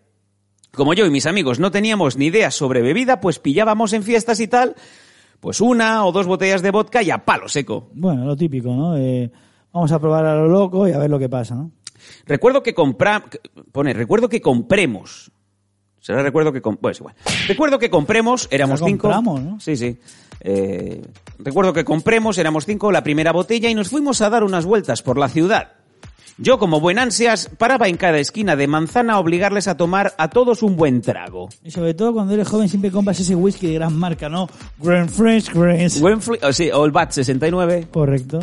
Como 0.74 0.94
yo 0.94 1.06
y 1.06 1.10
mis 1.12 1.26
amigos 1.26 1.60
no 1.60 1.72
teníamos 1.72 2.18
ni 2.18 2.28
idea 2.28 2.52
sobre 2.52 2.82
bebida, 2.82 3.20
pues 3.20 3.40
pillábamos 3.40 3.94
en 3.94 4.04
fiestas 4.04 4.40
y 4.40 4.48
tal, 4.48 4.76
pues 5.40 5.60
una 5.60 6.06
o 6.06 6.12
dos 6.12 6.28
botellas 6.28 6.62
de 6.62 6.72
vodka 6.72 7.02
y 7.04 7.12
a 7.12 7.26
palo 7.26 7.48
seco. 7.50 7.90
Bueno, 7.94 8.26
lo 8.26 8.36
típico, 8.36 8.74
¿no? 8.74 8.96
Eh, 8.96 9.32
vamos 9.74 9.92
a 9.92 10.00
probar 10.00 10.26
a 10.26 10.36
lo 10.36 10.48
loco 10.48 10.88
y 10.88 10.92
a 10.94 10.98
ver 10.98 11.10
lo 11.10 11.20
que 11.20 11.28
pasa, 11.30 11.56
¿no? 11.56 11.72
Recuerdo 12.26 12.64
que 12.64 12.74
compra... 12.74 13.24
Pone, 13.72 13.94
recuerdo 13.94 14.30
que 14.30 14.42
compremos. 14.42 15.32
Será 16.00 16.24
recuerdo 16.24 16.52
que... 16.52 16.60
Bueno, 16.60 16.90
es 16.90 17.00
igual. 17.00 17.16
Recuerdo 17.48 17.78
que 17.80 17.90
compremos, 17.90 18.48
éramos 18.52 18.80
cinco. 18.80 19.04
compramos, 19.04 19.42
¿no? 19.42 19.60
Sí, 19.60 19.78
sí. 19.78 19.98
Eh, 20.40 21.02
recuerdo 21.38 21.74
que 21.74 21.86
compremos, 21.86 22.38
éramos 22.38 22.66
cinco, 22.66 22.92
la 22.92 23.04
primera 23.04 23.32
botella 23.32 23.70
y 23.70 23.76
nos 23.76 23.90
fuimos 23.90 24.22
a 24.22 24.30
dar 24.30 24.44
unas 24.44 24.66
vueltas 24.66 25.04
por 25.04 25.18
la 25.18 25.30
ciudad. 25.30 25.74
Yo, 26.38 26.58
como 26.58 26.80
buen 26.80 26.98
ansias, 26.98 27.52
paraba 27.58 27.88
en 27.88 27.98
cada 27.98 28.18
esquina 28.18 28.56
de 28.56 28.66
manzana 28.66 29.14
a 29.14 29.20
obligarles 29.20 29.68
a 29.68 29.78
tomar 29.78 30.16
a 30.18 30.30
todos 30.30 30.64
un 30.64 30.76
buen 30.76 31.02
trago. 31.02 31.50
Y 31.64 31.70
sobre 31.70 31.94
todo 31.94 32.14
cuando 32.14 32.34
eres 32.34 32.48
joven 32.48 32.68
siempre 32.68 32.90
compras 32.90 33.20
ese 33.20 33.36
whisky 33.36 33.68
de 33.68 33.74
gran 33.76 33.96
marca, 33.96 34.28
¿no? 34.28 34.50
Grand 34.80 35.10
French 35.10 35.54
Grace. 35.54 36.02
O, 36.42 36.52
sí, 36.54 36.72
o 36.72 36.86
el 36.86 36.92
Bat 36.92 37.12
69. 37.12 37.90
Correcto. 37.92 38.40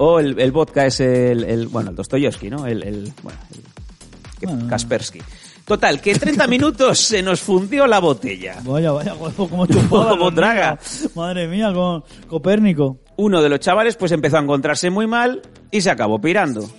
O 0.00 0.20
el, 0.20 0.38
el 0.40 0.52
vodka 0.52 0.86
es 0.86 1.00
el, 1.00 1.44
el- 1.44 1.66
bueno, 1.68 1.90
el 1.90 1.96
Dostoyevsky, 1.96 2.50
¿no? 2.50 2.66
El, 2.66 2.82
el- 2.84 3.12
bueno, 3.22 3.38
el-. 3.52 4.68
Kaspersky. 4.68 5.20
Total, 5.64 6.00
que 6.00 6.12
en 6.12 6.18
30 6.18 6.46
minutos 6.46 6.98
se 7.00 7.22
nos 7.22 7.40
fundió 7.40 7.86
la 7.86 7.98
botella. 7.98 8.56
Vaya, 8.64 8.92
vaya, 8.92 9.14
como 9.36 9.66
chupaba. 9.66 10.10
Como 10.10 10.32
traga. 10.32 10.78
Madre 11.14 11.48
mía, 11.48 11.72
con 11.74 12.04
Copérnico. 12.28 12.98
Uno 13.16 13.42
de 13.42 13.48
los 13.48 13.58
chavales 13.60 13.96
pues 13.96 14.12
empezó 14.12 14.38
a 14.38 14.40
encontrarse 14.40 14.90
muy 14.90 15.06
mal 15.08 15.42
y 15.72 15.80
se 15.80 15.90
acabó 15.90 16.20
pirando. 16.20 16.70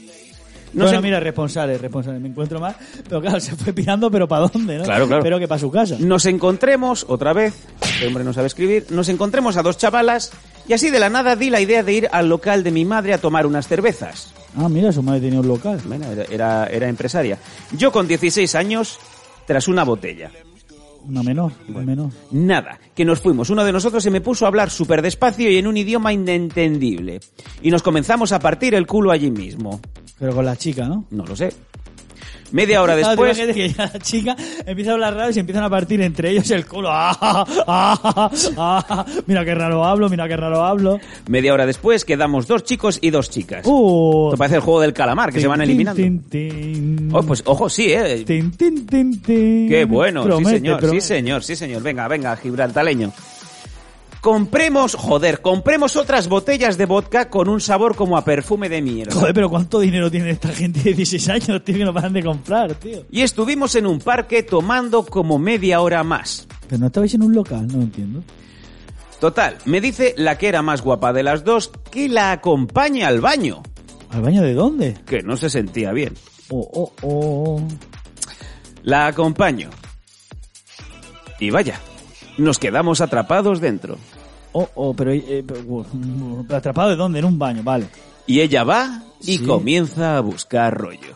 No 0.74 0.84
bueno, 0.84 1.00
sé- 1.00 1.04
mira, 1.04 1.20
responsable, 1.20 1.78
responsable. 1.78 2.20
Me 2.20 2.30
encuentro 2.30 2.60
mal. 2.60 2.76
Pero 3.08 3.22
claro, 3.22 3.40
se 3.40 3.56
fue 3.56 3.74
pirando, 3.74 4.10
pero 4.12 4.28
¿para 4.28 4.48
dónde, 4.48 4.78
no? 4.78 4.84
Claro, 4.84 5.08
claro. 5.08 5.24
Pero 5.24 5.40
que 5.40 5.48
para 5.48 5.60
su 5.60 5.72
casa. 5.72 5.96
Nos 6.00 6.26
encontremos, 6.26 7.06
otra 7.08 7.34
vez, 7.34 7.54
este 7.82 8.08
hombre 8.08 8.24
no 8.24 8.34
sabe 8.34 8.48
escribir, 8.48 8.86
nos 8.90 9.10
encontremos 9.10 9.58
a 9.58 9.64
dos 9.64 9.78
chavalas 9.78 10.32
y 10.68 10.74
así 10.74 10.90
de 10.90 11.00
la 11.00 11.10
nada 11.10 11.36
di 11.36 11.50
la 11.50 11.62
idea 11.62 11.84
de 11.84 11.94
ir 11.94 12.10
al 12.12 12.30
local 12.30 12.64
de 12.64 12.72
mi 12.72 12.86
madre 12.86 13.14
a 13.14 13.18
tomar 13.18 13.46
unas 13.46 13.68
cervezas. 13.68 14.34
Ah, 14.58 14.70
mira, 14.70 14.92
su 14.92 15.02
madre 15.04 15.22
tenía 15.22 15.40
un 15.40 15.48
local. 15.48 15.80
Bueno, 15.86 16.06
era, 16.12 16.24
era, 16.30 16.66
era 16.68 16.88
empresaria. 16.90 17.38
Yo 17.78 17.92
con 17.92 18.08
16 18.08 18.54
años, 18.56 18.98
tras 19.46 19.68
una 19.68 19.84
botella. 19.84 20.32
Una 21.08 21.24
menor, 21.24 21.52
una 21.70 21.80
menor. 21.80 22.10
Nada, 22.32 22.78
que 22.94 23.06
nos 23.06 23.20
fuimos. 23.20 23.50
Uno 23.50 23.64
de 23.64 23.72
nosotros 23.72 24.04
se 24.04 24.12
me 24.12 24.22
puso 24.22 24.46
a 24.46 24.50
hablar 24.50 24.70
súper 24.70 25.02
despacio 25.02 25.50
y 25.50 25.58
en 25.58 25.66
un 25.66 25.78
idioma 25.78 26.12
inentendible. 26.14 27.20
Y 27.62 27.72
nos 27.72 27.82
comenzamos 27.82 28.32
a 28.32 28.40
partir 28.40 28.76
el 28.76 28.86
culo 28.86 29.12
allí 29.12 29.32
mismo. 29.32 29.80
Pero 30.20 30.36
con 30.36 30.46
la 30.46 30.56
chica, 30.56 30.86
¿no? 30.88 31.06
No 31.12 31.26
lo 31.26 31.36
sé. 31.36 31.54
Media 32.52 32.82
hora 32.82 32.96
después... 32.96 33.38
que 33.38 33.70
ya 33.70 33.92
la 33.94 34.00
chica 34.00 34.36
empieza 34.66 34.92
a 34.92 34.94
hablar 34.96 35.14
raro 35.16 35.30
y 35.30 35.34
se 35.34 35.40
empiezan 35.40 35.64
a 35.64 35.70
partir 35.70 36.02
entre 36.02 36.32
ellos 36.32 36.50
el 36.50 36.66
culo. 36.66 36.90
¡Ah, 36.92 37.46
ah, 37.68 38.32
ah! 38.58 39.06
Mira 39.28 39.46
qué 39.46 39.54
raro 39.54 39.86
hablo, 39.86 40.10
mira 40.10 40.28
qué 40.28 40.36
raro 40.36 40.64
hablo. 40.64 41.00
Media 41.28 41.54
hora 41.54 41.68
después 41.68 42.06
quedamos 42.06 42.48
dos 42.48 42.64
chicos 42.64 42.98
y 43.02 43.12
dos 43.12 43.30
chicas. 43.30 43.66
Uh, 43.68 44.30
Esto 44.30 44.38
parece 44.38 44.56
el 44.56 44.62
juego 44.62 44.82
del 44.82 44.94
calamar, 44.94 45.32
que 45.32 45.40
se 45.40 45.48
van 45.48 45.60
tin, 45.60 45.70
eliminando. 45.70 46.02
tin, 46.02 46.20
tin. 46.24 47.10
Oh, 47.14 47.22
pues 47.22 47.44
ojo, 47.46 47.70
sí, 47.70 47.94
eh. 47.94 48.24
Tin, 48.26 48.52
tin, 48.52 48.86
tin, 48.88 49.22
tin. 49.22 49.70
Qué 49.70 49.86
bueno, 49.86 50.24
Promete, 50.24 50.50
sí 50.50 50.56
señor, 50.58 50.80
promete. 50.80 51.02
sí 51.02 51.08
señor, 51.08 51.44
sí 51.44 51.56
señor. 51.56 51.84
Venga, 51.84 52.08
venga, 52.08 52.36
gibraltaleño. 52.36 53.14
Compremos, 54.22 54.96
joder, 54.96 55.42
compremos 55.42 55.96
otras 55.96 56.28
botellas 56.28 56.78
de 56.78 56.86
vodka 56.86 57.30
con 57.30 57.48
un 57.48 57.62
sabor 57.62 57.96
como 57.96 58.18
a 58.18 58.26
perfume 58.26 58.68
de 58.68 58.82
mierda. 58.82 59.14
Joder, 59.14 59.34
pero 59.34 59.50
¿cuánto 59.50 59.80
dinero 59.80 60.12
tiene 60.12 60.32
esta 60.32 60.50
gente 60.50 60.82
de 60.82 60.94
16 60.94 61.30
años, 61.30 61.64
tío, 61.64 61.78
que 61.78 61.86
no 61.86 61.94
paran 61.94 62.12
de 62.12 62.24
comprar, 62.24 62.76
tío? 62.76 63.06
Y 63.12 63.22
estuvimos 63.22 63.76
en 63.76 63.88
un 63.88 64.00
parque 64.00 64.44
tomando 64.44 65.06
como 65.06 65.40
media 65.40 65.80
hora 65.80 66.04
más. 66.04 66.48
Pero 66.68 66.80
no 66.82 66.88
estabais 66.88 67.14
en 67.14 67.24
un 67.24 67.34
local, 67.34 67.66
no 67.68 67.78
lo 67.78 67.84
entiendo. 67.84 68.22
Total, 69.22 69.58
me 69.66 69.80
dice 69.80 70.14
la 70.18 70.38
que 70.38 70.48
era 70.48 70.62
más 70.62 70.82
guapa 70.82 71.14
de 71.14 71.24
las 71.24 71.46
dos 71.46 71.72
que 71.90 72.10
la 72.10 72.32
acompaña 72.32 73.08
al 73.08 73.22
baño. 73.22 73.64
¿Al 74.10 74.22
baño 74.22 74.42
de 74.42 74.54
dónde? 74.54 74.98
Que 75.06 75.22
no 75.22 75.38
se 75.38 75.50
sentía 75.50 75.94
bien. 75.94 76.14
Oh, 76.50 76.70
oh, 76.74 76.94
oh. 77.04 77.68
La 78.84 79.08
acompaño. 79.08 79.70
Y 81.40 81.52
vaya, 81.52 81.80
nos 82.40 82.60
quedamos 82.60 83.02
atrapados 83.02 83.60
dentro. 83.62 83.98
Oh, 84.52 84.68
oh, 84.76 84.94
pero, 84.96 85.12
eh, 85.12 85.44
uh, 85.68 86.44
¿atrapado 86.54 86.90
de 86.90 86.96
dónde? 86.96 87.20
En 87.20 87.26
un 87.26 87.38
baño, 87.38 87.62
vale. 87.64 87.86
Y 88.26 88.42
ella 88.42 88.64
va 88.64 89.04
y 89.22 89.38
Sí. 89.38 89.46
comienza 89.46 90.18
a 90.18 90.22
buscar 90.22 90.76
rollo. 90.76 91.16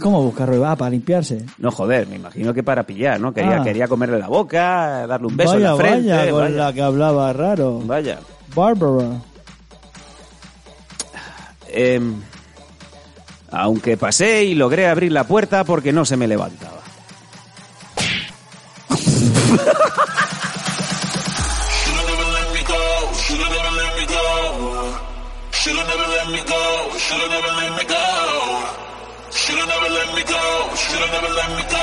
¿Cómo 0.00 0.22
buscar 0.22 0.48
rollo? 0.48 0.66
Ah, 0.66 0.76
para 0.76 0.90
limpiarse. 0.90 1.44
No, 1.58 1.70
joder, 1.70 2.06
me 2.06 2.16
imagino 2.16 2.54
que 2.54 2.62
para 2.62 2.84
pillar, 2.84 3.20
¿no? 3.20 3.32
Quería, 3.34 3.60
Ah. 3.60 3.64
quería 3.64 3.88
comerle 3.88 4.18
la 4.18 4.28
boca, 4.28 5.06
darle 5.06 5.26
un 5.26 5.36
beso 5.36 5.52
vaya, 5.54 5.66
en 5.70 5.72
la 5.72 5.76
frente. 5.76 6.10
vaya, 6.10 6.30
con 6.30 6.40
vaya. 6.40 6.56
la 6.56 6.72
que 6.72 6.82
hablaba 6.82 7.32
raro. 7.32 7.80
Vaya. 7.84 8.18
Bárbara. 8.54 9.20
Em, 11.72 12.14
aunque 13.50 13.96
pasé 13.96 14.44
y 14.44 14.54
logré 14.54 14.88
abrir 14.88 15.12
la 15.12 15.24
puerta 15.24 15.64
porque 15.64 15.92
no 15.92 16.04
se 16.04 16.16
me 16.16 16.26
levantaba. 16.28 16.78
Should've 25.62 25.86
never 25.86 26.08
let 26.16 26.26
me 26.32 26.38
go. 26.48 26.96
Should've 26.98 27.28
never 27.30 27.52
let 31.38 31.48
me 31.58 31.62
go. 31.72 31.80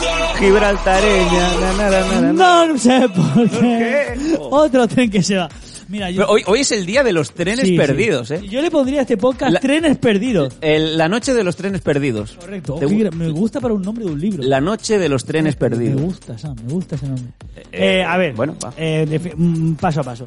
Go. 0.00 0.38
Gibraltareña. 0.40 1.44
na, 1.60 1.72
na, 1.78 1.90
na, 1.90 2.00
na, 2.00 2.20
na. 2.20 2.32
No, 2.32 2.66
no 2.72 2.78
sé 2.78 3.08
por 3.08 3.50
qué. 3.50 4.36
Otro 4.40 4.88
tren 4.88 5.10
que 5.10 5.22
se 5.22 5.36
va. 5.36 5.48
Mira, 5.88 6.10
yo, 6.10 6.22
Pero 6.22 6.32
hoy, 6.32 6.42
hoy 6.46 6.60
es 6.60 6.72
el 6.72 6.84
día 6.84 7.04
de 7.04 7.12
los 7.12 7.30
trenes 7.32 7.60
Sí, 7.60 7.66
sí. 7.70 7.76
perdidos, 7.76 8.30
¿eh? 8.32 8.40
yo 8.50 8.60
le 8.60 8.72
pondría 8.72 8.98
a 8.98 9.02
este 9.02 9.16
podcast 9.16 9.52
La- 9.52 9.60
Trenes 9.60 9.96
Perdidos. 9.98 10.54
El- 10.60 10.98
la 10.98 11.08
noche 11.08 11.32
de 11.32 11.44
los 11.44 11.54
trenes 11.54 11.80
perdidos. 11.80 12.32
Correcto. 12.40 12.74
¿Te 12.74 12.86
Qué 12.88 13.10
me 13.12 13.28
gusta 13.30 13.60
para 13.60 13.72
un 13.72 13.82
nombre 13.82 14.04
de 14.04 14.10
un 14.10 14.20
libro. 14.20 14.42
La 14.42 14.60
noche 14.60 14.98
de 14.98 15.08
los 15.08 15.24
trenes 15.24 15.54
Me 15.54 15.58
perdidos. 15.60 16.00
gusta, 16.02 16.36
Sam, 16.36 16.56
me 16.66 16.72
gusta 16.72 16.96
ese 16.96 17.06
nombre. 17.06 17.26
Eh, 17.54 18.00
Eh, 18.00 18.04
a 18.04 18.16
ver, 18.16 18.34
bueno, 18.34 18.56
va. 18.64 18.72
eh, 18.76 19.32
mm, 19.36 19.74
paso 19.74 20.00
a 20.00 20.02
paso. 20.02 20.24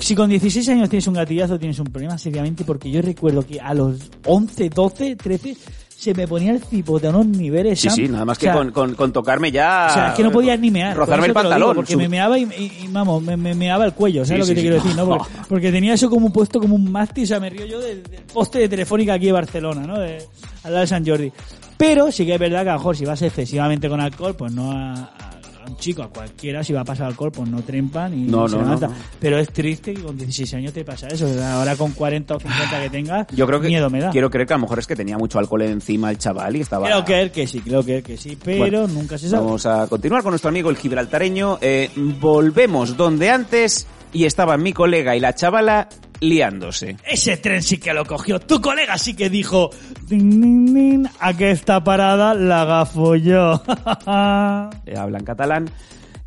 Si 0.00 0.14
con 0.14 0.28
16 0.30 0.68
años 0.70 0.88
tienes 0.88 1.06
un 1.06 1.14
gatillazo, 1.14 1.58
tienes 1.58 1.78
un 1.78 1.86
problema 1.86 2.18
seriamente, 2.18 2.64
porque 2.64 2.90
yo 2.90 3.00
recuerdo 3.02 3.46
que 3.46 3.60
a 3.60 3.72
los 3.74 3.98
11, 4.26 4.70
12, 4.70 5.16
13 5.16 5.56
se 5.96 6.14
me 6.14 6.26
ponía 6.26 6.52
el 6.52 6.60
cipote 6.64 7.06
a 7.06 7.10
unos 7.10 7.26
niveles. 7.26 7.78
Sí, 7.78 7.88
Sam. 7.88 7.96
sí, 7.96 8.08
nada 8.08 8.24
más 8.24 8.38
O 8.38 8.40
que 8.40 8.50
con, 8.50 8.70
con- 8.72 8.94
con 8.94 9.12
tocarme 9.12 9.52
ya. 9.52 9.88
O 9.90 9.92
sea, 9.94 10.08
es 10.08 10.14
que 10.14 10.22
no 10.22 10.30
podía 10.32 10.56
ni 10.56 10.70
mear. 10.70 10.96
Rozarme 10.96 11.26
el 11.26 11.34
lo 11.34 11.40
digo, 11.40 11.50
pantalón. 11.50 11.74
porque 11.76 11.92
Su- 11.92 11.98
me 11.98 12.08
meaba 12.08 12.38
y, 12.38 12.44
y- 12.44 12.84
y, 12.84 12.88
vamos, 12.88 13.22
me, 13.22 13.36
me 13.36 13.54
meaba 13.54 13.84
el 13.84 13.92
cuello, 13.92 14.24
¿sabes 14.24 14.46
Sí, 14.46 14.52
lo 14.52 14.54
que 14.56 14.60
sí, 14.60 14.66
te 14.66 14.72
sí. 14.74 14.78
quiero 14.78 14.82
decir? 14.82 14.96
¿no? 14.96 15.06
Porque, 15.06 15.30
porque 15.50 15.70
tenía 15.72 15.92
eso 15.92 16.08
como 16.08 16.32
puesto 16.32 16.58
como 16.58 16.74
un 16.74 16.90
mástil, 16.90 17.24
o 17.24 17.26
sea, 17.26 17.38
me 17.38 17.50
río 17.50 17.66
yo 17.66 17.80
del, 17.80 18.02
del 18.02 18.22
poste 18.22 18.60
de 18.60 18.68
Telefónica 18.70 19.12
aquí 19.12 19.26
de 19.26 19.32
Barcelona, 19.32 19.82
¿no? 19.86 19.98
De, 20.00 20.16
al 20.64 20.72
lado 20.72 20.80
de 20.80 20.86
San 20.86 21.06
Jordi. 21.06 21.30
Pero 21.76 22.10
sí 22.10 22.24
que 22.24 22.32
es 22.34 22.40
verdad 22.40 22.62
que 22.62 22.70
a 22.70 22.72
lo 22.72 22.78
mejor 22.78 22.96
si 22.96 23.04
vas 23.04 23.20
excesivamente 23.20 23.88
con 23.90 24.00
alcohol, 24.00 24.34
pues 24.34 24.52
no 24.52 24.72
a, 24.72 24.94
a- 24.94 25.29
a 25.64 25.68
un 25.68 25.76
chico, 25.76 26.02
a 26.02 26.08
cualquiera, 26.08 26.64
si 26.64 26.72
va 26.72 26.80
a 26.80 26.84
pasar 26.84 27.06
alcohol, 27.06 27.30
pues 27.32 27.48
no 27.48 27.62
trempan 27.62 28.12
y 28.14 28.22
No, 28.30 28.48
se 28.48 28.56
no, 28.56 28.62
no, 28.62 28.74
levanta. 28.74 28.88
no. 28.88 28.94
Pero 29.20 29.38
es 29.38 29.50
triste 29.52 29.94
que 29.94 30.02
con 30.02 30.16
16 30.16 30.54
años 30.54 30.72
te 30.72 30.84
pasa 30.84 31.08
eso. 31.08 31.26
Ahora 31.42 31.76
con 31.76 31.92
40 31.92 32.34
o 32.34 32.40
50 32.40 32.82
que 32.82 32.90
tengas, 32.90 33.26
Yo 33.34 33.46
creo 33.46 33.60
que. 33.60 33.68
miedo 33.68 33.90
me 33.90 34.00
da. 34.00 34.10
Quiero 34.10 34.30
creer 34.30 34.46
que 34.46 34.54
a 34.54 34.56
lo 34.56 34.62
mejor 34.62 34.78
es 34.78 34.86
que 34.86 34.96
tenía 34.96 35.18
mucho 35.18 35.38
alcohol 35.38 35.62
encima 35.62 36.10
el 36.10 36.18
chaval 36.18 36.56
y 36.56 36.60
estaba. 36.60 36.86
Creo 36.86 37.04
que, 37.04 37.30
que 37.30 37.46
sí, 37.46 37.60
creo 37.60 37.84
que, 37.84 38.02
que 38.02 38.16
sí, 38.16 38.36
pero 38.42 38.58
Bueno, 38.58 38.86
nunca 38.88 39.18
se 39.18 39.28
sabe. 39.28 39.44
Vamos 39.44 39.66
a 39.66 39.86
continuar 39.88 40.22
con 40.22 40.32
nuestro 40.32 40.48
amigo 40.48 40.70
el 40.70 40.76
gibraltareño. 40.76 41.58
Eh, 41.60 41.90
volvemos 42.20 42.96
donde 42.96 43.30
antes 43.30 43.86
y 44.12 44.24
estaban 44.24 44.62
mi 44.62 44.72
colega 44.72 45.16
y 45.16 45.20
la 45.20 45.34
chavala 45.34 45.88
liándose. 46.20 46.96
Ese 47.06 47.36
tren 47.36 47.62
sí 47.62 47.78
que 47.78 47.94
lo 47.94 48.04
cogió. 48.04 48.40
Tu 48.40 48.60
colega 48.60 48.98
sí 48.98 49.14
que 49.14 49.30
dijo, 49.30 49.70
"Din, 50.06 50.40
din, 50.40 50.74
din, 50.74 51.08
aquí 51.18 51.44
está 51.44 51.82
parada, 51.82 52.34
la 52.34 52.64
gafo 52.64 53.16
yo. 53.16 53.62
Habla 54.06 55.18
en 55.18 55.24
catalán. 55.24 55.70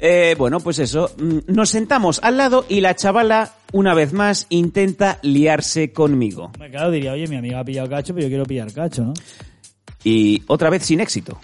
Eh, 0.05 0.35
bueno, 0.37 0.59
pues 0.59 0.79
eso, 0.79 1.11
mm, 1.17 1.37
nos 1.53 1.69
sentamos 1.69 2.19
al 2.23 2.35
lado 2.35 2.65
y 2.67 2.81
la 2.81 2.93
chavala, 2.93 3.53
una 3.71 3.93
vez 3.93 4.11
más, 4.11 4.47
intenta 4.49 5.19
liarse 5.21 5.93
conmigo. 5.93 6.51
Me 6.59 6.69
claro, 6.69 6.91
diría, 6.91 7.13
oye, 7.13 7.25
mi 7.27 7.37
amiga 7.37 7.61
ha 7.61 7.63
pillado 7.63 7.89
cacho, 7.89 8.13
pero 8.13 8.25
yo 8.25 8.29
quiero 8.29 8.45
pillar 8.45 8.73
cacho, 8.73 9.03
¿no? 9.05 9.13
Y 10.03 10.43
otra 10.47 10.69
vez 10.69 10.83
sin 10.83 10.99
éxito. 10.99 11.39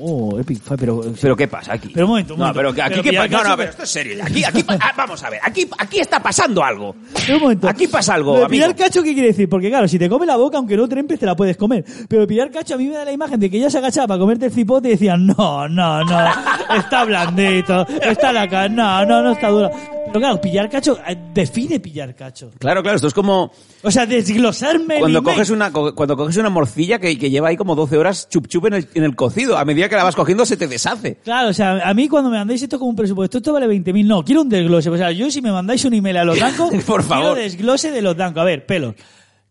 Oh, 0.00 0.38
Epic 0.38 0.60
pero... 0.78 1.02
¿Pero 1.20 1.36
qué 1.36 1.48
pasa 1.48 1.72
aquí? 1.74 1.90
Pero 1.92 2.06
un 2.06 2.10
momento, 2.10 2.34
un 2.34 2.38
No, 2.40 2.46
momento. 2.46 2.58
pero 2.60 2.74
que 2.74 2.82
aquí 2.82 3.00
Pero. 3.10 3.22
No, 3.28 3.28
no, 3.28 3.42
pero- 3.42 3.56
pero 3.56 3.70
esto 3.70 3.82
es 3.82 3.88
serio. 3.90 4.24
Aquí, 4.24 4.44
aquí, 4.44 4.62
pa- 4.62 4.78
ah, 4.80 4.92
vamos 4.96 5.22
a 5.24 5.30
ver, 5.30 5.40
aquí, 5.42 5.68
aquí 5.78 5.98
está 6.00 6.20
pasando 6.22 6.62
algo. 6.62 6.94
Pero 7.26 7.36
un 7.38 7.42
momento. 7.42 7.68
Aquí 7.68 7.86
pasa 7.88 8.14
algo, 8.14 8.32
Lo 8.34 8.38
de 8.40 8.44
amigo. 8.46 8.64
pillar 8.64 8.76
cacho, 8.76 9.02
¿qué 9.02 9.12
quiere 9.12 9.28
decir? 9.28 9.48
Porque 9.48 9.68
claro, 9.68 9.88
si 9.88 9.98
te 9.98 10.08
come 10.08 10.24
la 10.26 10.36
boca, 10.36 10.58
aunque 10.58 10.76
no 10.76 10.88
trempes, 10.88 11.18
te 11.18 11.26
la 11.26 11.34
puedes 11.36 11.56
comer. 11.56 11.84
Pero 12.08 12.26
pillar 12.26 12.50
cacho, 12.50 12.74
a 12.74 12.76
mí 12.78 12.86
me 12.86 12.94
da 12.94 13.04
la 13.04 13.12
imagen 13.12 13.40
de 13.40 13.50
que 13.50 13.56
ella 13.58 13.70
se 13.70 13.78
agachaba 13.78 14.06
para 14.06 14.20
comerte 14.20 14.46
el 14.46 14.52
cipote 14.52 14.88
y 14.88 14.90
decían, 14.92 15.26
no, 15.26 15.68
no, 15.68 16.04
no, 16.04 16.18
está 16.76 17.04
blandito, 17.04 17.86
está 18.00 18.32
la 18.32 18.48
cara, 18.48 18.68
no, 18.68 19.04
no, 19.04 19.22
no 19.22 19.32
está 19.32 19.48
dura. 19.48 19.70
Pero 20.06 20.20
claro, 20.20 20.40
pillar 20.40 20.70
cacho, 20.70 20.98
eh, 21.06 21.16
define 21.34 21.80
pillar 21.80 22.14
cacho. 22.14 22.50
Claro, 22.58 22.82
claro, 22.82 22.96
esto 22.96 23.08
es 23.08 23.14
como 23.14 23.52
O 23.82 23.90
sea, 23.90 24.06
desglosarme 24.06 24.94
el 24.94 25.00
cuando 25.00 25.18
email. 25.18 25.34
coges 25.34 25.50
una 25.50 25.70
co- 25.70 25.94
cuando 25.94 26.16
coges 26.16 26.36
una 26.38 26.48
morcilla 26.48 26.98
que, 26.98 27.18
que 27.18 27.28
lleva 27.28 27.48
ahí 27.48 27.56
como 27.58 27.74
12 27.74 27.98
horas 27.98 28.26
chup 28.30 28.46
chup 28.48 28.66
en 28.66 28.74
el, 28.74 28.88
en 28.94 29.04
el 29.04 29.14
cocido. 29.14 29.58
A 29.58 29.66
medida 29.66 29.87
que 29.88 29.96
la 29.96 30.04
vas 30.04 30.14
cogiendo 30.16 30.44
se 30.46 30.56
te 30.56 30.66
deshace. 30.66 31.16
Claro, 31.24 31.48
o 31.50 31.52
sea, 31.52 31.88
a 31.88 31.94
mí 31.94 32.08
cuando 32.08 32.30
me 32.30 32.38
mandáis 32.38 32.62
esto 32.62 32.78
como 32.78 32.90
un 32.90 32.96
presupuesto, 32.96 33.38
esto 33.38 33.52
vale 33.52 33.66
20.000, 33.66 34.04
no, 34.06 34.24
quiero 34.24 34.42
un 34.42 34.48
desglose. 34.48 34.90
O 34.90 34.96
sea, 34.96 35.10
yo 35.12 35.30
si 35.30 35.40
me 35.42 35.50
mandáis 35.52 35.84
un 35.84 35.94
email 35.94 36.16
a 36.18 36.24
los 36.24 36.38
dancos, 36.40 36.70
Por 36.84 37.02
favor. 37.02 37.34
quiero 37.34 37.34
desglose 37.34 37.90
de 37.90 38.02
los 38.02 38.16
dancos. 38.16 38.40
A 38.40 38.44
ver, 38.44 38.66
pelos. 38.66 38.94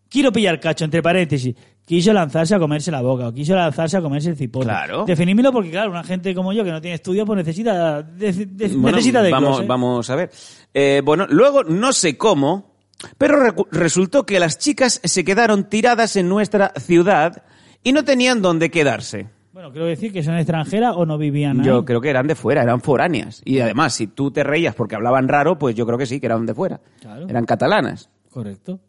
Quiero 0.10 0.32
pillar 0.32 0.60
cacho, 0.60 0.86
entre 0.86 1.02
paréntesis. 1.04 1.54
Quiso 1.86 2.12
lanzarse 2.12 2.54
a 2.54 2.60
comerse 2.60 2.92
la 2.92 3.02
boca 3.02 3.30
o 3.30 3.34
quiso 3.34 3.56
lanzarse 3.56 3.96
a 3.98 4.02
comerse 4.02 4.30
el 4.30 4.36
cipote. 4.36 4.66
Claro. 4.66 5.06
Definímelo 5.06 5.54
porque, 5.54 5.72
claro, 5.72 5.90
una 5.92 6.04
gente 6.04 6.36
como 6.36 6.52
yo 6.52 6.64
que 6.66 6.72
no 6.72 6.82
tiene 6.82 6.96
estudio, 6.96 7.26
pues 7.26 7.38
necesita, 7.38 8.02
de- 8.04 8.34
de- 8.46 8.68
Bueno, 8.70 8.98
necesita 8.98 9.22
desglose. 9.22 9.44
vamos, 9.46 9.68
vamos 9.68 10.10
a 10.10 10.16
ver. 10.18 10.30
Eh, 10.74 11.02
bueno, 11.06 11.26
luego 11.30 11.64
no 11.64 11.94
sé 11.94 12.18
cómo, 12.18 12.74
pero 13.18 13.38
resultó 13.72 14.26
que 14.26 14.38
las 14.40 14.58
chicas 14.58 15.00
se 15.02 15.24
quedaron 15.24 15.70
tiradas 15.70 16.18
en 16.18 16.28
nuestra 16.28 16.74
ciudad 16.78 17.44
y 17.84 17.94
no 17.94 18.04
tenían 18.04 18.42
dónde 18.42 18.70
quedarse. 18.70 19.28
Bueno, 19.58 19.72
quiero 19.72 19.88
decir 19.88 20.14
que 20.14 20.22
son 20.22 20.38
extranjeras 20.38 20.94
o 20.96 21.04
no 21.04 21.18
vivían 21.18 21.62
ahí. 21.62 21.66
Yo 21.66 21.84
creo 21.84 22.00
que 22.00 22.12
eran 22.12 22.28
de 22.28 22.36
fuera, 22.36 22.62
eran 22.62 22.80
foráneas. 22.80 23.42
Y 23.44 23.60
además, 23.60 23.96
si 23.96 24.06
tú 24.06 24.30
te 24.30 24.44
reías 24.44 24.76
porque 24.76 24.94
hablaban 24.94 25.28
raro, 25.28 25.58
pues 25.58 25.74
yo 25.74 25.84
creo 25.88 25.98
que 25.98 26.06
sí, 26.06 26.20
que 26.20 26.28
eran 26.28 26.46
de 26.46 26.54
fuera. 26.54 26.80
Claro. 27.02 27.28
Eran 27.28 27.44
catalanas. 27.44 28.08
Correcto. 28.30 28.80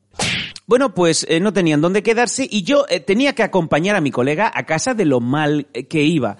Bueno, 0.66 0.92
pues 0.92 1.24
eh, 1.30 1.40
no 1.40 1.54
tenían 1.54 1.80
dónde 1.80 2.02
quedarse 2.02 2.46
y 2.50 2.64
yo 2.64 2.84
eh, 2.90 3.00
tenía 3.00 3.34
que 3.34 3.42
acompañar 3.42 3.96
a 3.96 4.02
mi 4.02 4.10
colega 4.10 4.52
a 4.54 4.64
casa 4.64 4.92
de 4.92 5.06
lo 5.06 5.20
mal 5.20 5.68
eh, 5.72 5.86
que 5.86 6.02
iba. 6.02 6.36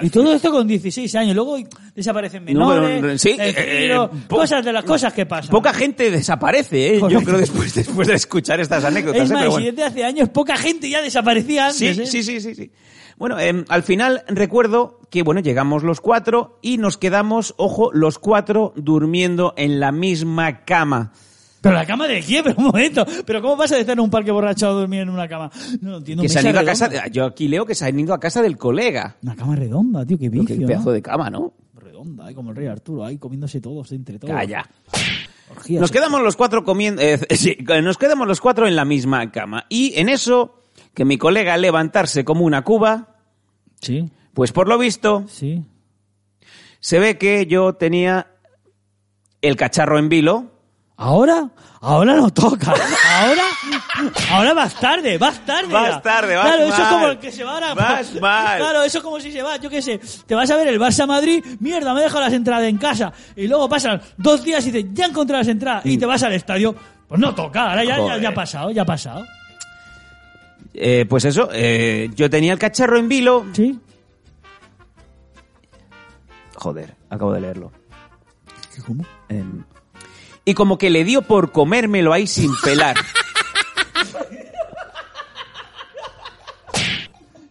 Y 0.00 0.10
todo 0.10 0.34
esto 0.34 0.50
con 0.50 0.66
16 0.66 1.14
años. 1.14 1.36
Luego 1.36 1.56
desaparecen 1.94 2.44
No, 2.46 2.68
pero, 2.68 2.82
menores, 2.82 3.22
sí, 3.22 3.36
el 3.38 3.40
eh, 3.40 3.94
eh, 3.94 4.08
cosas 4.28 4.64
de 4.64 4.72
las 4.72 4.84
cosas 4.84 5.12
que 5.12 5.24
pasan. 5.24 5.50
Poca 5.50 5.72
gente 5.72 6.10
desaparece, 6.10 6.96
¿eh? 6.96 7.00
Yo 7.08 7.22
creo 7.22 7.38
después, 7.38 7.74
después 7.74 8.08
de 8.08 8.14
escuchar 8.14 8.58
estas 8.58 8.84
anécdotas. 8.84 9.22
Es 9.22 9.30
¿eh? 9.30 9.34
más, 9.34 9.42
Pero 9.42 9.52
si 9.52 9.62
bueno. 9.62 9.70
desde 9.70 9.84
hace 9.84 10.04
años 10.04 10.28
poca 10.30 10.56
gente 10.56 10.88
ya 10.90 11.00
desaparecía 11.00 11.70
Sí, 11.70 11.88
antes. 11.88 12.08
¿eh? 12.08 12.10
sí, 12.10 12.22
sí, 12.24 12.40
sí, 12.40 12.54
sí. 12.54 12.70
Bueno, 13.16 13.38
em, 13.38 13.64
al 13.68 13.82
final 13.82 14.22
recuerdo 14.28 15.00
que, 15.10 15.22
bueno, 15.22 15.40
llegamos 15.40 15.82
los 15.84 16.00
cuatro 16.00 16.58
y 16.62 16.78
nos 16.78 16.98
quedamos, 16.98 17.54
ojo, 17.56 17.90
los 17.92 18.18
cuatro 18.18 18.72
durmiendo 18.76 19.54
en 19.56 19.78
la 19.80 19.92
misma 19.92 20.64
cama. 20.64 21.12
Pero 21.60 21.76
la 21.76 21.86
cama 21.86 22.06
de 22.06 22.20
quién, 22.20 22.42
pero 22.44 22.56
un 22.58 22.64
momento. 22.64 23.06
Pero 23.24 23.40
¿cómo 23.40 23.56
pasa 23.56 23.74
de 23.76 23.82
estar 23.82 23.94
en 23.94 24.00
un 24.00 24.10
parque 24.10 24.30
borracho 24.30 24.66
a 24.66 24.70
dormir 24.70 25.00
en 25.00 25.08
una 25.08 25.26
cama? 25.28 25.50
No 25.80 25.92
lo 25.92 25.96
entiendo. 25.98 26.22
Que 26.22 26.28
se 26.28 26.40
han 26.40 26.46
ido 26.48 26.60
a 26.60 26.64
casa, 26.64 26.88
de- 26.88 27.00
yo 27.10 27.24
aquí 27.24 27.48
leo 27.48 27.64
que 27.64 27.74
se 27.74 27.86
han 27.86 27.98
ido 27.98 28.12
a 28.12 28.20
casa 28.20 28.42
del 28.42 28.58
colega. 28.58 29.16
Una 29.22 29.34
cama 29.34 29.56
redonda, 29.56 30.04
tío, 30.04 30.18
qué 30.18 30.28
Pero 30.30 30.42
vicio, 30.42 30.58
qué 30.58 30.66
pedazo 30.66 30.86
¿no? 30.86 30.92
de 30.92 31.02
cama, 31.02 31.30
¿no? 31.30 31.54
Redonda, 31.74 32.26
ahí 32.26 32.34
como 32.34 32.50
el 32.50 32.56
rey 32.56 32.66
Arturo, 32.66 33.04
ahí 33.04 33.16
comiéndose 33.16 33.60
todos 33.60 33.90
entre 33.92 34.18
todos. 34.18 34.34
Calla. 34.34 34.68
Orgías. 35.50 35.80
Nos 35.80 35.90
quedamos 35.90 36.20
los 36.22 36.36
cuatro 36.36 36.64
comiendo, 36.64 37.00
eh, 37.00 37.18
sí, 37.36 37.56
nos 37.82 37.96
quedamos 37.96 38.26
los 38.28 38.40
cuatro 38.40 38.66
en 38.66 38.76
la 38.76 38.84
misma 38.84 39.30
cama. 39.30 39.64
Y 39.68 39.98
en 39.98 40.08
eso, 40.10 40.63
que 40.94 41.04
mi 41.04 41.18
colega 41.18 41.54
al 41.54 41.62
levantarse 41.62 42.24
como 42.24 42.44
una 42.44 42.62
cuba, 42.62 43.08
Sí, 43.80 44.10
pues 44.32 44.52
por 44.52 44.68
lo 44.68 44.78
visto, 44.78 45.24
sí. 45.28 45.62
se 46.80 46.98
ve 46.98 47.18
que 47.18 47.46
yo 47.46 47.74
tenía 47.74 48.28
el 49.42 49.56
cacharro 49.56 49.98
en 49.98 50.08
vilo. 50.08 50.50
¿Ahora? 50.96 51.50
Ahora 51.80 52.14
no 52.14 52.30
toca. 52.30 52.72
Ahora, 52.72 53.42
ahora 54.30 54.54
vas 54.54 54.74
tarde, 54.80 55.18
vas 55.18 55.44
tarde. 55.44 55.70
Ya. 55.70 56.00
tarde, 56.00 56.36
vas 56.36 56.46
Claro, 56.46 56.62
eso 56.62 56.82
es 56.82 56.88
como 56.88 57.06
el 57.08 57.18
que 57.18 57.32
se 57.32 57.44
va 57.44 57.54
ahora. 57.54 57.74
Vas 57.74 58.14
mal. 58.20 58.58
Claro, 58.58 58.82
eso 58.84 58.98
es 58.98 59.04
como 59.04 59.20
si 59.20 59.30
se 59.32 59.42
va, 59.42 59.56
yo 59.58 59.68
qué 59.68 59.82
sé. 59.82 60.00
Te 60.26 60.34
vas 60.34 60.50
a 60.50 60.56
ver 60.56 60.68
el 60.68 60.80
Barça 60.80 61.06
Madrid, 61.06 61.44
mierda, 61.60 61.92
me 61.92 62.00
he 62.00 62.04
dejado 62.04 62.20
las 62.20 62.32
entradas 62.32 62.64
en 62.68 62.78
casa. 62.78 63.12
Y 63.36 63.48
luego 63.48 63.68
pasan 63.68 64.00
dos 64.16 64.42
días 64.44 64.66
y 64.66 64.70
dices, 64.70 64.90
ya 64.94 65.04
he 65.06 65.08
encontrado 65.08 65.40
las 65.40 65.48
entradas. 65.48 65.84
Y 65.84 65.98
te 65.98 66.06
vas 66.06 66.22
al 66.22 66.32
estadio. 66.32 66.74
Pues 67.08 67.20
no 67.20 67.34
toca, 67.34 67.70
ahora 67.70 67.84
ya, 67.84 67.98
ya, 67.98 68.16
ya 68.18 68.28
ha 68.30 68.34
pasado, 68.34 68.70
ya 68.70 68.82
ha 68.82 68.86
pasado. 68.86 69.24
Eh, 70.74 71.06
pues 71.08 71.24
eso, 71.24 71.48
eh, 71.52 72.10
yo 72.14 72.28
tenía 72.28 72.52
el 72.52 72.58
cacharro 72.58 72.98
en 72.98 73.08
vilo. 73.08 73.46
Sí. 73.52 73.78
Joder, 76.56 76.96
acabo 77.10 77.32
de 77.32 77.40
leerlo. 77.40 77.72
¿Cómo? 78.84 79.04
Em, 79.28 79.64
y 80.44 80.54
como 80.54 80.76
que 80.76 80.90
le 80.90 81.04
dio 81.04 81.22
por 81.22 81.52
comérmelo 81.52 82.12
ahí 82.12 82.26
sin 82.26 82.50
pelar. 82.64 82.96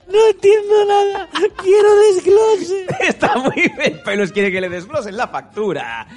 No 0.08 0.28
entiendo 0.30 0.86
nada. 0.88 1.30
Quiero 1.58 1.96
desglose. 1.96 2.86
Está 3.08 3.38
muy 3.38 3.72
bien, 3.78 4.02
Pelos 4.06 4.32
quiere 4.32 4.52
que 4.52 4.62
le 4.62 4.70
desglosen 4.70 5.18
la 5.18 5.28
factura. 5.28 6.08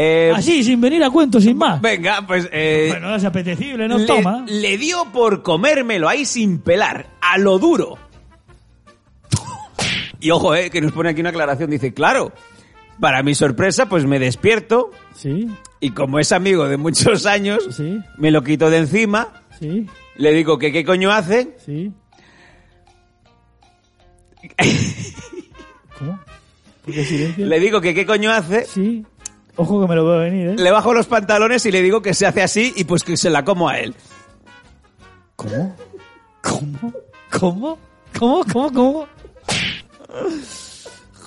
Eh, 0.00 0.32
Así, 0.32 0.62
sin 0.62 0.80
venir 0.80 1.02
a 1.02 1.10
cuento, 1.10 1.40
sin 1.40 1.58
más. 1.58 1.80
Venga, 1.80 2.24
pues... 2.24 2.48
eh, 2.52 2.86
Bueno, 2.90 3.16
es 3.16 3.24
apetecible, 3.24 3.88
no 3.88 3.98
le, 3.98 4.06
toma. 4.06 4.44
le 4.46 4.78
dio 4.78 5.06
por 5.12 5.42
comérmelo 5.42 6.08
ahí 6.08 6.24
sin 6.24 6.60
pelar, 6.60 7.08
a 7.20 7.36
lo 7.36 7.58
duro. 7.58 7.98
Y 10.20 10.30
ojo, 10.30 10.54
eh, 10.54 10.70
que 10.70 10.80
nos 10.80 10.92
pone 10.92 11.10
aquí 11.10 11.20
una 11.20 11.30
aclaración. 11.30 11.68
Dice, 11.70 11.92
claro, 11.94 12.32
para 13.00 13.24
mi 13.24 13.34
sorpresa, 13.34 13.88
pues 13.88 14.04
me 14.06 14.20
despierto 14.20 14.90
Sí, 15.16 15.48
y 15.80 15.90
como 15.90 16.20
es 16.20 16.30
amigo 16.30 16.68
de 16.68 16.76
muchos 16.76 17.26
años, 17.26 17.66
sí, 17.72 17.98
me 18.18 18.30
lo 18.30 18.44
quito 18.44 18.70
de 18.70 18.78
encima, 18.78 19.42
sí, 19.58 19.84
le 20.16 20.32
digo 20.32 20.58
que 20.60 20.70
qué 20.70 20.84
coño 20.84 21.10
hace 21.10 21.56
sí. 21.64 21.92
¿Cómo? 25.98 26.20
¿Por 26.84 26.94
qué 26.94 27.04
silencio? 27.04 27.46
Le 27.46 27.58
digo 27.60 27.80
que 27.80 27.94
qué 27.94 28.06
coño 28.06 28.30
hace. 28.30 28.64
Sí. 28.66 29.04
Ojo 29.60 29.80
que 29.82 29.88
me 29.88 29.96
lo 29.96 30.06
veo 30.06 30.20
venir, 30.20 30.48
¿eh? 30.50 30.54
Le 30.56 30.70
bajo 30.70 30.94
los 30.94 31.06
pantalones 31.06 31.66
y 31.66 31.72
le 31.72 31.82
digo 31.82 32.00
que 32.00 32.14
se 32.14 32.26
hace 32.26 32.42
así 32.42 32.72
y 32.76 32.84
pues 32.84 33.02
que 33.02 33.16
se 33.16 33.28
la 33.28 33.44
como 33.44 33.68
a 33.68 33.78
él. 33.80 33.94
¿Cómo? 35.36 35.76
¿Cómo? 36.42 36.92
¿Cómo? 37.30 37.78
¿Cómo? 38.18 38.44
¿Cómo? 38.52 38.72
¿Cómo? 38.72 39.06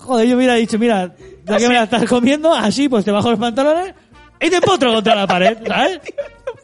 Joder, 0.03 0.27
yo 0.27 0.37
hubiera 0.37 0.55
dicho, 0.55 0.79
mira, 0.79 1.13
ya 1.45 1.57
que 1.57 1.67
me 1.67 1.75
la 1.75 1.83
estás 1.83 2.05
comiendo, 2.05 2.53
así 2.53 2.89
pues 2.89 3.05
te 3.05 3.11
bajo 3.11 3.29
los 3.29 3.39
pantalones 3.39 3.93
y 4.39 4.49
te 4.49 4.61
potro 4.61 4.93
contra 4.93 5.13
la 5.15 5.27
pared, 5.27 5.57
¿sabes? 5.67 5.99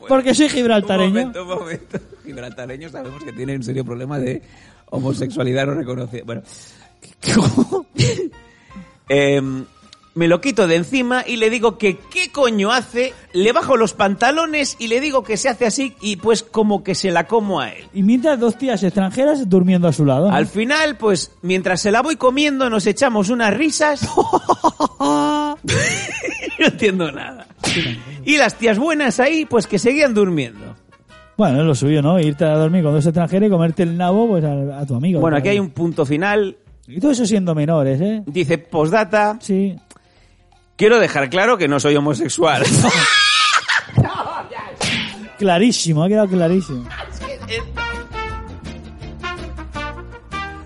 Porque 0.07 0.34
soy 0.34 0.45
Un 0.45 0.52
gibraltareño. 0.52 1.10
momento, 1.10 1.41
un 1.44 1.49
momento. 1.49 1.99
Gibraltareños 2.26 2.91
sabemos 2.94 3.23
que 3.23 3.34
tienen 3.34 3.57
un 3.57 3.64
serio 3.64 3.84
problema 3.85 4.18
de 4.19 4.41
homosexualidad 4.89 5.65
no 5.68 5.73
reconocida. 5.73 6.23
Bueno. 6.26 6.41
Em, 9.10 9.65
me 10.18 10.27
lo 10.27 10.41
quito 10.41 10.68
de 10.68 10.76
encima 10.76 11.23
y 11.26 11.38
le 11.38 11.52
digo 11.52 11.77
que 11.77 11.98
qué 11.98 12.31
coño 12.31 12.72
hace, 12.72 13.14
le 13.34 13.52
bajo 13.52 13.77
los 13.77 13.94
pantalones 13.94 14.76
y 14.80 14.88
le 14.88 14.99
digo 14.99 15.23
que 15.23 15.38
se 15.38 15.48
hace 15.48 15.68
así 15.68 15.94
y 16.02 16.15
pues 16.15 16.41
como 16.41 16.84
que 16.84 16.95
se 16.95 17.11
la 17.11 17.27
como 17.27 17.60
a 17.60 17.69
él. 17.69 17.85
Y 17.94 18.02
mientras 18.02 18.39
dos 18.39 18.57
tías 18.57 18.81
extranjeras 18.81 19.48
durmiendo 19.48 19.88
a 19.88 19.94
su 19.94 20.06
lado. 20.06 20.30
¿no? 20.30 20.35
Al 20.35 20.48
final, 20.48 20.98
pues, 20.98 21.31
mientras 21.44 21.81
se 21.81 21.91
la 21.91 22.02
voy 22.02 22.15
comiendo, 22.15 22.68
nos 22.68 22.88
echamos 22.88 23.30
unas 23.30 23.53
risas. 23.56 24.02
no 24.99 25.56
entiendo 26.60 27.11
nada. 27.11 27.45
Y 28.26 28.38
las 28.38 28.56
tías 28.56 28.80
buenas 28.80 29.19
ahí, 29.19 29.45
pues 29.45 29.68
que 29.68 29.77
seguían 29.77 30.15
durmiendo. 30.15 30.76
Bueno, 31.38 31.60
es 31.60 31.65
lo 31.65 31.76
suyo, 31.76 32.02
¿no? 32.02 32.19
Irte 32.19 32.45
a 32.45 32.57
dormir 32.57 32.84
con 32.84 32.91
dos 32.91 33.06
extranjeros 33.06 33.48
y 33.48 33.52
comerte 33.52 33.84
el 33.84 33.95
nabo 33.95 34.27
pues 34.27 34.44
a, 34.44 34.80
a 34.80 34.85
tu 34.88 34.95
amigo. 34.95 35.19
Bueno, 35.19 35.38
aquí 35.38 35.49
hay 35.49 35.60
un 35.60 35.69
punto 35.69 36.07
final. 36.07 36.57
Y 36.88 36.99
todo 36.99 37.11
eso 37.11 37.26
siendo 37.26 37.53
menores, 37.53 37.99
¿eh? 37.99 38.23
Dice, 38.26 38.57
postdata. 38.57 39.38
Sí. 39.41 39.76
Quiero 40.78 40.99
dejar 40.99 41.30
claro 41.30 41.58
que 41.58 41.68
no 41.68 41.80
soy 41.80 41.95
homosexual. 41.95 42.64
Clarísimo, 45.38 46.04
ha 46.04 46.08
quedado 46.08 46.28
clarísimo. 46.28 46.84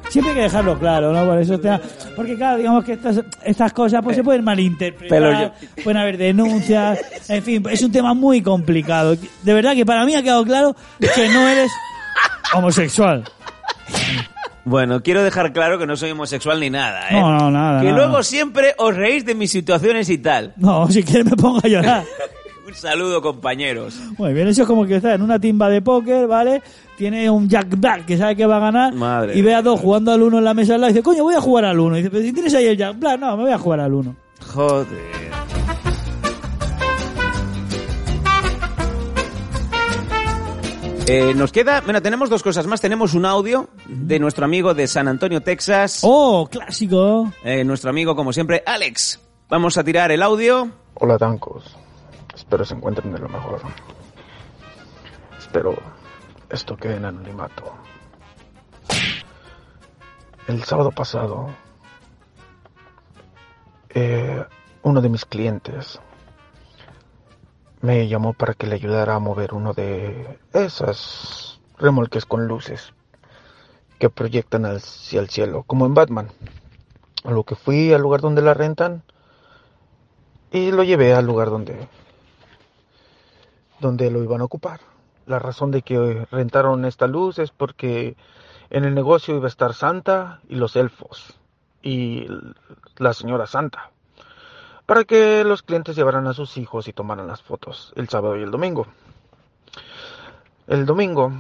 Siempre 0.10 0.32
hay 0.32 0.38
que 0.38 0.44
dejarlo 0.44 0.78
claro, 0.80 1.12
¿no? 1.14 1.26
Por 1.26 1.38
eso 1.40 1.58
te- 1.60 1.80
porque 2.16 2.36
claro, 2.36 2.58
digamos 2.58 2.84
que 2.84 2.94
estas, 2.94 3.22
estas 3.44 3.72
cosas 3.74 4.02
pues 4.04 4.16
se 4.18 4.24
pueden 4.24 4.44
malinterpretar, 4.44 5.10
Pero 5.10 5.54
pueden 5.84 5.98
haber 6.02 6.18
denuncias, 6.18 7.00
en 7.30 7.44
fin, 7.44 7.64
es 7.70 7.82
un 7.82 7.92
tema 7.94 8.14
muy 8.14 8.42
complicado. 8.42 9.16
De 9.44 9.54
verdad 9.54 9.74
que 9.74 9.86
para 9.86 10.06
mí 10.06 10.14
ha 10.16 10.22
quedado 10.24 10.44
claro 10.44 10.76
que 11.00 11.30
no 11.30 11.48
eres 11.48 11.72
homosexual. 12.54 13.24
Bueno, 14.66 15.02
quiero 15.02 15.24
dejar 15.24 15.54
claro 15.54 15.78
que 15.80 15.86
no 15.88 15.96
soy 15.96 16.12
homosexual 16.12 16.60
ni 16.60 16.70
nada, 16.70 17.10
¿eh? 17.10 17.20
No, 17.20 17.32
no, 17.38 17.52
nada, 17.52 17.82
Que 17.82 17.88
nada. 17.92 17.98
luego 17.98 18.24
siempre 18.24 18.74
os 18.78 18.96
reís 18.96 19.26
de 19.26 19.36
mis 19.36 19.52
situaciones 19.52 20.10
y 20.10 20.18
tal. 20.18 20.54
No, 20.58 20.88
si 20.90 21.04
quieres 21.04 21.26
me 21.26 21.36
pongo 21.36 21.60
a 21.64 21.68
llorar. 21.68 22.04
Un 22.68 22.76
saludo, 22.76 23.22
compañeros. 23.22 24.00
Muy 24.18 24.34
bien, 24.34 24.48
eso 24.48 24.62
es 24.62 24.68
como 24.68 24.86
que 24.86 24.96
está 24.98 25.14
en 25.16 25.22
una 25.24 25.40
timba 25.40 25.68
de 25.70 25.82
póker, 25.82 26.28
¿vale? 26.28 26.62
Tiene 26.96 27.30
un 27.30 27.50
Jack 27.50 27.68
Black 27.78 28.06
que 28.06 28.18
sabe 28.18 28.36
que 28.36 28.46
va 28.46 28.58
a 28.58 28.60
ganar 28.60 28.94
Madre 28.94 29.36
y 29.38 29.42
ve 29.42 29.56
a 29.56 29.62
dos 29.62 29.80
jugando 29.80 30.12
al 30.14 30.22
uno 30.22 30.38
en 30.38 30.44
la 30.46 30.54
mesa 30.54 30.76
al 30.76 30.82
lado 30.82 30.92
y 30.92 30.94
dice, 30.94 31.04
coño, 31.04 31.24
voy 31.24 31.34
a 31.36 31.42
jugar 31.42 31.66
al 31.66 31.80
uno. 31.80 31.96
Y 31.96 32.00
dice, 32.00 32.12
pero 32.12 32.24
si 32.24 32.32
tienes 32.32 32.54
ahí 32.54 32.68
el 32.68 32.78
Jack 32.78 32.98
Black, 33.00 33.20
no, 33.20 33.36
me 33.36 33.44
voy 33.44 33.52
a 33.52 33.58
jugar 33.58 33.80
al 33.82 33.94
uno. 33.94 34.16
Joder. 34.54 34.88
Eh, 41.14 41.34
nos 41.34 41.52
queda, 41.52 41.82
bueno, 41.82 42.02
tenemos 42.02 42.30
dos 42.30 42.42
cosas 42.42 42.66
más. 42.68 42.80
Tenemos 42.80 43.14
un 43.16 43.26
audio 43.26 43.68
de 43.86 44.18
nuestro 44.18 44.46
amigo 44.46 44.74
de 44.74 44.88
San 44.88 45.10
Antonio, 45.10 45.42
Texas. 45.42 46.00
¡Oh, 46.04 46.48
clásico! 46.50 47.34
Eh, 47.44 47.66
nuestro 47.66 47.90
amigo, 47.90 48.16
como 48.16 48.32
siempre, 48.32 48.64
Alex. 48.66 49.20
Vamos 49.50 49.78
a 49.78 49.84
tirar 49.84 50.10
el 50.14 50.24
audio. 50.24 50.72
Hola 50.94 51.18
Tancos, 51.18 51.76
espero 52.34 52.64
se 52.64 52.76
encuentren 52.76 53.12
de 53.12 53.20
lo 53.20 53.28
mejor. 53.28 53.60
Espero 55.38 55.76
esto 56.50 56.78
quede 56.78 56.96
en 56.96 57.04
anonimato. 57.04 57.74
El 60.48 60.64
sábado 60.64 60.92
pasado, 60.92 61.50
eh, 63.90 64.46
uno 64.84 65.02
de 65.02 65.10
mis 65.10 65.26
clientes 65.26 66.00
me 67.82 68.08
llamó 68.08 68.34
para 68.34 68.54
que 68.54 68.68
le 68.68 68.76
ayudara 68.76 69.16
a 69.16 69.20
mover 69.20 69.54
uno 69.54 69.74
de 69.74 70.40
esas 70.54 71.60
remolques 71.78 72.26
con 72.26 72.48
luces 72.48 72.94
que 74.00 74.10
proyectan 74.10 74.66
hacia 74.66 75.20
el 75.20 75.30
cielo, 75.30 75.64
como 75.64 75.86
en 75.86 75.94
Batman. 75.94 76.30
A 77.24 77.32
lo 77.32 77.44
que 77.44 77.56
fui 77.56 77.94
al 77.94 78.02
lugar 78.02 78.22
donde 78.22 78.42
la 78.42 78.54
rentan 78.54 79.04
y 80.52 80.72
lo 80.72 80.84
llevé 80.84 81.14
al 81.14 81.26
lugar 81.26 81.50
donde 81.50 81.88
donde 83.80 84.12
lo 84.12 84.24
iban 84.24 84.42
a 84.42 84.46
ocupar. 84.46 84.80
La 85.26 85.40
razón 85.40 85.72
de 85.72 85.82
que 85.82 86.28
rentaron 86.32 86.86
esta 86.86 87.08
luz 87.08 87.40
es 87.40 87.52
porque 87.52 88.16
en 88.70 88.86
el 88.86 88.94
negocio 88.94 89.36
iba 89.36 89.46
a 89.46 89.50
estar 89.50 89.74
Santa 89.74 90.42
y 90.48 90.56
los 90.56 90.76
elfos 90.76 91.40
y 91.82 92.28
la 92.98 93.14
señora 93.14 93.48
Santa 93.48 93.91
para 94.86 95.04
que 95.04 95.44
los 95.44 95.62
clientes 95.62 95.96
llevaran 95.96 96.28
a 96.28 96.34
sus 96.34 96.58
hijos 96.58 96.88
y 96.88 96.94
tomaran 96.94 97.28
las 97.28 97.42
fotos 97.42 97.94
el 97.96 98.10
sábado 98.10 98.38
y 98.38 98.44
el 98.44 98.52
domingo. 98.52 98.88
El 100.68 100.86
domingo 100.86 101.32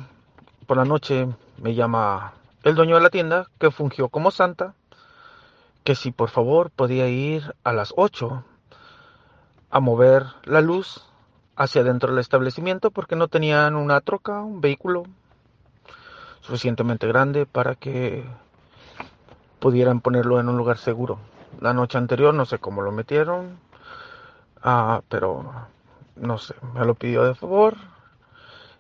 por 0.65 0.77
la 0.77 0.85
noche 0.85 1.27
me 1.57 1.73
llama 1.73 2.33
el 2.63 2.75
dueño 2.75 2.95
de 2.95 3.01
la 3.01 3.09
tienda 3.09 3.47
que 3.59 3.71
fungió 3.71 4.09
como 4.09 4.31
Santa 4.31 4.73
que 5.83 5.95
si 5.95 6.11
por 6.11 6.29
favor 6.29 6.69
podía 6.69 7.07
ir 7.07 7.55
a 7.63 7.73
las 7.73 7.93
8 7.95 8.43
a 9.71 9.79
mover 9.79 10.25
la 10.43 10.61
luz 10.61 11.05
hacia 11.55 11.83
dentro 11.83 12.09
del 12.09 12.19
establecimiento 12.19 12.91
porque 12.91 13.15
no 13.15 13.27
tenían 13.27 13.75
una 13.75 14.01
troca, 14.01 14.41
un 14.41 14.61
vehículo 14.61 15.03
suficientemente 16.41 17.07
grande 17.07 17.45
para 17.45 17.75
que 17.75 18.25
pudieran 19.59 20.01
ponerlo 20.01 20.39
en 20.39 20.49
un 20.49 20.57
lugar 20.57 20.77
seguro. 20.77 21.19
La 21.59 21.73
noche 21.73 21.97
anterior 21.97 22.33
no 22.33 22.45
sé 22.45 22.59
cómo 22.59 22.81
lo 22.81 22.91
metieron, 22.91 23.59
ah, 24.63 25.01
pero 25.09 25.51
no 26.15 26.37
sé, 26.37 26.55
me 26.73 26.85
lo 26.85 26.95
pidió 26.95 27.23
de 27.23 27.35
favor 27.35 27.75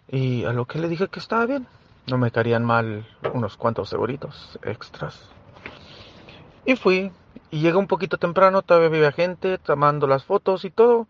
y 0.07 0.45
a 0.45 0.53
lo 0.53 0.65
que 0.65 0.79
le 0.79 0.89
dije 0.89 1.07
que 1.07 1.19
estaba 1.19 1.45
bien. 1.45 1.67
No 2.07 2.17
me 2.17 2.31
caerían 2.31 2.65
mal 2.65 3.05
unos 3.33 3.57
cuantos 3.57 3.93
euritos 3.93 4.59
extras. 4.63 5.29
Y 6.65 6.75
fui, 6.75 7.11
y 7.49 7.59
llegué 7.59 7.77
un 7.77 7.87
poquito 7.87 8.17
temprano, 8.17 8.61
todavía 8.61 8.87
había 8.87 9.11
gente 9.11 9.57
tomando 9.57 10.07
las 10.07 10.23
fotos 10.23 10.65
y 10.65 10.71
todo. 10.71 11.07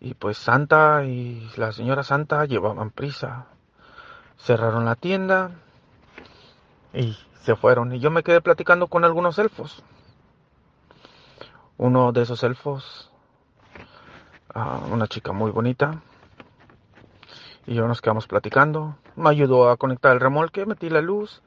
Y 0.00 0.14
pues 0.14 0.36
Santa 0.36 1.04
y 1.04 1.50
la 1.56 1.72
señora 1.72 2.02
Santa 2.02 2.44
llevaban 2.44 2.90
prisa. 2.90 3.46
Cerraron 4.38 4.84
la 4.84 4.96
tienda 4.96 5.52
y 6.92 7.16
se 7.42 7.54
fueron. 7.54 7.94
Y 7.94 8.00
yo 8.00 8.10
me 8.10 8.22
quedé 8.22 8.40
platicando 8.40 8.88
con 8.88 9.04
algunos 9.04 9.38
elfos. 9.38 9.82
Uno 11.82 12.12
de 12.12 12.22
esos 12.22 12.44
elfos, 12.44 13.10
ah, 14.54 14.78
una 14.88 15.08
chica 15.08 15.32
muy 15.32 15.50
bonita. 15.50 16.00
Y 17.66 17.74
yo 17.74 17.88
nos 17.88 18.00
quedamos 18.00 18.28
platicando. 18.28 18.98
Me 19.16 19.30
ayudó 19.30 19.68
a 19.68 19.76
conectar 19.76 20.12
el 20.12 20.20
remolque, 20.20 20.64
metí 20.64 20.88
la 20.90 21.00
luz 21.00 21.42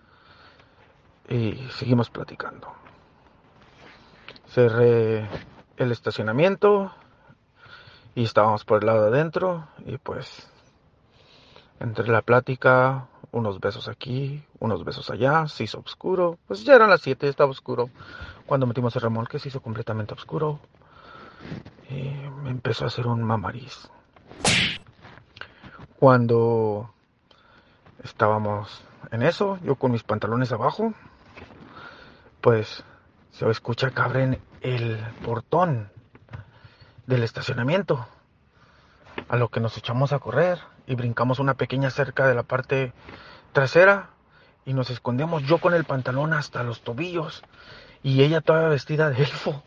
y 1.30 1.53
seguimos 1.78 2.10
platicando. 2.10 2.68
Cerré 4.48 5.26
el 5.78 5.94
estacionamiento 5.94 6.91
y 8.14 8.26
estábamos 8.26 8.66
por 8.66 8.82
el 8.82 8.88
lado 8.88 9.03
de 9.03 9.18
adentro 9.18 9.70
y 9.86 9.98
pues 9.99 10.52
entre 11.80 12.10
la 12.10 12.22
plática, 12.22 13.07
unos 13.36 13.60
besos 13.60 13.90
aquí, 13.90 14.41
unos 14.60 14.86
besos 14.86 15.10
allá, 15.10 15.45
se 15.49 15.66
hizo 15.66 15.80
oscuro. 15.80 16.40
Pues 16.48 16.64
ya 16.64 16.74
eran 16.74 16.90
las 16.90 17.02
7, 17.02 17.28
estaba 17.28 17.52
oscuro. 17.52 17.90
Cuando 18.45 18.66
metimos 18.66 18.95
el 18.95 19.02
remolque 19.02 19.40
se 19.40 19.49
hizo 19.49 19.62
completamente 19.62 20.14
oscuro 20.14 20.62
y 21.90 22.14
me 22.44 22.49
empezó 22.49 22.86
a 22.86 22.88
hacer 22.88 23.07
un 23.07 23.22
mamariz. 23.22 23.90
Cuando 25.99 26.94
estábamos 28.03 28.82
en 29.12 29.22
eso, 29.22 29.60
yo 29.64 29.76
con 29.76 29.91
mis 29.91 30.03
pantalones 30.03 30.53
abajo, 30.53 30.94
pues 32.40 32.86
se 33.32 33.49
escucha 33.49 33.91
que 33.91 34.02
abren 34.02 34.41
el 34.62 34.98
portón 35.26 35.91
del 37.06 37.24
estacionamiento. 37.24 38.07
A 39.28 39.36
lo 39.36 39.49
que 39.49 39.60
nos 39.60 39.78
echamos 39.78 40.14
a 40.14 40.20
correr 40.20 40.60
y 40.88 40.95
brincamos 40.95 41.40
una 41.40 41.56
pequeña 41.56 41.90
cerca 41.90 42.28
de 42.28 42.36
la 42.36 42.44
parte 42.44 42.94
trasera 43.53 44.10
y 44.66 44.74
nos 44.74 44.90
escondemos 44.90 45.44
yo 45.44 45.60
con 45.60 45.74
el 45.74 45.86
pantalón 45.86 46.34
hasta 46.34 46.64
los 46.64 46.82
tobillos 46.82 47.44
y 48.03 48.24
ella 48.24 48.41
toda 48.41 48.70
vestida 48.70 49.10
de 49.10 49.24
elfo. 49.24 49.64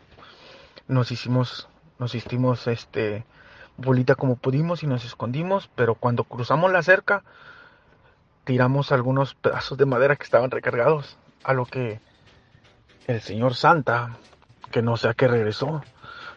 Nos 0.87 1.11
hicimos, 1.11 1.67
nos 1.97 2.15
hicimos 2.15 2.67
este 2.67 3.25
bolita 3.77 4.15
como 4.15 4.35
pudimos 4.35 4.83
y 4.83 4.87
nos 4.87 5.05
escondimos, 5.05 5.69
pero 5.75 5.95
cuando 5.95 6.23
cruzamos 6.23 6.71
la 6.71 6.83
cerca 6.83 7.23
tiramos 8.43 8.91
algunos 8.91 9.35
pedazos 9.35 9.77
de 9.77 9.85
madera 9.85 10.15
que 10.15 10.23
estaban 10.23 10.51
recargados, 10.51 11.17
a 11.43 11.53
lo 11.53 11.65
que 11.65 11.99
el 13.07 13.21
señor 13.21 13.55
Santa, 13.55 14.17
que 14.71 14.81
no 14.81 14.97
sé 14.97 15.09
a 15.09 15.13
qué 15.13 15.27
regresó, 15.27 15.83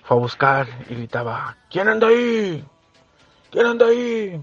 fue 0.04 0.16
a 0.16 0.20
buscar 0.20 0.66
y 0.88 0.94
gritaba, 0.94 1.56
¿quién 1.70 1.88
anda 1.88 2.08
ahí? 2.08 2.64
¿quién 3.50 3.66
anda 3.66 3.86
ahí? 3.86 4.42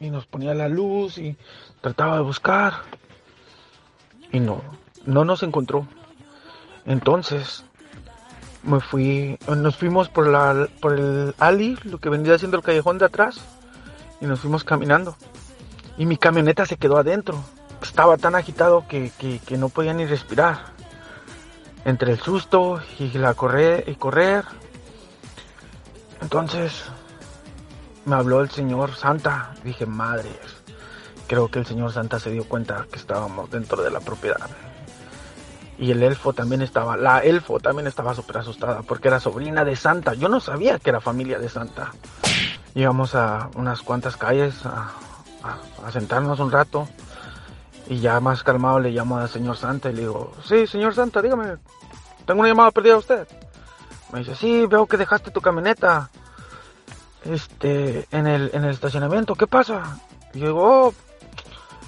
Y 0.00 0.10
nos 0.10 0.26
ponía 0.26 0.54
la 0.54 0.68
luz 0.68 1.18
y 1.18 1.36
trataba 1.80 2.16
de 2.16 2.22
buscar. 2.22 2.72
y 4.32 4.40
no, 4.40 4.62
no 5.04 5.24
nos 5.24 5.42
encontró. 5.42 5.86
Entonces 6.86 7.64
me 8.62 8.80
fui, 8.80 9.38
nos 9.48 9.76
fuimos 9.76 10.08
por 10.08 10.26
la, 10.26 10.68
por 10.80 10.98
el 10.98 11.34
alley, 11.38 11.76
lo 11.84 11.98
que 11.98 12.08
vendría 12.08 12.38
siendo 12.38 12.56
el 12.56 12.62
callejón 12.62 12.98
de 12.98 13.06
atrás, 13.06 13.40
y 14.20 14.26
nos 14.26 14.40
fuimos 14.40 14.64
caminando. 14.64 15.16
Y 15.98 16.06
mi 16.06 16.16
camioneta 16.16 16.66
se 16.66 16.76
quedó 16.76 16.96
adentro. 16.96 17.42
Estaba 17.82 18.16
tan 18.16 18.34
agitado 18.34 18.86
que, 18.88 19.10
que, 19.18 19.38
que 19.38 19.56
no 19.58 19.68
podía 19.68 19.92
ni 19.92 20.06
respirar. 20.06 20.72
Entre 21.84 22.12
el 22.12 22.20
susto 22.20 22.80
y 22.98 23.08
la 23.18 23.34
correr 23.34 23.84
y 23.86 23.94
correr. 23.94 24.44
Entonces 26.20 26.84
me 28.10 28.16
habló 28.16 28.40
el 28.40 28.50
señor 28.50 28.94
Santa. 28.96 29.52
Dije, 29.64 29.86
madre, 29.86 30.28
creo 31.28 31.48
que 31.48 31.60
el 31.60 31.66
señor 31.66 31.92
Santa 31.92 32.18
se 32.18 32.30
dio 32.30 32.44
cuenta 32.46 32.86
que 32.90 32.98
estábamos 32.98 33.48
dentro 33.50 33.82
de 33.82 33.90
la 33.90 34.00
propiedad. 34.00 34.50
Y 35.78 35.92
el 35.92 36.02
elfo 36.02 36.32
también 36.32 36.60
estaba, 36.60 36.96
la 36.96 37.20
elfo 37.20 37.60
también 37.60 37.86
estaba 37.86 38.14
súper 38.14 38.38
asustada 38.38 38.82
porque 38.82 39.08
era 39.08 39.20
sobrina 39.20 39.64
de 39.64 39.76
Santa. 39.76 40.14
Yo 40.14 40.28
no 40.28 40.40
sabía 40.40 40.78
que 40.78 40.90
era 40.90 41.00
familia 41.00 41.38
de 41.38 41.48
Santa. 41.48 41.92
Llegamos 42.74 43.14
a 43.14 43.48
unas 43.54 43.80
cuantas 43.82 44.16
calles 44.16 44.66
a, 44.66 44.90
a- 45.42 45.86
a 45.86 45.90
sentarnos 45.92 46.40
un 46.40 46.50
rato. 46.50 46.88
Y 47.88 47.98
ya 48.00 48.20
más 48.20 48.42
calmado 48.42 48.78
le 48.80 48.90
llamo 48.90 49.16
al 49.18 49.28
señor 49.28 49.56
Santa 49.56 49.88
y 49.90 49.94
le 49.94 50.00
digo, 50.02 50.32
sí, 50.44 50.66
señor 50.66 50.94
Santa, 50.94 51.22
dígame, 51.22 51.56
tengo 52.26 52.40
una 52.40 52.48
llamada 52.48 52.70
perdida 52.72 52.92
de 52.94 52.98
usted. 52.98 53.28
Me 54.12 54.18
dice, 54.20 54.34
sí, 54.34 54.66
veo 54.66 54.86
que 54.86 54.96
dejaste 54.96 55.30
tu 55.30 55.40
camioneta 55.40 56.10
este, 57.24 58.06
en 58.10 58.26
el, 58.26 58.50
en 58.52 58.64
el 58.64 58.70
estacionamiento, 58.70 59.34
¿qué 59.34 59.46
pasa? 59.46 59.98
Y 60.32 60.40
yo 60.40 60.46
digo, 60.48 60.60
oh, 60.62 60.94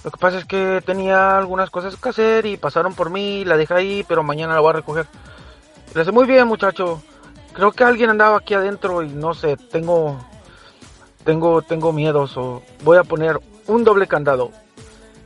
lo 0.04 0.10
que 0.10 0.18
pasa 0.18 0.38
es 0.38 0.44
que 0.44 0.82
tenía 0.84 1.36
algunas 1.38 1.70
cosas 1.70 1.96
que 1.96 2.08
hacer 2.08 2.46
y 2.46 2.56
pasaron 2.56 2.94
por 2.94 3.10
mí, 3.10 3.44
la 3.44 3.56
dejé 3.56 3.74
ahí, 3.74 4.04
pero 4.06 4.22
mañana 4.22 4.54
la 4.54 4.60
voy 4.60 4.70
a 4.70 4.74
recoger. 4.74 5.06
Le 5.94 6.00
dice, 6.00 6.12
muy 6.12 6.26
bien, 6.26 6.48
muchacho, 6.48 7.02
creo 7.52 7.70
que 7.72 7.84
alguien 7.84 8.10
andaba 8.10 8.38
aquí 8.38 8.54
adentro 8.54 9.02
y 9.02 9.10
no 9.10 9.34
sé, 9.34 9.56
tengo, 9.56 10.18
tengo, 11.24 11.62
tengo 11.62 11.92
miedos 11.92 12.36
o 12.36 12.62
voy 12.82 12.98
a 12.98 13.04
poner 13.04 13.38
un 13.66 13.84
doble 13.84 14.08
candado. 14.08 14.50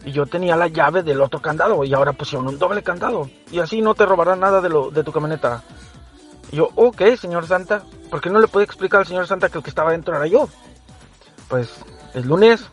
Y 0.04 0.12
yo 0.12 0.26
tenía 0.26 0.56
la 0.56 0.68
llave 0.68 1.02
del 1.02 1.20
otro 1.20 1.40
candado 1.40 1.82
y 1.82 1.92
ahora 1.94 2.12
pusieron 2.12 2.46
un 2.46 2.58
doble 2.58 2.82
candado. 2.82 3.28
Y 3.50 3.58
así 3.58 3.80
no 3.80 3.94
te 3.94 4.06
robarán 4.06 4.40
nada 4.40 4.60
de, 4.60 4.68
lo, 4.68 4.90
de 4.90 5.02
tu 5.02 5.10
camioneta. 5.10 5.64
Y 6.52 6.56
yo, 6.56 6.68
ok, 6.76 7.02
señor 7.18 7.46
Santa. 7.46 7.82
¿Por 8.10 8.20
qué 8.20 8.30
no 8.30 8.38
le 8.40 8.48
puede 8.48 8.64
explicar 8.64 9.00
al 9.00 9.06
señor 9.06 9.26
Santa 9.26 9.48
que 9.48 9.58
el 9.58 9.64
que 9.64 9.70
estaba 9.70 9.92
dentro 9.92 10.14
era 10.16 10.26
yo? 10.26 10.48
Pues 11.48 11.70
es 12.14 12.24
lunes. 12.24 12.64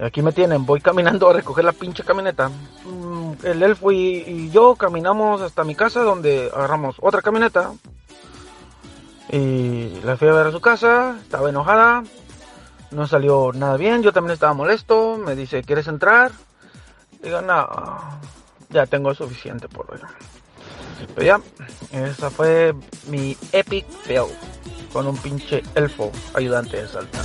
Aquí 0.00 0.22
me 0.22 0.32
tienen, 0.32 0.66
voy 0.66 0.80
caminando 0.80 1.30
a 1.30 1.32
recoger 1.32 1.64
la 1.64 1.72
pinche 1.72 2.02
camioneta. 2.02 2.48
Mm, 2.48 3.32
El 3.44 3.62
elfo 3.62 3.92
y, 3.92 4.24
y 4.26 4.50
yo 4.50 4.74
caminamos 4.74 5.40
hasta 5.40 5.62
mi 5.64 5.74
casa 5.74 6.02
donde 6.02 6.50
agarramos 6.54 6.96
otra 7.00 7.22
camioneta. 7.22 7.72
Y 9.30 10.00
la 10.04 10.16
fui 10.16 10.28
a 10.28 10.32
ver 10.32 10.48
a 10.48 10.52
su 10.52 10.60
casa, 10.60 11.16
estaba 11.20 11.48
enojada, 11.48 12.04
no 12.90 13.06
salió 13.06 13.52
nada 13.52 13.76
bien, 13.76 14.02
yo 14.02 14.12
también 14.12 14.34
estaba 14.34 14.52
molesto, 14.52 15.16
me 15.16 15.34
dice, 15.34 15.62
¿quieres 15.64 15.88
entrar? 15.88 16.30
Digo, 17.22 17.40
no, 17.40 17.68
ya 18.70 18.86
tengo 18.86 19.14
suficiente 19.14 19.68
por 19.68 19.90
hoy. 19.90 19.98
Pero 21.14 21.26
ya, 21.26 21.40
esa 21.92 22.30
fue 22.30 22.74
mi 23.08 23.36
epic 23.52 23.86
fail 24.04 24.26
con 24.92 25.06
un 25.06 25.16
pinche 25.16 25.62
elfo 25.74 26.10
ayudante 26.34 26.80
de 26.82 26.88
Salta. 26.88 27.20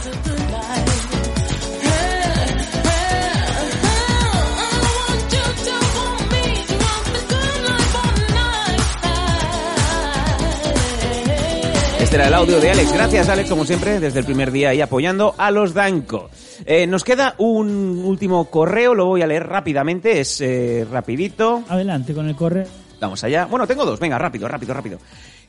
Este 12.10 12.15
era 12.18 12.27
el 12.27 12.34
audio 12.34 12.60
de 12.60 12.72
Alex. 12.72 12.91
Gracias, 12.91 13.30
Alex, 13.30 13.47
como 13.47 13.65
siempre, 13.65 13.99
desde 13.99 14.18
el 14.18 14.26
primer 14.26 14.51
día 14.51 14.73
y 14.73 14.81
apoyando 14.81 15.35
a 15.38 15.51
los 15.51 15.76
Danco. 15.76 16.31
Eh, 16.65 16.88
nos 16.88 17.03
queda 17.03 17.35
un 17.38 18.03
último 18.03 18.45
correo, 18.45 18.95
lo 18.95 19.06
voy 19.06 19.22
a 19.22 19.27
leer 19.27 19.45
rápidamente, 19.45 20.19
es 20.19 20.41
eh, 20.41 20.88
rapidito. 20.89 21.64
Adelante 21.69 22.15
con 22.15 22.27
el 22.27 22.35
correo. 22.35 22.65
Vamos 22.99 23.23
allá. 23.23 23.45
Bueno, 23.45 23.65
tengo 23.65 23.85
dos, 23.85 23.99
venga, 23.99 24.17
rápido, 24.17 24.47
rápido, 24.47 24.73
rápido. 24.73 24.99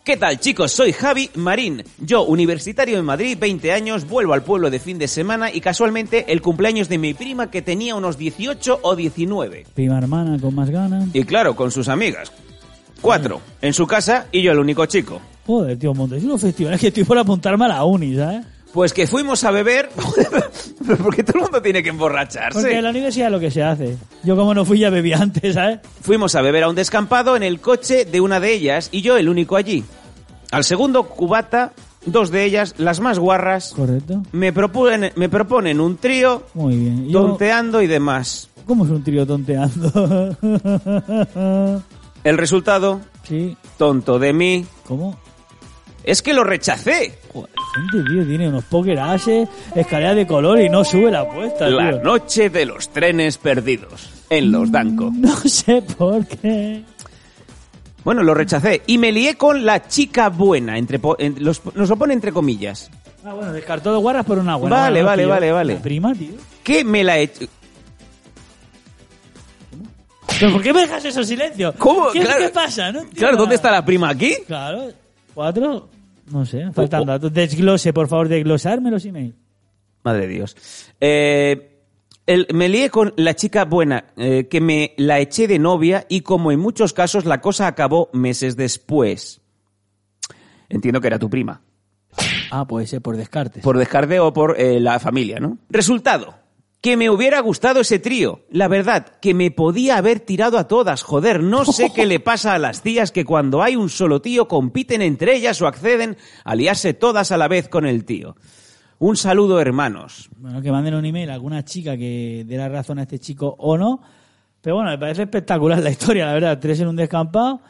¿Qué 0.04 0.16
tal, 0.16 0.40
chicos? 0.40 0.72
Soy 0.72 0.92
Javi 0.92 1.30
Marín. 1.34 1.84
Yo, 1.98 2.22
universitario 2.22 2.98
en 2.98 3.04
Madrid, 3.04 3.36
20 3.38 3.72
años, 3.72 4.08
vuelvo 4.08 4.32
al 4.32 4.42
pueblo 4.42 4.70
de 4.70 4.78
fin 4.78 4.98
de 4.98 5.08
semana 5.08 5.52
y 5.52 5.60
casualmente 5.60 6.32
el 6.32 6.40
cumpleaños 6.40 6.88
de 6.88 6.96
mi 6.96 7.12
prima 7.12 7.50
que 7.50 7.60
tenía 7.60 7.94
unos 7.94 8.16
18 8.16 8.80
o 8.82 8.96
19. 8.96 9.66
Prima 9.74 9.98
hermana 9.98 10.38
con 10.40 10.54
más 10.54 10.70
ganas. 10.70 11.08
Y 11.12 11.24
claro, 11.24 11.54
con 11.54 11.70
sus 11.70 11.88
amigas. 11.88 12.32
Cuatro, 13.02 13.40
en 13.60 13.74
su 13.74 13.86
casa 13.86 14.26
y 14.32 14.42
yo 14.42 14.52
el 14.52 14.58
único 14.58 14.86
chico. 14.86 15.20
Joder, 15.46 15.78
tío, 15.78 15.92
montes 15.92 16.22
unos 16.24 16.40
festivales 16.40 16.80
que 16.80 16.88
estoy 16.88 17.04
por 17.04 17.18
apuntarme 17.18 17.66
a 17.66 17.68
la 17.68 17.84
uni, 17.84 18.14
¿sabes? 18.16 18.46
Pues 18.72 18.92
que 18.92 19.06
fuimos 19.08 19.42
a 19.44 19.50
beber, 19.50 19.90
porque 21.02 21.24
todo 21.24 21.38
el 21.38 21.42
mundo 21.42 21.60
tiene 21.60 21.82
que 21.82 21.88
emborracharse. 21.88 22.60
Porque 22.60 22.76
en 22.78 22.84
la 22.84 22.90
universidad 22.90 23.26
es 23.26 23.32
lo 23.32 23.40
que 23.40 23.50
se 23.50 23.62
hace. 23.64 23.96
Yo 24.22 24.36
como 24.36 24.54
no 24.54 24.64
fui 24.64 24.78
ya 24.78 24.90
bebí 24.90 25.12
antes, 25.12 25.54
¿sabes? 25.54 25.80
Fuimos 26.02 26.34
a 26.36 26.42
beber 26.42 26.62
a 26.64 26.68
un 26.68 26.76
descampado 26.76 27.34
en 27.36 27.42
el 27.42 27.60
coche 27.60 28.04
de 28.04 28.20
una 28.20 28.38
de 28.38 28.52
ellas 28.52 28.88
y 28.92 29.02
yo 29.02 29.16
el 29.16 29.28
único 29.28 29.56
allí. 29.56 29.82
Al 30.52 30.62
segundo 30.64 31.04
cubata, 31.04 31.72
dos 32.06 32.30
de 32.30 32.44
ellas, 32.44 32.74
las 32.78 33.00
más 33.00 33.18
guarras, 33.18 33.72
Correcto. 33.74 34.22
me 34.32 34.52
proponen, 34.52 35.12
me 35.16 35.28
proponen 35.28 35.80
un 35.80 35.96
trío, 35.96 36.44
Muy 36.54 36.76
bien. 36.76 37.08
Yo- 37.08 37.22
tonteando 37.22 37.82
y 37.82 37.86
demás. 37.88 38.50
¿Cómo 38.66 38.84
es 38.84 38.90
un 38.90 39.02
trío 39.02 39.26
tonteando? 39.26 40.36
El 42.22 42.36
resultado, 42.38 43.00
sí. 43.24 43.56
tonto 43.78 44.18
de 44.18 44.32
mí, 44.32 44.66
¿Cómo? 44.86 45.18
Es 46.04 46.22
que 46.22 46.32
lo 46.32 46.44
rechacé. 46.44 47.18
Gente, 47.32 48.08
tío, 48.10 48.26
tiene 48.26 48.48
unos 48.48 48.64
poker 48.64 48.98
ases, 48.98 49.48
escalera 49.74 50.14
de 50.14 50.26
color 50.26 50.60
y 50.60 50.68
no 50.68 50.84
sube 50.84 51.10
la 51.10 51.20
apuesta, 51.20 51.68
La 51.68 51.90
tío. 51.90 52.02
noche 52.02 52.50
de 52.50 52.66
los 52.66 52.88
trenes 52.88 53.38
perdidos, 53.38 54.08
en 54.28 54.50
los 54.50 54.70
Danco. 54.72 55.10
No 55.14 55.36
sé 55.36 55.82
por 55.82 56.26
qué. 56.26 56.82
Bueno, 58.02 58.22
lo 58.22 58.32
rechacé 58.34 58.82
y 58.86 58.96
me 58.98 59.12
lié 59.12 59.36
con 59.36 59.64
la 59.64 59.86
chica 59.86 60.30
buena, 60.30 60.78
entre 60.78 60.98
en- 61.18 61.44
los- 61.44 61.60
nos 61.74 61.88
lo 61.88 61.96
pone 61.96 62.14
entre 62.14 62.32
comillas. 62.32 62.90
Ah, 63.24 63.34
bueno, 63.34 63.52
descartó 63.52 63.92
dos 63.92 64.00
guarras 64.00 64.24
por 64.24 64.38
una 64.38 64.56
buena. 64.56 64.74
Vale, 64.76 65.02
vale, 65.02 65.26
vale, 65.26 65.52
vale. 65.52 65.74
La 65.74 65.82
prima, 65.82 66.14
tío. 66.14 66.32
Que 66.64 66.82
me 66.84 67.04
la 67.04 67.18
he 67.18 67.22
hecho... 67.24 67.46
¿Pero 70.38 70.52
por 70.52 70.62
qué 70.62 70.72
me 70.72 70.80
dejas 70.80 71.04
eso 71.04 71.20
en 71.20 71.26
silencio? 71.26 71.74
¿Cómo? 71.76 72.10
¿Qué, 72.12 72.20
Claro. 72.20 72.40
qué 72.40 72.48
pasa? 72.48 72.90
No 72.92 73.04
Claro, 73.14 73.36
¿dónde 73.36 73.56
está 73.56 73.70
la 73.70 73.84
prima 73.84 74.08
aquí? 74.08 74.34
Claro. 74.46 74.90
¿Cuatro? 75.40 75.88
No 76.30 76.44
sé, 76.44 76.70
faltan 76.70 77.06
datos. 77.06 77.32
Desglose, 77.32 77.94
por 77.94 78.08
favor, 78.08 78.28
desglosarme 78.28 78.90
los 78.90 79.06
emails. 79.06 79.34
Madre 80.04 80.26
de 80.26 80.34
Dios. 80.34 80.54
Eh, 81.00 81.78
el- 82.26 82.46
me 82.52 82.68
lié 82.68 82.90
con 82.90 83.14
la 83.16 83.34
chica 83.34 83.64
buena, 83.64 84.04
eh, 84.18 84.48
que 84.50 84.60
me 84.60 84.92
la 84.98 85.18
eché 85.18 85.48
de 85.48 85.58
novia 85.58 86.04
y 86.10 86.20
como 86.20 86.52
en 86.52 86.60
muchos 86.60 86.92
casos 86.92 87.24
la 87.24 87.40
cosa 87.40 87.66
acabó 87.68 88.10
meses 88.12 88.54
después. 88.54 89.40
Entiendo 90.68 91.00
que 91.00 91.06
era 91.06 91.18
tu 91.18 91.30
prima. 91.30 91.62
Ah, 92.50 92.66
puede 92.68 92.86
ser 92.86 93.00
por 93.00 93.16
descarte. 93.16 93.60
Por 93.60 93.78
descarte 93.78 94.20
o 94.20 94.34
por 94.34 94.60
eh, 94.60 94.78
la 94.78 95.00
familia, 95.00 95.40
¿no? 95.40 95.56
Resultado. 95.70 96.34
Que 96.80 96.96
me 96.96 97.10
hubiera 97.10 97.40
gustado 97.40 97.80
ese 97.80 97.98
trío. 97.98 98.40
La 98.50 98.66
verdad, 98.66 99.18
que 99.20 99.34
me 99.34 99.50
podía 99.50 99.98
haber 99.98 100.20
tirado 100.20 100.56
a 100.56 100.66
todas. 100.66 101.02
Joder, 101.02 101.42
no 101.42 101.64
sé 101.66 101.92
qué 101.94 102.06
le 102.06 102.20
pasa 102.20 102.54
a 102.54 102.58
las 102.58 102.82
tías 102.82 103.12
que 103.12 103.24
cuando 103.26 103.62
hay 103.62 103.76
un 103.76 103.90
solo 103.90 104.22
tío 104.22 104.48
compiten 104.48 105.02
entre 105.02 105.34
ellas 105.36 105.60
o 105.60 105.66
acceden 105.66 106.16
a 106.44 106.54
liarse 106.54 106.94
todas 106.94 107.32
a 107.32 107.36
la 107.36 107.48
vez 107.48 107.68
con 107.68 107.84
el 107.86 108.04
tío. 108.06 108.34
Un 108.98 109.16
saludo, 109.16 109.60
hermanos. 109.60 110.30
Bueno, 110.36 110.62
que 110.62 110.70
manden 110.72 110.94
un 110.94 111.04
email 111.04 111.28
a 111.30 111.34
alguna 111.34 111.64
chica 111.64 111.96
que 111.98 112.44
dé 112.46 112.56
la 112.56 112.68
razón 112.68 112.98
a 112.98 113.02
este 113.02 113.18
chico 113.18 113.54
o 113.58 113.76
no. 113.76 114.00
Pero 114.62 114.76
bueno, 114.76 114.90
me 114.90 114.98
parece 114.98 115.22
espectacular 115.22 115.80
la 115.80 115.90
historia, 115.90 116.26
la 116.26 116.32
verdad. 116.34 116.58
Tres 116.58 116.80
en 116.80 116.88
un 116.88 116.96
descampado. 116.96 117.60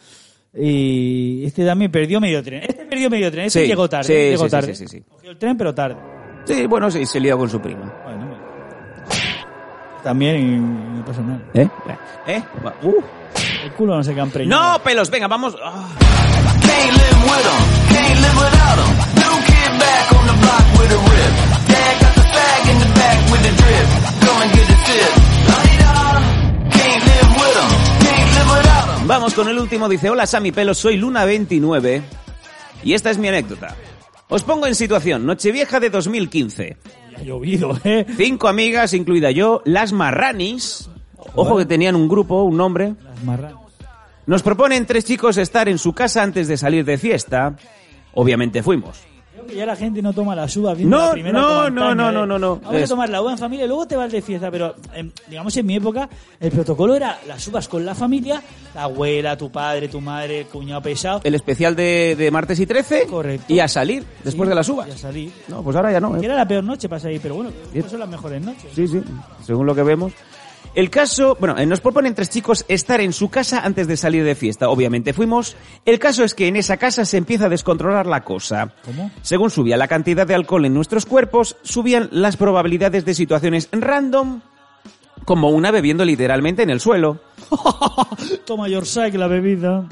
Y 0.54 1.44
este 1.44 1.64
también 1.64 1.90
perdió 1.90 2.20
medio 2.20 2.42
tren. 2.42 2.62
Este 2.68 2.84
perdió 2.84 3.08
medio 3.10 3.30
tren. 3.30 3.46
Este 3.46 3.62
Sí, 3.62 3.66
llegó 3.68 3.88
tarde. 3.88 4.04
sí, 4.04 4.12
llegó 4.12 4.48
sí, 4.48 4.74
sí, 4.74 4.86
tarde. 4.86 5.02
Cogió 5.08 5.30
el 5.30 5.38
tren, 5.38 5.56
pero 5.56 5.74
tarde. 5.74 5.96
Sí, 6.44 6.66
bueno, 6.66 6.90
sí, 6.90 7.06
se 7.06 7.20
lió 7.20 7.38
con 7.38 7.48
su 7.48 7.60
prima. 7.60 7.94
Bueno, 8.04 8.29
también 10.02 10.36
y 10.36 10.98
no 10.98 11.04
pasa 11.04 11.20
nada. 11.22 11.40
¿Eh? 11.54 11.68
¿Eh? 12.26 12.42
Uh. 12.82 13.02
El 13.64 13.72
culo 13.72 13.96
no 13.96 14.02
se. 14.02 14.14
No, 14.46 14.80
pelos, 14.82 15.10
venga, 15.10 15.28
vamos. 15.28 15.56
Ah. 15.62 15.86
Vamos 29.06 29.34
con 29.34 29.48
el 29.48 29.58
último. 29.58 29.88
Dice, 29.88 30.08
hola 30.08 30.24
Sammy 30.24 30.52
Pelos, 30.52 30.78
soy 30.78 30.96
Luna29 30.96 32.00
y 32.84 32.94
esta 32.94 33.10
es 33.10 33.18
mi 33.18 33.26
anécdota. 33.26 33.74
Os 34.28 34.44
pongo 34.44 34.68
en 34.68 34.76
situación, 34.76 35.26
Nochevieja 35.26 35.80
de 35.80 35.90
2015. 35.90 36.76
Ha 37.20 37.22
llovido, 37.24 37.78
¿eh? 37.84 38.06
Cinco 38.16 38.48
amigas, 38.48 38.94
incluida 38.94 39.30
yo, 39.30 39.62
las 39.64 39.92
marranis, 39.92 40.88
Ojo 41.34 41.56
que 41.56 41.66
tenían 41.66 41.96
un 41.96 42.08
grupo, 42.08 42.42
un 42.42 42.56
nombre. 42.56 42.94
Las. 43.24 43.54
Nos 44.26 44.42
proponen 44.42 44.86
tres 44.86 45.04
chicos 45.04 45.36
estar 45.36 45.68
en 45.68 45.78
su 45.78 45.92
casa 45.92 46.22
antes 46.22 46.48
de 46.48 46.56
salir 46.56 46.84
de 46.84 46.98
fiesta. 46.98 47.56
Obviamente 48.14 48.62
fuimos. 48.62 49.09
Creo 49.40 49.46
que 49.46 49.56
ya 49.56 49.66
la 49.66 49.76
gente 49.76 50.02
no 50.02 50.12
toma 50.12 50.34
las 50.34 50.56
uvas 50.56 50.76
viendo 50.76 50.96
No, 50.96 51.06
la 51.06 51.12
primera 51.12 51.38
no, 51.40 51.70
no, 51.70 51.94
no, 51.94 52.12
no, 52.12 52.26
no, 52.26 52.38
no. 52.38 52.56
Vamos 52.56 52.82
a 52.82 52.86
tomar 52.86 53.08
la 53.08 53.22
uva 53.22 53.32
en 53.32 53.38
familia 53.38 53.64
y 53.64 53.68
luego 53.68 53.86
te 53.86 53.96
vas 53.96 54.10
de 54.12 54.22
fiesta, 54.22 54.50
pero 54.50 54.74
em, 54.94 55.10
digamos 55.28 55.56
en 55.56 55.66
mi 55.66 55.76
época 55.76 56.08
el 56.38 56.50
protocolo 56.50 56.94
era 56.94 57.18
las 57.26 57.46
uvas 57.48 57.68
con 57.68 57.84
la 57.84 57.94
familia, 57.94 58.42
la 58.74 58.84
abuela, 58.84 59.36
tu 59.36 59.50
padre, 59.50 59.88
tu 59.88 60.00
madre, 60.00 60.40
el 60.40 60.46
cuñado 60.46 60.82
pesado. 60.82 61.20
El 61.24 61.34
especial 61.34 61.74
de, 61.76 62.14
de 62.16 62.30
martes 62.30 62.60
y 62.60 62.66
13. 62.66 63.06
Correcto. 63.06 63.52
Y 63.52 63.60
a 63.60 63.68
salir 63.68 64.04
después 64.24 64.46
Sí, 64.46 64.50
de 64.50 64.54
las 64.54 64.68
uvas. 64.68 64.88
y 64.88 64.90
a 64.92 64.96
salir. 64.98 65.32
No, 65.48 65.62
pues 65.62 65.76
ahora 65.76 65.92
ya 65.92 66.00
no. 66.00 66.16
¿eh? 66.16 66.20
Era 66.22 66.34
la 66.34 66.46
peor 66.46 66.64
noche 66.64 66.88
para 66.88 67.00
salir, 67.00 67.20
pero 67.20 67.34
bueno, 67.36 67.50
Bien. 67.72 67.84
no 67.84 67.90
son 67.90 68.00
las 68.00 68.08
mejores 68.08 68.42
noches. 68.42 68.70
Sí, 68.74 68.86
sí, 68.86 69.00
según 69.44 69.66
lo 69.66 69.74
que 69.74 69.82
vemos. 69.82 70.12
El 70.74 70.88
caso, 70.88 71.36
bueno, 71.40 71.58
eh, 71.58 71.66
nos 71.66 71.80
proponen 71.80 72.14
tres 72.14 72.30
chicos 72.30 72.64
estar 72.68 73.00
en 73.00 73.12
su 73.12 73.28
casa 73.28 73.60
antes 73.64 73.88
de 73.88 73.96
salir 73.96 74.24
de 74.24 74.34
fiesta. 74.34 74.68
Obviamente 74.68 75.12
fuimos. 75.12 75.56
El 75.84 75.98
caso 75.98 76.22
es 76.22 76.34
que 76.34 76.46
en 76.46 76.56
esa 76.56 76.76
casa 76.76 77.04
se 77.04 77.16
empieza 77.16 77.46
a 77.46 77.48
descontrolar 77.48 78.06
la 78.06 78.22
cosa. 78.22 78.72
¿Cómo? 78.84 79.10
Según 79.22 79.50
subía 79.50 79.76
la 79.76 79.88
cantidad 79.88 80.26
de 80.26 80.34
alcohol 80.34 80.64
en 80.64 80.74
nuestros 80.74 81.06
cuerpos, 81.06 81.56
subían 81.62 82.08
las 82.12 82.36
probabilidades 82.36 83.04
de 83.04 83.14
situaciones 83.14 83.68
random, 83.72 84.42
como 85.24 85.50
una 85.50 85.70
bebiendo 85.72 86.04
literalmente 86.04 86.62
en 86.62 86.70
el 86.70 86.80
suelo. 86.80 87.18
Toma 88.46 88.68
your 88.68 88.86
side, 88.86 89.18
la 89.18 89.26
bebida. 89.26 89.88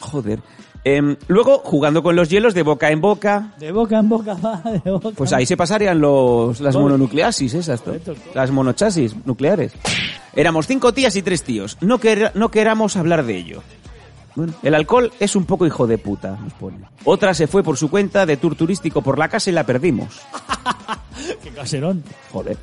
Joder. 0.00 0.40
Em, 0.84 1.16
luego, 1.28 1.60
jugando 1.64 2.02
con 2.02 2.16
los 2.16 2.28
hielos 2.28 2.54
de 2.54 2.62
boca 2.64 2.90
en 2.90 3.00
boca, 3.00 3.52
De 3.58 3.70
boca 3.70 3.98
en 4.00 4.08
boca 4.08 4.34
va, 4.44 4.60
de 4.84 4.90
boca. 4.90 5.10
Pues 5.16 5.32
ahí 5.32 5.46
se 5.46 5.56
pasarían 5.56 6.00
los, 6.00 6.60
las 6.60 6.74
mononucleasis 6.76 7.54
esas, 7.54 7.82
las 8.34 8.50
monochasis 8.50 9.14
nucleares. 9.24 9.72
Éramos 10.34 10.66
cinco 10.66 10.92
tías 10.92 11.14
y 11.14 11.22
tres 11.22 11.42
tíos. 11.44 11.76
No, 11.80 12.00
quer- 12.00 12.32
no 12.34 12.50
queramos 12.50 12.96
hablar 12.96 13.24
de 13.24 13.36
ello. 13.36 13.62
Bueno, 14.34 14.54
el 14.62 14.74
alcohol 14.74 15.12
es 15.20 15.36
un 15.36 15.44
poco 15.44 15.66
hijo 15.66 15.86
de 15.86 15.98
puta, 15.98 16.38
nos 16.42 16.54
pone. 16.54 16.78
Otra 17.04 17.34
se 17.34 17.46
fue 17.46 17.62
por 17.62 17.76
su 17.76 17.90
cuenta 17.90 18.24
de 18.26 18.38
tour 18.38 18.56
turístico 18.56 19.02
por 19.02 19.18
la 19.18 19.28
casa 19.28 19.50
y 19.50 19.52
la 19.52 19.64
perdimos. 19.64 20.20
Qué 21.44 21.50
caserón. 21.50 22.02
Joder. 22.32 22.56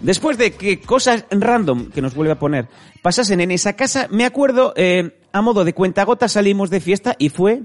Después 0.00 0.38
de 0.38 0.52
que 0.52 0.80
cosas 0.80 1.26
random 1.30 1.90
que 1.90 2.00
nos 2.00 2.14
vuelve 2.14 2.32
a 2.32 2.38
poner 2.38 2.68
pasasen 3.02 3.40
en 3.40 3.50
esa 3.50 3.74
casa, 3.74 4.08
me 4.10 4.24
acuerdo, 4.24 4.72
eh, 4.76 5.18
a 5.32 5.42
modo 5.42 5.64
de 5.64 5.74
cuentagotas 5.74 6.32
salimos 6.32 6.70
de 6.70 6.80
fiesta 6.80 7.16
y 7.18 7.28
fue, 7.28 7.62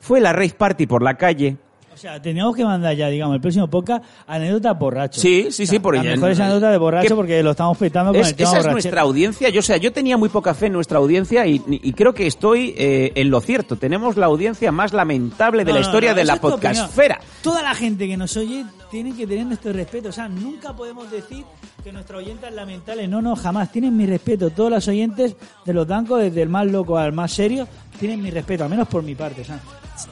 fue 0.00 0.20
la 0.20 0.32
rave 0.32 0.54
party 0.56 0.86
por 0.86 1.02
la 1.02 1.16
calle. 1.16 1.56
O 1.98 2.00
sea, 2.00 2.22
teníamos 2.22 2.54
que 2.54 2.64
mandar 2.64 2.94
ya, 2.94 3.08
digamos, 3.08 3.34
el 3.34 3.40
próximo 3.40 3.66
podcast 3.66 4.04
anécdota 4.24 4.72
borracho. 4.74 5.20
Sí, 5.20 5.48
sí, 5.50 5.66
sí, 5.66 5.80
por 5.80 5.96
Las 5.96 6.04
mejores 6.04 6.38
anécdotas 6.38 6.70
de 6.70 6.78
borracho 6.78 7.08
¿Qué- 7.08 7.14
porque 7.16 7.42
lo 7.42 7.50
estamos 7.50 7.76
petando 7.76 8.12
con 8.12 8.20
Es- 8.20 8.28
el 8.28 8.34
tema 8.36 8.50
esa 8.50 8.58
es 8.60 8.66
nuestra 8.68 9.00
audiencia. 9.00 9.48
Yo, 9.48 9.58
o 9.58 9.62
sea, 9.64 9.78
yo 9.78 9.92
tenía 9.92 10.16
muy 10.16 10.28
poca 10.28 10.54
fe 10.54 10.66
en 10.66 10.74
nuestra 10.74 10.98
audiencia 10.98 11.44
y, 11.44 11.60
y 11.68 11.92
creo 11.94 12.14
que 12.14 12.28
estoy 12.28 12.72
eh, 12.78 13.10
en 13.16 13.30
lo 13.30 13.40
cierto. 13.40 13.74
Tenemos 13.74 14.16
la 14.16 14.26
audiencia 14.26 14.70
más 14.70 14.92
lamentable 14.92 15.64
de 15.64 15.72
No, 15.72 15.78
la 15.80 15.84
historia 15.84 16.10
no, 16.10 16.16
de 16.18 16.24
la 16.24 16.34
es 16.34 16.38
podcastfera. 16.38 17.18
Toda 17.42 17.62
la 17.62 17.74
gente 17.74 18.06
que 18.06 18.16
nos 18.16 18.36
oye 18.36 18.64
tiene 18.92 19.12
que 19.16 19.26
tener 19.26 19.46
nuestro 19.46 19.72
respeto. 19.72 20.10
O 20.10 20.12
sea, 20.12 20.28
nunca 20.28 20.76
podemos 20.76 21.10
decir 21.10 21.44
que 21.82 21.90
nuestra 21.90 22.18
oyente 22.18 22.46
es 22.46 22.54
lamentable. 22.54 23.08
No, 23.08 23.20
no, 23.20 23.34
jamás. 23.34 23.72
Tienen 23.72 23.96
mi 23.96 24.06
respeto. 24.06 24.50
Todos 24.50 24.70
los 24.70 24.86
oyentes 24.86 25.34
de 25.64 25.72
los 25.74 25.84
dancos, 25.84 26.20
desde 26.20 26.42
el 26.42 26.48
más 26.48 26.64
loco 26.68 26.96
al 26.96 27.12
más 27.12 27.32
serio, 27.32 27.66
tienen 27.98 28.22
mi 28.22 28.30
respeto, 28.30 28.62
al 28.62 28.70
menos 28.70 28.86
por 28.86 29.02
mi 29.02 29.16
parte. 29.16 29.42
O 29.42 29.44
sea, 29.44 29.58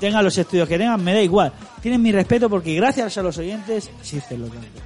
tengan 0.00 0.24
los 0.24 0.36
estudios 0.36 0.68
que 0.68 0.78
tengan, 0.78 1.02
me 1.02 1.14
da 1.14 1.20
igual. 1.20 1.52
Tienen 1.80 2.02
mi 2.02 2.12
respeto 2.12 2.50
porque 2.50 2.74
gracias 2.74 3.16
a 3.18 3.22
los 3.22 3.38
oyentes 3.38 3.90
existen 4.00 4.40
los 4.40 4.50
dancos. 4.50 4.82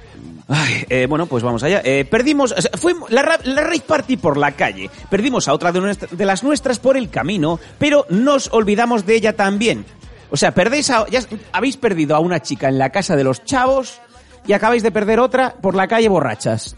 Ay, 0.47 0.85
eh, 0.89 1.05
bueno, 1.07 1.25
pues 1.25 1.43
vamos 1.43 1.63
allá. 1.63 1.81
Eh, 1.83 2.05
perdimos, 2.05 2.51
o 2.51 2.77
fue 2.77 2.93
la, 3.09 3.39
la 3.43 3.71
party 3.85 4.17
por 4.17 4.37
la 4.37 4.51
calle. 4.51 4.89
Perdimos 5.09 5.47
a 5.47 5.53
otra 5.53 5.71
de 5.71 6.25
las 6.25 6.43
nuestras 6.43 6.79
por 6.79 6.97
el 6.97 7.09
camino, 7.09 7.59
pero 7.77 8.05
nos 8.09 8.49
olvidamos 8.51 9.05
de 9.05 9.15
ella 9.15 9.35
también. 9.35 9.85
O 10.29 10.37
sea, 10.37 10.51
perdéis 10.53 10.89
a- 10.89 11.07
ya 11.09 11.21
habéis 11.51 11.77
perdido 11.77 12.15
a 12.15 12.19
una 12.19 12.41
chica 12.41 12.67
en 12.69 12.77
la 12.77 12.89
casa 12.89 13.15
de 13.15 13.23
los 13.23 13.43
chavos 13.43 13.99
y 14.47 14.53
acabáis 14.53 14.83
de 14.83 14.91
perder 14.91 15.19
otra 15.19 15.55
por 15.61 15.75
la 15.75 15.87
calle 15.87 16.09
borrachas. 16.09 16.75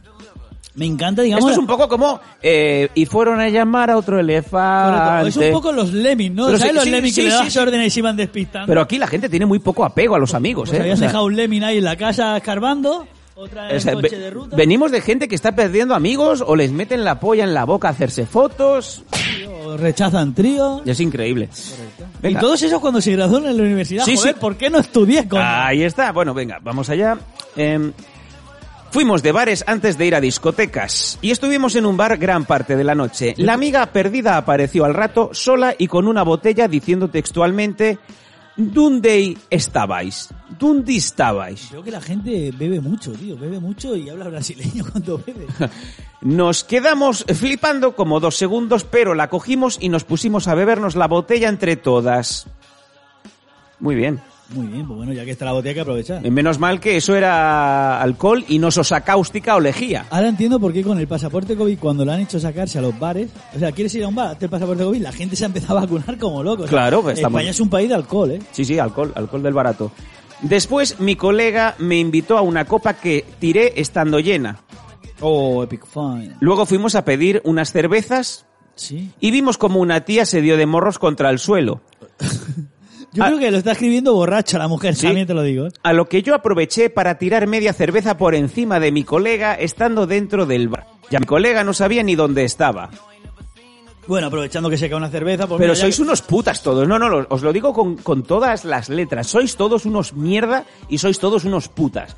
Me 0.76 0.86
encanta, 0.88 1.22
digamos. 1.22 1.44
Esto 1.46 1.52
es 1.54 1.58
un 1.60 1.68
poco 1.68 1.88
como 1.88 2.20
eh, 2.42 2.90
y 2.96 3.06
fueron 3.06 3.40
a 3.40 3.48
llamar 3.50 3.92
a 3.92 3.98
otro 3.98 4.20
elefante. 4.20 5.00
Correcto. 5.00 5.28
Es 5.42 5.48
un 5.48 5.52
poco 5.54 5.72
los 5.72 5.94
lemmings, 5.94 6.36
¿no? 6.36 6.46
Pero 6.48 6.58
¿Sabes 6.58 6.72
sí, 6.72 6.76
los 6.76 6.84
sí, 6.86 6.90
lemmings 6.92 7.16
sí, 7.16 7.22
que 7.22 7.28
le 7.28 7.34
das 7.36 7.58
órdenes 7.58 7.96
y 7.96 8.00
iban 8.00 8.18
despistando? 8.18 8.68
Pero 8.68 8.82
aquí 8.82 8.98
la 8.98 9.06
gente 9.08 9.30
tiene 9.30 9.46
muy 9.46 9.60
poco 9.60 9.86
apego 9.86 10.16
a 10.16 10.20
los 10.20 10.34
amigos, 10.34 10.70
Pues 10.70 10.80
¿eh? 10.80 10.82
habías 10.82 10.98
O 10.98 11.00
sea, 11.00 11.08
dejado 11.10 11.26
un 11.26 11.36
lemming 11.36 11.64
ahí 11.64 11.78
en 11.78 11.84
la 11.84 11.96
casa 11.96 12.36
escarbando, 12.38 13.06
otra 13.36 13.70
en 13.70 13.78
o 13.78 13.80
sea, 13.80 13.94
coche 13.94 14.18
de 14.18 14.30
ruta. 14.32 14.56
venimos 14.56 14.92
de 14.92 15.02
gente 15.02 15.28
que 15.28 15.36
está 15.36 15.52
perdiendo 15.56 15.94
amigos 15.94 16.44
o 16.46 16.56
les 16.56 16.72
meten 16.72 17.04
la 17.04 17.20
polla 17.20 17.44
en 17.44 17.54
la 17.54 17.66
boca 17.66 17.90
a 17.90 17.92
hacerse 17.92 18.26
fotos. 18.26 19.04
o 19.66 19.78
rechazan 19.78 20.34
trío. 20.34 20.82
Y 20.86 20.90
es 20.90 21.00
increíble. 21.00 21.50
Y 22.24 22.36
todos 22.36 22.62
esos 22.64 22.80
cuando 22.82 23.00
se 23.00 23.12
gradúan 23.12 23.46
en 23.46 23.58
la 23.58 23.64
universidad, 23.64 24.06
Sí, 24.06 24.16
joder, 24.16 24.34
sí. 24.34 24.40
¿por 24.40 24.56
qué 24.58 24.70
no 24.72 24.80
estudié 24.80 25.28
con 25.28 25.40
Ahí 25.42 25.84
está. 25.84 26.12
Bueno, 26.12 26.34
venga, 26.34 26.58
vamos 26.64 26.90
allá. 26.90 27.18
Em, 27.56 27.92
fuimos 28.94 29.24
de 29.24 29.32
bares 29.32 29.64
antes 29.66 29.98
de 29.98 30.06
ir 30.06 30.14
a 30.14 30.22
discotecas 30.22 31.18
y 31.20 31.32
estuvimos 31.32 31.76
en 31.76 31.88
un 31.88 31.98
bar 31.98 32.16
gran 32.20 32.46
parte 32.46 32.76
de 32.76 32.84
la 32.84 32.94
noche. 32.94 33.34
La 33.38 33.54
amiga 33.54 33.84
perdida 33.88 34.38
apareció 34.38 34.86
al 34.86 34.94
rato 34.94 35.32
sola 35.34 35.74
y 35.76 35.88
con 35.88 36.08
una 36.08 36.22
botella 36.22 36.68
diciendo 36.68 37.08
textualmente 37.08 37.98
¿Dónde 38.56 39.36
estabais? 39.50 40.30
¿Dónde 40.60 40.96
estabais? 40.96 41.70
Creo 41.72 41.84
que 41.84 41.90
la 41.90 42.02
gente 42.02 42.54
bebe 42.56 42.80
mucho, 42.80 43.12
tío, 43.14 43.36
bebe 43.36 43.60
mucho 43.60 43.96
y 43.96 44.10
habla 44.10 44.28
brasileño 44.28 44.86
cuando 44.92 45.18
bebe. 45.18 45.48
Nos 46.22 46.64
quedamos 46.64 47.26
flipando 47.34 47.96
como 47.96 48.20
dos 48.20 48.38
segundos, 48.38 48.84
pero 48.84 49.16
la 49.16 49.28
cogimos 49.28 49.80
y 49.82 49.90
nos 49.90 50.04
pusimos 50.04 50.48
a 50.48 50.54
bebernos 50.54 50.96
la 50.96 51.08
botella 51.08 51.50
entre 51.50 51.78
todas. 51.78 52.46
Muy 53.80 53.96
bien. 53.96 54.22
Muy 54.54 54.68
bien, 54.68 54.86
pues 54.86 54.98
bueno, 54.98 55.14
ya 55.14 55.26
que 55.26 55.32
está 55.32 55.46
la 55.46 55.52
botella 55.54 55.70
hay 55.72 55.76
que 55.76 55.82
aprovechar. 55.82 56.26
Eh, 56.26 56.30
Menos 56.32 56.60
mal 56.60 56.80
que 56.80 56.96
eso 56.98 57.16
era 57.16 58.00
alcohol 58.02 58.46
y 58.48 58.60
no 58.60 58.70
sosa 58.72 59.02
cáustica 59.02 59.56
o 59.56 59.60
lejía. 59.60 60.06
Ahora 60.12 60.28
entiendo 60.30 60.60
por 60.60 60.72
qué 60.74 60.84
con 60.84 61.00
el 61.00 61.08
pasaporte 61.08 61.56
COVID, 61.56 61.80
cuando 61.80 62.06
lo 62.06 62.12
han 62.12 62.20
hecho 62.22 62.40
sacarse 62.40 62.78
a 62.78 62.82
los 62.82 62.98
bares, 63.00 63.30
o 63.56 63.60
sea, 63.60 63.72
quieres 63.72 63.94
ir 63.96 64.04
a 64.04 64.08
un 64.08 64.16
bar, 64.16 64.28
hazte 64.28 64.46
el 64.46 64.52
pasaporte 64.52 64.84
COVID, 64.84 65.02
la 65.02 65.12
gente 65.12 65.36
se 65.36 65.44
ha 65.46 65.48
empezado 65.48 65.78
a 65.80 65.82
vacunar 65.82 66.18
como 66.20 66.44
locos. 66.44 66.70
Claro, 66.70 67.02
pues 67.02 67.18
estamos- 67.18 67.40
España 67.40 67.52
es 67.52 67.60
un 67.60 67.70
país 67.70 67.90
de 67.90 67.96
alcohol, 67.96 68.32
¿eh? 68.32 68.40
Sí, 68.52 68.64
sí, 68.64 68.78
alcohol, 68.80 69.12
alcohol 69.16 69.42
del 69.44 69.54
barato. 69.54 69.92
Después 70.42 71.00
mi 71.00 71.16
colega 71.16 71.76
me 71.80 71.98
invitó 71.98 72.38
a 72.38 72.42
una 72.42 72.66
copa 72.66 72.94
que 72.96 73.26
tiré 73.40 73.74
estando 73.78 74.20
llena. 74.20 74.60
Oh, 75.22 75.64
Epic 75.64 75.86
Fine. 75.88 76.36
Luego 76.42 76.66
fuimos 76.66 76.96
a 76.96 77.06
pedir 77.06 77.42
unas 77.46 77.72
cervezas 77.72 78.46
Sí. 78.76 79.12
y 79.20 79.32
vimos 79.32 79.58
como 79.58 79.80
una 79.80 80.02
tía 80.02 80.26
se 80.26 80.42
dio 80.42 80.58
de 80.58 80.66
morros 80.66 81.00
contra 81.00 81.30
el 81.30 81.40
suelo. 81.40 81.82
Yo 83.14 83.24
creo 83.26 83.40
que 83.40 83.52
lo 83.52 83.58
está 83.58 83.74
escribiendo 83.74 84.14
borracho 84.14 84.58
la 84.58 84.68
mujer. 84.68 84.96
Sí. 84.96 85.06
también 85.08 85.28
te 85.28 85.34
lo 85.34 85.44
digo. 85.44 85.68
A 85.84 85.94
lo 85.94 86.10
que 86.10 86.22
yo 86.24 86.34
aproveché 86.36 86.90
para 86.90 87.18
tirar 87.18 87.46
media 87.48 87.72
cerveza 87.74 88.18
por 88.18 88.34
encima 88.36 88.80
de 88.80 88.92
mi 88.92 89.04
colega 89.04 89.54
estando 89.54 90.08
dentro 90.08 90.46
del 90.46 90.68
bar. 90.70 90.88
Ya 91.12 91.20
mi 91.20 91.26
colega 91.26 91.64
no 91.64 91.74
sabía 91.74 92.02
ni 92.04 92.16
dónde 92.16 92.44
estaba. 92.44 92.90
Bueno, 94.06 94.28
aprovechando 94.28 94.70
que 94.70 94.78
se 94.78 94.90
cae 94.90 94.98
una 94.98 95.10
cerveza, 95.10 95.48
pues 95.48 95.60
Pero 95.60 95.74
mira, 95.74 95.82
sois 95.82 95.96
que- 95.96 96.02
unos 96.02 96.22
putas 96.22 96.62
todos. 96.62 96.86
No, 96.88 97.00
no, 97.00 97.08
lo- 97.08 97.26
os 97.30 97.42
lo 97.42 97.54
digo 97.54 97.72
con, 97.74 97.96
con 97.98 98.24
todas 98.24 98.66
las 98.66 98.90
letras. 98.90 99.28
Sois 99.28 99.56
todos 99.56 99.86
unos 99.86 100.14
mierda 100.14 100.66
y 100.90 100.98
sois 100.98 101.20
todos 101.20 101.46
unos 101.46 101.70
putas. 101.70 102.18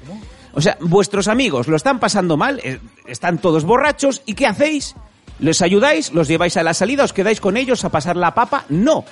O 0.53 0.61
sea, 0.61 0.77
vuestros 0.80 1.27
amigos 1.27 1.67
lo 1.67 1.76
están 1.76 1.99
pasando 1.99 2.38
mal, 2.38 2.59
eh, 2.63 2.80
están 3.05 3.38
todos 3.38 3.65
borrachos, 3.65 4.23
¿y 4.26 4.34
qué 4.34 4.47
hacéis? 4.47 4.95
¿Les 5.39 5.61
ayudáis? 5.61 6.11
¿Los 6.13 6.27
lleváis 6.27 6.57
a 6.57 6.63
la 6.63 6.73
salida? 6.73 7.03
¿Os 7.03 7.13
quedáis 7.13 7.39
con 7.41 7.55
ellos 7.57 7.84
a 7.85 7.89
pasar 7.89 8.15
la 8.15 8.34
papa? 8.34 8.63
No. 8.69 9.03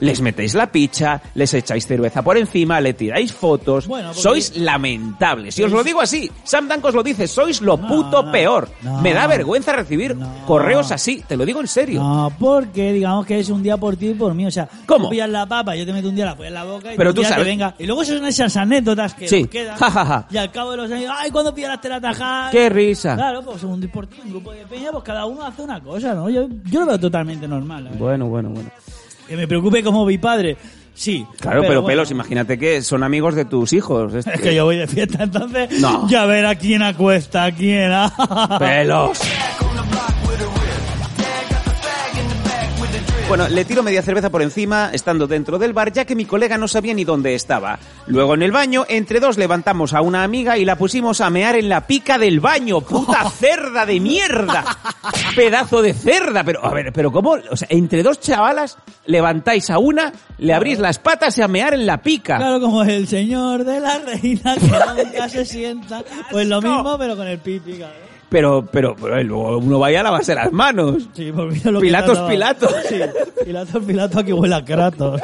Les 0.00 0.20
metéis 0.20 0.54
la 0.54 0.70
picha, 0.70 1.20
les 1.34 1.52
echáis 1.54 1.86
cerveza 1.86 2.22
por 2.22 2.36
encima, 2.36 2.80
le 2.80 2.92
tiráis 2.94 3.32
fotos. 3.32 3.86
Bueno, 3.86 4.08
porque- 4.08 4.20
Sois 4.22 4.56
lamentables. 4.56 5.58
Y 5.58 5.62
os 5.64 5.72
lo 5.72 5.82
digo 5.82 6.00
así, 6.00 6.30
Sam 6.44 6.68
Danko 6.68 6.88
os 6.88 6.94
lo 6.94 7.02
dice, 7.02 7.26
sois 7.26 7.60
lo 7.62 7.76
puto 7.78 8.22
no, 8.22 8.32
peor. 8.32 8.68
no. 8.82 9.00
Me 9.00 9.12
da 9.14 9.26
vergüenza 9.26 9.72
recibir 9.72 10.16
correos 10.46 10.92
así, 10.92 11.22
te 11.26 11.36
lo 11.36 11.44
digo 11.46 11.60
en 11.60 11.66
serio. 11.66 12.02
No, 12.02 12.32
porque 12.38 12.92
digamos 12.92 13.26
que 13.26 13.38
es 13.38 13.48
un 13.48 13.62
día 13.62 13.76
por 13.76 13.96
ti 13.96 14.08
y 14.08 14.14
por 14.14 14.34
mí. 14.34 14.46
O 14.46 14.50
sea, 14.50 14.68
¿Cómo? 14.86 15.08
pillas 15.10 15.28
la 15.30 15.46
papa, 15.46 15.74
yo 15.76 15.86
te 15.86 15.92
meto 15.92 16.08
un 16.08 16.14
día 16.14 16.26
la 16.26 16.36
polla 16.36 16.48
en 16.48 16.54
la 16.54 16.64
boca 16.64 16.92
y 16.92 16.96
Pero 16.96 17.14
tú 17.14 17.22
sabes- 17.22 17.38
te 17.38 17.44
venga. 17.44 17.74
Y 17.78 17.86
luego 17.86 18.04
son 18.04 18.24
esas 18.26 18.56
anécdotas 18.56 19.14
que 19.14 19.28
Sí. 19.28 19.42
nos 19.42 19.50
quedan. 19.50 19.76
Ja, 19.78 19.90
ja, 19.90 20.04
ja. 20.04 20.26
Y 20.30 20.36
al 20.36 20.50
cabo 20.50 20.72
de 20.72 20.76
los 20.78 20.90
años, 20.90 21.12
ay, 21.16 21.30
cuando 21.30 21.54
pillaste 21.54 21.88
la 21.88 22.00
tajada. 22.00 22.50
¡Qué 22.50 22.68
risa! 22.68 23.14
Claro, 23.16 23.42
pues 23.42 23.62
un 23.64 23.80
día 23.80 23.90
por 23.90 24.06
ti, 24.06 24.16
un 24.24 24.30
grupo 24.30 24.52
de 24.52 24.66
peña, 24.66 24.90
pues 24.92 25.04
cada 25.04 25.24
uno 25.26 25.42
hace 25.44 25.62
una 25.62 25.80
cosa, 25.80 26.14
¿no? 26.14 26.28
Yo, 26.28 26.46
yo 26.64 26.80
lo 26.80 26.86
veo 26.86 27.00
totalmente 27.00 27.48
normal. 27.48 27.88
Bueno, 27.98 28.26
bueno, 28.26 28.50
bueno. 28.50 28.70
Que 29.28 29.36
me 29.36 29.48
preocupe 29.48 29.82
como 29.82 30.04
mi 30.06 30.18
padre, 30.18 30.56
sí. 30.94 31.26
Claro, 31.40 31.60
pero, 31.62 31.82
bueno, 31.82 31.86
pelos, 31.86 32.10
imagínate 32.10 32.58
que 32.58 32.80
son 32.82 33.02
amigos 33.02 33.34
de 33.34 33.44
tus 33.44 33.72
hijos. 33.72 34.14
este. 34.14 34.34
Es 34.34 34.40
que 34.40 34.54
yo 34.54 34.64
voy 34.64 34.76
de 34.76 34.86
fiesta, 34.86 35.24
entonces 35.24 35.80
No. 35.80 36.08
ya 36.08 36.26
ver 36.26 36.46
a 36.46 36.54
quién 36.54 36.82
acuesta 36.82 37.44
a 37.44 37.52
quién. 37.52 37.90
Pelos. 38.58 39.18
Bueno, 43.28 43.48
le 43.48 43.64
tiro 43.64 43.82
media 43.82 44.02
cerveza 44.02 44.30
por 44.30 44.40
encima, 44.40 44.90
estando 44.92 45.26
dentro 45.26 45.58
del 45.58 45.72
bar, 45.72 45.92
ya 45.92 46.04
que 46.04 46.14
mi 46.14 46.26
colega 46.26 46.56
no 46.58 46.68
sabía 46.68 46.94
ni 46.94 47.02
dónde 47.02 47.34
estaba. 47.34 47.76
Luego 48.06 48.34
en 48.34 48.42
el 48.42 48.52
baño, 48.52 48.84
entre 48.88 49.18
dos 49.18 49.36
levantamos 49.36 49.94
a 49.94 50.00
una 50.00 50.22
amiga 50.22 50.56
y 50.58 50.64
la 50.64 50.76
pusimos 50.76 51.20
a 51.20 51.28
mear 51.28 51.56
en 51.56 51.68
la 51.68 51.88
pica 51.88 52.18
del 52.18 52.38
baño. 52.38 52.82
¡Puta 52.82 53.28
cerda 53.36 53.84
de 53.84 53.98
mierda! 53.98 54.64
Pedazo 55.34 55.82
de 55.82 55.92
cerda. 55.92 56.44
Pero, 56.44 56.64
a 56.64 56.72
ver, 56.72 56.92
pero 56.92 57.10
¿cómo? 57.10 57.36
O 57.50 57.56
sea, 57.56 57.66
entre 57.68 58.04
dos 58.04 58.20
chavalas 58.20 58.78
levantáis 59.06 59.70
a 59.70 59.78
una, 59.78 60.12
le 60.38 60.54
abrís 60.54 60.78
las 60.78 61.00
patas 61.00 61.36
y 61.36 61.42
a 61.42 61.48
mear 61.48 61.74
en 61.74 61.84
la 61.84 62.00
pica. 62.00 62.36
Claro, 62.36 62.60
como 62.60 62.84
el 62.84 63.08
señor 63.08 63.64
de 63.64 63.80
la 63.80 63.98
reina 63.98 64.54
que 64.54 65.02
nunca 65.04 65.28
se 65.28 65.44
sienta. 65.44 66.04
Pues 66.30 66.46
lo 66.46 66.62
mismo, 66.62 66.96
pero 66.96 67.16
con 67.16 67.26
el 67.26 67.38
pipi, 67.40 67.72
cabrón. 67.72 68.15
Pero, 68.28 68.66
pero, 68.70 68.96
pero, 69.00 69.16
eh, 69.16 69.24
luego 69.24 69.58
uno 69.58 69.78
vaya 69.78 70.00
a 70.00 70.02
lavarse 70.02 70.34
las 70.34 70.52
manos. 70.52 71.08
Sí, 71.14 71.30
mira 71.32 71.70
lo 71.70 71.80
que 71.80 71.86
Pilatos. 71.86 72.18
Pilatos. 72.28 72.74
Sí, 72.88 73.00
Pilatos, 73.44 73.84
Pilatos, 73.84 74.16
aquí 74.22 74.32
huele 74.32 74.54
a 74.56 74.64
Kratos. 74.64 75.20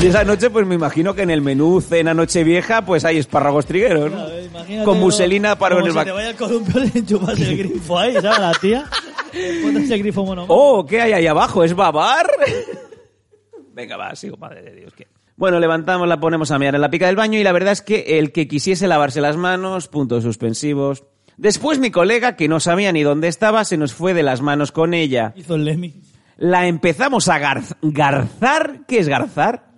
Y 0.00 0.06
esa 0.06 0.24
noche, 0.24 0.50
pues 0.50 0.66
me 0.66 0.74
imagino 0.74 1.14
que 1.14 1.22
en 1.22 1.30
el 1.30 1.42
menú 1.42 1.80
cena 1.80 2.12
noche 2.12 2.42
vieja, 2.42 2.84
pues 2.84 3.04
hay 3.04 3.18
espárragos 3.18 3.66
trigueros, 3.66 4.10
¿no? 4.10 4.40
Imagínate 4.40 4.84
Con 4.84 4.98
muselina 4.98 5.56
para 5.56 5.78
en 5.78 5.86
el 5.86 5.92
se 5.92 5.98
bac- 5.98 6.04
te 6.06 6.10
vaya 6.10 6.30
el 6.30 6.36
columpio, 6.36 6.80
le 6.80 6.90
enchufas 6.98 7.38
el 7.38 7.56
grifo 7.56 7.98
ahí, 7.98 8.14
¿sabes? 8.14 8.38
La 8.40 8.52
tía. 8.60 8.84
Pones 9.62 9.88
el 9.90 9.98
grifo 10.00 10.24
mono. 10.24 10.44
Oh, 10.48 10.84
¿qué 10.84 11.00
hay 11.02 11.12
ahí 11.12 11.26
abajo? 11.28 11.62
¿Es 11.62 11.72
babar? 11.74 12.26
Venga, 13.72 13.96
va, 13.96 14.14
sigo, 14.14 14.36
madre 14.36 14.62
de 14.62 14.74
Dios. 14.74 14.92
¿qué? 14.94 15.06
Bueno, 15.36 15.58
levantamos, 15.60 16.06
la 16.08 16.20
ponemos 16.20 16.50
a 16.50 16.58
mear 16.58 16.74
en 16.74 16.80
la 16.80 16.90
pica 16.90 17.06
del 17.06 17.16
baño 17.16 17.38
y 17.38 17.42
la 17.44 17.52
verdad 17.52 17.72
es 17.72 17.82
que 17.82 18.18
el 18.18 18.32
que 18.32 18.46
quisiese 18.48 18.86
lavarse 18.86 19.20
las 19.20 19.36
manos, 19.36 19.88
puntos 19.88 20.22
suspensivos. 20.22 21.04
Después 21.38 21.78
mi 21.78 21.90
colega, 21.90 22.36
que 22.36 22.48
no 22.48 22.60
sabía 22.60 22.92
ni 22.92 23.02
dónde 23.02 23.28
estaba, 23.28 23.64
se 23.64 23.76
nos 23.78 23.94
fue 23.94 24.12
de 24.14 24.22
las 24.22 24.42
manos 24.42 24.70
con 24.72 24.92
ella. 24.94 25.32
Hizo 25.34 25.54
el 25.54 25.64
Lemmy. 25.64 25.94
La 26.36 26.66
empezamos 26.66 27.28
a 27.28 27.38
garz- 27.40 27.76
garzar. 27.82 28.80
¿Qué 28.86 28.98
es 28.98 29.08
garzar? 29.08 29.70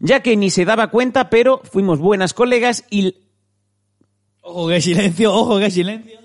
Ya 0.00 0.20
que 0.20 0.36
ni 0.36 0.50
se 0.50 0.64
daba 0.64 0.88
cuenta, 0.88 1.30
pero 1.30 1.60
fuimos 1.64 1.98
buenas 1.98 2.34
colegas 2.34 2.84
y 2.90 3.14
Ojo, 4.46 4.68
qué 4.68 4.80
silencio, 4.80 5.32
ojo, 5.34 5.58
qué 5.58 5.70
silencio. 5.70 6.18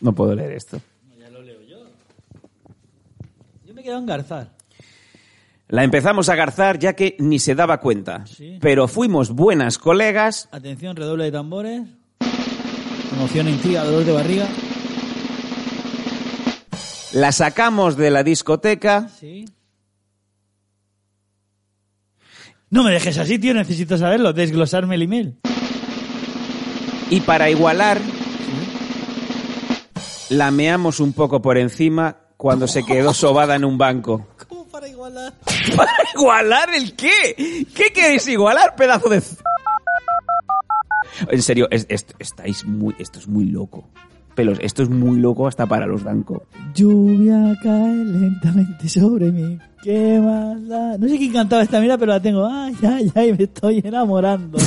No 0.00 0.12
puedo 0.12 0.34
leer 0.34 0.52
esto. 0.52 0.80
Me 3.84 3.90
en 3.90 4.06
Garzar. 4.06 4.48
La 5.68 5.84
empezamos 5.84 6.28
a 6.28 6.36
garzar 6.36 6.78
ya 6.78 6.92
que 6.92 7.16
ni 7.18 7.38
se 7.38 7.54
daba 7.54 7.80
cuenta. 7.80 8.26
Sí. 8.26 8.58
Pero 8.60 8.88
fuimos 8.88 9.30
buenas 9.30 9.78
colegas. 9.78 10.48
Atención, 10.52 10.96
redoble 10.96 11.24
de 11.24 11.32
tambores. 11.32 11.82
Emoción, 13.12 13.48
intriga, 13.48 13.84
dolor 13.84 14.04
de 14.04 14.12
barriga. 14.12 14.48
La 17.12 17.32
sacamos 17.32 17.96
de 17.96 18.10
la 18.10 18.22
discoteca. 18.22 19.08
Sí. 19.08 19.46
No 22.70 22.84
me 22.84 22.90
dejes 22.90 23.18
así, 23.18 23.38
tío, 23.38 23.54
necesito 23.54 23.98
saberlo, 23.98 24.32
desglosarme 24.32 24.94
el 24.94 25.02
email. 25.02 25.38
Y 27.10 27.20
para 27.20 27.50
igualar, 27.50 27.98
la 30.30 30.50
meamos 30.50 31.00
un 31.00 31.12
poco 31.12 31.42
por 31.42 31.58
encima 31.58 32.21
cuando 32.42 32.66
se 32.66 32.82
quedó 32.84 33.14
sobada 33.14 33.54
en 33.54 33.64
un 33.64 33.78
banco. 33.78 34.26
¿Cómo 34.48 34.64
para 34.64 34.88
igualar? 34.88 35.32
¿Para 35.76 35.92
igualar 36.12 36.74
el 36.74 36.96
qué? 36.96 37.64
¿Qué 37.72 37.92
queréis 37.94 38.26
igualar, 38.26 38.74
pedazo 38.74 39.08
de... 39.08 39.22
En 41.28 41.40
serio, 41.40 41.68
es- 41.70 41.86
es- 41.88 42.06
estáis 42.18 42.64
muy... 42.64 42.96
Esto 42.98 43.20
es 43.20 43.28
muy 43.28 43.44
loco. 43.44 43.84
Pelos, 44.34 44.58
esto 44.60 44.82
es 44.82 44.88
muy 44.88 45.20
loco 45.20 45.46
hasta 45.46 45.66
para 45.66 45.86
los 45.86 46.02
Danco. 46.02 46.42
Lluvia 46.74 47.56
cae 47.62 47.94
lentamente 48.04 48.88
sobre 48.88 49.30
mí. 49.30 49.58
¿Qué 49.84 50.18
más 50.18 50.66
da? 50.66 50.98
No 50.98 51.06
sé 51.08 51.18
quién 51.18 51.32
cantaba 51.32 51.62
esta 51.62 51.80
mira, 51.80 51.96
pero 51.96 52.10
la 52.10 52.20
tengo. 52.20 52.44
Ay, 52.44 52.74
ay, 52.82 53.12
ay, 53.14 53.32
me 53.38 53.44
estoy 53.44 53.82
enamorando. 53.84 54.58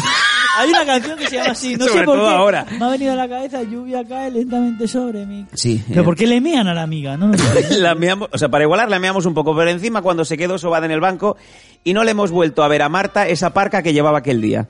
Hay 0.58 0.70
una 0.70 0.86
canción 0.86 1.18
que 1.18 1.28
se 1.28 1.36
llama 1.38 1.52
así, 1.52 1.76
no 1.76 1.86
sé 1.86 1.92
Sobre 1.92 2.06
por 2.06 2.18
todo 2.18 2.28
qué. 2.30 2.34
ahora. 2.36 2.66
Me 2.80 2.86
ha 2.86 2.90
venido 2.90 3.14
a 3.14 3.16
la 3.16 3.28
cabeza, 3.28 3.64
lluvia 3.64 4.04
cae 4.08 4.32
lentamente 4.32 4.88
sobre 4.88 5.26
mí. 5.26 5.46
Sí. 5.54 5.84
¿Pero 5.88 6.02
eh, 6.02 6.04
por 6.06 6.16
qué 6.16 6.28
le 6.28 6.40
mean 6.42 6.68
a 6.68 6.74
la 6.74 6.84
amiga? 6.84 7.18
No, 7.18 7.28
no 7.28 7.38
sé. 7.38 7.78
la 7.80 7.96
meamos- 7.96 8.30
o 8.32 8.38
sea, 8.38 8.50
para 8.50 8.64
igualar 8.64 8.90
la 8.90 9.00
meamos 9.00 9.26
un 9.26 9.34
poco 9.34 9.54
por 9.54 9.68
encima 9.68 10.02
cuando 10.02 10.26
se 10.26 10.38
quedó 10.38 10.58
sobada 10.58 10.86
en 10.86 10.92
el 10.92 11.00
banco 11.00 11.38
y 11.84 11.94
no 11.94 12.04
le 12.04 12.12
hemos 12.12 12.32
vuelto 12.32 12.64
a 12.64 12.68
ver 12.68 12.82
a 12.82 12.90
Marta 12.90 13.28
esa 13.28 13.54
parca 13.54 13.82
que 13.84 13.94
llevaba 13.94 14.20
aquel 14.20 14.42
día. 14.42 14.68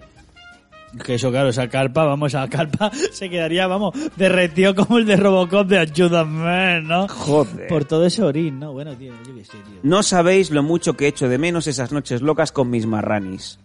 Que 1.04 1.16
eso, 1.16 1.30
claro, 1.30 1.50
esa 1.50 1.68
carpa, 1.68 2.06
vamos, 2.06 2.34
esa 2.34 2.48
carpa 2.48 2.90
se 3.12 3.30
quedaría, 3.30 3.68
vamos, 3.68 3.94
derretido 4.16 4.74
como 4.76 4.98
el 4.98 5.06
de 5.06 5.18
Robocop 5.18 5.68
de 5.68 5.80
Ayúdame, 5.80 6.82
¿no? 6.84 7.10
Joder. 7.10 7.68
Por 7.68 7.84
todo 7.84 8.06
ese 8.06 8.24
orín, 8.24 8.62
¿no? 8.62 8.72
Bueno, 8.72 8.96
tío, 8.96 9.12
yo 9.28 9.36
qué 9.36 9.44
sé, 9.44 9.52
tío. 9.58 9.80
No 9.84 10.04
sabéis 10.04 10.52
lo 10.52 10.64
mucho 10.64 10.94
que 10.96 11.08
echo 11.08 11.28
de 11.28 11.38
menos 11.38 11.68
esas 11.68 11.92
noches 11.92 12.22
locas 12.22 12.54
con 12.54 12.70
mis 12.70 12.86
marranis. 12.86 13.60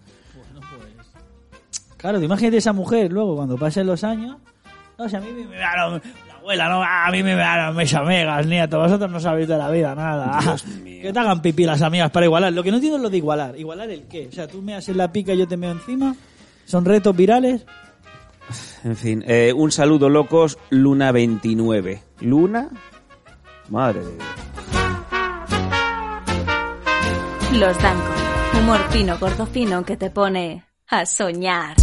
Claro, 2.01 2.19
te 2.19 2.25
imagínate 2.25 2.57
esa 2.57 2.73
mujer 2.73 3.13
luego 3.13 3.37
cuando 3.37 3.57
pasen 3.57 3.87
los 3.87 4.03
años. 4.05 4.37
No, 4.99 5.09
si 5.09 5.17
a 5.17 5.21
mí 5.21 5.29
me 5.33 5.47
mearon, 5.47 6.03
la 6.29 6.35
abuela, 6.35 6.69
no, 6.69 6.83
a 6.83 7.11
mí 7.11 7.23
me 7.23 7.35
mearon 7.35 7.77
mis 7.77 7.93
amigas, 7.95 8.47
nieto, 8.47 8.79
vosotros 8.79 9.11
no 9.11 9.21
sabéis 9.21 9.49
de 9.49 9.57
la 9.57 9.71
vida 9.71 9.95
nada. 9.95 10.41
Dios 10.41 10.67
mío. 10.67 11.03
Que 11.03 11.13
te 11.13 11.19
hagan 11.19 11.41
pipí 11.41 11.65
las 11.65 11.83
amigas 11.83 12.11
para 12.11 12.27
igualar. 12.27 12.53
Lo 12.53 12.63
que 12.63 12.71
no 12.71 12.77
entiendo 12.77 12.97
es 12.97 13.03
lo 13.03 13.11
de 13.11 13.17
igualar. 13.17 13.59
¿Igualar 13.59 13.91
el 13.91 14.03
qué? 14.09 14.29
O 14.29 14.33
sea, 14.33 14.47
tú 14.47 14.61
me 14.63 14.75
haces 14.75 14.97
la 14.97 15.13
pica 15.13 15.33
y 15.33 15.39
yo 15.39 15.49
te 15.49 15.57
meo 15.57 15.73
encima. 15.73 16.15
¿Son 16.65 16.85
retos 16.85 17.17
virales? 17.17 17.67
En 18.85 18.97
fin, 18.97 19.25
eh, 19.27 19.53
un 19.55 19.71
saludo 19.71 20.09
locos, 20.09 20.59
Luna 20.71 21.13
29. 21.13 22.03
¿Luna? 22.21 22.69
Madre 23.69 24.01
de 24.01 24.13
Dios. 24.15 24.25
Los 27.53 27.83
Danco. 27.83 28.13
Humor 28.59 28.81
fino, 28.91 29.19
gordo 29.19 29.47
fino 29.47 29.85
que 29.85 29.97
te 29.97 30.11
pone 30.11 30.65
a 30.89 31.07
soñar. 31.07 31.77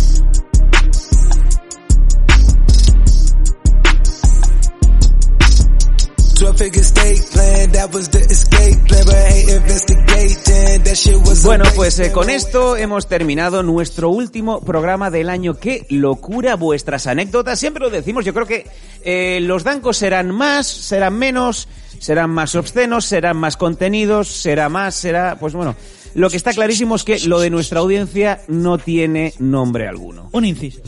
Bueno, 11.43 11.65
pues 11.75 11.99
eh, 11.99 12.11
con 12.11 12.31
esto 12.31 12.75
hemos 12.75 13.07
terminado 13.07 13.61
nuestro 13.61 14.09
último 14.09 14.61
programa 14.61 15.11
del 15.11 15.29
año. 15.29 15.53
¡Qué 15.53 15.85
locura 15.89 16.55
vuestras 16.55 17.05
anécdotas! 17.05 17.59
Siempre 17.59 17.83
lo 17.83 17.91
decimos, 17.91 18.25
yo 18.25 18.33
creo 18.33 18.47
que 18.47 18.65
eh, 19.03 19.39
los 19.41 19.63
dancos 19.63 19.97
serán 19.97 20.31
más, 20.31 20.65
serán 20.65 21.13
menos, 21.13 21.67
serán 21.99 22.31
más 22.31 22.55
obscenos, 22.55 23.05
serán 23.05 23.37
más 23.37 23.55
contenidos, 23.55 24.27
será 24.27 24.67
más, 24.67 24.95
será... 24.95 25.37
Pues 25.39 25.53
bueno, 25.53 25.75
lo 26.15 26.29
que 26.31 26.37
está 26.37 26.53
clarísimo 26.53 26.95
es 26.95 27.03
que 27.03 27.19
lo 27.19 27.39
de 27.39 27.51
nuestra 27.51 27.81
audiencia 27.81 28.41
no 28.47 28.79
tiene 28.79 29.35
nombre 29.37 29.87
alguno. 29.87 30.29
Un 30.31 30.45
inciso. 30.45 30.81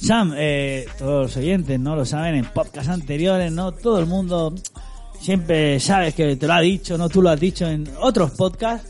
Sam, 0.00 0.34
eh, 0.36 0.86
todos 0.98 1.22
los 1.26 1.36
oyentes, 1.36 1.78
¿no? 1.80 1.96
Lo 1.96 2.04
saben 2.04 2.34
en 2.36 2.44
podcasts 2.46 2.88
anteriores, 2.88 3.50
¿no? 3.52 3.72
Todo 3.72 3.98
el 4.00 4.06
mundo 4.06 4.54
siempre 5.20 5.80
sabes 5.80 6.14
que 6.14 6.36
te 6.36 6.46
lo 6.46 6.52
ha 6.54 6.60
dicho, 6.60 6.96
¿no? 6.96 7.08
Tú 7.08 7.20
lo 7.22 7.30
has 7.30 7.40
dicho 7.40 7.66
en 7.68 7.88
otros 8.00 8.30
podcasts. 8.32 8.88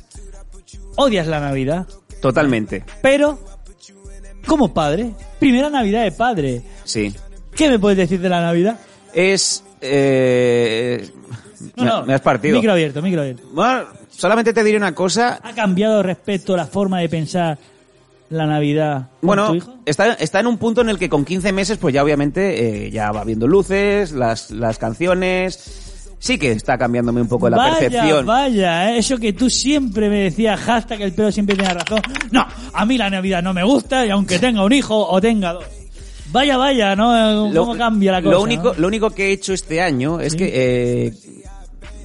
Odias 0.97 1.27
la 1.29 1.41
Navidad, 1.41 1.87
Totalmente, 2.21 2.85
pero 3.01 3.39
como 4.47 4.75
padre, 4.75 5.13
primera 5.39 5.71
Navidad 5.71 6.03
de 6.05 6.13
padre. 6.13 6.63
sí. 6.85 7.15
¿Qué 7.55 7.69
me 7.69 7.79
puedes 7.81 7.99
decir 7.99 8.21
de 8.21 8.29
la 8.29 8.41
Navidad? 8.41 8.79
Es... 9.13 9.65
eh, 9.81 11.09
No, 11.77 11.83
me, 11.85 11.89
no, 11.91 12.07
me 12.07 12.15
has 12.15 12.21
partido. 12.21 12.57
Micro 12.57 12.71
abierto, 12.73 13.03
micro 13.03 13.21
abierto. 13.23 13.43
Bueno, 13.53 13.85
solamente 14.11 14.53
te 14.53 14.63
diré 14.63 14.77
una 14.77 14.95
cosa. 14.95 15.41
¿Ha 15.43 15.53
cambiado 15.55 16.03
respecto 16.03 16.55
a 16.55 16.57
la 16.57 16.67
forma 16.67 17.01
de 17.01 17.09
pensar 17.09 17.59
la 18.31 18.47
Navidad 18.47 19.09
con 19.21 19.27
Bueno, 19.27 19.53
tu 19.55 19.79
está, 19.87 20.13
está 20.15 20.41
en 20.41 20.47
un 20.47 20.59
punto 20.59 20.81
en 20.81 20.91
el 20.91 20.99
que 20.99 21.09
con 21.09 21.25
15 21.25 21.53
meses, 21.53 21.79
pues 21.79 21.95
ya 21.95 22.03
obviamente 22.03 22.87
eh, 22.87 22.91
ya 22.91 23.11
va 23.11 23.25
viendo 23.25 23.47
luces, 23.47 24.13
las, 24.13 24.51
las 24.51 24.79
canciones. 24.79 25.85
Sí 26.21 26.37
que 26.37 26.51
está 26.51 26.77
cambiándome 26.77 27.21
un 27.21 27.29
poco 27.29 27.49
la 27.49 27.57
vaya, 27.57 27.79
percepción. 27.79 28.27
Vaya, 28.27 28.91
¿eh? 28.91 28.99
eso 28.99 29.19
que 29.19 29.33
tú 29.33 29.49
siempre 29.49 30.09
me 30.09 30.25
decías, 30.25 30.59
hashtag 30.59 31.03
el 31.03 31.13
pelo 31.13 31.31
siempre 31.31 31.55
tiene 31.55 31.73
razón. 31.73 32.01
No, 32.33 32.45
a 32.73 32.85
mí 32.85 32.99
la 32.99 33.09
Navidad 33.09 33.41
no 33.41 33.55
me 33.55 33.63
gusta 33.63 34.05
y 34.05 34.11
aunque 34.11 34.39
tenga 34.41 34.65
un 34.65 34.73
hijo 34.73 35.09
o 35.09 35.21
tenga 35.21 35.53
dos. 35.53 35.65
Vaya, 36.31 36.57
vaya, 36.57 36.95
¿no? 36.95 37.51
¿Cómo 37.55 37.77
cambia 37.77 38.13
la 38.13 38.23
cosa? 38.23 38.33
lo 38.33 38.43
único, 38.43 38.65
no? 38.75 38.75
lo 38.81 38.87
único 38.89 39.11
que 39.11 39.29
he 39.29 39.33
hecho 39.33 39.55
este 39.55 39.81
año 39.81 40.21
es 40.21 40.35
que 40.35 40.51
eh, 40.53 41.13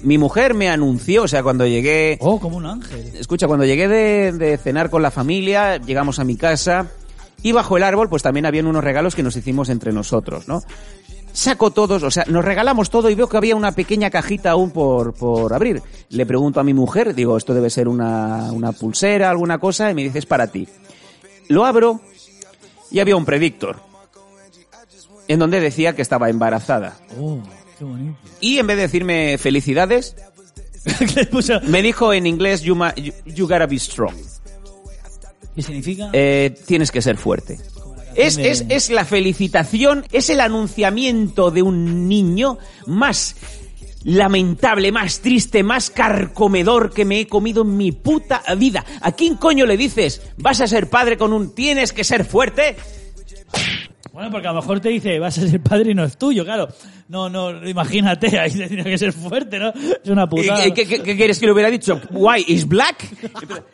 mi 0.03 0.17
mujer 0.17 0.53
me 0.53 0.69
anunció, 0.69 1.23
o 1.23 1.27
sea, 1.27 1.43
cuando 1.43 1.65
llegué... 1.65 2.17
Oh, 2.21 2.39
como 2.39 2.57
un 2.57 2.65
ángel. 2.65 3.15
Escucha, 3.15 3.47
cuando 3.47 3.65
llegué 3.65 3.87
de, 3.87 4.31
de 4.33 4.57
cenar 4.57 4.89
con 4.89 5.01
la 5.01 5.11
familia, 5.11 5.77
llegamos 5.77 6.19
a 6.19 6.23
mi 6.23 6.35
casa 6.35 6.87
y 7.41 7.51
bajo 7.51 7.77
el 7.77 7.83
árbol 7.83 8.09
pues 8.09 8.23
también 8.23 8.45
habían 8.45 8.67
unos 8.67 8.83
regalos 8.83 9.15
que 9.15 9.23
nos 9.23 9.35
hicimos 9.35 9.69
entre 9.69 9.91
nosotros, 9.91 10.47
¿no? 10.47 10.61
Saco 11.33 11.71
todos, 11.71 12.03
o 12.03 12.11
sea, 12.11 12.25
nos 12.27 12.45
regalamos 12.45 12.91
todo 12.91 13.09
y 13.09 13.15
veo 13.15 13.27
que 13.27 13.37
había 13.37 13.55
una 13.55 13.71
pequeña 13.71 14.11
cajita 14.11 14.51
aún 14.51 14.69
por, 14.69 15.13
por 15.15 15.51
abrir. 15.53 15.81
Le 16.09 16.25
pregunto 16.27 16.59
a 16.59 16.63
mi 16.63 16.75
mujer, 16.75 17.15
digo, 17.15 17.35
esto 17.37 17.55
debe 17.55 17.71
ser 17.71 17.87
una, 17.87 18.51
una 18.51 18.71
pulsera, 18.71 19.31
alguna 19.31 19.57
cosa, 19.57 19.89
y 19.89 19.95
me 19.95 20.03
dice, 20.03 20.19
es 20.19 20.27
para 20.27 20.47
ti. 20.47 20.67
Lo 21.49 21.65
abro 21.65 22.01
y 22.91 22.99
había 22.99 23.15
un 23.15 23.25
predictor 23.25 23.77
en 25.27 25.39
donde 25.39 25.59
decía 25.59 25.95
que 25.95 26.01
estaba 26.01 26.29
embarazada. 26.29 26.97
Oh, 27.19 27.39
qué 27.77 27.83
bonito. 27.85 28.17
Y 28.41 28.57
en 28.59 28.67
vez 28.67 28.77
de 28.77 28.83
decirme 28.83 29.37
felicidades, 29.37 30.15
me 31.67 31.81
dijo 31.81 32.13
en 32.13 32.27
inglés, 32.27 32.61
you, 32.61 32.75
ma- 32.75 32.93
you- 32.95 33.13
you 33.25 33.45
gotta 33.47 33.65
be 33.67 33.77
strong. 33.79 34.15
¿Qué 35.55 35.61
significa? 35.61 36.09
Eh, 36.13 36.55
tienes 36.65 36.91
que 36.91 37.01
ser 37.01 37.17
fuerte. 37.17 37.59
Es, 38.15 38.35
de- 38.35 38.49
es, 38.51 38.65
es 38.69 38.89
la 38.89 39.05
felicitación, 39.05 40.05
es 40.11 40.29
el 40.29 40.39
anunciamiento 40.39 41.51
de 41.51 41.61
un 41.61 42.07
niño 42.07 42.57
más 42.85 43.35
lamentable, 44.03 44.91
más 44.91 45.19
triste, 45.21 45.63
más 45.63 45.89
carcomedor 45.89 46.91
que 46.93 47.05
me 47.05 47.21
he 47.21 47.27
comido 47.27 47.61
en 47.61 47.77
mi 47.77 47.91
puta 47.91 48.43
vida. 48.57 48.83
¿A 49.01 49.13
quién 49.13 49.35
coño 49.37 49.65
le 49.65 49.77
dices, 49.77 50.21
vas 50.37 50.59
a 50.61 50.67
ser 50.67 50.89
padre 50.89 51.17
con 51.17 51.31
un 51.33 51.55
tienes 51.55 51.93
que 51.93 52.03
ser 52.03 52.25
fuerte? 52.25 52.75
Bueno, 54.13 54.29
porque 54.29 54.47
a 54.47 54.51
lo 54.53 54.61
mejor 54.61 54.79
te 54.79 54.89
dice, 54.89 55.17
vas 55.17 55.35
a 55.39 55.47
ser 55.47 55.59
padre 55.59 55.89
y 55.91 55.95
no 55.95 56.03
es 56.03 56.15
tuyo, 56.17 56.45
claro. 56.45 56.67
No, 57.09 57.29
no, 57.29 57.67
imagínate, 57.67 58.37
ahí 58.39 58.51
tendría 58.51 58.83
que 58.83 58.97
ser 58.97 59.11
fuerte, 59.11 59.57
¿no? 59.57 59.69
Es 59.69 60.07
una 60.07 60.29
putada. 60.29 60.63
¿Qué, 60.65 60.71
qué- 60.73 60.85
qué- 60.85 61.01
qué 61.01 61.15
quieres 61.17 61.39
que 61.39 61.47
le 61.47 61.51
hubiera 61.51 61.71
dicho? 61.71 61.99
Why 62.11 62.45
is 62.47 62.67
black? 62.67 63.07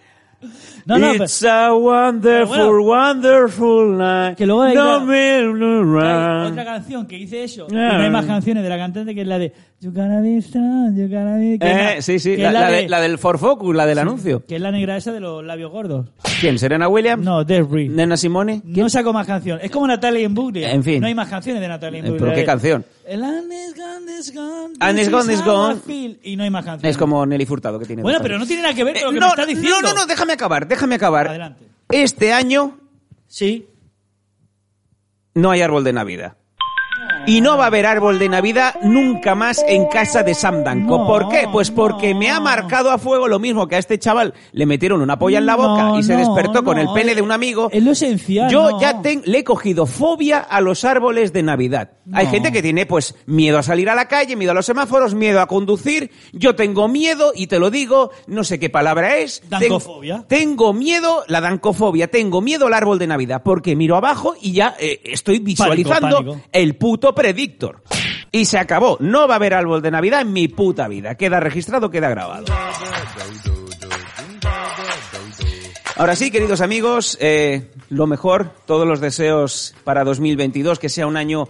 No, 0.86 0.98
no, 0.98 1.12
pero- 1.12 1.24
It's 1.26 1.44
a 1.44 1.74
wonderful, 1.74 2.80
wonderful 2.82 3.98
night. 3.98 4.38
Que 4.38 4.46
luego 4.46 4.64
hay 4.64 4.76
No 4.76 4.98
otra- 4.98 5.06
Hay 6.48 6.56
canción 6.66 7.06
que 7.08 7.18
dice 7.18 7.44
eso. 7.44 7.68
Yeah. 7.68 7.98
no 7.98 8.04
hay 8.04 8.10
más 8.10 8.26
canciones 8.26 8.64
de 8.64 8.70
la 8.70 8.78
cantante 8.78 9.14
que 9.14 9.22
es 9.22 9.28
la 9.28 9.38
de 9.40 9.54
You 9.82 9.92
gotta 9.92 10.20
be 10.20 10.42
strong, 10.42 10.94
you 10.98 11.08
gotta 11.08 11.36
be... 11.38 11.58
que 11.58 11.72
Eh, 11.72 11.96
la- 11.96 12.02
sí, 12.02 12.20
sí, 12.20 12.36
que 12.36 12.42
la, 12.44 12.48
es 12.50 12.54
la 12.54 12.60
de- 12.60 12.90
la 12.90 13.00
del 13.02 13.18
la 13.78 13.86
del 13.86 14.00
anuncio. 14.00 14.44
Que 14.46 14.56
es 14.58 14.62
la 14.62 14.72
negra 14.72 14.98
esa 14.98 15.14
de 15.14 15.22
los 15.22 15.42
labios 15.44 15.72
gordos. 15.72 16.08
¿Quién? 16.42 16.60
¿Serena 16.60 16.90
Williams? 16.90 17.24
No, 17.24 17.46
Debris. 17.46 17.90
¿Nena 17.90 18.18
Simone? 18.18 18.62
No 18.66 18.90
saco 18.90 19.14
más 19.14 19.26
canciones. 19.26 19.64
Es 19.64 19.72
como 19.72 19.88
Natalia 19.88 20.22
Imbruglia. 20.22 20.72
En 20.74 20.84
fin. 20.84 21.00
No 21.00 21.08
hay 21.08 21.16
más 21.16 21.30
canciones 21.30 21.62
de 21.62 21.68
Natalia 21.70 21.98
Eh, 22.00 22.08
Imbruglia. 22.08 22.26
¿Pero 22.28 22.36
qué 22.36 22.46
canción? 22.46 22.86
El 23.08 23.24
And 23.24 23.52
is 23.52 23.74
gone, 23.76 24.20
is 24.20 24.34
gone. 24.36 24.74
And 24.82 25.00
is 25.00 25.10
gone, 25.10 25.34
is 25.34 25.44
gone. 25.46 25.80
Y 26.24 26.36
no 26.36 26.44
hay 26.44 26.50
más 26.50 26.66
canciones. 26.66 26.92
Es 26.92 26.98
como 26.98 27.26
Nelly 27.26 27.46
Furtado 27.46 27.80
que 27.80 27.86
tiene. 27.86 28.02
Bueno, 28.02 28.20
pero 28.22 28.38
no 28.38 28.46
tiene 28.46 28.62
nada 28.64 28.74
que 28.74 28.84
ver 28.84 28.96
con 29.02 29.06
lo 29.06 29.10
que 29.12 29.16
Eh, 29.18 29.20
me 29.22 29.26
no, 29.26 29.30
estás 29.30 29.48
diciendo. 29.48 29.78
no, 29.82 29.88
no, 29.90 29.96
no, 30.02 30.06
déjame 30.08 30.29
acabar, 30.34 30.68
déjame 30.68 30.96
acabar. 30.96 31.28
Adelante. 31.28 31.66
Este 31.90 32.34
año 32.34 32.78
Sí. 33.28 33.68
no 35.34 35.52
hay 35.52 35.62
árbol 35.62 35.84
de 35.84 35.94
Navidad. 35.94 36.36
Y 37.30 37.42
no 37.42 37.58
va 37.58 37.66
a 37.66 37.68
haber 37.68 37.86
árbol 37.86 38.18
de 38.18 38.28
Navidad 38.28 38.74
nunca 38.82 39.36
más 39.36 39.64
en 39.68 39.86
casa 39.86 40.24
de 40.24 40.34
Sam 40.34 40.64
Danko. 40.64 40.98
No, 40.98 41.06
¿Por 41.06 41.30
qué? 41.30 41.48
Pues 41.52 41.70
porque 41.70 42.16
me 42.16 42.32
ha 42.32 42.40
marcado 42.40 42.90
a 42.90 42.98
fuego 42.98 43.28
lo 43.28 43.38
mismo 43.38 43.68
que 43.68 43.76
a 43.76 43.78
este 43.78 44.00
chaval 44.00 44.34
le 44.52 44.66
metieron 44.66 45.00
una 45.00 45.20
polla 45.20 45.38
en 45.38 45.46
la 45.46 45.56
boca 45.56 45.84
No, 45.84 46.00
y 46.00 46.02
se 46.02 46.16
despertó 46.16 46.64
con 46.64 46.80
el 46.80 46.88
pene 46.92 47.12
es- 47.12 47.18
de 47.18 47.22
un 47.22 47.32
amigo. 47.32 47.70
Es 47.72 47.84
lo 47.84 47.92
esencial. 47.92 48.50
Yo 48.50 48.82
ya 48.82 49.00
le 49.26 49.38
he 49.38 49.44
cogido 49.44 49.86
fobia 49.86 50.40
a 50.40 50.60
los 50.60 50.84
árboles 50.84 51.32
de 51.32 51.44
Navidad. 51.44 51.92
Hay 52.12 52.26
gente 52.26 52.52
que 52.52 52.64
tiene 52.64 52.88
pues 52.88 53.14
miedo 53.28 53.60
a 53.60 53.64
salir 53.64 53.90
a 53.92 53.94
la 53.94 54.08
calle, 54.08 54.36
miedo 54.36 54.50
a 54.50 54.56
los 54.56 54.66
semáforos, 54.66 55.14
miedo 55.14 55.40
a 55.40 55.46
conducir. 55.46 56.10
Yo 56.34 56.56
tengo 56.56 56.88
miedo 56.88 57.32
y 57.36 57.46
te 57.46 57.60
lo 57.60 57.70
digo, 57.70 58.10
no 58.26 58.44
sé 58.44 58.58
qué 58.58 58.72
palabra 58.72 59.18
es. 59.18 59.44
Dancofobia. 59.48 60.26
tengo 60.28 60.74
miedo, 60.74 61.24
la 61.28 61.42
dancofobia, 61.42 62.10
tengo 62.10 62.42
miedo 62.42 62.66
al 62.66 62.74
árbol 62.74 62.98
de 62.98 63.06
Navidad 63.06 63.44
porque 63.44 63.76
miro 63.76 63.96
abajo 63.96 64.34
y 64.42 64.54
ya 64.54 64.76
eh, 64.80 65.02
estoy 65.04 65.38
visualizando 65.38 66.18
pánico. 66.18 66.42
el 66.52 66.76
puto 66.76 67.14
predictor. 67.20 67.82
Y 68.32 68.46
se 68.46 68.58
acabó. 68.58 68.98
No 69.02 69.28
va 69.28 69.34
a 69.34 69.38
haber 69.38 69.54
árbol 69.54 69.82
de 69.82 69.92
Navidad 69.92 70.22
en 70.22 70.32
mi 70.32 70.48
puta 70.48 70.88
vida. 70.88 71.16
Queda 71.16 71.40
registrado, 71.40 71.90
queda 71.92 72.10
grabado. 72.10 72.46
Ahora 75.98 76.16
sí, 76.16 76.32
queridos 76.32 76.62
amigos, 76.62 77.18
eh, 77.20 77.72
lo 77.90 78.08
mejor, 78.08 78.54
todos 78.66 78.88
los 78.88 79.02
deseos 79.02 79.76
para 79.84 80.06
2022, 80.06 80.80
que 80.80 80.88
sea 80.88 81.08
un 81.08 81.18
año 81.18 81.50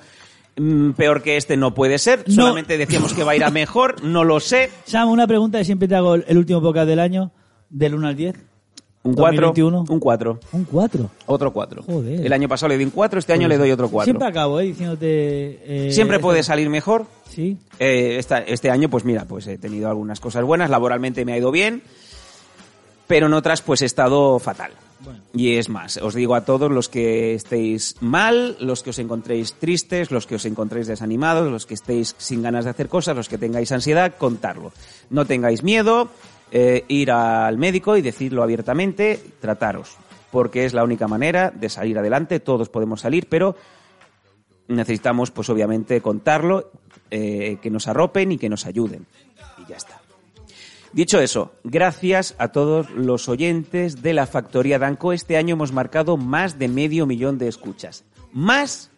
mm, 0.57 0.93
peor 0.93 1.21
que 1.21 1.37
este 1.37 1.55
no 1.55 1.75
puede 1.75 1.99
ser. 1.99 2.23
No. 2.25 2.33
Solamente 2.33 2.79
decíamos 2.79 3.13
que 3.13 3.23
va 3.23 3.33
a 3.33 3.35
ir 3.35 3.43
a 3.43 3.51
mejor, 3.51 4.03
no 4.03 4.23
lo 4.23 4.39
sé. 4.39 4.71
Sam, 4.85 5.09
una 5.09 5.27
pregunta 5.27 5.59
que 5.59 5.65
siempre 5.65 5.87
te 5.87 5.93
hago 5.93 6.15
el 6.15 6.25
el 6.27 6.39
último 6.39 6.61
podcast 6.63 6.87
del 6.87 6.99
año, 6.99 7.31
del 7.69 7.93
1 7.93 8.07
al 8.07 8.15
10. 8.15 8.48
Un 9.01 9.13
4, 9.13 9.41
2021. 9.47 9.85
un 9.89 9.99
4, 9.99 10.39
Un 10.51 10.65
4. 10.65 11.09
otro 11.27 11.53
4. 11.53 11.83
Joder. 11.83 12.25
El 12.25 12.33
año 12.33 12.49
pasado 12.49 12.67
le 12.69 12.77
di 12.77 12.83
un 12.83 12.89
4, 12.91 13.19
este 13.19 13.31
año 13.33 13.47
le 13.47 13.57
doy 13.57 13.71
otro 13.71 13.89
4. 13.89 14.05
Siempre 14.05 14.27
acabo, 14.27 14.59
¿eh? 14.59 14.65
Diciéndote... 14.65 15.87
eh, 15.87 15.91
Siempre 15.93 16.19
puede 16.19 16.43
salir 16.43 16.69
mejor. 16.69 17.05
Sí. 17.29 17.57
Eh, 17.79 18.17
esta- 18.19 18.39
este 18.39 18.69
año, 18.69 18.89
pues 18.89 19.05
mira, 19.05 19.23
pues 19.25 19.47
he 19.47 19.57
tenido 19.57 19.87
algunas 19.89 20.19
cosas 20.19 20.43
buenas, 20.43 20.69
laboralmente 20.69 21.23
me 21.23 21.31
ha 21.33 21.37
ido 21.37 21.49
bien, 21.51 21.81
pero 23.07 23.27
en 23.27 23.33
otras 23.33 23.61
pues 23.61 23.81
he 23.81 23.85
estado 23.85 24.37
fatal. 24.39 24.71
Y 25.33 25.55
es 25.55 25.69
más, 25.69 25.95
os 25.95 26.13
digo 26.13 26.35
a 26.35 26.43
todos 26.43 26.69
los 26.69 26.89
que 26.89 27.33
estéis 27.33 27.95
mal, 28.01 28.57
los 28.59 28.83
que 28.83 28.89
os 28.89 28.99
encontréis 28.99 29.53
tristes, 29.53 30.11
los 30.11 30.27
que 30.27 30.35
os 30.35 30.43
encontréis 30.43 30.87
desanimados, 30.87 31.49
los 31.49 31.65
que 31.65 31.75
estéis 31.75 32.15
sin 32.17 32.41
ganas 32.41 32.65
de 32.65 32.71
hacer 32.71 32.89
cosas, 32.89 33.15
los 33.15 33.29
que 33.29 33.37
tengáis 33.37 33.71
ansiedad, 33.71 34.13
contarlo. 34.17 34.73
No 35.09 35.23
tengáis 35.23 35.63
miedo, 35.63 36.09
eh, 36.51 36.85
ir 36.87 37.11
al 37.11 37.57
médico 37.57 37.97
y 37.97 38.01
decirlo 38.01 38.43
abiertamente, 38.43 39.19
trataros, 39.39 39.97
porque 40.31 40.65
es 40.65 40.73
la 40.73 40.83
única 40.83 41.07
manera 41.07 41.51
de 41.51 41.69
salir 41.69 41.97
adelante, 41.97 42.39
todos 42.39 42.69
podemos 42.69 43.01
salir, 43.01 43.27
pero 43.29 43.55
necesitamos 44.67 45.31
pues 45.31 45.49
obviamente 45.49 46.01
contarlo, 46.01 46.71
eh, 47.11 47.57
que 47.61 47.69
nos 47.69 47.87
arropen 47.87 48.31
y 48.31 48.37
que 48.37 48.49
nos 48.49 48.65
ayuden. 48.65 49.05
Y 49.57 49.69
ya 49.69 49.77
está. 49.77 49.99
Dicho 50.91 51.19
eso, 51.19 51.51
gracias 51.63 52.33
a 52.39 52.47
todos 52.47 52.89
los 52.91 53.29
oyentes 53.29 54.01
de 54.01 54.13
la 54.13 54.25
Factoría 54.25 54.79
Danco. 54.79 55.13
Este 55.13 55.37
año 55.37 55.53
hemos 55.53 55.71
marcado 55.71 56.17
más 56.17 56.57
de 56.57 56.67
medio 56.67 57.05
millón 57.05 57.37
de 57.37 57.47
escuchas. 57.47 58.05
Más 58.31 58.89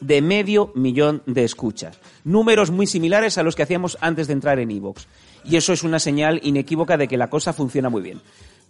de 0.00 0.20
medio 0.20 0.72
millón 0.74 1.22
de 1.26 1.44
escuchas. 1.44 1.98
Números 2.24 2.70
muy 2.70 2.86
similares 2.86 3.38
a 3.38 3.44
los 3.44 3.54
que 3.54 3.62
hacíamos 3.62 3.98
antes 4.00 4.26
de 4.26 4.32
entrar 4.32 4.58
en 4.58 4.70
Evox. 4.70 5.06
Y 5.44 5.56
eso 5.56 5.72
es 5.72 5.82
una 5.84 5.98
señal 5.98 6.40
inequívoca 6.42 6.96
de 6.96 7.08
que 7.08 7.16
la 7.16 7.28
cosa 7.30 7.52
funciona 7.52 7.88
muy 7.88 8.02
bien. 8.02 8.20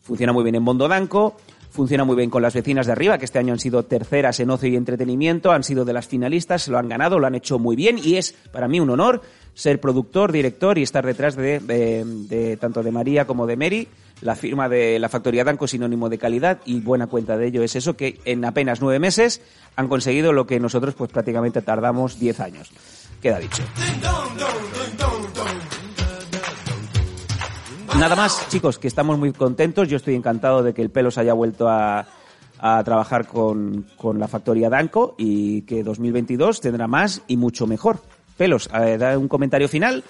Funciona 0.02 0.32
muy 0.32 0.42
bien 0.42 0.54
en 0.54 0.62
Mondo 0.62 0.88
Danco, 0.88 1.36
funciona 1.70 2.04
muy 2.04 2.16
bien 2.16 2.30
con 2.30 2.40
las 2.40 2.54
vecinas 2.54 2.86
de 2.86 2.92
arriba, 2.92 3.18
que 3.18 3.26
este 3.26 3.38
año 3.38 3.52
han 3.52 3.58
sido 3.58 3.82
terceras 3.84 4.40
en 4.40 4.48
ocio 4.48 4.68
y 4.70 4.76
entretenimiento, 4.76 5.52
han 5.52 5.64
sido 5.64 5.84
de 5.84 5.92
las 5.92 6.06
finalistas, 6.06 6.66
lo 6.68 6.78
han 6.78 6.88
ganado, 6.88 7.18
lo 7.18 7.26
han 7.26 7.34
hecho 7.34 7.58
muy 7.58 7.76
bien 7.76 7.98
y 8.02 8.14
es 8.16 8.32
para 8.52 8.68
mí 8.68 8.80
un 8.80 8.88
honor 8.88 9.20
ser 9.54 9.80
productor, 9.80 10.32
director 10.32 10.78
y 10.78 10.82
estar 10.82 11.04
detrás 11.04 11.36
de, 11.36 11.58
de- 11.60 12.04
de 12.06 12.56
tanto 12.56 12.82
de 12.82 12.90
María 12.90 13.26
como 13.26 13.46
de 13.46 13.56
Mary. 13.56 13.88
La 14.22 14.34
firma 14.34 14.68
de 14.68 14.98
la 14.98 15.08
Factoría 15.10 15.44
Danco 15.44 15.66
es 15.66 15.72
sinónimo 15.72 16.08
de 16.08 16.16
calidad 16.18 16.58
y 16.64 16.80
buena 16.80 17.06
cuenta 17.06 17.36
de 17.36 17.48
ello 17.48 17.62
es 17.62 17.76
eso 17.76 17.96
que 17.96 18.18
en 18.24 18.44
apenas 18.46 18.80
nueve 18.80 18.98
meses 18.98 19.42
han 19.76 19.88
conseguido 19.88 20.32
lo 20.32 20.46
que 20.46 20.58
nosotros 20.58 20.94
pues 20.94 21.10
prácticamente 21.10 21.60
tardamos 21.60 22.18
diez 22.18 22.40
años. 22.40 22.70
Queda 23.20 23.38
dicho. 23.40 23.62
Nada 27.98 28.14
más, 28.14 28.48
chicos, 28.48 28.78
que 28.78 28.86
estamos 28.86 29.18
muy 29.18 29.32
contentos. 29.32 29.88
Yo 29.88 29.96
estoy 29.96 30.14
encantado 30.14 30.62
de 30.62 30.72
que 30.72 30.82
el 30.82 30.90
pelo 30.90 31.10
se 31.10 31.20
haya 31.20 31.32
vuelto 31.32 31.68
a, 31.68 32.06
a 32.60 32.84
trabajar 32.84 33.26
con, 33.26 33.86
con 33.96 34.20
la 34.20 34.28
factoría 34.28 34.70
Danco 34.70 35.16
y 35.18 35.62
que 35.62 35.82
2022 35.82 36.60
tendrá 36.60 36.86
más 36.86 37.22
y 37.26 37.36
mucho 37.36 37.66
mejor. 37.66 38.00
Pelos, 38.36 38.70
eh, 38.72 38.98
da 38.98 39.18
un 39.18 39.26
comentario 39.26 39.68
final 39.68 40.04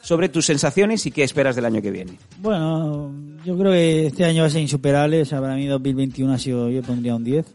sobre 0.00 0.30
tus 0.30 0.46
sensaciones 0.46 1.04
y 1.04 1.10
qué 1.10 1.22
esperas 1.22 1.54
del 1.54 1.66
año 1.66 1.82
que 1.82 1.90
viene. 1.90 2.18
Bueno, 2.38 3.12
yo 3.44 3.58
creo 3.58 3.72
que 3.72 4.06
este 4.06 4.24
año 4.24 4.42
va 4.42 4.46
a 4.46 4.50
ser 4.50 4.62
insuperable. 4.62 5.20
O 5.20 5.24
sea, 5.26 5.40
para 5.42 5.54
mí 5.54 5.66
2021 5.66 6.32
ha 6.32 6.38
sido, 6.38 6.70
yo 6.70 6.82
pondría 6.82 7.14
un 7.14 7.24
10. 7.24 7.46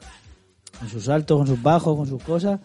Con 0.79 0.87
sus 0.87 1.09
altos, 1.09 1.35
con 1.35 1.47
sus 1.47 1.61
bajos, 1.63 1.97
con 1.97 2.05
sus 2.05 2.21
cosas. 2.21 2.59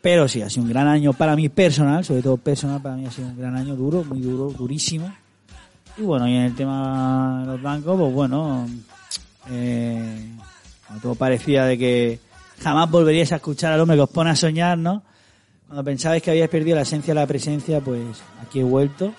Pero 0.00 0.28
sí, 0.28 0.40
ha 0.40 0.48
sido 0.48 0.62
un 0.62 0.70
gran 0.70 0.86
año 0.86 1.12
para 1.12 1.34
mí 1.34 1.48
personal, 1.48 2.04
sobre 2.04 2.22
todo 2.22 2.36
personal, 2.36 2.80
para 2.80 2.94
mí 2.94 3.06
ha 3.06 3.10
sido 3.10 3.26
un 3.26 3.36
gran 3.36 3.56
año 3.56 3.74
duro, 3.74 4.04
muy 4.04 4.20
duro, 4.20 4.52
durísimo. 4.52 5.12
Y 5.98 6.02
bueno, 6.02 6.28
y 6.28 6.36
en 6.36 6.42
el 6.42 6.54
tema 6.54 7.40
de 7.40 7.46
los 7.46 7.62
bancos, 7.62 7.98
pues 7.98 8.12
bueno, 8.12 8.66
eh, 9.50 10.30
todo 11.02 11.16
parecía 11.16 11.64
de 11.64 11.76
que 11.76 12.20
jamás 12.62 12.88
volveríais 12.88 13.32
a 13.32 13.36
escuchar 13.36 13.72
al 13.72 13.80
hombre 13.80 13.96
que 13.96 14.02
os 14.02 14.10
pone 14.10 14.30
a 14.30 14.36
soñar, 14.36 14.78
¿no? 14.78 15.02
Cuando 15.66 15.84
pensabais 15.84 16.22
que 16.22 16.30
habíais 16.30 16.48
perdido 16.48 16.76
la 16.76 16.82
esencia 16.82 17.12
de 17.12 17.20
la 17.20 17.26
presencia, 17.26 17.80
pues 17.80 18.22
aquí 18.40 18.60
he 18.60 18.64
vuelto, 18.64 19.12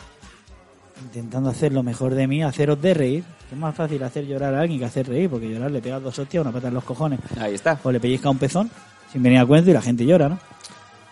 intentando 1.04 1.50
hacer 1.50 1.74
lo 1.74 1.84
mejor 1.84 2.16
de 2.16 2.28
mí, 2.28 2.44
haceros 2.44 2.82
de 2.82 2.94
reír. 2.94 3.24
Es 3.52 3.58
más 3.58 3.76
fácil 3.76 4.02
hacer 4.04 4.26
llorar 4.26 4.56
a 4.56 4.62
alguien 4.62 4.80
que 4.80 4.86
hacer 4.86 5.08
reír, 5.08 5.30
porque 5.30 5.50
llorar 5.50 5.72
le 5.72 5.82
pegas 5.82 6.02
dos 6.02 6.18
hostias, 6.18 6.42
una 6.42 6.54
pata 6.54 6.70
en 6.70 6.76
los 6.76 6.84
cojones. 6.84 7.20
Ahí 7.38 7.56
está. 7.56 7.78
O 7.84 7.92
le 7.92 8.00
pellizca 8.00 8.30
un 8.30 8.38
pezón, 8.38 8.72
sin 9.12 9.22
venir 9.22 9.40
a 9.40 9.46
cuento, 9.46 9.70
y 9.70 9.74
la 9.74 9.82
gente 9.82 10.06
llora, 10.06 10.30
¿no? 10.30 10.40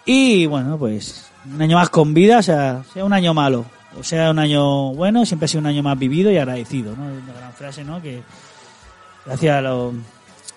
Y 0.05 0.45
bueno, 0.45 0.77
pues 0.77 1.29
un 1.53 1.61
año 1.61 1.77
más 1.77 1.89
con 1.89 2.13
vida, 2.13 2.39
o 2.39 2.41
sea, 2.41 2.83
sea 2.93 3.03
un 3.03 3.13
año 3.13 3.33
malo, 3.33 3.65
o 3.99 4.03
sea 4.03 4.31
un 4.31 4.39
año 4.39 4.93
bueno, 4.93 5.25
siempre 5.25 5.45
ha 5.45 5.47
sido 5.47 5.61
un 5.61 5.67
año 5.67 5.83
más 5.83 5.97
vivido 5.97 6.31
y 6.31 6.37
agradecido, 6.37 6.95
¿no? 6.95 7.03
Una 7.03 7.33
gran 7.37 7.53
frase, 7.53 7.83
¿no? 7.83 8.01
Que 8.01 8.21
gracias 9.25 9.55
a 9.55 9.61
los, 9.61 9.93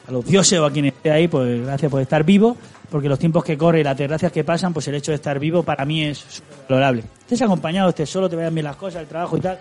a 0.06 0.12
los 0.12 0.24
dioses 0.24 0.58
o 0.58 0.66
a 0.66 0.70
quien 0.70 0.86
esté 0.86 1.10
ahí, 1.10 1.28
pues 1.28 1.62
gracias 1.62 1.90
por 1.90 2.00
estar 2.00 2.24
vivo, 2.24 2.56
porque 2.90 3.08
los 3.08 3.18
tiempos 3.18 3.44
que 3.44 3.56
corren 3.56 3.80
y 3.80 3.84
las 3.84 3.96
desgracias 3.96 4.32
que 4.32 4.44
pasan, 4.44 4.72
pues 4.72 4.88
el 4.88 4.94
hecho 4.94 5.12
de 5.12 5.16
estar 5.16 5.38
vivo 5.38 5.62
para 5.62 5.84
mí 5.84 6.04
es 6.04 6.42
valorable. 6.68 7.04
Estés 7.20 7.42
acompañado, 7.42 7.90
estés 7.90 8.10
solo, 8.10 8.28
te 8.28 8.36
vayan 8.36 8.54
bien 8.54 8.64
las 8.64 8.76
cosas, 8.76 9.02
el 9.02 9.08
trabajo 9.08 9.36
y 9.36 9.40
tal, 9.40 9.58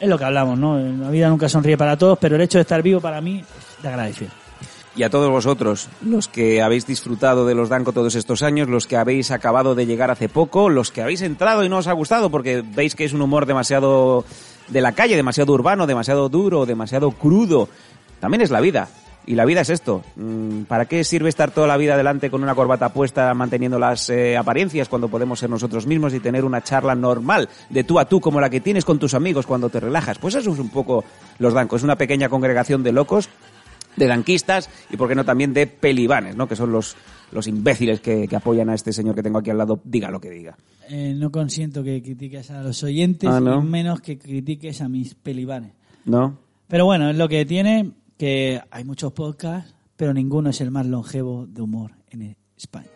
es 0.00 0.08
lo 0.08 0.18
que 0.18 0.24
hablamos, 0.24 0.58
¿no? 0.58 0.78
La 0.78 1.10
vida 1.10 1.28
nunca 1.28 1.48
sonríe 1.48 1.76
para 1.76 1.96
todos, 1.96 2.18
pero 2.18 2.36
el 2.36 2.42
hecho 2.42 2.58
de 2.58 2.62
estar 2.62 2.82
vivo 2.82 3.00
para 3.00 3.20
mí 3.20 3.40
es 3.40 3.82
de 3.82 3.88
agradecer. 3.88 4.45
Y 4.96 5.02
a 5.02 5.10
todos 5.10 5.30
vosotros, 5.30 5.90
los 6.00 6.26
que 6.26 6.62
habéis 6.62 6.86
disfrutado 6.86 7.44
de 7.44 7.54
los 7.54 7.68
Danco 7.68 7.92
todos 7.92 8.14
estos 8.14 8.42
años, 8.42 8.68
los 8.68 8.86
que 8.86 8.96
habéis 8.96 9.30
acabado 9.30 9.74
de 9.74 9.84
llegar 9.84 10.10
hace 10.10 10.30
poco, 10.30 10.70
los 10.70 10.90
que 10.90 11.02
habéis 11.02 11.20
entrado 11.20 11.62
y 11.64 11.68
no 11.68 11.76
os 11.76 11.86
ha 11.86 11.92
gustado 11.92 12.30
porque 12.30 12.62
veis 12.62 12.94
que 12.94 13.04
es 13.04 13.12
un 13.12 13.20
humor 13.20 13.44
demasiado 13.44 14.24
de 14.68 14.80
la 14.80 14.92
calle, 14.92 15.14
demasiado 15.14 15.52
urbano, 15.52 15.86
demasiado 15.86 16.30
duro, 16.30 16.64
demasiado 16.64 17.10
crudo. 17.10 17.68
También 18.20 18.40
es 18.40 18.50
la 18.50 18.62
vida. 18.62 18.88
Y 19.26 19.34
la 19.34 19.44
vida 19.44 19.60
es 19.60 19.70
esto. 19.70 20.02
Mm, 20.14 20.62
¿Para 20.62 20.86
qué 20.86 21.04
sirve 21.04 21.28
estar 21.28 21.50
toda 21.50 21.66
la 21.66 21.76
vida 21.76 21.94
adelante 21.94 22.30
con 22.30 22.42
una 22.42 22.54
corbata 22.54 22.90
puesta 22.90 23.34
manteniendo 23.34 23.78
las 23.78 24.08
eh, 24.08 24.36
apariencias 24.36 24.88
cuando 24.88 25.08
podemos 25.08 25.40
ser 25.40 25.50
nosotros 25.50 25.84
mismos 25.84 26.14
y 26.14 26.20
tener 26.20 26.44
una 26.44 26.62
charla 26.62 26.94
normal 26.94 27.50
de 27.68 27.84
tú 27.84 27.98
a 27.98 28.06
tú 28.06 28.20
como 28.20 28.40
la 28.40 28.48
que 28.48 28.60
tienes 28.60 28.84
con 28.84 28.98
tus 28.98 29.12
amigos 29.12 29.44
cuando 29.44 29.68
te 29.68 29.80
relajas? 29.80 30.18
Pues 30.18 30.36
eso 30.36 30.52
es 30.52 30.58
un 30.58 30.70
poco 30.70 31.04
los 31.38 31.52
Danco. 31.52 31.76
Es 31.76 31.82
una 31.82 31.96
pequeña 31.96 32.30
congregación 32.30 32.82
de 32.82 32.92
locos 32.92 33.28
de 33.96 34.06
danquistas 34.06 34.68
y, 34.90 34.96
por 34.96 35.08
qué 35.08 35.14
no, 35.14 35.24
también 35.24 35.52
de 35.52 35.66
pelibanes, 35.66 36.36
¿no? 36.36 36.46
Que 36.46 36.56
son 36.56 36.72
los, 36.72 36.96
los 37.32 37.46
imbéciles 37.46 38.00
que, 38.00 38.28
que 38.28 38.36
apoyan 38.36 38.68
a 38.68 38.74
este 38.74 38.92
señor 38.92 39.14
que 39.14 39.22
tengo 39.22 39.38
aquí 39.38 39.50
al 39.50 39.58
lado, 39.58 39.80
diga 39.84 40.10
lo 40.10 40.20
que 40.20 40.30
diga. 40.30 40.56
Eh, 40.88 41.14
no 41.16 41.30
consiento 41.32 41.82
que 41.82 42.02
critiques 42.02 42.50
a 42.50 42.62
los 42.62 42.82
oyentes 42.82 43.28
Ah, 43.28 43.40
menos 43.40 44.00
que 44.00 44.18
critiques 44.18 44.80
a 44.80 44.88
mis 44.88 45.14
pelibanes. 45.14 45.72
¿No? 46.04 46.38
Pero 46.68 46.84
bueno, 46.84 47.10
es 47.10 47.16
lo 47.16 47.28
que 47.28 47.44
tiene 47.44 47.92
que 48.18 48.60
hay 48.70 48.84
muchos 48.84 49.12
podcasts, 49.12 49.74
pero 49.96 50.14
ninguno 50.14 50.50
es 50.50 50.60
el 50.60 50.70
más 50.70 50.86
longevo 50.86 51.46
de 51.46 51.62
humor 51.62 51.92
en 52.10 52.36
España. 52.56 52.88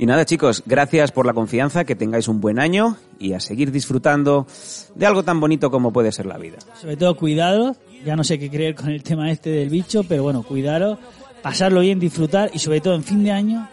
Y 0.00 0.06
nada, 0.06 0.24
chicos, 0.24 0.62
gracias 0.64 1.10
por 1.10 1.26
la 1.26 1.32
confianza, 1.32 1.84
que 1.84 1.96
tengáis 1.96 2.28
un 2.28 2.40
buen 2.40 2.60
año 2.60 2.96
y 3.18 3.32
a 3.32 3.40
seguir 3.40 3.72
disfrutando 3.72 4.46
de 4.94 5.06
algo 5.06 5.24
tan 5.24 5.40
bonito 5.40 5.72
como 5.72 5.92
puede 5.92 6.12
ser 6.12 6.26
la 6.26 6.38
vida. 6.38 6.58
Sobre 6.80 6.96
todo 6.96 7.16
cuidados, 7.16 7.78
ya 8.04 8.16
no 8.16 8.24
sé 8.24 8.38
qué 8.38 8.50
creer 8.50 8.74
con 8.74 8.88
el 8.90 9.02
tema 9.02 9.30
este 9.30 9.50
del 9.50 9.68
bicho, 9.68 10.04
pero 10.04 10.22
bueno, 10.22 10.42
cuidaros, 10.42 10.98
pasarlo 11.42 11.80
bien, 11.80 11.98
disfrutar 12.00 12.50
y 12.52 12.58
sobre 12.58 12.80
todo 12.80 12.94
en 12.94 13.04
fin 13.04 13.22
de 13.24 13.30
año, 13.32 13.68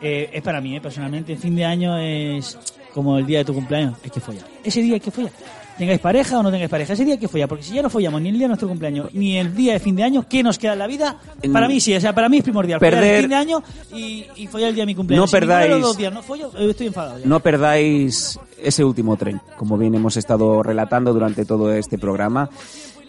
eh, 0.00 0.30
es 0.32 0.42
para 0.42 0.60
mí, 0.60 0.76
eh, 0.76 0.80
personalmente, 0.80 1.32
en 1.32 1.38
fin 1.38 1.56
de 1.56 1.64
año 1.64 1.98
es 1.98 2.56
como 2.94 3.18
el 3.18 3.26
día 3.26 3.38
de 3.38 3.44
tu 3.44 3.54
cumpleaños, 3.54 3.96
hay 4.02 4.10
que 4.10 4.20
follar. 4.20 4.44
Ese 4.64 4.80
día 4.82 4.94
hay 4.94 5.00
que 5.00 5.10
follar. 5.10 5.32
Tengáis 5.76 6.00
pareja 6.00 6.40
o 6.40 6.42
no 6.42 6.50
tengáis 6.50 6.68
pareja, 6.70 6.94
ese 6.94 7.04
día 7.04 7.14
hay 7.14 7.20
que 7.20 7.28
follar, 7.28 7.48
porque 7.48 7.62
si 7.62 7.72
ya 7.74 7.82
no 7.82 7.88
follamos 7.90 8.20
ni 8.20 8.30
el 8.30 8.34
día 8.34 8.44
de 8.44 8.48
nuestro 8.48 8.66
cumpleaños, 8.68 9.10
ni 9.14 9.36
el 9.36 9.54
día 9.54 9.74
de 9.74 9.78
fin 9.78 9.94
de 9.94 10.02
año, 10.02 10.26
¿qué 10.28 10.42
nos 10.42 10.58
queda 10.58 10.72
en 10.72 10.80
la 10.80 10.88
vida? 10.88 11.16
Para 11.52 11.68
mí 11.68 11.78
sí, 11.80 11.94
o 11.94 12.00
sea, 12.00 12.12
para 12.12 12.28
mí 12.28 12.38
es 12.38 12.42
primordial. 12.42 12.80
Follar 12.80 12.94
Perder- 13.00 13.14
el 13.14 13.20
fin 13.20 13.30
de 13.30 13.36
año 13.36 13.62
y, 13.94 14.26
y 14.34 14.46
follar 14.48 14.70
el 14.70 14.74
día 14.74 14.82
de 14.82 14.86
mi 14.86 14.94
cumpleaños. 14.96 15.22
No 15.22 15.26
Si 15.38 15.46
los 15.46 15.48
perdáis- 15.56 15.80
dos 15.80 15.96
días 15.96 16.12
no 16.12 16.22
follo, 16.22 16.50
eh, 16.58 16.70
estoy 16.70 16.88
enfadado 16.88 17.20
ya. 17.20 17.26
No 17.26 17.38
perdáis 17.38 18.40
ese 18.60 18.82
último 18.82 19.16
tren, 19.16 19.40
como 19.56 19.78
bien 19.78 19.94
hemos 19.94 20.16
estado 20.16 20.64
relatando 20.64 21.12
durante 21.12 21.44
todo 21.44 21.72
este 21.72 21.96
programa. 21.96 22.50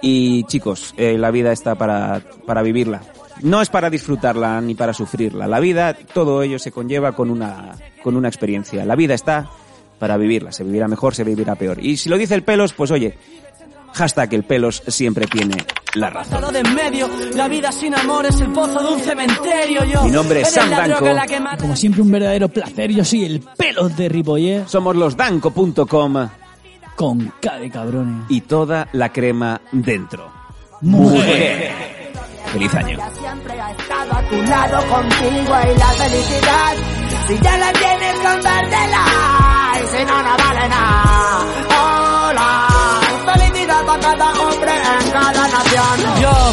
Y 0.01 0.43
chicos, 0.45 0.93
eh, 0.97 1.17
la 1.17 1.31
vida 1.31 1.51
está 1.51 1.75
para, 1.75 2.21
para 2.45 2.61
vivirla. 2.61 3.01
No 3.41 3.61
es 3.61 3.69
para 3.69 3.89
disfrutarla 3.89 4.59
ni 4.61 4.75
para 4.75 4.93
sufrirla. 4.93 5.47
La 5.47 5.59
vida, 5.59 5.93
todo 5.93 6.43
ello 6.43 6.59
se 6.59 6.71
conlleva 6.71 7.13
con 7.13 7.29
una, 7.29 7.75
con 8.03 8.15
una 8.15 8.27
experiencia. 8.27 8.85
La 8.85 8.95
vida 8.95 9.13
está 9.13 9.49
para 9.97 10.17
vivirla. 10.17 10.51
Se 10.51 10.63
vivirá 10.63 10.87
mejor, 10.87 11.15
se 11.15 11.23
vivirá 11.23 11.55
peor. 11.55 11.83
Y 11.83 11.97
si 11.97 12.09
lo 12.09 12.17
dice 12.17 12.35
el 12.35 12.43
pelos, 12.43 12.73
pues 12.73 12.91
oye, 12.91 13.17
hashtag 13.93 14.33
el 14.33 14.43
pelos 14.43 14.83
siempre 14.87 15.25
tiene 15.25 15.55
la 15.95 16.09
razón. 16.09 16.39
Todo 16.41 16.51
de 16.51 16.59
en 16.59 16.73
medio, 16.73 17.09
la 17.35 17.47
vida 17.47 17.71
sin 17.71 17.95
amor 17.95 18.25
es 18.25 18.39
el 18.41 18.51
pozo 18.51 18.79
de 18.79 18.93
un 18.93 18.99
cementerio. 18.99 19.85
Yo, 19.85 20.03
Mi 20.03 20.11
nombre 20.11 20.41
es 20.41 20.51
Sam 20.51 20.69
Danco. 20.69 21.05
Como 21.59 21.75
siempre, 21.75 22.01
un 22.01 22.11
verdadero 22.11 22.49
placer. 22.49 22.91
Yo 22.91 23.05
soy 23.05 23.25
el 23.25 23.41
pelos 23.57 23.95
de 23.95 24.09
Ripollet. 24.09 24.67
Somos 24.67 24.95
los 24.95 25.15
danco.com 25.15 26.29
Con 26.99 27.31
K 27.39 27.59
de 27.59 27.69
cabrones. 27.71 28.25
y 28.27 28.41
toda 28.41 28.89
la 28.91 29.07
crema 29.07 29.61
dentro. 29.71 30.29
Mujer. 30.81 31.71
Feliz 32.47 32.75
año. 32.75 32.97
siempre 33.17 33.53
ha 33.53 33.71
estado 33.71 34.13
a 34.15 34.21
tu 34.23 34.35
lado 34.35 34.85
contigo 34.89 35.55
y 35.63 35.79
la 35.79 35.87
felicidad. 35.91 36.75
Si 37.25 37.39
ya 37.39 37.57
la 37.57 37.71
tienes, 37.71 38.15
compártela. 38.15 39.05
Y 39.81 39.97
si 39.97 40.03
no, 40.03 40.23
no 40.23 40.37
vale 40.37 40.67
nada. 40.67 41.08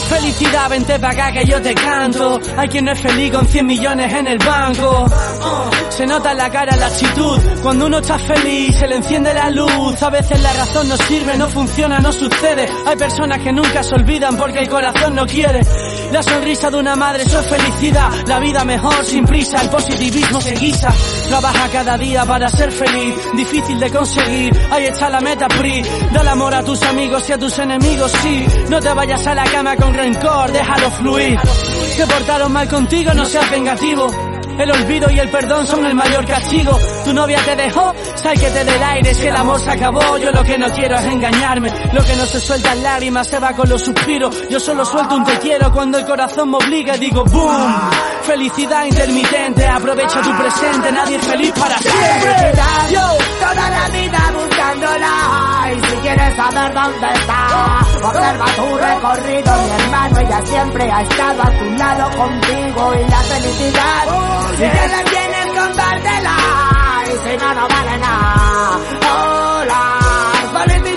Felicidad, 0.00 0.68
vente 0.70 0.98
pa' 0.98 1.10
acá 1.10 1.32
que 1.32 1.44
yo 1.44 1.60
te 1.60 1.74
canto. 1.74 2.40
Hay 2.56 2.68
quien 2.68 2.84
no 2.84 2.92
es 2.92 3.00
feliz 3.00 3.32
con 3.32 3.46
100 3.46 3.66
millones 3.66 4.12
en 4.12 4.26
el 4.26 4.38
banco. 4.38 5.06
Oh, 5.42 5.70
se 5.90 6.06
nota 6.06 6.32
en 6.32 6.38
la 6.38 6.50
cara 6.50 6.76
la 6.76 6.86
actitud. 6.86 7.40
Cuando 7.62 7.86
uno 7.86 7.98
está 7.98 8.18
feliz, 8.18 8.76
se 8.78 8.86
le 8.86 8.96
enciende 8.96 9.32
la 9.32 9.50
luz. 9.50 10.02
A 10.02 10.10
veces 10.10 10.40
la 10.40 10.52
razón 10.52 10.88
no 10.88 10.96
sirve, 10.96 11.36
no 11.36 11.48
funciona, 11.48 11.98
no 11.98 12.12
sucede. 12.12 12.68
Hay 12.86 12.96
personas 12.96 13.38
que 13.38 13.52
nunca 13.52 13.82
se 13.82 13.94
olvidan 13.94 14.36
porque 14.36 14.60
el 14.60 14.68
corazón 14.68 15.14
no 15.14 15.26
quiere. 15.26 15.60
La 16.12 16.22
sonrisa 16.22 16.70
de 16.70 16.76
una 16.76 16.96
madre, 16.96 17.22
eso 17.24 17.40
es 17.40 17.46
felicidad. 17.46 18.10
La 18.26 18.38
vida 18.38 18.64
mejor, 18.64 19.04
sin 19.04 19.24
prisa, 19.24 19.60
el 19.62 19.70
positivismo 19.70 20.40
se 20.40 20.54
guisa. 20.54 20.92
Trabaja 21.28 21.68
cada 21.70 21.96
día 21.98 22.24
para 22.24 22.48
ser 22.48 22.70
feliz, 22.70 23.14
difícil 23.34 23.78
de 23.78 23.90
conseguir. 23.90 24.68
Ahí 24.70 24.86
está 24.86 25.08
la 25.10 25.20
meta 25.20 25.48
PRI. 25.48 25.82
Dale 26.12 26.30
amor 26.30 26.54
a 26.54 26.62
tus 26.62 26.82
amigos 26.82 27.28
y 27.28 27.32
a 27.32 27.38
tus 27.38 27.58
enemigos, 27.58 28.12
sí. 28.22 28.46
No 28.68 28.80
te 28.80 28.92
vayas 28.92 29.26
a 29.26 29.34
la 29.34 29.44
cama 29.44 29.76
con 29.76 29.85
rencor, 29.94 30.52
déjalo 30.52 30.90
fluir. 30.90 31.40
Se 31.96 32.06
portaron 32.06 32.52
mal 32.52 32.68
contigo, 32.68 33.12
no 33.14 33.24
seas 33.24 33.50
vengativo. 33.50 34.06
El 34.58 34.70
olvido 34.70 35.10
y 35.10 35.18
el 35.18 35.28
perdón 35.28 35.66
son 35.66 35.84
el 35.84 35.94
mayor 35.94 36.24
castigo. 36.24 36.78
Tu 37.04 37.12
novia 37.12 37.38
te 37.44 37.56
dejó, 37.56 37.94
sal 38.14 38.38
que 38.38 38.50
te 38.50 38.64
dé 38.64 38.76
el 38.76 38.82
aire, 38.82 39.14
si 39.14 39.26
el 39.26 39.36
amor 39.36 39.60
se 39.60 39.70
acabó. 39.70 40.16
Yo 40.16 40.30
lo 40.30 40.42
que 40.42 40.56
no 40.56 40.70
quiero 40.70 40.96
es 40.96 41.04
engañarme. 41.04 41.70
Lo 41.92 42.02
que 42.02 42.16
no 42.16 42.24
se 42.24 42.40
suelta 42.40 42.72
en 42.72 42.82
lágrimas 42.82 43.26
se 43.28 43.38
va 43.38 43.52
con 43.52 43.68
los 43.68 43.82
suspiros. 43.82 44.48
Yo 44.48 44.58
solo 44.58 44.84
suelto 44.84 45.16
un 45.16 45.24
te 45.24 45.38
quiero 45.38 45.70
cuando 45.72 45.98
el 45.98 46.06
corazón 46.06 46.50
me 46.50 46.56
obliga 46.56 46.96
y 46.96 47.00
digo 47.00 47.24
boom. 47.24 47.90
Felicidad 48.22 48.86
intermitente, 48.86 49.66
aprovecha 49.66 50.22
tu 50.22 50.36
presente, 50.36 50.90
nadie 50.90 51.16
es 51.16 51.26
feliz 51.26 51.52
para 51.52 51.78
siempre. 51.78 52.52
Yo, 52.90 53.00
toda 53.40 53.70
la 53.70 53.88
vida 53.90 54.32
buscándola. 54.34 55.55
Y 55.72 55.80
si 55.80 55.96
quieres 55.96 56.36
saber 56.36 56.74
dónde 56.74 57.06
está, 57.12 57.46
observa 58.02 58.46
tu 58.56 58.76
recorrido, 58.78 59.52
mi 59.62 59.70
hermano. 59.82 60.18
Ella 60.20 60.40
siempre 60.44 60.90
ha 60.90 61.02
estado 61.02 61.42
a 61.42 61.50
tu 61.58 61.64
lado 61.70 62.10
contigo. 62.16 62.94
Y 62.94 63.10
la 63.10 63.18
felicidad, 63.18 64.04
si 64.56 64.62
ya 64.62 64.86
la 64.86 65.04
tienes, 65.04 65.46
compártela. 65.46 66.36
Y 67.06 67.28
si 67.28 67.36
no, 67.36 67.54
no 67.54 67.68
vale 67.68 67.98
nada. 67.98 69.25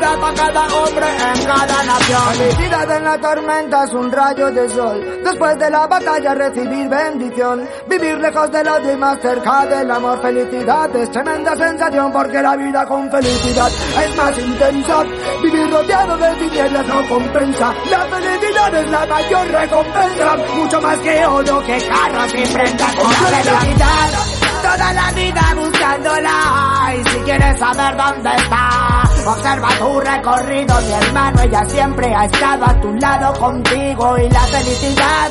Felicidad 0.10 0.20
para 0.20 0.36
cada 0.36 0.68
hombre 0.76 1.08
en 1.08 1.46
cada 1.46 1.84
nación. 1.84 2.34
Felicidad 2.34 2.98
en 2.98 3.04
la 3.04 3.18
tormenta 3.20 3.84
es 3.84 3.94
un 3.94 4.12
rayo 4.12 4.52
de 4.52 4.70
sol. 4.70 5.22
Después 5.24 5.60
de 5.60 5.70
la 5.70 5.88
batalla 5.88 6.34
recibir 6.34 6.90
bendición. 6.90 7.70
Vivir 7.88 8.18
lejos 8.18 8.52
del 8.52 8.68
odio 8.68 8.94
y 8.94 8.98
más 8.98 9.20
cerca 9.22 9.66
del 9.66 9.92
amor. 9.92 10.22
Felicidad 10.22 10.96
es 10.96 11.12
tremenda 11.12 11.56
sensación 11.56 12.12
porque 12.12 12.42
la 12.42 12.56
vida 12.56 12.86
con 12.86 13.10
felicidad 13.12 13.70
es 14.04 14.16
más 14.16 14.38
intensa. 14.40 15.04
Vivir 15.44 15.72
rodeado 15.72 16.18
de 16.18 16.36
tinieblas 16.36 16.88
no 16.88 17.08
compensa. 17.08 17.74
La 17.90 18.00
felicidad 18.06 18.76
es 18.76 18.90
la 18.90 19.06
mayor 19.06 19.48
recompensa. 19.48 20.38
Mucho 20.56 20.82
más 20.82 20.98
que 21.00 21.26
oro, 21.26 21.64
que 21.64 21.88
carros 21.88 22.34
y 22.34 22.54
prendas. 22.54 22.96
Con 22.96 23.12
la 23.12 23.44
felicidad 23.44 24.40
toda 24.62 24.94
la 24.94 25.12
vida 25.14 25.42
buscándola 25.56 26.96
y 26.98 27.10
si 27.10 27.18
quieres 27.20 27.60
saber 27.60 27.96
dónde 27.96 28.30
está 28.36 29.09
observa 29.32 29.70
tu 29.78 30.00
recorrido 30.00 30.82
mi 30.82 30.92
hermano 30.92 31.42
ella 31.42 31.64
siempre 31.66 32.14
ha 32.16 32.26
estado 32.26 32.66
a 32.66 32.82
tu 32.82 32.94
lado 32.96 33.34
contigo 33.34 34.18
y 34.18 34.30
la 34.30 34.42
felicidad 34.42 35.30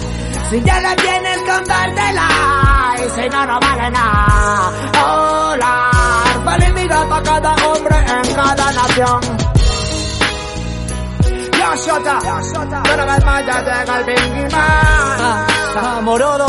si 0.51 0.63
ya 0.63 0.81
la 0.81 0.97
tienes 0.97 1.39
compártela 1.39 2.29
y 2.97 3.21
si 3.21 3.29
no 3.29 3.47
no 3.47 3.61
vale 3.61 3.91
nada 3.91 4.73
hola 5.03 5.91
felicidad 6.45 7.09
para 7.09 7.23
cada 7.23 7.55
hombre 7.67 7.97
en 7.97 8.35
cada 8.35 8.73
nación 8.73 9.21
Yo, 11.59 11.75
Shota, 11.77 12.83
una 12.95 13.05
vez 13.05 13.25
más 13.25 13.47
ya 13.47 13.59
llega 13.61 13.99
el 13.99 14.05
Bingy 14.07 14.43
Man. 14.55 15.47
Ah, 15.77 16.01
Mororo. 16.03 16.47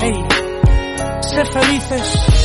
Ey, 0.00 0.24
ser 1.20 1.46
felices. 1.46 2.35